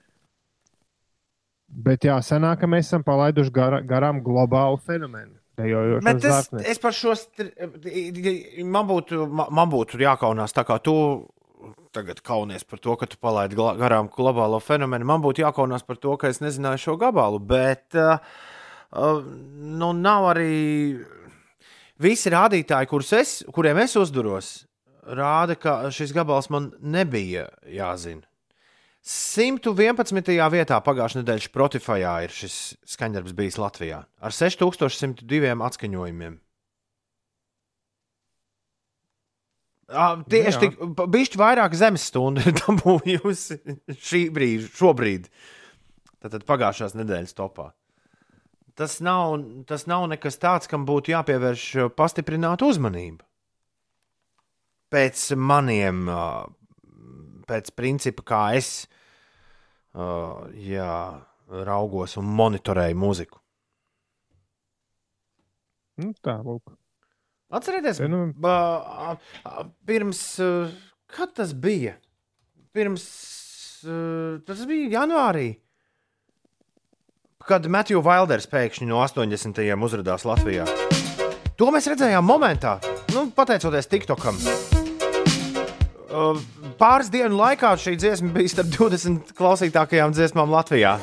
Bet 1.69 2.07
jā, 2.07 2.15
senāk, 2.25 2.65
mēs 2.65 2.89
esam 2.89 3.03
palaiduši 3.05 3.53
gara, 3.53 3.81
garām 3.85 4.23
globālu 4.25 4.79
fenomenu. 4.81 5.35
Bet 5.59 6.23
es, 6.23 6.31
zārknes. 6.31 6.65
es 6.71 6.79
par 6.81 6.95
šo 6.95 7.13
man 8.65 8.87
būtu, 8.89 9.27
ma- 9.27 9.49
man 9.51 9.69
būtu 9.69 9.99
jākaunās 10.01 10.55
tā 10.55 10.63
kā 10.65 10.79
tu. 10.81 10.95
Tagad 11.95 12.21
kaunies 12.23 12.63
par 12.63 12.79
to, 12.79 12.95
ka 12.95 13.07
tu 13.09 13.17
palaidi 13.19 13.57
garām 13.57 14.07
globālo 14.13 14.61
fenomenu. 14.63 15.07
Man 15.07 15.23
būtu 15.23 15.43
jākaunās 15.43 15.83
par 15.87 15.99
to, 15.99 16.15
ka 16.19 16.31
es 16.31 16.39
nezināju 16.39 16.83
šo 16.85 16.95
gabalu. 17.01 17.41
Bet 17.43 17.97
uh, 17.99 18.21
nu, 18.95 19.91
nav 19.91 20.29
arī 20.31 20.53
visi 21.99 22.31
rādītāji, 22.31 23.03
es, 23.19 23.35
kuriem 23.51 23.81
es 23.83 23.97
uzduros, 23.99 24.53
rāda, 25.03 25.57
ka 25.59 25.91
šis 25.91 26.15
gabals 26.15 26.49
man 26.53 26.71
nebija 26.79 27.49
jāzina. 27.67 28.23
111. 29.09 30.35
vietā 30.51 30.77
pagājušā 30.83 31.21
nedēļa 31.21 31.45
Spotify 31.45 32.03
ir 32.25 32.33
šis 32.35 32.55
skaņdarbs 32.93 33.33
bijis 33.33 33.57
Latvijā 33.57 34.03
ar 34.19 34.35
6102 34.35 35.55
atskaņojumiem. 35.55 36.35
Ā, 39.89 40.09
Tieši 40.29 40.53
jā. 40.53 40.59
tik, 40.67 40.77
bišķi 41.09 41.39
vairāk 41.41 41.73
zemes 41.77 42.05
stundu 42.11 42.43
ir 42.45 42.55
dabūjusi 42.59 43.57
šī 43.97 44.23
brīža, 44.33 44.69
šobrīd. 44.77 45.29
Tātad 46.19 46.45
pagājušās 46.45 46.97
nedēļas 46.99 47.37
topā. 47.37 47.71
Tas 48.79 48.99
nav, 49.03 49.39
tas 49.67 49.87
nav 49.91 50.05
nekas 50.11 50.39
tāds, 50.39 50.69
kam 50.71 50.85
būtu 50.87 51.11
jāpievērš 51.11 51.65
pastiprināta 51.97 52.67
uzmanība. 52.69 53.25
Pēc 54.93 55.23
maniem, 55.35 56.05
pēc 57.49 57.73
principa, 57.75 58.25
kā 58.31 58.43
es 58.59 58.71
jā, 59.93 60.93
raugos 61.69 62.15
un 62.21 62.31
monitorēju 62.39 62.99
mūziku. 62.99 63.41
Nu, 65.99 66.13
tā, 66.23 66.39
lūk. 66.45 66.78
Atcerieties, 67.49 67.97
nu, 68.05 68.29
ba, 68.37 68.55
a, 69.43 69.63
pirms, 69.85 70.21
uh, 70.37 70.69
kad 71.09 71.31
tas 71.33 71.55
bija? 71.57 71.95
Pirms, 72.69 73.05
uh, 73.89 74.37
tas 74.45 74.61
bija 74.69 74.99
janvārī. 74.99 75.47
Kad 77.49 77.65
Matthew 77.65 78.03
Wilders 78.05 78.45
pēkšņi 78.51 78.85
no 78.91 79.01
80. 79.01 79.63
uzrādījās 79.73 80.27
Latvijā. 80.29 80.67
To 81.57 81.71
mēs 81.73 81.89
redzējām 81.89 82.29
momentā, 82.29 82.77
nu, 83.15 83.25
pateicoties 83.33 83.89
TikTokam. 83.89 84.37
Uh, 86.05 86.37
pāris 86.77 87.09
dienu 87.09 87.33
laikā 87.41 87.73
šī 87.81 87.97
dziesma 87.97 88.29
bija 88.37 88.53
starp 88.53 88.69
20 88.77 89.33
klausītākajām 89.33 90.13
dziesmām 90.13 90.53
Latvijā. 90.53 90.99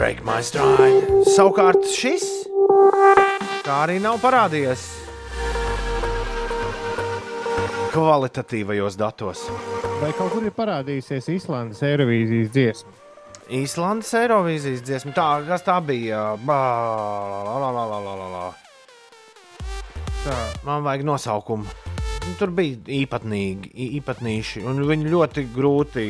Break 0.00 0.22
my 0.24 0.40
stride. 0.40 1.04
Savukārt 1.28 1.84
šis 1.92 2.24
tā 3.66 3.82
arī 3.82 3.98
nav 4.00 4.16
parādījies 4.22 4.86
kvalitatīvajos 7.92 8.96
datos. 8.96 9.44
Vai 10.00 10.14
kaut 10.16 10.32
kur 10.32 10.46
ir 10.48 10.56
parādījusies 10.56 11.28
Islandes 11.34 11.84
Eirovīzijas 11.84 12.48
dziesma? 12.54 12.96
Īslandes 13.60 14.14
Eirovīzijas 14.16 14.80
dziesma, 14.86 15.12
tā, 15.12 15.28
kas 15.50 15.66
tā 15.68 15.76
bija? 15.84 16.30
Bā, 16.48 16.60
la, 17.44 17.60
la, 17.60 17.70
la, 17.76 17.84
la, 17.92 18.16
la, 18.22 18.28
la. 18.38 18.44
Tā, 20.24 20.38
man 20.64 20.86
vajag 20.86 21.04
nosaukumu. 21.12 21.99
Nu, 22.30 22.36
Tur 22.38 22.52
bija 22.54 22.76
īpatnīgi, 22.94 23.72
īpatnīši, 23.98 24.60
un 24.70 24.78
viņi 24.86 25.10
ļoti 25.10 25.42
grūti 25.50 26.02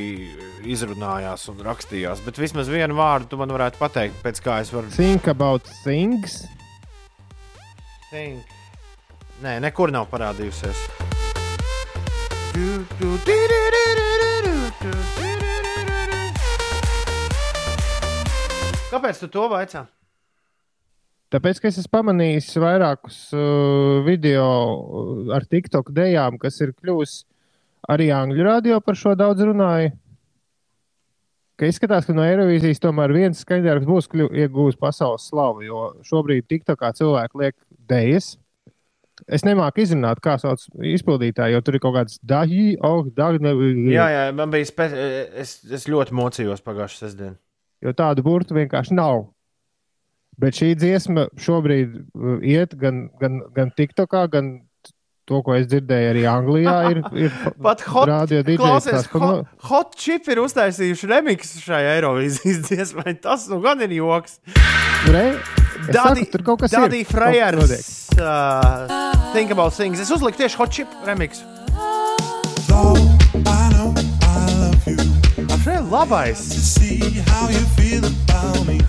izrunājās 0.69 1.47
un 1.49 1.63
rakstījās. 1.65 2.21
Bet 2.27 2.37
vismaz 2.43 2.69
vienu 2.69 2.99
vārdu 2.99 3.31
tu 3.31 3.39
man 3.41 3.49
varētu 3.55 3.81
pateikt, 3.81 4.19
pēc 4.21 4.43
kā 4.45 4.59
es 4.61 4.73
varu. 4.75 4.91
Think 4.93 5.31
about 5.33 5.65
things. 5.81 6.43
Think. 8.11 8.45
Nē, 9.41 9.57
nekur 9.65 9.95
nav 9.95 10.11
parādījusies. 10.13 10.83
Du, 12.53 12.69
du, 13.01 13.15
di, 13.25 13.39
di, 13.55 13.63
di, 13.73 13.85
di, 13.97 14.13
di, 14.45 14.53
di, 14.85 14.85
di. 14.85 16.21
Kāpēc 18.91 19.25
tu 19.25 19.33
to 19.33 19.49
vaicā? 19.49 19.87
Tāpēc, 21.31 21.61
ka 21.63 21.71
es 21.71 21.79
esmu 21.79 21.93
pamanījis 21.95 22.49
vairākus 22.59 23.19
uh, 23.39 24.01
video 24.07 24.47
uh, 24.47 25.35
ar 25.37 25.47
TikTok 25.47 25.93
dejām, 25.95 26.41
kas 26.43 26.59
ir 26.65 26.75
kļuvusi 26.75 27.23
arī 27.91 28.11
angļu 28.15 28.47
radio 28.47 28.81
par 28.83 28.99
šo 28.99 29.15
daudz 29.19 29.45
runāja. 29.47 29.93
Ka 31.61 31.69
izskatās, 31.69 32.07
ka 32.09 32.17
no 32.17 32.25
Eirovīzijas 32.25 32.81
tomēr 32.83 33.13
viens 33.15 33.43
skaņdarbs 33.45 33.87
būs 33.87 34.09
iegūs 34.17 34.79
pasaules 34.81 35.27
slavu, 35.29 35.63
jo 35.67 35.83
šobrīd 36.09 36.49
TikTokā 36.49 36.95
cilvēki 36.97 37.43
liek 37.43 37.57
dejas. 37.91 38.33
Es 39.29 39.45
nemāku 39.45 39.85
izrunāt, 39.85 40.23
kā 40.25 40.39
sauc 40.41 40.63
izpildītāju, 40.81 41.59
jo 41.59 41.61
tur 41.63 41.77
ir 41.77 41.83
kaut 41.85 41.99
kāds 41.99 42.17
daļi, 42.25 42.79
oh, 42.89 43.05
daļi. 43.05 43.53
Jā, 43.93 44.07
jā, 44.15 44.23
man 44.35 44.51
bija 44.55 44.67
spe... 44.71 44.89
es, 45.45 45.59
es 45.69 45.85
ļoti 45.93 46.17
mocījos 46.17 46.65
pagājušā 46.65 47.05
sestdienā. 47.05 47.37
jo 47.85 47.93
tādu 47.97 48.25
burtu 48.25 48.57
vienkārši 48.57 48.97
nav. 48.97 49.29
Bet 50.41 50.57
šī 50.57 50.73
dziesma 50.79 51.29
šobrīd 51.41 51.95
uh, 52.01 52.41
iet 52.47 52.75
gan, 52.81 53.09
gan, 53.21 53.41
gan 53.57 53.73
TikTokā, 53.77 54.25
gan 54.33 54.53
to, 55.31 55.39
ko 55.47 55.55
es 55.55 55.69
dzirdēju 55.71 56.11
arī 56.15 56.25
Anglijā. 56.27 56.75
Ir, 56.91 57.01
ir 57.27 57.35
Pat 57.67 57.85
hot, 57.87 58.09
radio 58.11 58.41
DJs 58.47 58.59
klausies, 58.63 58.97
tās 58.97 59.11
pa- 59.13 59.21
hot, 59.23 59.53
hot 59.71 59.95
chip 60.01 60.27
ir 60.33 60.41
uztaisījuši 60.43 61.11
remixu 61.13 61.63
šai 61.67 61.83
Eirovīzijas 61.97 62.63
dziesmai. 62.71 63.15
Tas 63.23 63.47
nu 63.53 63.61
gan 63.65 63.85
ir 63.87 63.95
joks. 64.01 64.41
Re, 65.11 65.27
es 65.87 65.95
saku, 65.95 66.27
tur 66.35 66.47
kaut 66.51 66.65
kas 66.67 66.75
ir. 66.75 66.81
Daddy 66.83 67.05
notiek. 67.05 67.15
Frejers. 67.15 67.87
Uh, 68.21 68.91
think 69.33 69.55
about 69.55 69.77
things. 69.77 70.03
Es 70.03 70.11
uzliku 70.13 70.43
tieši 70.43 70.61
hot 70.61 70.75
chip 70.75 71.01
remixu. 71.07 71.47
Šeit 74.91 75.20
labais. 75.91 76.41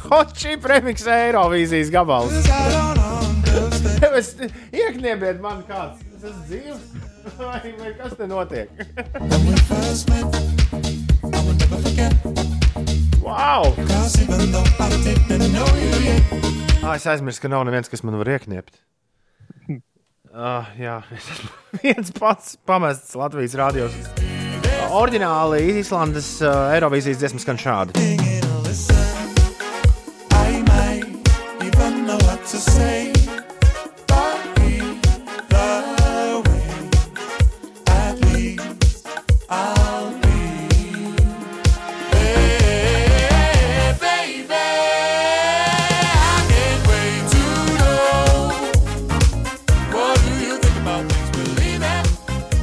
Hot 0.10 0.34
chip 0.38 0.66
remix 0.66 1.06
Eirovīzijas 1.08 1.92
gabals. 1.94 2.34
Es 4.12 4.34
iekniebiet 4.72 5.42
man 5.42 5.64
kāds. 5.68 6.02
Es 6.16 6.24
esmu 6.30 6.44
dzīvs. 6.50 7.10
Vai, 7.38 7.74
vai 7.78 7.92
kas 7.98 8.16
te 8.18 8.28
notiek? 8.30 8.70
wow! 13.22 13.70
Ah, 16.82 16.96
es 16.96 17.06
aizmirsu, 17.06 17.44
ka 17.44 17.52
nav 17.52 17.66
neviens, 17.70 17.92
kas 17.92 18.02
man 18.06 18.18
var 18.22 18.34
iekniept. 18.38 18.82
Uh, 20.32 20.66
jā, 20.80 20.98
es 21.14 21.30
esmu 21.36 21.82
viens 21.84 22.14
pats 22.18 22.56
pamests 22.66 23.18
Latvijas 23.20 23.58
rādios. 23.60 24.31
Orģināli 24.92 25.78
Īslandes 25.80 26.34
uh, 26.44 26.68
Eirovīzijas 26.76 27.22
dziesmas 27.22 27.46
skan 27.46 27.60
šādi. 27.62 27.96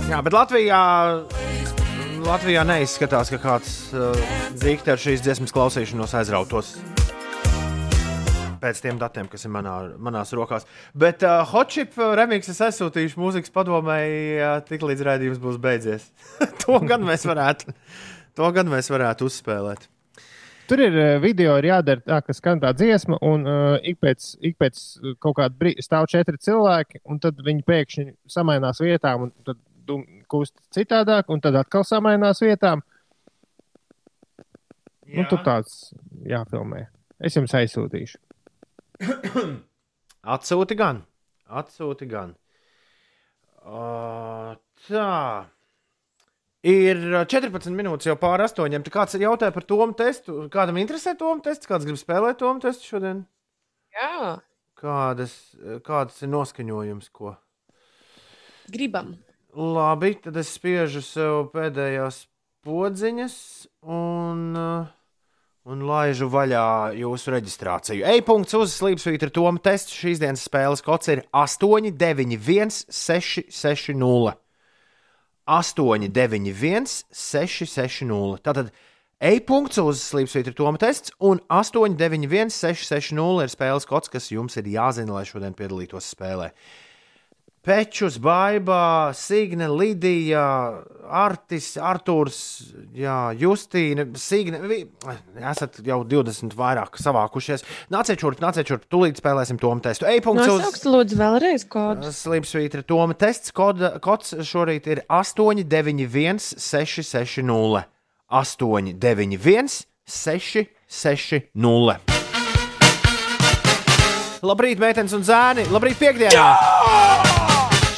Jā, 0.08 0.22
bet 0.24 0.34
Latvijā, 0.34 0.84
Latvijā 2.28 2.60
neizskatās, 2.60 3.30
ka 3.32 3.38
kāds 3.40 3.68
uh, 3.96 4.18
dikti 4.60 4.90
ar 4.92 5.00
šīs 5.00 5.22
dziesmas 5.24 5.52
klausīšanos 5.54 6.12
aizrautos. 6.18 6.74
Pēc 8.60 8.82
tiem 8.84 8.98
datiem, 9.00 9.30
kas 9.32 9.46
ir 9.46 9.52
manā, 9.54 9.78
manās 9.96 10.34
rokās. 10.36 10.66
Bet 10.92 11.24
uh, 11.24 11.40
Hotchip 11.48 11.96
remix 11.96 12.50
es 12.52 12.60
aizsūtīšu 12.66 13.16
mūzikas 13.22 13.54
padomēji, 13.54 14.18
uh, 14.42 14.58
tik 14.68 14.84
līdz 14.84 15.06
raidījums 15.08 15.40
būs 15.40 15.56
beidzies. 15.62 16.10
to 16.66 16.76
gan 16.84 17.08
varētu, 17.08 17.72
to 18.36 18.50
gan 18.58 18.68
mēs 18.74 18.92
varētu 18.92 19.30
uzspēlēt. 19.30 19.88
Tur 20.68 20.82
ir 20.84 20.98
uh, 21.00 21.14
video, 21.24 21.54
ir 21.56 21.70
jādara 21.70 22.04
tā, 22.04 22.20
ka 22.26 22.36
skan 22.36 22.60
tā 22.60 22.74
dziesma, 22.76 23.22
un 23.24 23.48
uh, 23.48 23.78
ik 23.80 24.02
pēc, 24.04 24.34
ik 24.44 24.60
pēc 24.60 24.84
kaut 25.16 25.38
kāda 25.40 25.56
brīža 25.56 25.86
stāv 25.86 26.10
četri 26.12 26.36
cilvēki, 26.44 27.00
un 27.08 27.24
tad 27.24 27.40
viņi 27.40 27.64
pēkšņi 27.72 28.06
samainās 28.36 28.84
vietām, 28.84 29.30
un 29.30 29.48
tad 29.48 29.56
kūst 30.30 30.54
citādāk, 30.74 31.30
un 31.32 31.42
tad 31.44 31.56
atkal 31.60 31.84
samainās 31.86 32.42
vietām. 32.44 32.82
Nu, 35.08 35.24
tur 35.30 35.40
tāds 35.44 35.94
jāfilmē. 36.28 36.84
Es 37.24 37.36
jums 37.38 37.54
aizsūtīšu. 37.56 38.18
Atsūti 40.36 40.76
gan. 40.76 41.00
Atsūti 41.48 42.08
gan. 42.10 42.34
Uh, 43.64 44.52
tā. 44.88 45.08
Ir 46.68 47.00
14 47.30 47.72
minūtes 47.72 48.10
jau 48.10 48.18
pāri 48.20 48.44
astoņiem. 48.44 48.84
Tā 48.84 48.92
kāds 48.92 49.16
jautāja 49.16 49.54
par 49.54 49.64
tomu 49.64 49.96
testu. 49.96 50.44
Kādam 50.52 50.80
interesē 50.82 51.16
tomu 51.16 51.40
tests? 51.44 51.70
Kāds 51.70 51.88
grib 51.88 51.96
spēlēt 52.00 52.42
tomu 52.42 52.60
testu 52.60 52.92
šodien? 52.92 53.24
Jā, 53.96 54.36
Kādas, 54.78 55.32
kādas 55.82 56.20
ir 56.22 56.30
noskaņojums? 56.30 57.08
Ko? 57.10 57.32
gribam. 58.68 59.16
Labi, 59.56 60.12
tad 60.20 60.36
es 60.36 60.50
spiežu 60.52 61.00
sev 61.00 61.46
pēdējās 61.54 62.26
podziņas 62.68 63.36
un, 63.88 64.42
uh, 64.52 64.90
un 65.64 65.84
laižu 65.88 66.28
vaļā 66.28 66.64
jūsu 66.98 67.32
reģistrāciju. 67.32 68.04
E-punkts 68.12 68.56
uz 68.58 68.74
slīpsvītra 68.76 69.32
Toma 69.32 69.62
tests. 69.64 69.96
Šīs 69.96 70.20
dienas 70.20 70.44
spēles 70.44 70.84
kods 70.84 71.08
ir 71.08 71.24
8, 71.32 71.88
9, 71.96 72.36
1, 72.36 72.74
6, 72.92 73.48
6, 73.48 73.94
0. 73.96 74.34
8, 75.48 76.10
9, 76.12 76.52
1, 76.52 76.90
6, 77.08 77.64
6, 77.72 78.04
0. 78.04 78.36
Tātad 78.44 78.68
e-punkts 79.18 79.80
uz 79.80 80.02
slīpsvītra 80.10 80.52
Toma 80.58 80.80
tests 80.82 81.14
un 81.24 81.40
8, 81.48 81.96
9, 81.96 82.28
1, 82.28 82.52
6, 82.52 82.84
6, 82.92 83.16
0 83.16 83.46
ir 83.46 83.54
spēles 83.54 83.88
kods, 83.88 84.12
kas 84.12 84.28
jums 84.28 84.60
ir 84.60 84.68
jāzina, 84.76 85.16
lai 85.16 85.24
šodien 85.24 85.56
piedalītos 85.56 86.12
spēlē. 86.12 86.52
Pečus, 87.64 88.16
Baibā, 88.22 89.10
Signe, 89.18 89.66
Lidija, 89.68 90.44
Artis, 91.08 91.72
Artūrs, 91.80 92.38
jā, 92.96 93.16
Justīna, 93.38 94.06
Signe. 94.18 94.60
Vi, 94.68 94.78
esat 95.42 95.80
jau 95.84 96.00
20 96.06 96.54
vairāk 96.56 96.96
savākušies. 97.02 97.64
Nāciet 97.92 98.22
šurp, 98.22 98.40
nāciet 98.44 98.70
šurp, 98.70 98.86
tūlīt 98.92 99.18
spēlēsim 99.20 99.58
tomu 99.60 99.82
testu. 99.84 100.06
Ej, 100.08 100.22
punkts 100.24 100.46
uz 100.46 100.62
Nosauks 100.62 100.86
lūdzu 100.86 101.18
vēlreiz 101.18 101.66
kodu. 101.68 102.12
Slimsvītra 102.14 102.84
Toma 102.86 103.16
tests. 103.18 103.52
Koda, 103.56 103.96
kods 104.04 104.36
šorīt 104.46 104.86
ir 104.92 105.02
891 105.08 106.38
660. 106.54 107.88
891 108.28 109.82
660. 110.08 111.48
Labrīt, 114.38 114.78
meitenes 114.78 115.16
un 115.16 115.24
zēni! 115.26 115.66
Labrīt, 115.74 115.98
piekdienā! 115.98 117.26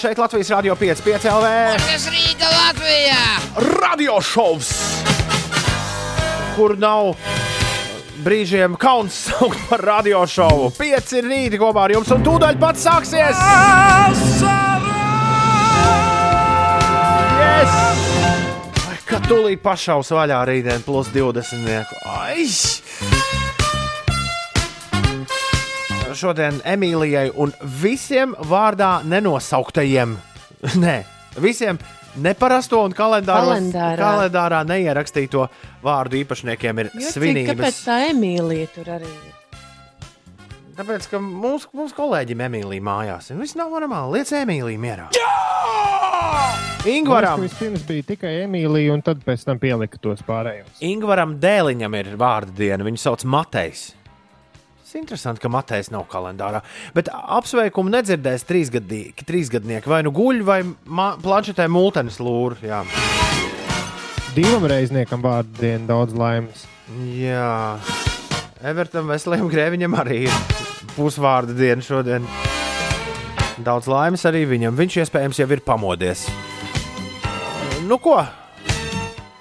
Šeit 0.01 0.17
Latvijas 0.17 0.49
Rādio 0.49 0.73
5, 0.81 1.03
5 1.05 1.27
LV. 1.29 1.49
Tas 1.77 2.07
Rīga 2.09 2.49
Latvijā! 2.49 3.25
Radio 3.83 4.15
šovs, 4.25 4.71
kur 6.55 6.73
nav 6.81 7.11
brīžiem 8.25 8.79
kauns 8.81 9.19
saukt 9.27 9.61
par 9.69 9.85
radio 9.85 10.23
šovu. 10.25 10.71
Pieci 10.79 11.21
ir 11.21 11.29
rīti 11.29 11.61
kopā 11.61 11.85
ar 11.85 11.93
jums, 11.99 12.09
un 12.17 12.25
tūdaļ 12.25 12.57
pats 12.63 12.87
sāksies! 12.89 13.37
Yes! 17.37 17.77
Kad 19.05 19.29
tūlīt 19.29 19.61
pašaus 19.61 20.17
vaļā 20.17 20.41
rītdien 20.49 20.81
plus 20.89 21.13
20. 21.13 21.93
Ai! 22.09 22.49
Šodien 26.17 26.61
Emīlijai 26.67 27.31
un 27.41 27.53
visiem 27.81 28.35
vārdā 28.51 29.01
nenosauktajiem, 29.07 30.17
nē, 30.85 30.97
visiem 31.43 31.79
neparasto 32.21 32.81
un 32.85 32.95
kalendāros, 32.97 33.53
Kalendārā. 33.53 33.99
kalendārā 34.01 34.63
neierakstīto 34.67 35.45
vārdu 35.85 36.19
īpašniekiem 36.25 36.81
ir 36.83 36.89
Jocīgi, 36.91 37.13
svinības. 37.15 37.53
kāpēc 37.55 37.83
tā 37.87 37.99
Emīlija 38.11 38.71
tur 38.75 38.91
arī 38.97 39.11
ir? 39.11 39.37
Tāpēc, 40.81 41.07
ka 41.13 41.19
mūsu, 41.21 41.69
mūsu 41.77 41.93
kolēģim 41.99 42.41
Emīlija 42.47 42.83
mājās 42.87 43.31
ir 43.31 43.39
viss 43.43 43.55
nav 43.59 43.69
normāli. 43.75 44.17
Liec 44.19 44.31
Emīliju 44.41 44.81
mierā. 44.81 45.11
Liekas, 46.81 47.21
ka 47.21 47.35
Vispirms 47.37 47.83
bija 47.85 48.07
tikai 48.15 48.31
Emīlija, 48.47 48.95
un 48.95 49.03
tad 49.05 49.21
pēc 49.27 49.43
tam 49.45 49.59
pielika 49.61 50.01
tos 50.01 50.23
pārējos. 50.25 50.79
Ingvaram 50.87 51.35
Dēliņam 51.43 51.97
ir 52.01 52.15
vārdu 52.21 52.55
diena. 52.57 52.87
Viņu 52.87 53.03
sauc 53.03 53.27
Matejs. 53.29 53.91
Tas 54.91 54.97
ir 54.97 55.05
interesanti, 55.05 55.39
ka 55.39 55.47
Matejs 55.47 55.93
nav 55.95 56.09
kalendārā. 56.11 56.65
Bet 56.97 57.07
apsveikumu 57.15 57.93
nedzirdēs 57.95 58.43
trīsgadnieki, 58.49 59.23
trīsgadnieki 59.23 59.87
vai 59.87 60.01
nu 60.03 60.11
guļ, 60.11 60.41
vai 60.43 60.57
planšetē 61.23 61.69
multenis 61.71 62.19
lūr. 62.19 62.57
Jā. 62.67 62.81
Divam 64.35 64.67
reizniekam 64.67 65.23
vārdu 65.23 65.55
dienu 65.61 65.87
daudz 65.87 66.19
laimes. 66.19 66.67
Jā. 67.15 67.79
Evertam 68.67 69.15
Veseliem 69.15 69.47
Grēviņam 69.53 69.95
arī 70.03 70.25
ir 70.25 70.43
pusvārdu 70.97 71.55
diena 71.55 71.87
šodien. 71.87 72.27
Daudz 73.63 73.87
laimes 73.87 74.27
arī 74.27 74.43
viņam. 74.57 74.75
Viņš 74.75 75.05
iespējams 75.05 75.39
jau 75.45 75.51
ir 75.55 75.63
pamodies. 75.71 76.27
Nu 77.87 78.03
ko? 78.03 78.19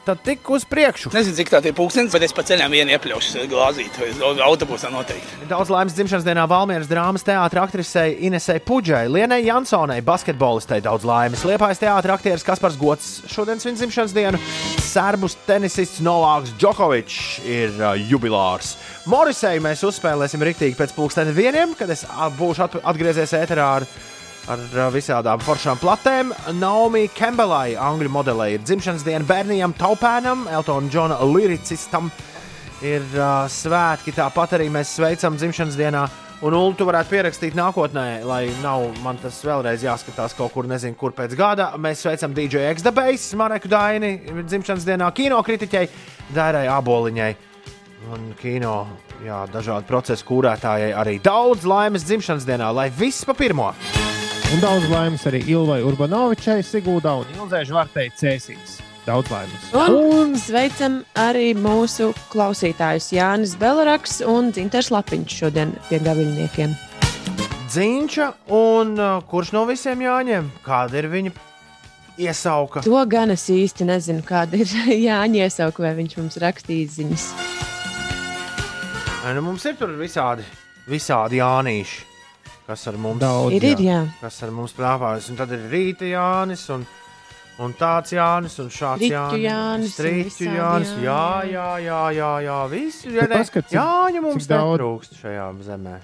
Tad 0.10 0.24
tik 0.26 0.48
uz 0.50 0.64
priekšu. 0.66 1.12
Nezinu, 1.14 1.36
cik 1.38 1.52
tā 1.54 1.60
ir 1.70 1.74
pūkstens, 1.78 2.10
bet 2.16 2.24
es 2.26 2.32
pa 2.34 2.42
ceļam 2.42 2.74
vienu 2.74 2.96
iepļaušu 2.96 3.44
glāzīti. 3.52 4.08
vai 4.18 4.32
Autobusā 4.42 4.90
noteikti. 4.90 5.46
Daudz 5.52 5.70
laimes 5.70 5.94
dzimšanas 5.94 6.26
dienā 6.26 6.48
Valmieras 6.50 6.90
drāmas 6.90 7.28
teātris 7.28 7.62
aktrisei 7.62 8.16
Inesai 8.26 8.58
Pudžai, 8.66 9.04
Lienai 9.06 9.44
Jansonai, 9.46 10.00
basketbolistei 10.02 10.82
daudz 10.82 11.06
laimes. 11.06 11.46
Liepājas 11.46 11.84
teātris 11.86 12.16
aktieris 12.16 12.48
Kaspars 12.48 12.82
Gots 12.82 13.20
šodien 13.30 13.62
svin 13.62 13.78
dzimšanas 13.78 14.18
dienu. 14.18 14.42
Serbus 14.82 15.38
tenisists 15.46 16.02
Novāks 16.02 16.58
Džokovičs 16.58 17.46
ir 17.46 17.78
jubilārs. 18.10 18.80
Morisei 19.06 19.62
mēs 19.62 19.86
uzspēlēsim 19.86 20.42
riktīgi 20.42 20.80
pēc 20.80 20.98
pulksteni 20.98 21.38
vieniem, 21.38 21.78
kad 21.78 21.94
es 21.94 22.08
būšu 22.42 22.66
at 22.66 22.82
atgriezies 22.82 23.38
ēterā 23.46 23.76
ar 23.78 23.92
ar 24.48 24.62
uh, 24.62 24.86
visādām 24.94 25.42
foršām 25.44 25.82
platēm. 25.82 26.32
Naomi 26.60 27.08
Campbellai, 27.18 27.74
angļu 27.76 28.12
modelei, 28.14 28.54
ir 28.56 28.64
dzimšanas 28.64 29.04
diena 29.08 29.28
bērniem 29.28 29.76
Taupēnam, 29.80 30.48
Eltona 30.54 30.90
Džona 30.92 31.20
liricistam. 31.28 32.12
Ir 32.80 33.04
uh, 33.18 33.44
svētki, 33.52 34.16
tāpat 34.16 34.56
arī 34.60 34.70
mēs 34.72 34.96
sveicam 34.96 35.36
dzimšanas 35.40 35.80
dienā. 35.80 36.08
Un 36.40 36.56
Ulu, 36.56 36.72
tu 36.80 36.86
varētu 36.88 37.12
pierakstīt 37.12 37.56
nākotnē, 37.60 38.22
lai 38.24 38.46
nav 38.64 38.86
man 39.04 39.18
tas 39.20 39.42
vēlreiz 39.44 39.84
jāskatās 39.84 40.38
kaut 40.38 40.54
kur, 40.54 40.70
nezinu, 40.72 40.96
kur 40.96 41.12
pēc 41.12 41.36
gada. 41.36 41.74
Mēs 41.76 42.06
sveicam 42.06 42.32
DJ 42.38 42.70
X-Dabais, 42.78 43.26
Mareku 43.36 43.68
Daini, 43.68 44.14
dzimšanas 44.40 44.88
dienā 44.88 45.12
kinokritiķei, 45.20 45.92
Dairai 46.32 46.70
Aboliņai 46.72 47.34
un 48.14 48.32
kino. 48.40 48.78
Jā, 49.20 49.44
dažādu 49.52 49.84
procesu 49.90 50.24
kūrētājai 50.30 50.94
arī 50.96 51.18
daudz 51.24 51.68
laimes 51.68 52.08
dzimšanas 52.08 52.48
dienā, 52.48 52.72
lai 52.72 52.88
viss 52.88 53.28
pa 53.28 53.36
pirmo. 53.36 53.74
Un 54.50 54.64
daudz 54.64 54.88
laimes 54.90 55.22
arī 55.30 55.44
Ilvai 55.46 55.84
Urbanovičai, 55.86 56.64
Sigūda 56.66 57.12
un 57.20 57.28
Ilzai 57.36 57.60
Žvartei 57.70 58.08
Cēsīs. 58.18 58.80
Daudz 59.06 59.30
laimes. 59.30 59.68
Un 59.78 60.34
sveicam 60.42 60.96
arī 61.22 61.52
mūsu 61.54 62.08
klausītājus 62.32 63.12
Jānis 63.14 63.54
Belaraks 63.62 64.24
un 64.26 64.50
Dzinters 64.50 64.90
Lapiņš 64.90 65.38
šodien 65.44 65.76
pie 65.92 66.02
gaviļniekiem. 66.02 66.74
Dzīņša 67.70 68.32
un 68.58 68.98
uh, 68.98 69.22
kurš 69.30 69.54
no 69.54 69.68
visiem 69.70 70.02
jāņem? 70.08 70.50
Kāda 70.66 70.98
ir 71.04 71.12
viņa 71.14 71.36
iesauka? 72.26 72.82
To 72.90 73.06
gan 73.06 73.38
es 73.38 73.46
īsti 73.54 73.86
nezinu, 73.86 74.26
kāda 74.26 74.64
ir 74.66 74.78
Jāņa 75.12 75.46
iesauka, 75.46 75.86
vai 75.86 75.94
viņš 76.02 76.18
mums 76.24 76.42
rakstīs 76.42 76.98
ziņas. 76.98 77.32
Nu, 79.30 79.46
mums 79.46 79.70
ir 79.70 79.78
tur 79.78 79.94
visādi, 80.02 80.42
visādi 80.90 81.38
Jānīši, 81.38 82.09
kas 82.70 82.86
ar 82.92 82.98
mums 83.02 83.20
Daudz, 83.24 83.56
Ir, 83.58 83.64
ir, 83.74 83.80
jā. 83.82 84.00
kas 84.22 84.38
ar 84.46 84.52
mums 84.54 84.76
plāpājas. 84.78 85.30
Un 85.34 85.40
tad 85.42 85.52
ir 85.58 85.64
rīta 85.72 86.06
Jānis 86.06 86.68
un, 86.76 86.86
un 87.66 87.74
tāds 87.80 88.14
Jānis 88.14 88.60
un 88.62 88.70
šāds 88.70 89.02
Striķu 89.10 89.40
Jānis. 89.42 89.98
Visādi 89.98 90.54
Jānis. 90.54 90.94
Jāni. 90.94 91.04
Jā, 91.08 91.24
jā, 91.50 91.68
jā, 91.88 92.02
jā, 92.20 92.32
jā. 92.46 92.60
Visi 92.72 93.10
jā, 93.18 93.26
cik- 93.50 93.74
Jāņa 93.74 94.22
mums 94.28 94.46
daudz- 94.48 94.78
netrūkst 94.78 95.18
šajā 95.24 95.48
zemē. 95.66 95.98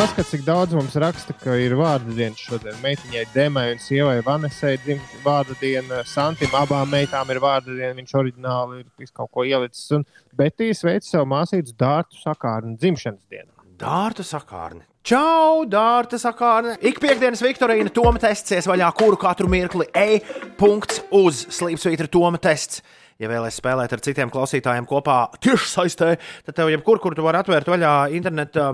Paskatās, 0.00 0.30
cik 0.32 0.44
daudz 0.46 0.72
mums 0.72 0.94
raksta, 0.96 1.34
ka 1.36 1.52
ir 1.60 1.74
vārdu 1.76 2.14
diena 2.16 2.32
šodien. 2.38 2.76
Meitiņai 2.80 3.24
Demai 3.34 3.66
un 3.74 3.80
sievai 3.84 4.22
Vanesai 4.24 4.78
ir 4.88 5.00
vārdu 5.24 5.56
diena. 5.60 5.98
Santim 6.08 6.48
abām 6.56 6.88
meitām 6.88 7.28
ir 7.34 7.40
vārdu 7.42 7.74
diena. 7.76 7.92
Viņš 7.98 8.14
oriģināli 8.22 8.80
ir 9.04 9.10
kaut 9.12 9.28
ko 9.34 9.44
ielicis. 9.44 9.90
Un 9.98 10.06
Betija 10.40 10.72
sveic 10.78 11.04
savu 11.04 11.28
māsīcu 11.34 11.76
Dārtu 11.76 12.16
sakārnu 12.22 12.78
dzimšanas 12.80 13.26
dienā. 13.28 13.52
Dārta 13.80 14.20
sakārne. 14.26 14.82
Čau, 15.08 15.64
dārta 15.64 16.18
sakārne. 16.20 16.74
Ik 16.84 16.98
piekdienas 17.00 17.40
Viktorīna 17.40 17.88
Toma 17.96 18.20
tests 18.20 18.68
vaļā, 18.68 18.90
kuru 18.98 19.16
katru 19.16 19.48
mirkli 19.48 19.86
e-punkts 19.96 21.00
uz 21.16 21.46
slīpsvītra 21.56 22.10
Toma 22.12 22.36
tests. 22.42 22.82
Ja 23.20 23.30
vēlaties 23.32 23.56
spēlēt 23.56 23.94
ar 23.96 24.02
citiem 24.04 24.32
klausītājiem 24.32 24.84
kopā 24.88 25.16
tieši 25.40 25.70
saistē, 25.70 26.10
tad 26.44 26.58
tev 26.58 26.68
jebkur, 26.72 27.00
kur 27.00 27.16
tu 27.16 27.24
vari 27.24 27.40
atvērt 27.40 27.70
vaļā 27.72 27.94
interneta 28.16 28.66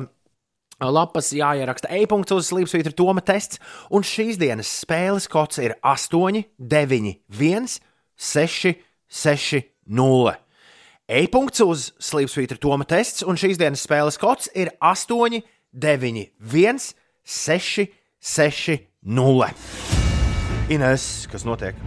lapas, 0.83 1.31
jāieraksta 1.39 1.93
e-punkts 2.01 2.35
uz 2.35 2.51
slīpsvītra 2.51 2.95
Toma 2.99 3.23
tests. 3.23 3.63
Un 3.95 4.03
šīs 4.07 4.41
dienas 4.43 4.73
spēles 4.83 5.31
kods 5.31 5.63
ir 5.63 5.77
8, 5.87 6.43
9, 6.59 7.15
1, 7.31 7.79
6, 8.33 8.75
6, 9.23 9.63
0. 9.87 10.35
E-punkts 11.07 11.63
uz 11.63 11.83
slīpsvītra 12.03 12.59
Toma 12.59 12.83
tests, 12.83 13.23
un 13.23 13.39
šīs 13.39 13.61
dienas 13.61 13.85
spēles 13.87 14.19
kods 14.19 14.49
ir 14.59 14.73
8, 14.83 15.39
9, 15.71 16.25
1, 16.43 16.81
6, 17.23 17.87
6, 18.19 18.75
0. 19.07 19.53
Ines, 20.75 21.07
kas 21.31 21.47
notiek? 21.47 21.79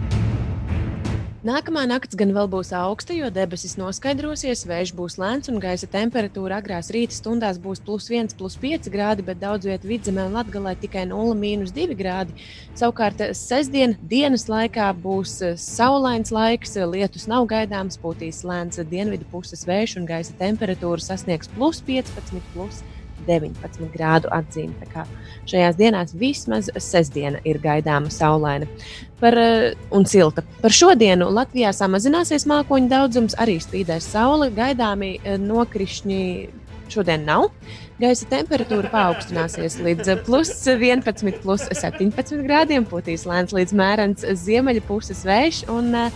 Nākamā 1.40 1.86
naktis 1.88 2.18
gan 2.20 2.34
vēl 2.36 2.50
būs 2.52 2.74
augsta, 2.76 3.16
jo 3.16 3.30
debesis 3.32 3.78
noskaidrosies, 3.80 4.66
vējš 4.68 4.92
būs 4.98 5.14
lēns 5.22 5.48
un 5.48 5.62
gaisa 5.64 5.88
temperatūra 5.88 6.58
agrās 6.60 6.90
rīta 6.92 7.16
stundās 7.16 7.56
būs 7.64 7.80
plus 7.80 8.10
1, 8.12 8.34
plus 8.36 8.58
5 8.60 8.90
grādi, 8.92 9.24
bet 9.24 9.40
daudz 9.40 9.70
vietā 9.70 9.88
vidzemē 9.88 10.26
un 10.28 10.36
latgalē 10.36 10.76
tikai 10.82 11.06
0,2 11.08 11.96
grādi. 11.96 12.36
Savukārt 12.76 13.24
sestdien 13.40 13.96
dienas 14.12 14.50
laikā 14.52 14.92
būs 15.00 15.40
eh, 15.48 15.56
saulains 15.56 16.36
laiks, 16.36 16.76
lietus 16.76 17.30
nav 17.32 17.48
gaidāms, 17.48 18.02
pūtīs 18.04 18.44
lēns 18.44 18.84
dienvidu 18.92 19.24
puses 19.32 19.64
vējš 19.64 19.96
un 20.02 20.12
gaisa 20.12 20.36
temperatūra 20.44 21.00
sasniegs 21.00 21.48
plus 21.56 21.80
15, 21.88 22.44
plus 22.52 22.84
19 23.30 23.94
grādu 23.94 24.32
atzīme. 24.34 24.76
Tā 24.82 24.92
kā 24.94 25.08
Šajās 25.50 25.78
dienās 25.80 26.14
vismaz 26.14 26.70
sestdiena 26.78 27.40
ir 27.48 27.58
gaidāma 27.64 28.12
saulaina 28.14 28.68
par, 29.20 29.38
eh, 29.38 29.74
un 29.92 30.06
silta. 30.06 30.44
Par 30.62 30.72
šodienu 30.72 31.30
Latvijā 31.34 31.72
samazināsies 31.74 32.46
mākoņu 32.46 32.90
daudzums, 32.90 33.36
arī 33.36 33.58
spīdēs 33.58 34.12
saule, 34.14 34.52
gaidāmi 34.52 35.20
eh, 35.24 35.38
nokrišņi 35.38 36.50
šodien 36.90 37.26
nav. 37.26 37.50
Gaisa 38.00 38.26
temperatūra 38.30 38.90
paaugstināsies 38.94 39.80
līdz 39.84 40.24
plus 40.26 40.50
11, 40.66 41.42
plus 41.42 41.66
17 41.74 42.46
grādiem, 42.46 42.86
pūtīs 42.86 43.26
lēns 43.26 43.52
līdz 43.54 43.74
mērens 43.74 44.26
ziemeļa 44.46 44.86
puses 44.88 45.26
vējš. 45.26 45.68
Un, 45.70 45.94
uh, 45.96 46.12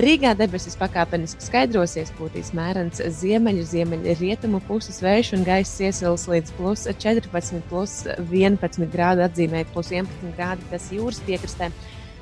Rīgā 0.00 0.30
debesis 0.32 0.78
pakāpeniski 0.80 1.44
skaidrosies, 1.44 2.08
pūtīs 2.16 2.54
mērens 2.56 3.02
ziemeļu, 3.18 3.64
ziemeļu 3.68 4.14
rietumu 4.16 4.60
puses 4.64 5.02
vējš 5.04 5.34
un 5.36 5.42
gaisa 5.44 5.90
iesils 5.90 6.24
līdz 6.30 6.54
plus 6.56 6.86
14, 6.88 7.58
plus 7.68 7.96
11 8.08 8.86
grādu 8.94 9.26
atzīmē, 9.26 9.66
plus 9.74 9.90
11 9.92 10.32
grādi 10.38 10.64
tas 10.70 10.86
jūras 10.94 11.20
piekrastē. 11.26 11.68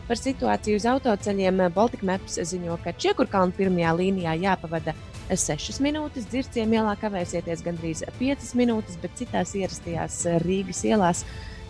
Par 0.09 0.19
situāciju 0.19 0.81
uz 0.81 0.89
autoceļiem 0.91 1.63
Baltika 1.77 2.09
Maps 2.09 2.41
ziņo, 2.51 2.81
ka 2.83 2.97
Čiekurkalna 2.99 3.55
pirmajā 3.55 3.95
līnijā 4.01 4.35
jāpavada 4.43 4.97
6 5.31 5.79
minūtes, 5.85 6.27
dzirciem 6.33 6.75
ielā 6.81 6.97
kavēsieties 6.99 7.63
gandrīz 7.63 8.03
5 8.19 8.57
minūtes, 8.59 8.99
bet 9.05 9.15
citās 9.23 9.55
ierastajās 9.55 10.25
Rīgas 10.49 10.83
ielās 10.89 11.23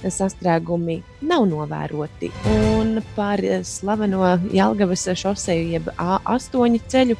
sastrēgumi 0.04 1.00
nav 1.28 1.46
novēroti. 1.50 2.30
Un 2.76 3.02
par 3.16 3.42
slaveno 3.66 4.36
Jālgavas 4.54 5.08
šoseju, 5.18 5.68
jeb 5.76 5.90
A8 5.96 6.80
ceļu. 6.88 7.18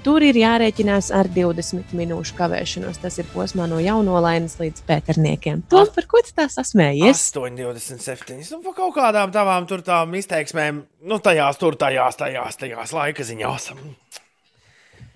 Tur 0.00 0.24
ir 0.24 0.38
jārēķinās 0.40 1.10
ar 1.12 1.28
20 1.28 1.90
minūšu 1.92 2.32
kavēšanos. 2.38 3.02
Tas 3.02 3.18
ir 3.20 3.26
posmā 3.34 3.66
no 3.68 3.76
jaunolainas 3.84 4.56
līdz 4.56 4.86
pēterniekiem. 4.88 5.66
To, 5.68 5.82
par 5.92 6.08
ko 6.08 6.22
tu 6.24 6.32
tā 6.38 6.46
sasmējies? 6.48 7.26
8,27. 7.36 8.40
Nu, 8.48 8.62
pa 8.64 8.72
kaut 8.78 8.96
kādām 8.96 9.34
tavām 9.34 9.68
tur 9.68 9.84
tām 9.84 10.16
izteiksmēm, 10.16 10.80
nu, 11.04 11.20
tajās, 11.20 11.60
tur, 11.60 11.76
tajās, 11.76 12.16
tajās, 12.22 12.56
tajās 12.64 12.96
laika 12.96 13.28
ziņās. 13.28 13.70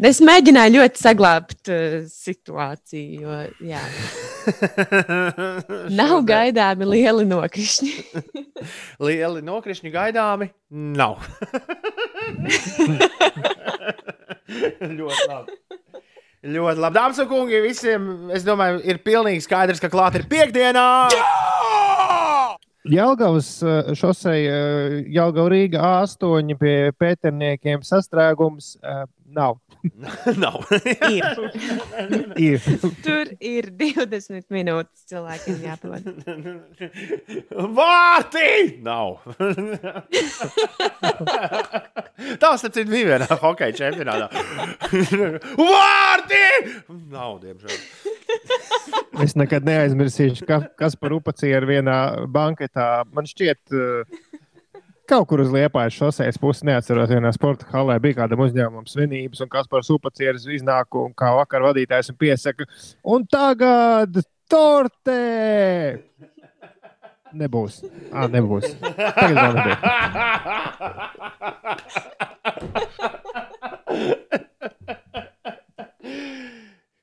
Es 0.02 0.18
mēģināju 0.18 0.74
ļoti 0.74 0.98
saglabāt 0.98 1.68
uh, 1.70 2.02
situāciju, 2.10 3.22
jo 3.22 3.30
jā. 3.70 3.78
nav 6.00 6.26
gaidāmi 6.26 6.82
lieli 6.88 7.22
nokrišņi. 7.30 7.92
lieli 9.06 9.38
nokrišņi 9.46 9.92
gaidāmi? 9.94 10.50
Nav. 10.74 11.22
ļoti 14.98 15.22
labi. 15.30 15.54
Ļoti 16.44 16.78
labi. 16.82 16.94
Dāmas 16.98 17.18
un 17.22 17.28
kungi, 17.30 17.62
visiem, 17.62 18.28
es 18.34 18.42
domāju, 18.44 18.82
ir 18.82 18.98
pilnīgi 19.06 19.46
skaidrs, 19.46 19.78
ka 19.80 19.88
klāt 19.92 20.14
ir 20.18 20.26
piekdienā. 20.28 21.08
Jelgavas 22.84 23.62
eh, 23.64 23.94
šoseja, 23.96 24.58
Jelgava 25.08 25.48
Rīga 25.54 25.80
A8 26.02 26.52
pie 26.60 26.92
pēterniekiem 27.00 27.80
sastrēgums 27.86 28.76
uh, 28.82 29.06
nav. 29.24 29.56
nav. 30.44 30.64
ir. 31.10 31.24
ir. 32.36 32.60
Tur 33.04 33.32
ir 33.40 33.68
20 33.76 34.46
minūtes 34.54 35.04
cilvēkiem 35.10 35.58
jāpavada. 35.64 36.14
Vārtī! 37.76 38.48
Nav. 38.84 39.20
Tā 42.40 42.54
starp 42.60 42.78
bija 42.88 43.10
vienā 43.12 43.28
hokeja 43.42 43.76
čempionātā. 43.82 44.30
Vārtī! 45.60 46.44
Nav, 47.12 47.40
diemžēl. 47.44 47.78
Es 49.24 49.36
nekad 49.38 49.66
neaizmirsīšu, 49.68 50.46
ka, 50.48 50.62
kas 50.80 50.96
par 50.98 51.14
upacieru 51.16 51.68
vienā 51.70 51.98
banketā 52.32 53.04
man 53.12 53.28
šķiet. 53.28 53.62
Uh, 53.74 54.40
Kaut 55.04 55.26
kur 55.28 55.42
uz 55.42 55.50
Liepājas 55.52 55.96
šoseis 55.98 56.38
puses 56.40 56.64
neatceros, 56.64 57.10
vienā 57.12 57.28
sporta 57.36 57.66
halē 57.74 57.98
bija 58.00 58.22
kāda 58.22 58.38
uzņēmuma 58.40 58.88
svinības, 58.88 59.42
un 59.44 59.50
kas 59.52 59.68
par 59.68 59.84
supercieru 59.84 60.40
iznāk 60.56 60.96
un 60.96 61.12
kā 61.16 61.28
vakar 61.36 61.60
vadītājs 61.66 62.08
un 62.12 62.16
piesaka, 62.20 62.64
un 63.04 63.26
tagad 63.28 64.16
torte! 64.48 65.18
Nebūs. 67.34 67.80
À, 68.14 68.28
nebūs. 68.30 68.64
Tagad 68.78 69.36
vēl 69.40 69.54
nebūs. 69.58 69.82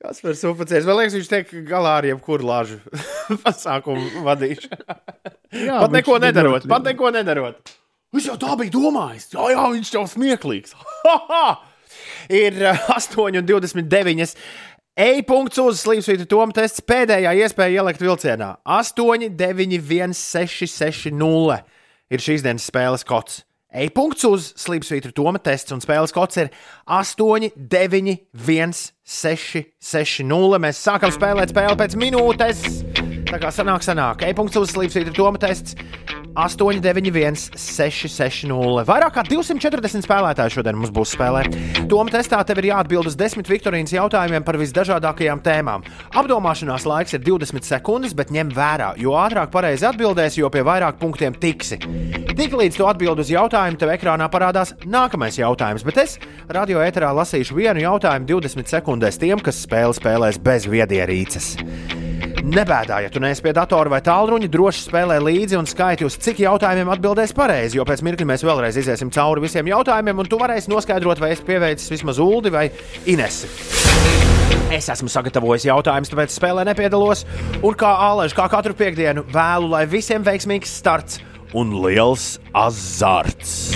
Kas 0.02 0.18
par 0.24 0.34
supercieru? 0.40 0.88
Man 0.88 0.98
liekas, 0.98 1.14
viņš 1.18 1.28
tiek 1.30 1.52
galā 1.68 1.92
ar 2.00 2.08
jebkuru 2.08 2.48
lāžu 2.48 2.80
pasākumu 3.44 4.24
vadīšanu. 4.26 4.98
Jā, 5.52 5.78
pat 5.84 5.94
neko 5.94 6.18
nedarot, 6.24 6.66
pat 6.70 6.88
neko 6.88 7.12
nedarot. 7.14 7.76
Viņš 8.12 8.28
jau 8.28 8.38
tā 8.40 8.56
bija 8.60 8.74
domājis. 8.74 9.30
Jā, 9.32 9.46
jā 9.54 9.68
viņš 9.72 9.92
jau 9.94 10.04
smieklīgs. 10.10 10.74
ir 12.42 12.58
8,29. 12.92 14.34
E-punkts 14.92 15.60
uz 15.62 15.80
slīpsvītra 15.80 16.26
Toma 16.28 16.52
tests 16.52 16.84
pēdējā 16.84 17.32
iespēja 17.40 17.80
ielikt 17.80 18.02
vilcienā. 18.04 18.58
8, 18.68 19.30
9, 19.38 19.78
1, 19.80 20.12
6, 20.18 20.68
6, 20.68 21.08
0 21.16 21.56
ir 22.12 22.20
šīs 22.20 22.44
dienas 22.44 22.68
spēles 22.68 23.06
kods. 23.08 23.40
E-punkts 23.72 24.26
uz 24.28 24.50
slīpsvītra 24.60 25.14
Toma 25.16 25.40
tests 25.40 25.72
un 25.72 25.80
spēles 25.80 26.12
kods 26.12 26.36
ir 26.42 26.50
8, 26.84 27.54
9, 27.56 28.16
1, 28.36 28.74
6, 29.16 29.62
6, 29.80 30.26
0. 30.28 30.60
Mēs 30.60 30.84
sākam 30.84 31.14
spēlēt 31.14 31.54
spēli 31.54 31.78
pēc 31.80 31.96
minūtes. 31.96 32.66
Tā 33.32 33.40
kā 33.40 33.48
sanāk, 33.48 33.80
sanāk. 33.86 34.26
E-punkts 34.28 34.60
uz 34.60 34.76
slīpsvītra 34.76 35.16
Toma 35.16 35.40
tests 35.40 35.72
891, 36.34 37.52
660. 37.58 38.86
Vairāk 38.88 39.16
kā 39.16 39.24
240 39.26 40.06
spēlētāji 40.06 40.54
šodien 40.56 40.78
mums 40.78 40.92
būs 40.94 41.12
spēlē. 41.16 41.44
Toma 41.90 42.12
testā 42.12 42.40
tev 42.48 42.62
ir 42.62 42.70
jāatbild 42.70 43.10
uz 43.10 43.16
desmit 43.20 43.50
Viktorīnas 43.50 43.92
jautājumiem 43.92 44.44
par 44.46 44.56
visdažādākajām 44.60 45.42
tēmām. 45.44 45.84
Apdomāšanās 46.16 46.86
laiks 46.88 47.16
ir 47.18 47.24
20 47.26 47.68
sekundes, 47.68 48.16
bet 48.16 48.32
ņem 48.32 48.52
vērā, 48.56 48.92
jo 49.02 49.16
ātrāk 49.18 49.52
pareizi 49.52 49.88
atbildēsi, 49.90 50.40
jo 50.40 50.50
pie 50.52 50.64
vairāk 50.66 51.00
punktiem 51.02 51.36
tiksi. 51.36 51.80
Tiklīdz 52.32 52.80
tu 52.80 52.88
atbild 52.88 53.20
uz 53.20 53.32
jautājumu, 53.32 53.80
tev 53.80 53.92
ekrānā 53.92 54.30
parādās 54.32 54.72
nākamais 54.88 55.36
jautājums, 55.40 55.84
bet 55.84 56.00
es 56.04 56.16
radio 56.48 56.80
ēterā 56.84 57.12
lasīšu 57.16 57.58
vienu 57.60 57.84
jautājumu 57.84 58.30
20 58.38 58.72
sekundēs 58.72 59.20
tiem, 59.20 59.42
kas 59.42 59.60
spēli 59.66 60.00
spēlēs 60.00 60.40
bez 60.40 60.70
viedierīces. 60.70 61.52
Nebēdā, 62.42 62.98
ja 63.04 63.10
tu 63.12 63.20
neesi 63.22 63.42
pie 63.44 63.52
datora 63.56 63.90
vai 63.92 64.00
tālruņa, 64.04 64.48
droši 64.52 64.86
spēlē 64.88 65.18
līdzi 65.22 65.58
un 65.58 65.68
skaiti, 65.70 66.06
uz 66.06 66.18
cik 66.22 66.42
jautājumiem 66.42 66.90
atbildēs 66.94 67.34
pareizi, 67.36 67.78
jo 67.78 67.86
pēc 67.88 68.02
mirkļa 68.06 68.28
mēs 68.32 68.44
vēlreiz 68.46 68.78
iziesim 68.82 69.12
cauri 69.14 69.44
visiem 69.44 69.70
jautājumiem, 69.70 70.22
un 70.22 70.30
tu 70.30 70.40
varēsi 70.40 70.72
noskaidrot, 70.72 71.22
vai 71.22 71.32
es 71.36 71.42
pieveicis 71.46 71.92
vismaz 71.94 72.20
Uldi 72.22 72.52
vai 72.54 72.68
Inesi. 73.10 73.50
Es 74.72 74.88
esmu 74.88 75.10
sagatavojis 75.12 75.66
jautājumus, 75.68 76.10
tāpēc 76.12 76.32
spēlē 76.32 76.64
nepiedalos. 76.64 77.26
Un 77.60 77.76
kā 77.78 77.90
ālež, 78.08 78.32
kā 78.36 78.46
katru 78.52 78.72
piekdienu, 78.78 79.26
vēlu, 79.34 79.68
lai 79.74 79.84
visiem 79.90 80.24
veiksmīgs 80.24 80.72
starts 80.80 81.20
un 81.52 81.76
liels 81.84 82.38
azarts. 82.56 83.72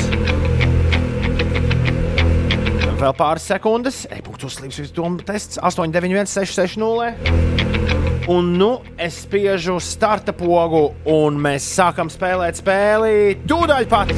Vēl 2.97 3.13
pāris 3.13 3.45
sekundes, 3.45 4.07
e-punkts 4.09 4.47
uzslīps 4.49 4.79
uz 4.81 4.93
domu 4.97 5.21
tests 5.21 5.59
891, 5.61 6.31
660. 6.33 8.27
Un 8.33 8.47
nu 8.57 8.71
es 8.97 9.19
spiežu 9.27 9.77
starta 9.85 10.33
pogu, 10.33 10.95
un 11.05 11.37
mēs 11.37 11.67
sākam 11.77 12.09
spēlēt 12.09 12.57
spēli 12.57 13.37
tūdaļ 13.45 13.89
pat. 13.91 14.15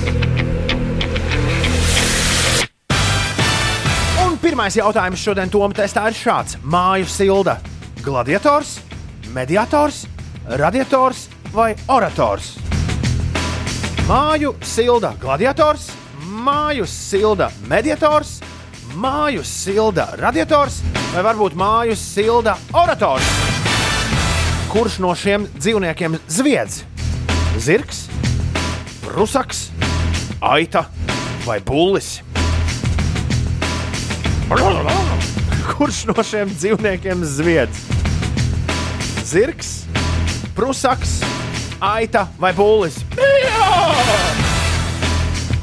Un 4.22 4.38
pirmais 4.38 4.78
jautājums 4.78 5.24
šodien 5.26 5.50
Toma 5.50 5.74
testā 5.74 6.06
ir 6.06 6.14
šāds: 6.14 6.54
Māju 6.62 7.10
silda, 7.10 7.58
gladiators, 8.06 8.76
mediators, 9.34 10.04
radiators 10.54 11.26
vai 11.50 11.72
orators? 11.90 12.54
Māju 14.06 14.54
silda, 14.62 15.16
gladiators, 15.18 15.90
māju 16.46 16.86
silda, 16.86 17.50
mediators, 17.66 18.38
māju 18.98 19.44
silda, 19.46 20.08
radiators 20.18 20.80
vai 21.12 21.22
varbūt 21.22 21.54
māju 21.58 21.94
silda, 21.98 22.56
orators? 22.74 23.26
Kurš 24.72 24.98
no 25.02 25.12
šiem 25.16 25.46
dzīvniekiem 25.54 26.18
zviedz? 26.28 26.82
Zirgs, 27.62 28.06
brusaks, 29.04 29.68
aita 30.42 30.86
vai 31.46 31.60
bullis? 31.64 32.18
Kurš 35.68 36.02
no 36.10 36.18
šiem 36.26 36.50
dzīvniekiem 36.50 37.22
zviedz? 37.22 37.84
Zirgs, 39.28 39.72
brusaks, 40.58 41.20
aita 41.78 42.26
vai 42.40 42.52
bullis? 42.56 42.98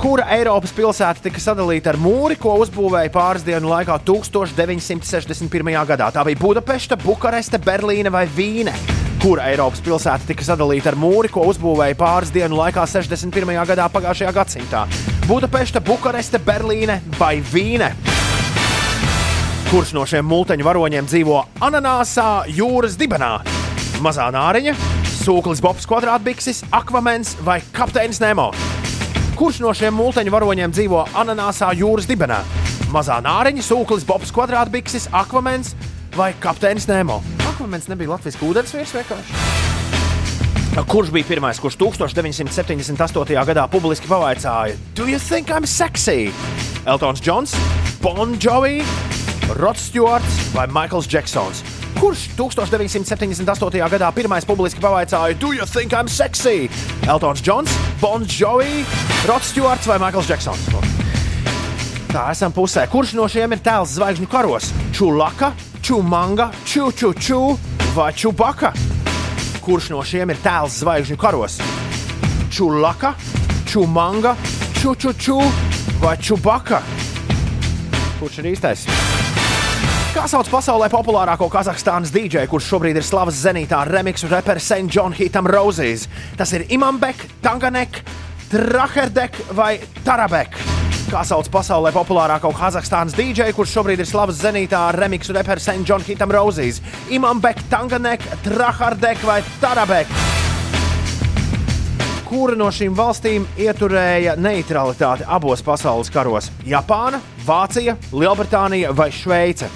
Kura 0.06 0.28
Eiropas 0.36 0.70
pilsēta 0.70 1.18
tika 1.18 1.42
sadalīta 1.42 1.90
ar 1.90 1.98
mūri, 1.98 2.36
ko 2.38 2.52
uzbūvēja 2.62 3.10
pāris 3.10 3.42
dienu 3.42 3.72
laikā 3.72 3.96
1961. 4.06 5.72
gadā? 5.90 6.12
Tā 6.14 6.22
bija 6.28 6.38
Budapešta, 6.38 6.94
Bukareste, 7.02 7.58
Berlīne 7.58 8.12
vai 8.14 8.28
Vīne. 8.30 8.76
Kura 9.24 9.48
Eiropas 9.50 9.82
pilsēta 9.82 10.30
tika 10.30 10.46
sadalīta 10.46 10.92
ar 10.92 11.00
mūri, 11.02 11.32
ko 11.34 11.48
uzbūvēja 11.50 11.98
pāris 11.98 12.30
dienu 12.36 12.60
laikā 12.60 12.86
61. 12.86 13.50
gadā 13.72 13.90
pagājušajā 13.96 14.36
gadsimtā? 14.38 14.84
Budapešta, 15.26 15.82
Bukareste, 15.82 16.38
Berlīne 16.38 17.00
vai 17.18 17.40
Vīne? 17.42 17.90
Kurš 19.72 19.98
no 19.98 20.06
šiem 20.06 20.30
multeņu 20.30 20.70
varoņiem 20.70 21.10
dzīvo 21.10 21.42
ananāsā 21.66 22.46
jūras 22.54 23.02
dibenā? 23.02 23.40
Mazā 24.06 24.30
nāriņa, 24.38 24.78
sūklis 25.26 25.66
Bobs, 25.66 25.90
kvadrātbikses, 25.90 26.62
akvamens 26.70 27.34
vai 27.42 27.64
kapteinis 27.74 28.22
Nemo? 28.22 28.52
Kurš 29.36 29.58
no 29.60 29.74
šiem 29.76 29.92
multeņu 30.00 30.32
varoņiem 30.32 30.72
dzīvo 30.72 31.02
ananāsā 31.20 31.74
jūras 31.76 32.06
dibenā? 32.08 32.38
Mazā 32.94 33.18
nāriņa, 33.20 33.66
sūklis 33.68 34.06
Bobs, 34.08 34.32
kvadrātbikses, 34.32 35.10
akvamens 35.12 35.74
vai 36.16 36.30
kapteinis 36.40 36.88
Nemo? 36.88 37.18
Akvamens 37.44 37.90
nebija 37.92 38.14
Latvijas 38.14 38.40
ūdens 38.40 38.72
vīrs 38.72 38.96
vienkārši. 38.96 39.42
Kurš 40.88 41.12
bija 41.12 41.28
pirmais, 41.28 41.60
kurš 41.60 41.76
1978. 41.84 43.36
gadā 43.52 43.68
publiski 43.72 44.08
pavaicāja, 44.08 44.80
Do 44.96 45.04
you 45.12 45.20
think 45.20 45.52
I'm 45.52 45.68
sexy? 45.68 46.32
Eltons 46.88 47.20
Džons, 47.20 47.58
Bon 48.00 48.38
Jovi, 48.40 48.86
Rods 49.60 49.90
Stewarts 49.90 50.54
vai 50.56 50.68
Maikls 50.72 51.12
Džeksons? 51.12 51.85
Kurš 52.06 52.28
1978. 52.38 53.82
gadā 53.90 54.12
pirmais 54.14 54.46
publiski 54.46 54.78
pavaicāja, 54.78 55.34
Do 55.42 55.54
you 55.58 55.66
think 55.66 55.90
I'm 55.90 56.06
sexy? 56.06 56.70
Eltons 57.10 57.42
Džons, 57.42 57.72
Bon 57.98 58.22
Jovi, 58.22 58.86
Rods 59.26 59.50
Stewarts 59.50 59.88
vai 59.90 59.98
Maikls 59.98 60.30
Džeksons? 60.30 60.68
Tā 62.14 62.28
esam 62.30 62.54
pusē. 62.54 62.86
Kurš 62.94 63.16
no 63.18 63.26
šiem 63.26 63.58
ir 63.58 63.64
tēls 63.66 63.98
zvaigžņu 63.98 64.30
karos? 64.30 64.70
Čulaka, 64.94 65.56
Čumanga, 65.82 66.52
Čučuču 66.62 67.42
vai 67.98 68.14
Čubaka? 68.14 68.70
Kurš 69.66 69.90
no 69.96 70.06
šiem 70.06 70.30
ir 70.30 70.44
tēls 70.46 70.78
zvaigžņu 70.86 71.18
karos? 71.18 71.58
Čulaka, 72.54 73.16
Čumanga, 73.66 74.38
Čučuču 74.78 75.42
vai 76.06 76.20
Čubaka? 76.22 76.86
Kurš 78.22 78.44
ir 78.44 78.54
īstais? 78.54 78.86
Kā 80.16 80.30
sauc 80.32 80.48
pasaulē 80.48 80.88
populārāko 80.88 81.50
Kazahstānas 81.52 82.14
dīdžeju, 82.16 82.48
kurš 82.48 82.70
šobrīd 82.72 82.96
ir 82.96 83.04
slavas 83.04 83.36
zenītā 83.36 83.82
remixu 83.90 84.30
reperis 84.32 84.64
St. 84.70 84.88
John 84.88 85.12
Hitam 85.12 85.44
Roses? 85.52 86.06
Tas 86.40 86.54
ir 86.56 86.64
Imambek, 86.72 87.20
Tanganek, 87.44 88.00
Traherdek 88.48 89.36
vai 89.58 89.74
Tarabek? 90.06 90.56
Kā 91.12 91.26
sauc 91.28 91.50
pasaulē 91.52 91.92
populārāko 91.92 92.54
Kazahstānas 92.56 93.18
dīdžeju, 93.18 93.58
kurš 93.58 93.74
šobrīd 93.76 94.06
ir 94.06 94.08
slavas 94.08 94.40
zenītā 94.40 94.86
remixu 94.96 95.36
reperis 95.36 95.68
St. 95.68 95.84
John 95.84 96.08
Hitam 96.08 96.32
Roses? 96.32 96.80
Imambek, 97.12 97.66
Tanganek, 97.68 98.24
Traherdek 98.48 99.20
vai 99.28 99.42
Tarabek? 99.60 100.16
Kura 102.24 102.56
no 102.56 102.72
šīm 102.72 102.96
valstīm 102.96 103.44
ieturēja 103.60 104.40
neutralitāti 104.40 105.28
abos 105.28 105.60
pasaules 105.60 106.08
karos? 106.08 106.48
Japāna, 106.64 107.20
Vācija, 107.44 108.00
Lielbritānija 108.16 108.96
vai 108.96 109.12
Šveice? 109.12 109.68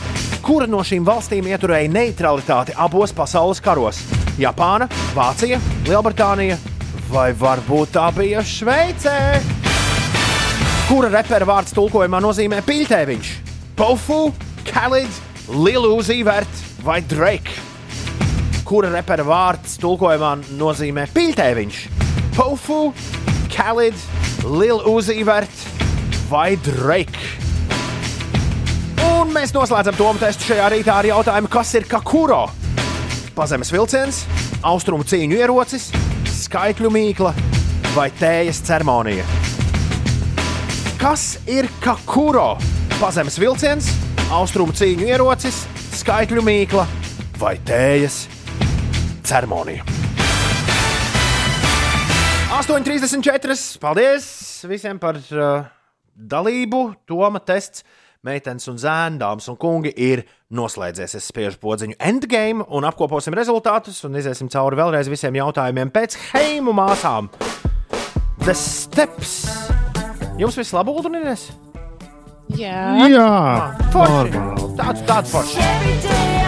Kura 0.50 0.66
no 0.66 0.80
šīm 0.82 1.04
valstīm 1.06 1.46
ieturēja 1.46 1.92
neutralitāti 1.94 2.74
abos 2.74 3.12
pasaules 3.14 3.60
karos? 3.62 4.00
Japāna, 4.42 4.88
Vācija, 5.14 5.60
Lielbritānija 5.86 6.56
vai 7.12 7.28
varbūt 7.38 7.92
tā 7.94 8.08
bija 8.16 8.42
Šveice? 8.42 9.14
Kura 10.88 11.12
repera 11.14 11.46
vārds 11.46 11.76
tulkojumā 11.78 12.18
nozīmē 12.26 12.64
piļķēviņš? 12.66 13.30
Pofu, 13.78 14.18
Khalid, 14.72 15.20
Lilu 15.54 15.92
Zīvert 16.08 16.64
vai 16.82 16.98
Drake? 17.06 17.54
Kura 18.66 18.90
repera 18.96 19.28
vārds 19.28 19.78
tulkojumā 19.84 20.32
nozīmē 20.58 21.06
piļķēviņš? 21.14 21.84
Pofu, 22.40 22.80
Khalid, 23.54 24.02
Lilu 24.50 24.98
Zīvert 25.06 25.62
vai 26.34 26.56
Drake? 26.66 27.49
Un 29.06 29.32
mēs 29.36 29.54
noslēdzam 29.56 29.96
to 29.98 30.08
testu 30.20 30.50
šajā 30.50 30.70
rītā 30.74 30.98
ar 31.00 31.08
jautājumu, 31.08 31.52
kas 31.52 31.72
ir 31.80 31.88
kakuro? 31.90 32.48
Pazemes 33.38 33.72
vilciens, 33.72 34.24
austrumu 34.68 35.06
cīņu 35.08 35.38
ierocis, 35.40 35.90
skaitļu 36.42 36.92
mīkla 36.92 37.32
vai 37.96 38.10
tējas 38.20 38.60
ceremonija? 38.68 39.24
Kas 41.00 41.38
ir 41.48 41.70
kakuro? 41.84 42.58
Pazemes 43.00 43.40
vilciens, 43.40 43.88
austrumu 44.36 44.76
cīņu 44.76 45.08
ierocis, 45.08 45.64
skaitļu 46.02 46.44
mīkla 46.44 46.84
vai 47.40 47.56
tējas 47.64 48.26
ceremonija? 49.24 49.88
8,34. 52.60 53.56
Paldies 53.80 54.26
visiem 54.68 54.98
par 55.00 55.16
uh, 55.32 55.68
dalību. 56.12 56.82
Toma 57.08 57.40
tests, 57.40 57.86
meitenes 58.26 58.68
un 58.72 58.80
zēni, 58.80 59.20
dāmas 59.22 59.48
un 59.52 59.58
kungi 59.60 59.92
ir 59.96 60.26
noslēdzies. 60.52 61.16
Es 61.20 61.30
spiežu 61.32 61.60
podziņu 61.62 61.96
endgame 62.00 62.66
un 62.76 62.88
apkoposim 62.90 63.36
rezultātus 63.38 64.02
un 64.08 64.18
iziesim 64.20 64.52
cauri 64.52 64.80
vēlreiz 64.80 65.12
visiem 65.12 65.38
jautājumiem 65.40 65.94
pēc 65.96 66.18
heimu 66.34 66.76
māsām. 66.76 67.32
The 68.44 68.56
Steps. 68.56 69.38
Jums 70.40 70.56
viss 70.60 70.76
labi, 70.76 70.96
Ulriņš? 70.96 71.50
Jā, 72.58 73.08
Jā. 73.12 73.30
forši. 73.94 74.44
Tāds, 74.80 75.04
tāds 75.06 75.34
forši. 75.36 76.39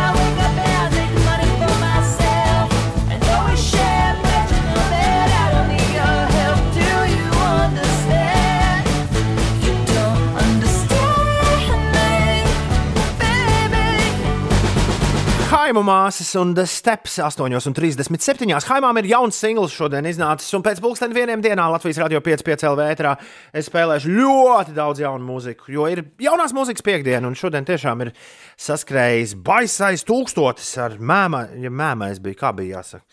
Haimu 15.62 15.84
māsas 15.86 16.32
un 16.40 16.56
The 16.58 16.64
Steps 16.66 17.20
8,37. 17.22 18.48
Haimām 18.66 18.98
ir 18.98 19.12
jauns 19.12 19.38
singls 19.38 19.76
šodien 19.76 20.08
iznācis, 20.10 20.50
un 20.58 20.64
pēc 20.66 20.80
pusdienas 20.82 21.14
vieniem 21.14 21.44
dienā 21.44 21.68
Latvijas 21.70 22.00
radio 22.02 22.18
5,5 22.26 22.66
LV 22.72 22.88
ētrā 22.96 23.12
es 23.54 23.68
spēlēšu 23.70 24.10
ļoti 24.10 24.74
daudz 24.74 25.04
jaunu 25.04 25.28
mūziku, 25.28 25.70
jo 25.76 25.86
ir 25.92 26.02
jaunās 26.24 26.56
mūzikas 26.58 26.82
piekdiena, 26.88 27.30
un 27.30 27.38
šodien 27.38 27.68
tiešām 27.68 28.02
ir 28.08 28.10
saskrējis 28.58 29.36
baisais 29.46 30.02
tūkstotis 30.08 30.72
ar 30.82 30.96
mēmā, 30.98 31.44
ja 31.62 31.70
mēmais 31.70 32.24
bija, 32.26 32.40
kā 32.40 32.56
bija 32.58 32.80
jāsaka. 32.80 33.06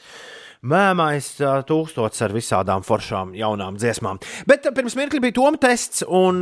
Mēmais 0.72 1.28
ā, 1.44 1.58
tūkstotis 1.68 2.24
ar 2.24 2.32
visādām 2.32 2.86
foršām, 2.86 3.36
jaunām 3.36 3.76
dziesmām. 3.76 4.22
Bet 4.48 4.70
pirms 4.72 4.96
mirkli 4.96 5.20
bija 5.26 5.36
Toma 5.42 5.60
tests 5.68 6.06
un 6.08 6.40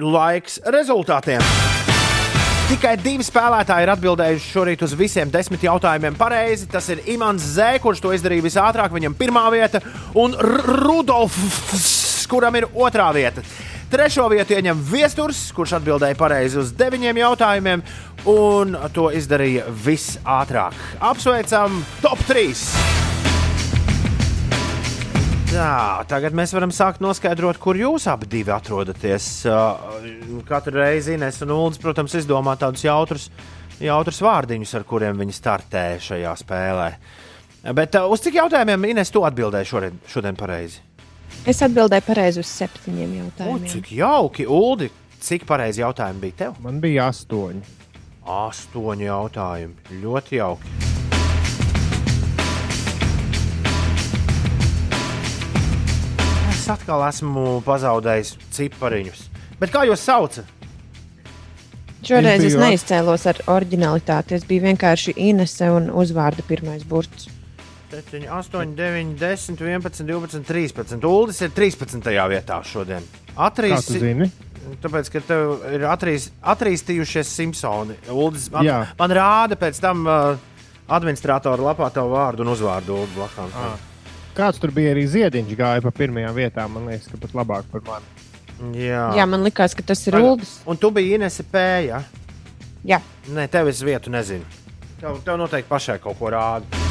laiks 0.00 0.62
rezultātiem. 0.64 1.44
Tikai 2.66 2.96
divi 2.98 3.22
spēlētāji 3.22 3.86
ir 3.86 3.90
atbildējuši 3.92 4.48
šorīt 4.50 4.80
uz 4.82 4.94
visiem 4.98 5.30
desmit 5.30 5.62
jautājumiem 5.62 6.16
pareizi. 6.18 6.66
Tas 6.66 6.88
ir 6.90 7.04
Imants 7.14 7.44
Zē, 7.54 7.76
kurš 7.78 8.02
to 8.02 8.10
izdarīja 8.16 8.42
visātrāk, 8.42 8.90
viņam 8.90 9.14
pirmā 9.14 9.44
vieta, 9.54 9.78
un 10.18 10.34
Rudolfs, 10.34 12.26
kuram 12.26 12.58
ir 12.58 12.66
otrā 12.74 13.06
vieta. 13.14 13.46
Trešo 13.86 14.26
vietu 14.34 14.58
ieņem 14.58 14.82
Viesturs, 14.90 15.46
kurš 15.54 15.78
atbildēja 15.78 16.18
pareizi 16.18 16.58
uz 16.58 16.74
deviņiem 16.74 17.22
jautājumiem, 17.22 17.86
un 18.34 18.74
to 18.90 19.12
izdarīja 19.14 19.70
visātrāk. 19.86 20.74
Apsveicam 20.98 21.84
top 22.02 22.26
3! 22.26 23.05
Tā, 25.56 26.04
tagad 26.04 26.34
mēs 26.36 26.50
varam 26.52 26.72
sākt 26.74 27.00
noskaidrot, 27.00 27.56
kur 27.62 27.78
jūs 27.80 28.04
abi 28.12 28.26
divi 28.28 28.52
atrodaties. 28.52 29.26
Uh, 29.48 30.42
Katru 30.44 30.74
reizi 30.82 31.14
Ines 31.16 31.38
un 31.46 31.54
Ulas, 31.54 31.78
protams, 31.80 32.12
izdomā 32.18 32.58
tādus 32.60 32.84
jautrus, 32.84 33.30
jautrus 33.80 34.20
vārdiņus, 34.20 34.74
ar 34.76 34.84
kuriem 34.88 35.16
viņi 35.22 35.36
startē 35.38 35.84
šajā 36.04 36.34
spēlē. 36.42 36.90
Bet 37.78 37.96
uh, 37.96 38.04
uz 38.12 38.20
cik 38.26 38.36
jautājumiem 38.42 38.84
Ines 38.90 39.08
tu 39.14 39.24
atbildēji 39.24 39.70
šodien, 39.72 39.96
šodien 40.12 40.36
pareizi? 40.36 40.82
es 41.48 41.62
atbildēju 41.62 42.04
pareizi 42.04 42.42
uz 42.42 42.50
septiņiem 42.52 43.14
O, 43.16 43.18
jautājumiem. 43.22 43.70
cik 43.72 43.90
jauki, 43.96 44.46
Ulu, 44.50 44.90
cik 45.24 45.48
pareizi 45.48 45.80
jautājumi 45.80 46.20
bija 46.26 46.38
tev? 46.44 46.60
Man 46.64 46.82
bija 46.84 47.08
astoņi. 47.14 47.64
Astoņi 48.36 49.08
jautājumi. 49.08 50.00
Ļoti 50.04 50.40
jauki. 50.42 50.76
Es 56.66 56.72
atkal 56.74 56.98
esmu 57.06 57.60
pazaudējis 57.62 58.32
cipariņus. 58.56 59.20
Bet 59.60 59.70
kā 59.70 59.84
jūs 59.86 60.00
saucat? 60.02 60.48
Šoreiz 62.02 62.40
Es 62.40 62.48
es 62.48 62.56
biju 62.56 62.58
at- 62.58 62.64
neizcēlos 62.64 63.26
ar 63.30 63.38
originalitāti. 63.54 64.34
Es 64.34 64.42
biju 64.48 64.64
vienkārši 64.64 65.14
Inese 65.28 65.68
un 65.70 65.86
uzvārda 65.94 66.42
pirmais 66.42 66.82
burts. 66.82 67.28
7, 67.92 68.26
8, 68.26 68.74
9, 68.74 69.14
10, 69.14 69.60
11, 69.62 70.02
12, 70.10 70.42
13. 70.42 71.04
Uldis 71.06 71.40
ir 71.46 71.50
13. 71.54 72.02
vietā 72.34 72.58
šodien. 72.66 73.06
Kā 73.30 73.46
tu 73.54 73.62
Atrīs, 73.62 73.86
zini? 73.86 74.28
tāpēc, 74.82 75.12
ka 75.14 75.20
tev 75.20 75.62
ir 75.70 75.86
atrīs, 75.86 76.30
atrīstījušies 76.42 77.30
Simpsoni. 77.30 77.94
Uldis, 78.10 78.50
man, 78.50 78.64
Jā. 78.66 78.86
man 78.98 79.10
rāda 79.10 79.54
pēc 79.54 79.78
tam 79.78 80.02
uh, 80.04 80.34
administratora 80.88 81.62
lapā 81.62 81.92
tavu 81.94 82.10
vārdu 82.18 82.40
un 82.42 82.56
uzvārdu 82.58 82.98
Uldi 83.04 83.14
blakām. 83.22 83.54
Ah. 83.54 83.78
Kāds 84.36 84.60
tur 84.60 84.68
bija 84.76 84.92
arī 84.92 85.06
ziediņš, 85.08 85.52
gāja 85.56 85.80
pa 85.80 85.90
pirmajām 85.96 86.34
vietām. 86.36 86.74
Man 86.76 86.90
liekas, 86.90 87.08
ka 87.08 87.16
pat 87.22 87.32
labāk 87.38 87.68
par 87.72 87.84
mani. 87.86 88.26
Jā. 88.76 89.06
Jā, 89.16 89.24
man 89.28 89.44
likās, 89.46 89.72
ka 89.76 89.84
tas 89.84 90.02
ir 90.08 90.18
Uldis. 90.18 90.58
Un 90.68 90.76
tu 90.80 90.90
biji 90.92 91.16
Inese 91.16 91.44
P. 91.44 91.62
Ja? 91.86 92.02
Jā. 92.84 93.00
Nē, 93.32 93.46
tev 93.52 93.70
es 93.72 93.80
vietu 93.84 94.12
nezinu. 94.12 94.44
Tev, 95.00 95.22
tev 95.24 95.38
noteikti 95.40 95.70
pašai 95.70 95.96
kaut 96.04 96.18
ko 96.20 96.32
rāda. 96.32 96.84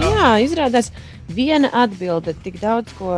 Jā, 0.00 0.30
izrādās, 0.42 0.88
viena 1.28 1.68
atbilde 1.84 2.32
tik 2.44 2.56
daudz 2.62 2.96
ko 2.96 3.12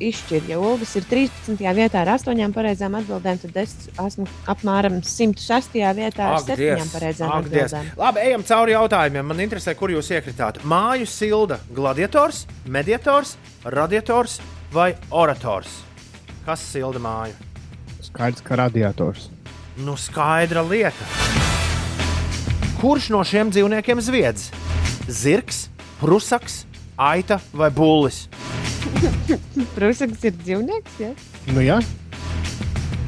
izšķir. 0.00 0.48
Ja 0.50 0.58
Olgas 0.60 0.94
ir 0.98 1.04
13. 1.08 1.56
vietā 1.76 2.02
ar 2.02 2.12
8 2.16 2.52
pareizām 2.54 2.96
atbildēm, 2.98 3.38
tad 3.42 3.56
es 3.62 3.74
esmu 3.98 4.26
apmēram 4.46 5.00
106. 5.02 5.78
vietā 5.96 6.30
ar 6.30 6.40
Ak, 6.40 6.46
7 6.50 6.56
Dievs, 6.60 6.92
pareizām 6.92 7.32
ak, 7.32 7.48
Dievs. 7.50 7.72
atbildēm. 7.72 7.96
Labi, 8.00 8.24
ejam 8.28 8.44
cauri 8.46 8.76
jautājumiem. 8.76 9.24
Man 9.32 9.42
interesē, 9.44 9.74
kur 9.74 9.90
jūs 9.94 10.10
iekritāt. 10.12 10.60
Māju 10.64 11.06
silda, 11.10 11.60
gladiators, 11.74 12.44
mediators, 12.66 13.36
radiators 13.64 14.40
vai 14.72 14.94
orators? 15.10 15.80
Kas 16.46 16.60
silda 16.60 17.00
māju? 17.02 17.34
Skaidrs, 18.06 18.42
ka 18.46 18.56
radiators. 18.56 19.30
Nu, 19.76 19.96
skaidra 20.00 20.62
lieta. 20.62 21.04
Kurš 22.80 23.10
no 23.12 23.22
šiem 23.24 23.50
dzīvniekiem 23.50 24.00
zviedz? 24.04 24.50
Zirgs, 25.08 25.66
prusaks, 26.00 26.64
aita 26.96 27.40
vai 27.52 27.70
bullis? 27.70 28.26
Prusaks 29.76 30.26
ir 30.26 30.34
dzīvnieks. 30.42 30.98
Ja? 31.02 31.12
Nu, 31.52 31.62
jā. 31.64 31.78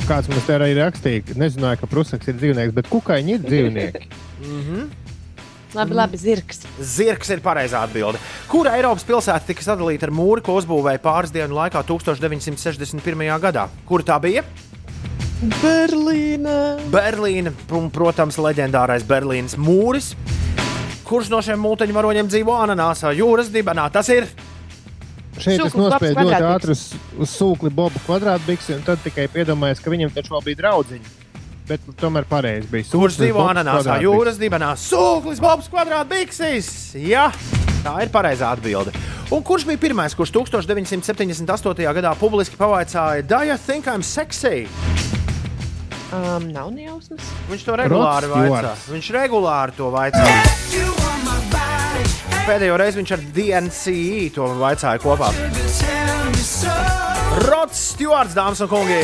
Kāds 0.09 0.31
mums 0.31 0.47
te 0.47 0.55
arī 0.57 0.71
rakstīja, 0.79 1.25
ka 1.29 1.37
nezināja, 1.37 1.81
ka 1.83 1.91
prusaks 1.91 2.31
ir 2.31 2.39
dzīvnieks, 2.39 2.73
bet 2.77 2.89
kukaiņi 2.93 3.39
ir 3.39 3.45
dzīvnieki. 3.45 4.09
Mm 4.39 4.61
-hmm. 4.63 4.83
Labi, 5.75 5.95
labi, 5.95 6.17
zirgs. 6.17 6.61
Zirgs 6.81 7.29
ir 7.31 7.41
pareizā 7.45 7.83
atbilde. 7.83 8.21
Kura 8.49 8.77
Eiropas 8.77 9.05
pilsēta 9.05 9.51
tika 9.51 9.63
sadalīta 9.63 10.07
ar 10.07 10.13
mūri, 10.15 10.41
ko 10.47 10.55
uzbūvēja 10.61 11.01
pāris 11.03 11.33
dienu 11.35 11.59
laikā 11.59 11.83
1961. 11.83 13.41
gadā? 13.43 13.67
Kur 13.85 14.03
tā 14.03 14.21
bija? 14.21 14.45
Berlīna. 15.63 16.79
Berlīna, 16.91 17.53
protams, 17.93 18.39
leģendārais 18.39 19.05
Berlīnas 19.07 19.59
mūris. 19.61 20.15
Kurš 21.05 21.29
no 21.31 21.43
šiem 21.45 21.61
mūteņvaroņiem 21.61 22.31
dzīvo 22.33 22.57
ananāsā 22.65 23.13
jūras 23.17 23.53
dibenā? 23.53 23.91
Tas 23.93 24.09
ir 24.09 24.27
Šeit 25.43 25.63
es 25.63 25.73
Sūklis 25.73 25.77
Bobs 25.77 25.95
nospēju 25.95 26.27
ļoti 26.27 26.49
ātri 26.49 26.75
uz, 26.75 26.83
sūkli 27.33 27.73
Bobu 27.75 28.03
kvadrātbiksi, 28.07 28.75
un 28.79 28.85
tad 28.87 29.03
tikai 29.05 29.29
piedomājos, 29.33 29.83
ka 29.85 29.93
viņam 29.93 30.13
taču 30.15 30.35
vēl 30.37 30.45
bija 30.51 30.61
draudziņi. 30.63 31.15
Bet 31.69 31.85
tomēr 32.01 32.25
pareizi 32.29 32.71
bija. 32.71 32.87
Kurš 32.89 32.95
Sūklis 32.95 33.21
dzīvo 33.21 33.43
Bobs 33.43 33.53
ananāsā 33.55 33.99
jūras 34.05 34.41
dibenā? 34.41 34.73
Sūklis 34.81 35.43
Bobs 35.45 35.69
kvadrātbikses! 35.73 36.71
Jā, 37.05 37.29
tā 37.85 37.99
ir 38.07 38.13
pareizā 38.15 38.55
atbilde. 38.57 38.95
Un 39.35 39.45
kurš 39.45 39.67
bija 39.69 39.81
pirmais, 39.83 40.17
kurš 40.17 40.33
1978. 40.39 41.85
gadā 42.01 42.15
publiski 42.17 42.57
pavaicāja, 42.57 43.45
you 43.45 43.59
think 43.67 43.87
I'm 43.87 44.03
sexy? 44.03 44.67
Um, 46.09 46.49
nav 46.49 46.71
nejausmas. 46.73 47.21
Viņš 47.51 47.67
to 47.69 47.77
regulāri 47.77 48.31
Rods 48.33 48.49
vaicā. 48.49 48.73
Viņš 48.95 49.11
regulāri 49.19 49.77
to 49.77 49.93
vaicā. 49.93 51.68
Pēdējo 52.49 52.77
reizi 52.81 52.97
viņš 53.03 53.11
ar 53.13 53.23
DNCE 53.37 54.21
to 54.33 54.47
vaicāja 54.57 55.01
kopā. 55.03 55.27
Rods 57.45 57.81
Stewarts, 57.93 58.33
dāmas 58.37 58.63
un 58.65 58.71
kungi! 58.71 59.01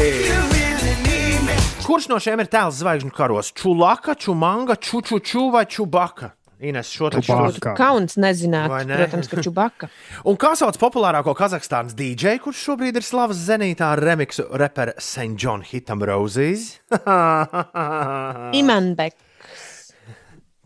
Kurš 1.85 2.07
no 2.09 2.17
šiem 2.25 2.41
ir 2.41 2.49
tēls 2.49 2.79
zvaigžņu 2.81 3.13
karos? 3.13 3.51
Čulaka, 3.61 4.15
Čumanga, 4.17 4.79
Čučuču 4.81 5.51
vai 5.53 5.67
Čubaka? 5.69 6.31
Ines, 6.65 6.89
šo 6.89 7.11
taču 7.13 7.35
Čubaka. 7.35 7.75
Kauns 7.77 8.17
nezināt, 8.17 8.73
ne? 8.89 8.97
protams, 9.03 9.29
ka 9.29 9.45
čubaka. 9.45 9.91
Un 10.31 10.41
kā 10.41 10.55
sauc 10.57 10.79
populārāko 10.81 11.35
Kazahstānas 11.37 11.93
DJ, 11.99 12.39
kurš 12.41 12.63
šobrīd 12.71 12.97
ir 12.97 13.05
slavas 13.05 13.43
zenītā 13.45 13.91
ar 13.93 14.01
remixu 14.09 14.47
repera 14.57 14.97
St. 14.97 15.37
John 15.37 15.61
Hitam 15.69 16.01
Roses? 16.09 16.79
Imanbek. 18.63 19.21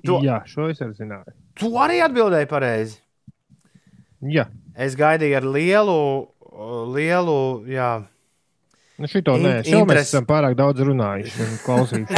To- 0.06 0.22
Jā, 0.22 0.44
šo 0.46 0.70
es 0.70 0.78
arī 0.86 0.94
zināju. 1.02 1.34
Tu 1.58 1.70
arī 1.80 2.00
atbildēji 2.06 2.48
pareizi. 2.50 2.98
Jā, 4.34 4.48
Es 4.78 4.94
gaidīju 4.94 5.34
ar 5.40 5.42
lielu, 5.42 5.94
lielu, 6.94 7.38
jā. 7.66 7.88
nu 8.98 9.06
šito 9.10 9.34
In- 9.34 9.42
nē. 9.42 9.54
Šo 9.66 9.80
mēs 9.80 9.82
interesi. 9.82 10.12
esam 10.14 10.26
pārāk 10.26 10.54
daudz 10.58 10.78
runājuši 10.86 11.40
un 11.42 11.56
klausījuši. 11.64 12.14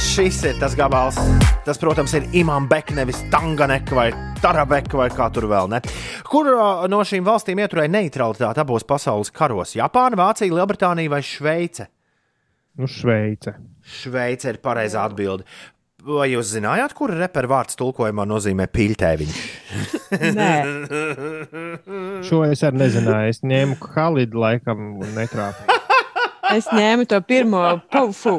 Šis 0.00 0.38
ir 0.48 0.56
tas 0.60 0.72
gabals. 0.76 1.16
Tas, 1.64 1.76
protams, 1.78 2.12
ir 2.16 2.24
Imants 2.40 2.68
Beks, 2.70 2.94
nevis 2.96 3.20
Tanganeka 3.30 3.94
vai 3.94 4.08
Tarabeka 4.40 4.96
vai 4.96 5.08
kā 5.12 5.28
tur 5.32 5.44
vēl. 5.50 5.68
Ne? 5.70 5.80
Kur 6.26 6.48
no 6.90 7.02
šīm 7.06 7.24
valstīm 7.26 7.60
ieturēja 7.62 7.92
neutralitāti 7.92 8.62
abos 8.64 8.84
pasaules 8.88 9.30
karos? 9.30 9.74
Japāna, 9.76 10.16
Vācija, 10.18 10.50
Lielbritānija 10.56 11.12
vai 11.12 11.20
Šveice? 11.24 11.86
Nu, 12.80 12.88
Šveice. 12.88 13.54
Šveice 13.84 14.48
ir 14.54 14.58
pareizā 14.64 15.04
atbilde. 15.04 15.44
Vai 16.00 16.30
jūs 16.32 16.48
zinājāt, 16.54 16.94
kur 16.96 17.12
reperu 17.12 17.50
vārds 17.52 17.76
tulkojumā 17.76 18.24
nozīmē 18.28 18.64
pīļtēviņš? 18.72 19.40
Nē, 20.38 20.52
Šo 22.28 22.40
es 22.48 22.62
arī 22.64 22.80
nezināju. 22.86 23.34
Es 23.34 23.42
ņēmu 23.44 23.76
Halidu 23.94 24.40
laikam 24.40 24.94
un 25.04 25.12
netrāpīju. 25.18 25.76
es 26.56 26.70
ņēmu 26.72 27.04
to 27.10 27.20
pirmo 27.28 27.64
pufu. 27.92 28.36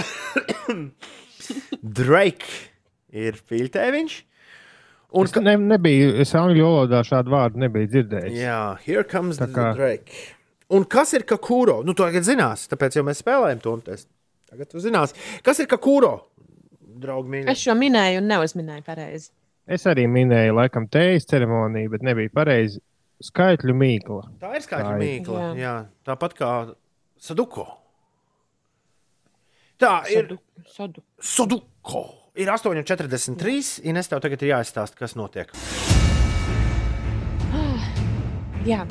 Drake 1.82 2.46
ir 3.10 3.40
pīļtēviņš. 3.50 4.18
Un 5.18 5.26
Es 5.26 5.34
ne, 5.42 5.56
nebiju, 5.58 6.12
es 6.22 6.30
angļu 6.38 6.62
valodā 6.62 7.00
šādu 7.02 7.32
vārdu 7.34 7.58
nebiju 7.64 7.88
dzirdējis. 7.90 8.36
Jā, 8.38 8.60
here 8.84 9.02
comes 9.10 9.40
the 9.42 9.48
kā- 9.50 9.72
Drake. 9.74 10.14
Un 10.70 10.84
kas 10.86 11.10
ir 11.18 11.24
kakūro? 11.26 11.80
Nu, 11.82 11.96
to 11.98 12.06
tagad 12.06 12.22
zinās, 12.22 12.68
tāpēc 12.70 13.00
jau 13.00 13.02
mēs 13.08 13.18
spēlējam 13.24 13.58
to. 13.64 13.72
un 13.74 13.82
es- 13.90 14.06
Tagad 14.50 14.66
tu 14.70 14.80
zinās, 14.82 15.12
kas 15.46 15.58
ir 15.62 15.66
kakūro? 15.70 16.12
Draugi, 17.00 17.32
mīļie. 17.34 17.48
Es 17.54 17.62
šo 17.64 17.74
minēju 17.78 18.20
un 18.22 18.28
neuzminēju 18.30 18.84
pareizi. 18.86 19.30
Es 19.70 19.84
arī 19.86 20.06
minēju, 20.10 20.54
laikam, 20.58 20.86
tējas 20.90 21.28
ceremoniju, 21.30 21.90
bet 21.94 22.02
nebija 22.06 22.32
pareizi. 22.34 22.80
Skaitļu 23.20 23.74
mīkla. 23.76 24.22
Tā 24.40 24.54
ir 24.56 24.64
skaidra 24.64 24.94
Tā 24.94 24.96
ir. 24.96 25.02
mīkla. 25.04 25.40
Jā. 25.40 25.52
Jā. 25.60 25.74
Tāpat 26.08 26.34
kā 26.38 26.50
Saduko. 27.20 27.66
Tā 29.80 29.92
ir 30.12 30.26
Sodu. 30.30 30.38
sodu. 30.68 31.02
Saduko. 31.20 32.02
Ir 32.40 32.48
8,43. 32.52 33.80
Ines, 33.90 34.08
tev 34.08 34.20
tagad 34.24 34.40
ir 34.44 34.52
jāizstāsta, 34.54 34.96
kas 34.96 35.16
notiek. 35.18 35.52
Jā. 38.68 38.84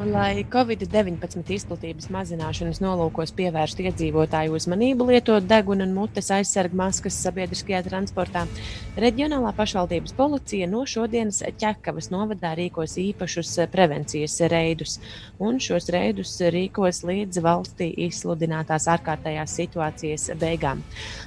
Lai 0.00 0.46
Covid-19 0.48 1.50
izplatības 1.52 2.06
mazināšanas 2.08 2.78
nolūkos 2.80 3.34
pievērstu 3.36 3.84
iedzīvotāju 3.84 4.54
uzmanību, 4.56 5.04
lietot 5.10 5.44
deguna 5.44 5.84
un 5.84 5.90
mutes 5.92 6.30
aizsargu 6.32 6.78
maskas 6.80 7.18
sabiedriskajā 7.20 7.82
transportā, 7.84 8.46
reģionālā 8.96 9.50
pašvaldības 9.58 10.14
policija 10.16 10.70
no 10.72 10.86
šodienas 10.88 11.42
ķekavas 11.60 12.08
novadā 12.14 12.54
rīkos 12.56 12.96
īpašus 13.02 13.50
prevencijas 13.74 14.38
reidus, 14.48 14.94
un 15.36 15.60
šos 15.60 15.90
reidus 15.92 16.32
rīkos 16.56 17.02
līdz 17.04 17.42
valstī 17.44 17.90
izsludinātās 18.06 18.88
ārkārtējās 18.94 19.58
situācijas 19.60 20.30
beigām. 20.40 20.80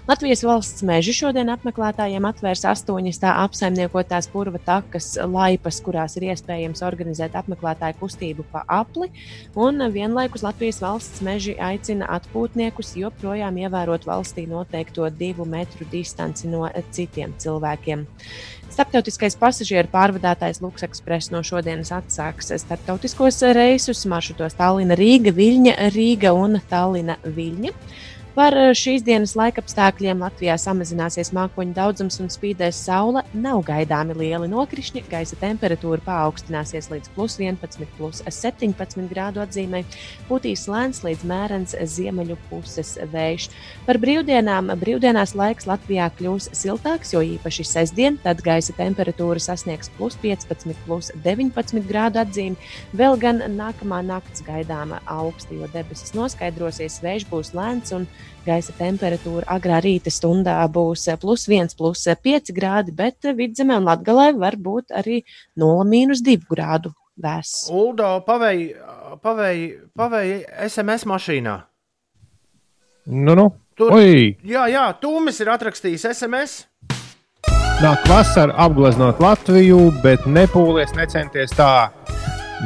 Latvijas 0.09 0.41
valsts 0.49 0.81
meži 0.81 1.13
šodien 1.19 1.53
apmeklētājiem 1.53 2.25
atvērs 2.31 2.65
astoņas 2.73 3.21
tā 3.21 3.37
apsaimniekotās 3.45 4.31
purva 4.33 4.57
takas 4.65 5.13
laipas, 5.21 5.77
kurās 5.85 6.17
ir 6.17 6.31
iespējams 6.31 6.81
organizēt 6.89 7.37
apmeklētāju 7.37 8.01
kustību 8.01 8.49
pa 8.49 8.62
apli, 8.67 9.09
un 9.55 9.83
vienlaikus 9.93 10.43
Latvijas 10.45 10.81
valsts 10.83 11.21
meži 11.25 11.55
aicina 11.59 12.09
atpūtniekus 12.17 12.95
joprojām 12.99 13.57
ievērot 13.63 14.07
valstī 14.07 14.47
noteikto 14.49 15.09
divu 15.09 15.45
metru 15.49 15.87
distanci 15.91 16.51
no 16.51 16.67
citiem 16.91 17.35
cilvēkiem. 17.39 18.05
Starptautiskais 18.73 19.35
pasažieru 19.37 19.89
pārvadātājs 19.91 20.57
Lukas 20.63 20.87
Express 20.87 21.29
no 21.29 21.43
šodienas 21.45 21.91
atsāks 21.93 22.49
starptautiskos 22.63 23.43
reisus 23.53 24.01
maršrutos 24.09 24.57
Tallina 24.57 24.97
Rīga, 24.97 25.29
Viļņa, 25.35 25.75
Rīga 25.93 26.33
un 26.33 26.57
Tallina 26.71 27.19
Viļņa. 27.21 27.73
Par 28.33 28.55
šīs 28.73 29.03
dienas 29.05 29.35
laikapstākļiem 29.37 30.23
Latvijā 30.23 30.55
samazināsies 30.57 31.29
mākoņu 31.37 31.75
daudzums 31.77 32.15
un 32.17 32.31
spīdēs 32.33 32.79
saule. 32.87 33.21
Nav 33.37 33.59
gaidāmi 33.67 34.15
lieli 34.17 34.47
nokrišņi, 34.49 35.03
gaisa 35.11 35.37
temperatūra 35.37 36.01
paaugstināsies 36.01 36.89
līdz 36.89 37.11
plus 37.13 37.35
11, 37.37 37.85
plus 37.93 38.23
17 38.25 39.05
grādu 39.11 39.43
atzīmē. 39.43 39.83
Putīs 40.31 40.65
lēns 40.65 41.03
līdz 41.05 41.27
mērens 41.29 41.75
ziemeļu 41.77 42.39
puses 42.47 42.95
vējš. 43.13 43.51
Par 43.85 44.01
brīvdienām 44.01 44.73
brīvdienās 44.81 45.35
laiks 45.37 45.69
Latvijā 45.69 46.09
kļūs 46.17 46.49
siltāks, 46.57 47.13
jo 47.13 47.21
īpaši 47.35 47.67
sestdien, 47.69 48.17
tad 48.25 48.41
gaisa 48.41 48.73
temperatūra 48.81 49.45
sasniegs 49.45 49.93
plus 49.99 50.17
15, 50.25 50.73
plus 50.87 51.13
19 51.21 51.85
grādu 51.85 52.23
atzīmi. 52.25 52.57
Vēl 52.97 53.21
gan 53.21 53.45
nākamā 53.61 54.01
naktis 54.09 54.41
gaidāma 54.49 55.03
augsta, 55.05 55.53
jo 55.53 55.69
debesis 55.77 56.17
noskaidrosies, 56.17 56.97
vējš 57.05 57.29
būs 57.29 57.53
lēns 57.53 57.93
un 57.93 58.09
gaisa 58.45 58.73
temperatūra 58.77 59.47
agrā 59.55 59.79
rīta 59.83 60.11
stundā 60.11 60.57
būs 60.71 61.07
plus 61.21 61.47
1, 61.47 61.75
plus 61.77 62.07
5 62.07 62.51
grādi, 62.55 62.95
bet 62.95 63.31
vidzemē 63.35 63.79
un 63.79 63.87
latgalē 63.87 64.33
var 64.37 64.57
būt 64.59 64.91
arī 64.95 65.23
0,2 65.59 66.39
grādu 66.49 66.93
vēss. 67.19 67.69
Uldo 67.71 68.15
pavēja 68.25 68.93
pavēj, 69.23 69.63
pavēj 69.97 70.33
SMS 70.67 71.05
mašīnā. 71.09 71.57
Nu, 73.05 73.35
nu. 73.35 73.49
Tur, 73.73 73.89
Oi! 73.97 74.35
jā, 74.45 74.67
jā, 74.69 74.83
Tūmis 75.01 75.39
ir 75.41 75.49
atrakstījis 75.49 76.05
SMS. 76.11 76.59
Nāk 77.81 78.05
vasara 78.07 78.53
apgleznot 78.63 79.17
Latviju, 79.23 79.87
bet 80.03 80.27
nepūlies, 80.29 80.93
necenties 80.95 81.55
tā. 81.57 81.89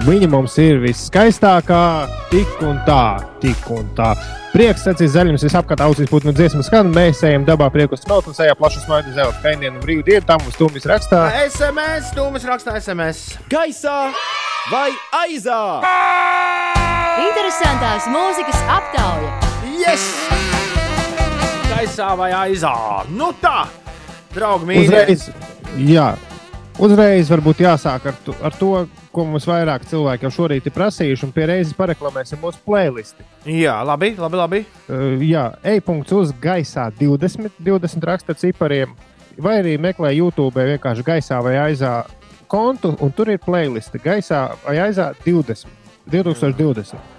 Viņa 0.06 0.28
mums 0.30 0.54
ir 0.62 0.78
viskaistākā, 0.84 1.84
tik 2.30 2.60
un 2.62 2.76
tā, 2.86 3.18
tik 3.42 3.64
un 3.74 3.88
tā. 3.98 4.12
Prieks, 4.52 4.84
sacīs 4.86 5.16
zaļums, 5.16 5.42
visapkārt 5.48 5.82
ausīs 5.82 6.10
putnu 6.12 6.30
dziesmu 6.38 6.62
skan. 6.66 6.92
Mēs 6.94 7.24
ejam 7.26 7.48
dabā 7.48 7.72
prieku 7.74 7.98
smelt 7.98 8.30
un 8.30 8.38
sejā 8.38 8.54
plašu 8.60 8.84
smaidu 8.84 9.16
zelta 9.16 9.42
kainienu 9.42 9.82
brīvu 9.82 10.06
dienu. 10.06 10.22
Tam 10.30 10.44
mums 10.44 10.60
tūmis 10.60 10.86
rakstā. 10.90 11.24
SMS, 11.48 12.12
Tūmis 12.14 12.46
rakstā 12.46 12.78
SMS. 12.78 13.24
Gaisā 13.50 13.98
vai 14.70 14.92
aizā? 15.24 15.60
Interesantās 17.26 18.06
mūzikas 18.14 18.64
aptauja. 18.78 19.34
Yes! 19.82 20.08
Gaisā 21.74 22.14
vai 22.22 22.32
aizā? 22.46 22.76
Nu 23.18 23.34
tā, 23.42 23.66
draugi 24.38 24.70
mīļie. 24.70 24.88
Uzreiz, 24.92 25.30
jā, 25.90 26.12
uzreiz 26.84 27.30
varbūt 27.32 27.62
jāsāk 27.64 28.08
ar 28.10 28.18
to, 28.26 28.36
ar 28.46 28.56
to, 28.58 28.72
ko 29.14 29.26
mums 29.28 29.48
vairāk 29.50 29.86
cilvēki 29.90 30.28
jau 30.28 30.34
šorīt 30.36 30.70
ir 30.70 30.76
prasījuši, 30.76 31.26
un 31.28 31.34
pie 31.36 31.48
reizes 31.50 31.76
pareklamēsim 31.78 32.42
mūsu 32.42 32.62
playlisti. 32.66 33.26
Jā, 33.50 33.80
labi, 33.88 34.14
labi. 34.20 34.40
labi. 34.42 34.62
Uh, 34.88 35.18
jā, 35.26 35.50
e-punkts 35.66 36.14
uz 36.16 36.34
gaisā 36.42 36.88
20, 37.00 37.60
20 37.64 38.08
raksta 38.12 38.38
cipariem, 38.38 38.94
vai 39.42 39.60
arī 39.64 39.76
meklē 39.82 40.14
YouTube 40.18 40.68
vienkārši 40.72 41.06
gaisā 41.08 41.42
vai 41.46 41.58
aizā 41.68 42.00
kontu, 42.52 42.96
un 43.04 43.14
tur 43.14 43.34
ir 43.34 43.42
playliste 43.44 44.02
gaisā 44.04 44.48
vai 44.66 44.80
aizā 44.88 45.12
20, 45.26 45.68
2020. 46.08 47.14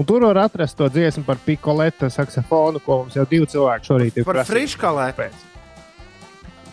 Un 0.00 0.08
tur 0.08 0.24
var 0.24 0.46
atrast 0.46 0.78
to 0.78 0.88
dziesmu 0.88 1.26
par 1.26 1.38
pikoleta 1.44 2.08
saksofonu, 2.10 2.80
ko 2.80 3.02
mums 3.02 3.16
jau 3.16 3.26
divi 3.28 3.46
cilvēki 3.52 3.90
šorīt 3.90 4.20
ir 4.22 4.26
Par 4.26 4.40
friškalē. 4.48 5.12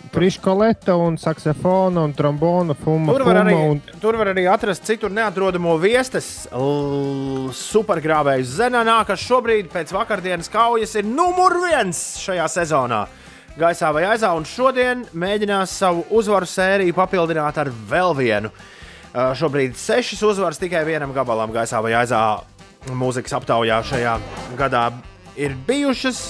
Friškoleta 0.10 0.96
un 0.98 1.18
saksofona 1.22 2.02
un 2.08 2.14
trombona 2.18 2.74
fuma. 2.74 3.14
Tur 3.14 3.24
var, 3.28 3.42
arī, 3.44 3.54
fuma 3.54 3.72
un... 3.76 3.82
tur 4.02 4.18
var 4.20 4.32
arī 4.34 4.46
atrast 4.50 4.88
citur 4.88 5.14
neatrodamo 5.14 5.76
viestas 5.82 6.48
supergrāvēju 7.60 8.48
Zenanā, 8.50 9.00
kas 9.08 9.22
šobrīd 9.24 9.70
pēc 9.74 9.94
vakardienas 9.94 10.50
kaujas 10.52 10.98
ir 11.00 11.08
numur 11.08 11.60
viens 11.64 12.02
šajā 12.24 12.48
sezonā. 12.56 13.04
Gaisā 13.60 13.90
vai 13.92 14.06
aizā, 14.08 14.30
un 14.38 14.46
šodien 14.48 15.02
mēģinās 15.20 15.74
savu 15.82 16.06
uzvaru 16.16 16.48
sēriju 16.48 16.96
papildināt 16.96 17.58
ar 17.60 17.72
vēl 17.90 18.14
vienu. 18.18 18.52
Šobrīd 19.14 19.74
sešas 19.76 20.22
uzvaras 20.24 20.62
tikai 20.62 20.86
vienam 20.88 21.12
gabalam 21.16 21.52
gaisā 21.52 21.82
vai 21.84 21.96
aizā 21.98 22.22
mūzikas 22.88 23.36
aptaujā 23.40 23.82
šajā 23.90 24.14
gadā 24.60 24.86
ir 25.36 25.58
bijušas. 25.68 26.30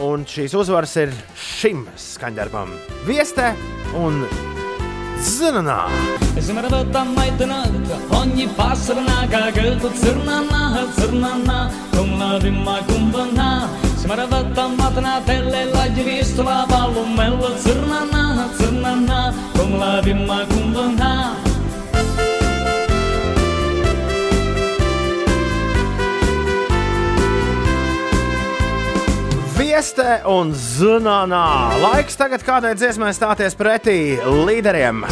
Un 0.00 0.22
šīs 0.24 0.54
uzvaras 0.56 0.94
ir 0.96 1.10
šim 1.36 1.82
skaņdarbam, 2.00 2.70
viestē 3.04 3.50
un 4.00 4.22
zinanā. 5.20 5.90
Zmaravata 6.40 7.02
maitanata, 7.04 7.98
ogni 8.16 8.46
passernaga, 8.56 9.50
gelto 9.52 9.90
zirnana, 10.00 10.86
zirnana, 10.96 11.58
con 11.92 12.16
la 12.16 12.38
dimma 12.40 12.78
kumbana. 12.88 13.68
Zmaravata 14.00 14.68
matana, 14.78 15.20
telle 15.26 15.66
la 15.74 15.84
givistola, 15.92 16.64
palumella, 16.72 17.52
zirnana, 17.60 18.48
zirnana, 18.56 19.34
con 19.52 19.76
Viestē 29.60 30.22
un 30.24 30.54
zvanā. 30.56 31.76
Laiks 31.82 32.16
tagad 32.16 32.40
kādai 32.46 32.70
dziesmai 32.78 33.10
stāties 33.12 33.52
pretī 33.58 34.16
līderiem. 34.16 35.02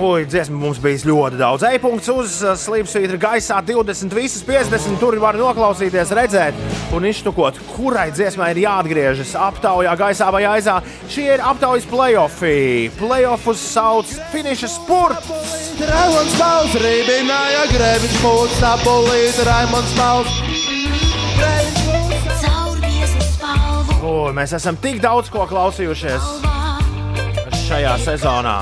Ui, 0.00 0.22
dziesmu 0.24 0.56
mums 0.56 0.80
bija 0.80 1.10
ļoti 1.10 1.36
daudz. 1.36 1.66
E-punkts 1.68 2.08
uz 2.08 2.38
uh, 2.40 2.54
slīpsvītra 2.56 3.18
gaisā 3.20 3.58
20, 3.68 4.16
visas 4.16 4.40
50. 4.48 4.96
Tur 5.02 5.18
var 5.20 5.36
noklausīties, 5.36 6.14
redzēt 6.16 6.56
un 6.96 7.04
iztukot, 7.04 7.60
kurai 7.74 8.08
dziesmai 8.16 8.54
ir 8.54 8.62
jāatgriežas 8.64 9.36
aptaujā, 9.36 9.92
gaisā 10.00 10.30
vai 10.32 10.46
aizā. 10.54 10.78
Šie 11.04 11.28
ir 11.36 11.44
aptaujas 11.44 11.84
playoffi. 11.92 12.88
Playoffus 12.96 13.60
sauc 13.76 14.16
finiša 14.32 14.72
spurts. 14.72 15.30
Raimons 15.84 16.40
Pauls 16.40 16.80
rībināja 16.80 17.68
greviņš 17.76 18.20
mūs, 18.24 18.60
sapulīt 18.64 19.44
Raimons 19.52 19.96
Pauls. 20.00 20.69
O, 24.10 24.30
mēs 24.34 24.50
esam 24.56 24.74
tik 24.80 24.96
daudz 25.02 25.28
ko 25.30 25.44
klausījušies 25.46 26.24
šajā 27.68 27.92
sezonā. 28.02 28.54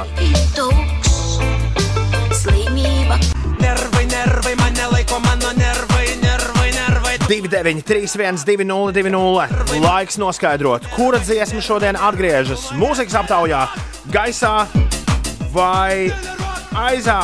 Nervai, 3.59 4.05
nervai, 4.11 4.53
man 4.61 4.77
nelaiko 4.77 5.21
mano 5.25 5.53
nervai, 5.57 6.05
nervai, 6.21 6.69
nervai. 6.77 7.15
29, 7.25 7.81
3, 7.89 8.13
1, 8.21 8.45
2, 8.45 8.67
0, 8.69 8.93
2, 8.93 9.13
0. 9.15 9.81
Laiks 9.87 10.21
noskaidrot, 10.21 10.91
kura 10.93 11.23
dziesma 11.25 11.65
šodien 11.65 11.97
atgriežas 11.97 12.69
mūzikas 12.77 13.17
aptaujā, 13.23 13.65
gaisā 14.13 14.53
vai 15.55 16.13
aizā. 16.77 17.23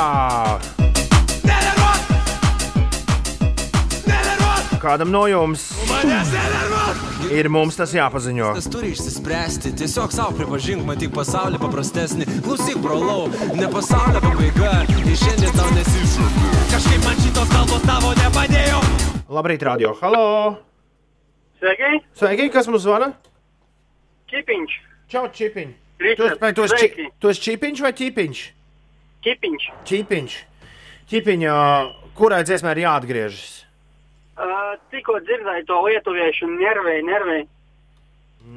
Kādam 4.80 5.12
no 5.12 5.26
jums 5.28 5.68
ir 7.32 7.48
mums 7.52 7.76
tas 7.78 7.92
jāpaziņo? 7.94 8.51
Kas 8.59 8.66
turi 8.72 8.90
išsispręsti, 8.94 9.72
tiesiog 9.78 10.12
savo 10.14 10.34
pripažink, 10.38 10.84
matyk 10.86 11.12
pasaulį 11.14 11.60
paprastesnį. 11.62 12.26
Klausyk, 12.44 12.78
brolau, 12.84 13.28
ne 13.56 13.68
pasaulio 13.72 14.20
pabaiga, 14.24 14.72
ir 15.01 15.16
šiandien 15.20 15.55
tau 15.56 15.68
nesišūkiu. 15.76 16.52
Kažkaip 16.72 17.06
man 17.06 17.20
šitos 17.22 17.52
kalbos 17.55 17.86
tavo 17.88 18.12
nepadėjo. 18.18 18.82
Labrīt, 19.34 19.64
radio. 19.66 19.94
Halo! 20.02 20.24
Sveiki! 21.62 22.02
Sveiki, 22.20 22.51
kas 22.52 22.68
mums 22.68 22.84
zvana? 22.84 23.12
Čipiņš. 24.30 24.76
Čau, 25.12 25.26
Čipiņ. 25.32 25.72
Tu, 25.94 26.05
Ričards, 26.05 26.40
vai 26.42 26.52
tu 26.52 26.64
esi, 26.66 26.74
sveiki. 26.76 27.06
či, 27.06 27.12
tu 27.22 27.30
esi 27.30 27.44
čipiņš 27.46 27.80
vai 27.84 27.92
ķipiņš? 27.96 28.40
Čipiņš. 29.24 29.68
Čipiņš. 29.88 30.32
Čipiņa, 31.09 31.52
kurai 32.18 32.42
dziesmai 32.44 32.74
ir 32.74 32.82
jāatgriežas? 32.84 33.64
Uh, 34.35 34.74
tikko 34.90 35.20
dzirdēju 35.23 35.66
to 35.69 35.77
lietuviešu 35.86 36.48
nervēju, 36.51 37.05
nervēju. 37.06 37.47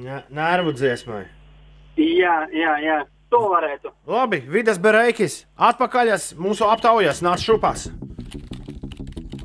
Ne- 0.04 0.24
Nervu 0.34 0.74
dziesmai. 0.74 1.26
Jā, 1.98 2.48
jā, 2.54 2.74
jā. 2.82 2.98
To 3.30 3.42
varētu. 3.52 3.92
Labi, 4.08 4.40
Vidas 4.48 4.78
Bereikis, 4.80 5.46
atpakaļ 5.60 6.14
mūsu 6.40 6.66
aptaujas, 6.72 7.20
nāc 7.22 7.44
šupās. 7.44 7.90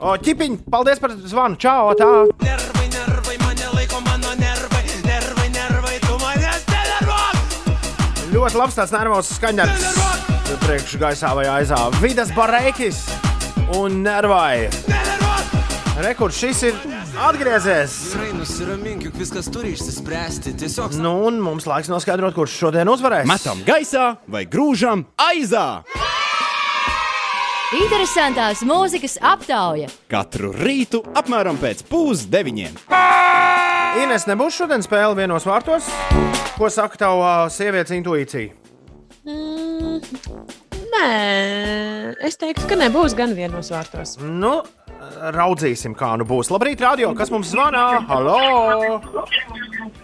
O, 0.02 0.14
ķipiņ, 0.18 0.56
paldies 0.70 0.98
par 1.02 1.12
zvanu. 1.14 1.58
Čau, 1.62 1.92
tā. 1.98 2.08
Nervai, 2.42 2.86
nervai, 2.94 3.36
man 3.42 3.56
nelaiko 3.58 4.00
mano 4.06 4.32
nervai, 4.38 4.82
nervai, 5.06 5.48
nervai, 5.54 5.98
tu 6.06 6.16
manęs 6.22 6.64
nenervuok. 6.72 8.30
Ļoti 8.34 8.60
labs 8.62 8.78
tāds 8.80 8.94
nervozs 8.94 9.34
skaņdarbs. 9.38 9.90
Priekšā 10.62 10.98
gaisā 11.00 11.34
vai 11.38 11.46
aizā. 11.48 11.78
Vidas 12.02 12.32
Bereikis 12.36 13.04
un 13.78 14.02
Nervai. 14.04 14.68
Rekords 16.02 16.34
šis 16.34 16.62
ir 16.66 16.78
atgriezies. 17.22 17.92
Gerai, 18.10 18.32
nusiramink, 18.34 19.04
juk 19.06 19.20
viskas 19.20 19.46
turi 19.52 19.70
išsispręsti. 19.76 20.56
Tiesiog 20.58 20.96
Nu, 20.98 21.12
un 21.28 21.38
mums 21.38 21.62
laiks 21.68 21.86
noskaidrot, 21.92 22.34
kurš 22.34 22.56
šodien 22.58 22.90
uzvarēs. 22.90 23.28
Metam 23.30 23.60
gaisā 23.62 24.16
vai 24.26 24.42
grūžam 24.50 25.04
aizā. 25.22 25.84
Interesantās 27.78 28.64
mūzikas 28.66 29.14
aptauja. 29.22 29.86
Katru 30.10 30.50
rītu 30.56 31.04
apmēram 31.14 31.60
pēc 31.62 31.86
pusdeviņiem. 31.92 32.82
Ines, 34.02 34.26
nebūs 34.26 34.58
šodien 34.58 34.82
spēle 34.82 35.14
vienos 35.22 35.46
vārtos. 35.46 35.86
Ko 36.58 36.66
saka 36.66 36.98
tava 36.98 37.32
sievietes 37.52 37.94
intuīcija? 37.94 38.58
Mm, 39.22 40.02
nē, 40.96 41.08
es 42.26 42.42
teiktu, 42.42 42.66
ka 42.66 42.82
nebūs 42.82 43.14
gan 43.14 43.38
vienos 43.38 43.70
vārtos. 43.70 44.18
Nu, 44.18 44.58
raudzīsim, 45.36 45.94
kā 45.98 46.14
nu 46.20 46.26
būs. 46.28 46.50
Labrīt, 46.52 46.80
radio, 46.84 47.12
kas 47.18 47.30
mums 47.32 47.52
zvana? 47.52 48.02
Halo! 48.08 49.00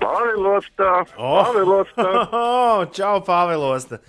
Pāvilostā! 0.03 0.93
Pāvilostā! 1.17 2.07
Oh, 2.29 2.85
čau, 2.97 3.19
Pāvilosta! 3.27 4.01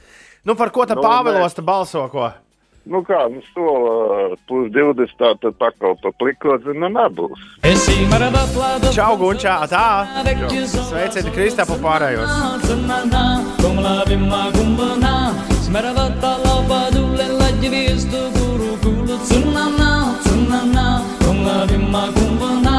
Nu, 0.48 0.56
par 0.56 0.72
ko 0.74 0.86
tā 0.88 0.96
Nu, 0.98 1.04
Pāvilosta 1.04 1.66
balso? 1.66 2.06
Ko? 2.12 2.30
Nu 2.90 3.04
kā, 3.06 3.20
nu 3.30 3.42
sola 3.52 4.36
plus 4.50 4.70
20, 4.74 5.12
tā 5.20 5.34
tad 5.44 5.58
pakal 5.60 5.94
pa 6.02 6.10
plikot, 6.18 6.64
nu 6.74 6.90
nebūs. 6.90 7.44
Čau, 8.96 9.12
Gunčā, 9.20 9.60
tā! 9.70 9.86
Sveiciet 10.66 11.30
Kristapu 11.36 11.78
pārējos! 11.84 12.32
Zrnana, 12.66 13.26
con 13.62 13.84
la 13.84 14.00
dimma 14.10 14.48
kumbana. 14.56 15.14
Smaravata 15.68 16.34
lapadulle 16.42 17.30
la 17.36 17.52
givisto 17.62 18.26
guru 18.40 18.74
kulu. 18.82 19.20
Zrnana, 19.30 19.94
la 20.50 21.66
dimma 21.70 22.04
kumbana. 22.16 22.78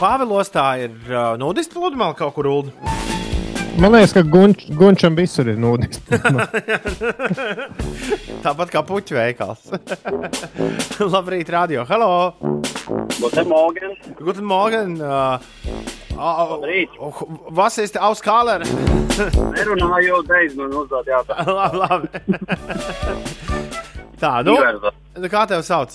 Pāvilostā 0.00 0.66
ir 0.80 0.92
uh, 1.10 1.36
nudistu 1.40 1.80
pludmale 1.80 2.14
kaut 2.16 2.34
kur 2.38 2.46
ulu. 2.48 2.70
Man 3.80 3.92
liekas, 3.94 4.12
ka 4.12 4.22
gunč, 4.26 4.66
Gunčam 4.76 5.14
visur 5.16 5.48
ir 5.48 5.56
nūdis. 5.60 6.00
Tāpat 8.44 8.68
kā 8.72 8.82
puķu 8.84 9.14
veikals. 9.16 9.70
Labrīt, 11.14 11.48
radio. 11.52 11.84
Halo! 11.88 12.34
Guten 13.20 13.48
Morgen! 13.48 13.96
Guten 14.18 14.44
Morgen! 14.48 15.00
Uh, 15.00 15.38
Labrīt! 16.16 16.88
Uh, 16.98 17.12
was 17.56 17.78
ist 17.78 17.98
aus 18.00 18.20
Kaler? 18.24 18.60
Nerunāju, 19.56 20.22
beidz 20.28 20.54
man 20.58 20.72
uzdot 20.82 21.06
jautājumu. 21.08 21.54
labi, 21.84 21.84
labi. 21.84 22.08
Tā, 24.20 24.32
nu, 24.44 24.56
nu, 25.16 25.28
kā 25.32 25.46
tev 25.48 25.62
sauc? 25.64 25.94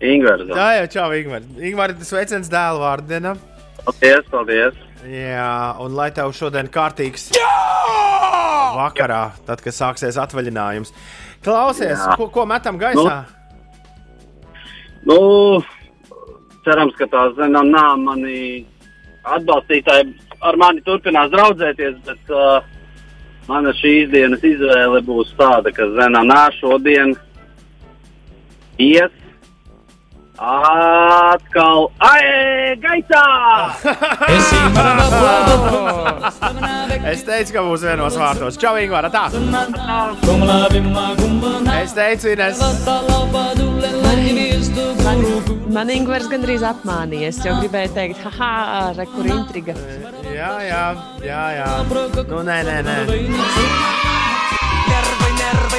Ingverza. 0.00 0.48
Jā, 0.56 0.68
jā, 0.78 0.84
čau, 0.94 1.10
Ingūna. 1.12 1.44
Ingūna, 1.60 1.92
tas 1.98 2.08
sveiciens 2.08 2.48
dēlu 2.52 2.80
vārdienam. 2.80 3.40
Paldies, 3.84 4.24
paldies! 4.32 4.78
Jā, 5.08 5.50
un 5.80 5.96
lai 5.96 6.10
tev 6.16 6.32
šodien 6.36 6.68
kārtīgs 6.72 7.30
vakarā, 8.76 9.22
tad, 9.48 9.62
kad 9.64 9.76
sāksies 9.76 10.18
atvaļinājums. 10.20 10.92
Klausies, 11.44 11.96
Jā. 11.96 12.16
ko, 12.20 12.28
ko 12.32 12.44
metam 12.48 12.76
gaisā? 12.80 13.22
Nu, 15.08 15.20
cerams, 16.66 16.96
ka 16.98 17.08
tā 17.08 17.30
zinām, 17.38 17.70
nā, 17.72 17.86
mani 18.00 18.40
atbalstītāji 19.24 20.12
ar 20.44 20.56
mani 20.60 20.84
turpinās 20.84 21.32
draudzēties, 21.32 21.96
bet 22.04 22.34
uh, 22.36 22.60
mana 23.48 23.72
šīs 23.80 24.12
dienas 24.12 24.44
izvēle 24.44 25.00
būs 25.04 25.32
tāda, 25.40 25.72
ka 25.76 25.88
zinām, 25.96 26.28
nā, 26.28 26.44
šodien 26.60 27.16
ies 28.80 29.12
atkal 30.40 31.90
ai, 32.00 32.72
gaitā! 32.80 33.76
Es 37.10 37.22
teicu, 37.24 37.52
ka 37.54 37.62
būs 37.64 37.82
vienos 37.84 38.16
vārtos. 38.20 38.56
Čau, 38.60 38.76
Ingūna, 38.80 39.08
tā! 39.12 39.24
Es 41.80 41.94
teicu, 41.96 42.28
Ines. 42.34 42.60
Man, 45.04 45.18
man 45.74 45.86
Ingūns 45.96 46.28
gandrīz 46.30 46.62
apmānījies, 46.70 47.36
jo 47.46 47.52
gribēju 47.62 47.90
teikt, 47.96 48.18
haha, 48.28 48.52
re, 48.98 49.04
kur 49.16 49.24
intriga. 49.32 49.74
Jā, 50.28 50.52
jā, 50.68 50.84
jā. 51.24 51.42
jā. 51.58 51.68
Nu, 52.30 52.38
nē, 52.46 52.58
nē, 52.68 52.78
nē. 52.86 52.96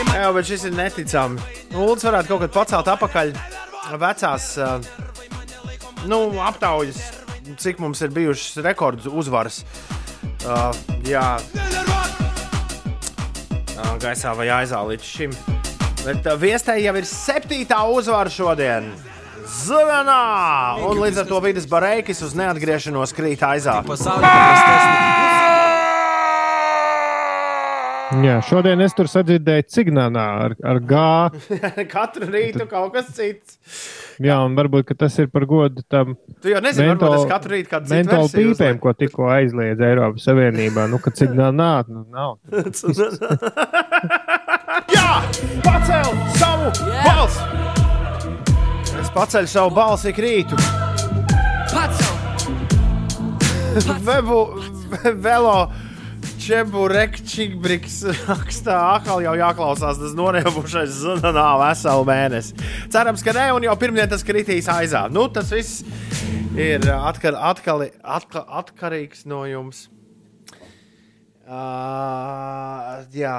Jā, 0.01 0.29
bet 0.33 0.49
šis 0.49 0.65
ir 0.69 0.73
neticami. 0.75 1.41
Uldis 1.77 2.05
varētu 2.07 2.33
kaut 2.33 2.41
kad 2.45 2.55
pacelt 2.55 2.89
apakaļ 2.95 3.33
vecās 4.01 4.51
nu, 6.09 6.19
aptaujas, 6.41 7.01
cik 7.57 7.79
mums 7.79 8.01
ir 8.01 8.09
bijušas 8.13 8.63
rekords 8.65 9.05
uzvaras. 9.05 9.63
Uh, 10.41 10.73
jā, 11.05 11.37
uh, 13.77 13.93
gaisā 14.01 14.33
vai 14.37 14.49
aizā 14.49 14.81
līdz 14.89 15.05
šim. 15.05 15.35
Bet 16.01 16.25
uh, 16.25 16.37
viestē 16.41 16.79
jau 16.81 16.95
ir 16.97 17.05
septītā 17.05 17.83
uzvara 17.93 18.33
šodien. 18.33 18.89
Zvanā! 19.51 20.81
Un 20.87 21.01
līdz 21.01 21.23
ar 21.23 21.29
to 21.29 21.41
vidas 21.43 21.67
bareikis 21.69 22.21
uz 22.25 22.33
neatgriešanos 22.39 23.13
krīt 23.17 23.41
aizā. 23.45 23.81
Jā, 28.19 28.41
šodien 28.43 28.81
es 28.83 28.91
tur 28.97 29.07
sadzirdēju 29.07 29.63
cignānā 29.71 30.23
ar, 30.45 30.55
ar 30.67 30.79
gāzi. 30.83 31.55
Katru 31.93 32.27
rītu 32.27 32.65
kaut 32.67 32.91
kas 32.95 33.07
cits. 33.15 33.57
Jā, 34.21 34.37
un 34.43 34.55
varbūt 34.57 34.85
ka 34.89 34.93
tas 35.05 35.13
ir 35.23 35.27
par 35.31 35.45
godu 35.47 35.81
tam. 35.89 36.15
Tu 36.43 36.51
jau 36.51 36.59
nezini, 36.63 36.89
varbūt 36.91 37.15
es 37.21 37.25
katru 37.29 37.51
rītu 37.55 37.69
kādu 37.71 37.85
citu 37.87 37.97
mentālu 37.97 38.27
pīpēm, 38.35 38.75
ko 38.83 38.89
tikko 38.97 39.23
aizliedz 39.31 39.79
Eiropas 39.87 40.23
Savienībā. 40.27 40.81
Nu, 40.91 40.97
ka 41.01 41.09
cignānā 41.15 41.73
nu, 41.87 42.01
nav. 42.11 42.31
Jā, 44.95 45.11
pacēl 45.63 46.09
savu 46.35 46.67
yeah. 46.89 47.03
balsi! 47.07 47.41
Es 49.01 49.09
paceļu 49.15 49.49
savu 49.49 49.71
balsi 49.75 50.05
ik 50.11 50.17
rītu. 50.21 50.55
Vebu, 54.07 54.41
velo 55.23 55.57
čeburekčibriks 56.51 58.01
rakstā, 58.27 58.75
atkal 58.97 59.21
jau 59.23 59.33
jāklausās 59.39 59.99
tas 60.01 60.15
noriebušais 60.17 60.97
zvanā 60.99 61.47
veselu 61.61 62.03
mēnesi. 62.09 62.57
Cerams, 62.91 63.23
ka 63.23 63.31
ne, 63.37 63.45
un 63.55 63.67
jau 63.67 63.75
pirmdien 63.79 64.09
tas 64.11 64.25
kritīs 64.27 64.67
aizā. 64.71 65.05
Nu, 65.13 65.29
tas 65.31 65.51
viss 65.55 65.85
ir 66.59 66.83
atkal, 66.91 67.37
atkal, 67.39 67.85
atkal, 68.03 68.43
atkarīgs 68.59 69.23
no 69.31 69.45
jums. 69.47 69.85
Uh, 71.47 72.99
jā. 73.15 73.37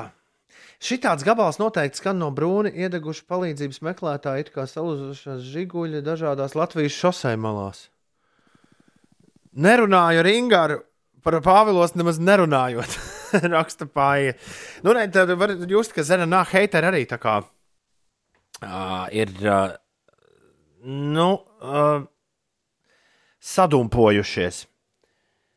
Šitāds 0.83 1.25
gabals 1.27 1.61
noteikti 1.61 2.01
skan 2.01 2.17
no 2.19 2.31
brūni 2.35 2.73
iedeguša 2.75 3.27
palīdzības 3.29 3.83
meklētāja, 3.87 4.47
it 4.47 4.55
kā 4.55 4.65
salūzušās 4.69 5.45
žiguļi 5.53 6.01
dažādās 6.05 6.57
Latvijas 6.59 6.97
šosei 6.97 7.37
malās. 7.41 7.91
Nerunāju 9.53 10.25
ar 10.25 10.31
Ingūru 10.33 10.81
par 11.23 11.39
Pāvilos 11.45 11.97
nemaz 11.99 12.21
nerunājot. 12.23 12.97
Raksta 13.57 13.89
pāri. 13.89 14.35
Nu, 14.85 14.95
ne, 14.97 15.07
tad 15.13 15.33
var 15.41 15.55
just, 15.71 15.95
ka 15.97 16.05
Zenā 16.07 16.43
heiteri 16.53 16.91
arī 16.91 17.05
tā 17.11 17.21
kā 17.23 17.41
uh, 17.43 19.07
ir. 19.15 19.33
Uh, 19.43 19.79
nu, 20.85 21.31
uh, 21.63 22.03
sadumpojušies. 23.43 24.67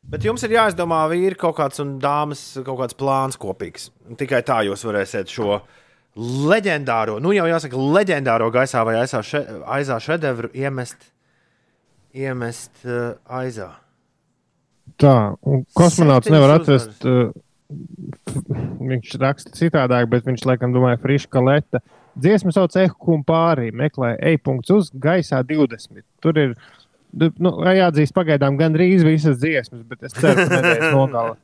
Bet 0.05 0.25
jums 0.25 0.43
ir 0.45 0.53
jāizdomā, 0.53 1.01
vīri, 1.09 1.37
kaut 1.37 1.55
kāds 1.57 1.81
un 1.81 1.95
dāmas, 2.01 2.41
kaut 2.65 2.77
kāds 2.81 2.97
plāns 2.97 3.39
kopīgs. 3.41 3.89
Tikai 4.19 4.43
tā 4.45 4.59
jūs 4.67 4.85
varēsiet 4.85 5.31
šo 5.33 5.59
leģendāro, 6.15 7.17
nu 7.19 7.33
jau 7.35 7.47
jāsaka, 7.49 7.79
leģendāro 7.97 8.51
gaisā 8.53 8.85
vai 8.87 8.99
aizā, 9.01 9.21
še, 9.25 9.41
aizā 9.77 9.97
šedevru 10.01 10.51
iemest, 10.55 11.09
iemest 12.13 12.85
uh, 12.85 13.17
aizā. 13.25 13.73
Tā, 15.01 15.15
un 15.43 15.65
kosmonauts 15.75 16.31
nevar 16.31 16.55
atrast. 16.59 17.03
Uh, 17.03 17.33
viņš 18.85 19.15
raksta 19.19 19.55
citādāk, 19.57 20.07
bet 20.11 20.27
viņš 20.27 20.45
laikam 20.47 20.73
domāja, 20.75 20.99
Friška 21.01 21.41
Leta. 21.43 21.81
Dziesmu 22.15 22.53
sauc 22.55 22.75
Ehu 22.79 23.19
pārī, 23.27 23.71
meklē 23.75 24.13
e-punkts 24.31 24.71
uz 24.71 24.91
gaisā 24.93 25.41
20. 25.43 25.99
Tur 26.23 26.37
ir, 26.39 26.53
nu, 27.41 27.51
jāatzīst, 27.65 28.13
pagaidām 28.15 28.55
gandrīz 28.61 29.03
visas 29.03 29.41
dziesmas, 29.41 29.81
bet 29.89 30.05
es 30.07 30.15
ceru, 30.15 30.45
ka 30.45 30.61
nedēļas 30.61 30.95
nogala 30.95 31.35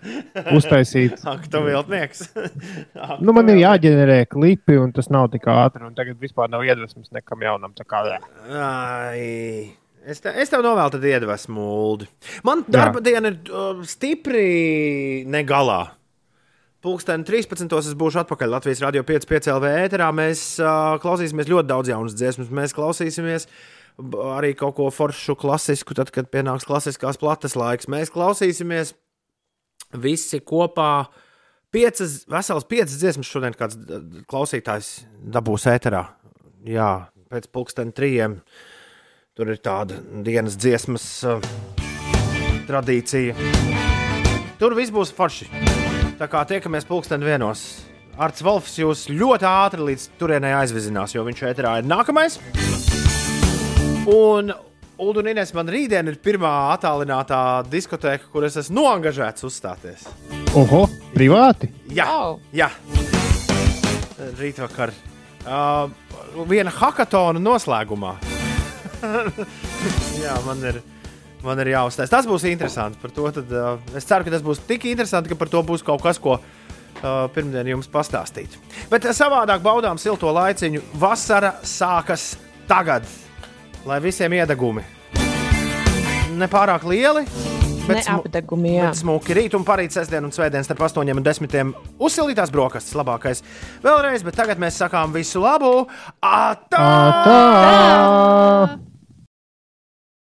uztaisīt. 0.58 1.20
Ak, 1.30 1.46
tu 1.52 1.62
viltnieks. 1.68 2.26
Ak, 3.06 3.20
Nu, 3.22 3.36
man 3.36 3.52
ir 3.54 3.62
jāģenerē 3.62 4.24
klipi, 4.32 4.80
un 4.82 4.90
tas 4.96 5.12
nav 5.14 5.28
tik 5.36 5.46
ātri, 5.52 5.86
un 5.86 5.94
tagad 5.94 6.18
vispār 6.18 6.50
nav 6.50 6.66
iedvesmas 6.66 7.12
nekam 7.14 7.46
jaunam. 7.46 7.76
tā 7.76 7.86
kā. 7.86 8.02
Ai. 8.50 9.76
Es, 10.06 10.20
te, 10.22 10.30
es 10.38 10.52
tev 10.52 10.62
novēlu 10.62 10.92
tādu 10.94 11.08
iedvesmu, 11.10 11.62
Ulu. 11.90 12.06
Man 12.46 12.62
darba 12.70 13.00
diena 13.02 13.32
ir 13.32 13.50
uh, 13.50 13.80
stipri 13.88 15.24
negalā. 15.26 15.80
Pūksteni 16.86 17.26
13. 17.26 17.66
es 17.80 17.96
būšu 17.98 18.20
atpakaļ 18.22 18.52
Latvijas 18.52 18.84
Rādio 18.84 19.02
5,5 19.06 19.50
LV 19.56 19.72
ēterā. 19.86 20.12
Mēs 20.14 20.44
uh, 20.62 20.94
klausīsimies 21.02 21.50
ļoti 21.50 21.70
daudz 21.72 21.90
jaunas 21.90 22.14
dziesmas. 22.14 22.52
Mēs 22.54 22.76
klausīsimies 22.76 23.48
arī 24.36 24.52
kaut 24.54 24.76
ko 24.76 24.86
foršu, 24.94 25.34
klasisku, 25.40 25.96
tad, 25.98 26.12
kad 26.14 26.30
pienāks 26.30 26.68
klasiskās 26.68 27.18
plates 27.18 27.56
laiks. 27.58 27.90
Mēs 27.90 28.14
klausīsimies 28.14 28.94
visi 30.06 30.38
kopā. 30.38 31.08
Piecas, 31.74 32.20
vesels 32.30 32.68
piecas 32.70 32.94
dziesmas 33.00 33.26
šodien 33.26 33.58
kāds 33.58 33.74
klausītājs 34.30 34.92
dabūs 35.34 35.66
ēterā. 35.74 36.06
Jā, 36.70 36.90
pēc 37.32 37.50
pulksten 37.50 37.90
trījiem. 37.96 38.38
Tur 39.36 39.50
ir 39.52 39.58
tāda 39.60 39.98
dienas 40.24 40.54
dziesmas 40.56 41.02
uh, 41.28 41.42
tradīcija. 42.64 43.34
Tur 44.56 44.72
viss 44.78 44.88
būs 44.88 45.10
forši. 45.12 45.50
Tā 46.16 46.24
kā 46.32 46.40
tiekamies 46.48 46.86
pulksten 46.88 47.20
vienos. 47.20 47.66
Arts 48.16 48.40
Volfs 48.40 48.78
jūs 48.80 49.02
ļoti 49.12 49.44
ātri 49.44 49.90
līdz 49.90 50.06
turienei 50.16 50.54
aizvizinās, 50.56 51.12
jo 51.12 51.24
viņš 51.26 51.42
ēterā 51.50 51.74
ir 51.82 51.90
nākamais. 51.90 52.38
Un 54.08 54.54
Inês 54.96 55.52
man 55.52 55.68
rītdien 55.68 56.08
ir 56.08 56.16
pirmā 56.24 56.52
attālinātā 56.72 57.40
diskoteka, 57.68 58.30
kur 58.32 58.46
es 58.48 58.56
esmu 58.56 58.78
noangažēts 58.78 59.44
uzstāties. 59.44 60.06
Oho, 60.56 60.86
privāti! 61.12 61.68
Jā, 61.92 62.08
jā. 62.56 62.70
rītvakar. 64.40 64.96
Uh, 65.44 65.92
viena 66.48 66.72
hackathona 66.72 67.44
noslēgumā. 67.44 68.14
jā, 70.24 70.36
man 70.46 70.62
ir, 70.70 70.80
man 71.44 71.62
ir 71.64 71.72
jāuzstājas. 71.74 72.12
Tas 72.12 72.28
būs 72.28 72.46
interesanti. 72.50 73.00
Tad, 73.02 73.42
uh, 73.50 73.96
es 73.96 74.08
ceru, 74.08 74.26
ka 74.26 74.34
tas 74.34 74.44
būs 74.46 74.62
tik 74.68 74.88
interesanti, 74.90 75.32
ka 75.32 75.38
par 75.40 75.52
to 75.52 75.62
būs 75.66 75.84
kaut 75.86 76.04
kas, 76.04 76.20
ko 76.22 76.38
uh, 76.38 77.26
pirmdien 77.34 77.74
jums 77.74 77.90
pastāstīt. 77.92 78.58
Bet 78.92 79.08
uh, 79.08 79.16
savādāk 79.16 79.64
baudām 79.64 80.00
silto 80.00 80.32
laiciņu. 80.36 80.84
Vasara 81.00 81.56
sākas 81.66 82.34
tagad, 82.70 83.08
lai 83.86 84.00
visiem 84.04 84.38
iedegumi. 84.38 84.84
nepārāk 86.36 86.84
lieli. 86.84 87.26
Neapdegumi, 87.86 88.74
jā. 88.78 88.90
smuki 88.98 89.36
rīt 89.36 89.54
un 89.58 89.66
parīt 89.66 89.94
sestdien 89.94 90.26
un 90.26 90.34
svētdien 90.34 90.66
starp 90.66 90.82
8 90.88 91.14
un 91.14 91.22
10. 91.26 91.74
Uzsilītās 92.02 92.52
brokastis 92.54 92.96
labākais. 92.98 93.44
Vēlreiz, 93.84 94.26
bet 94.26 94.38
tagad 94.38 94.62
mēs 94.62 94.80
sakām 94.82 95.14
visu 95.14 95.42
labu! 95.44 95.86
Atā! 96.24 96.82
Tā! 97.26 98.95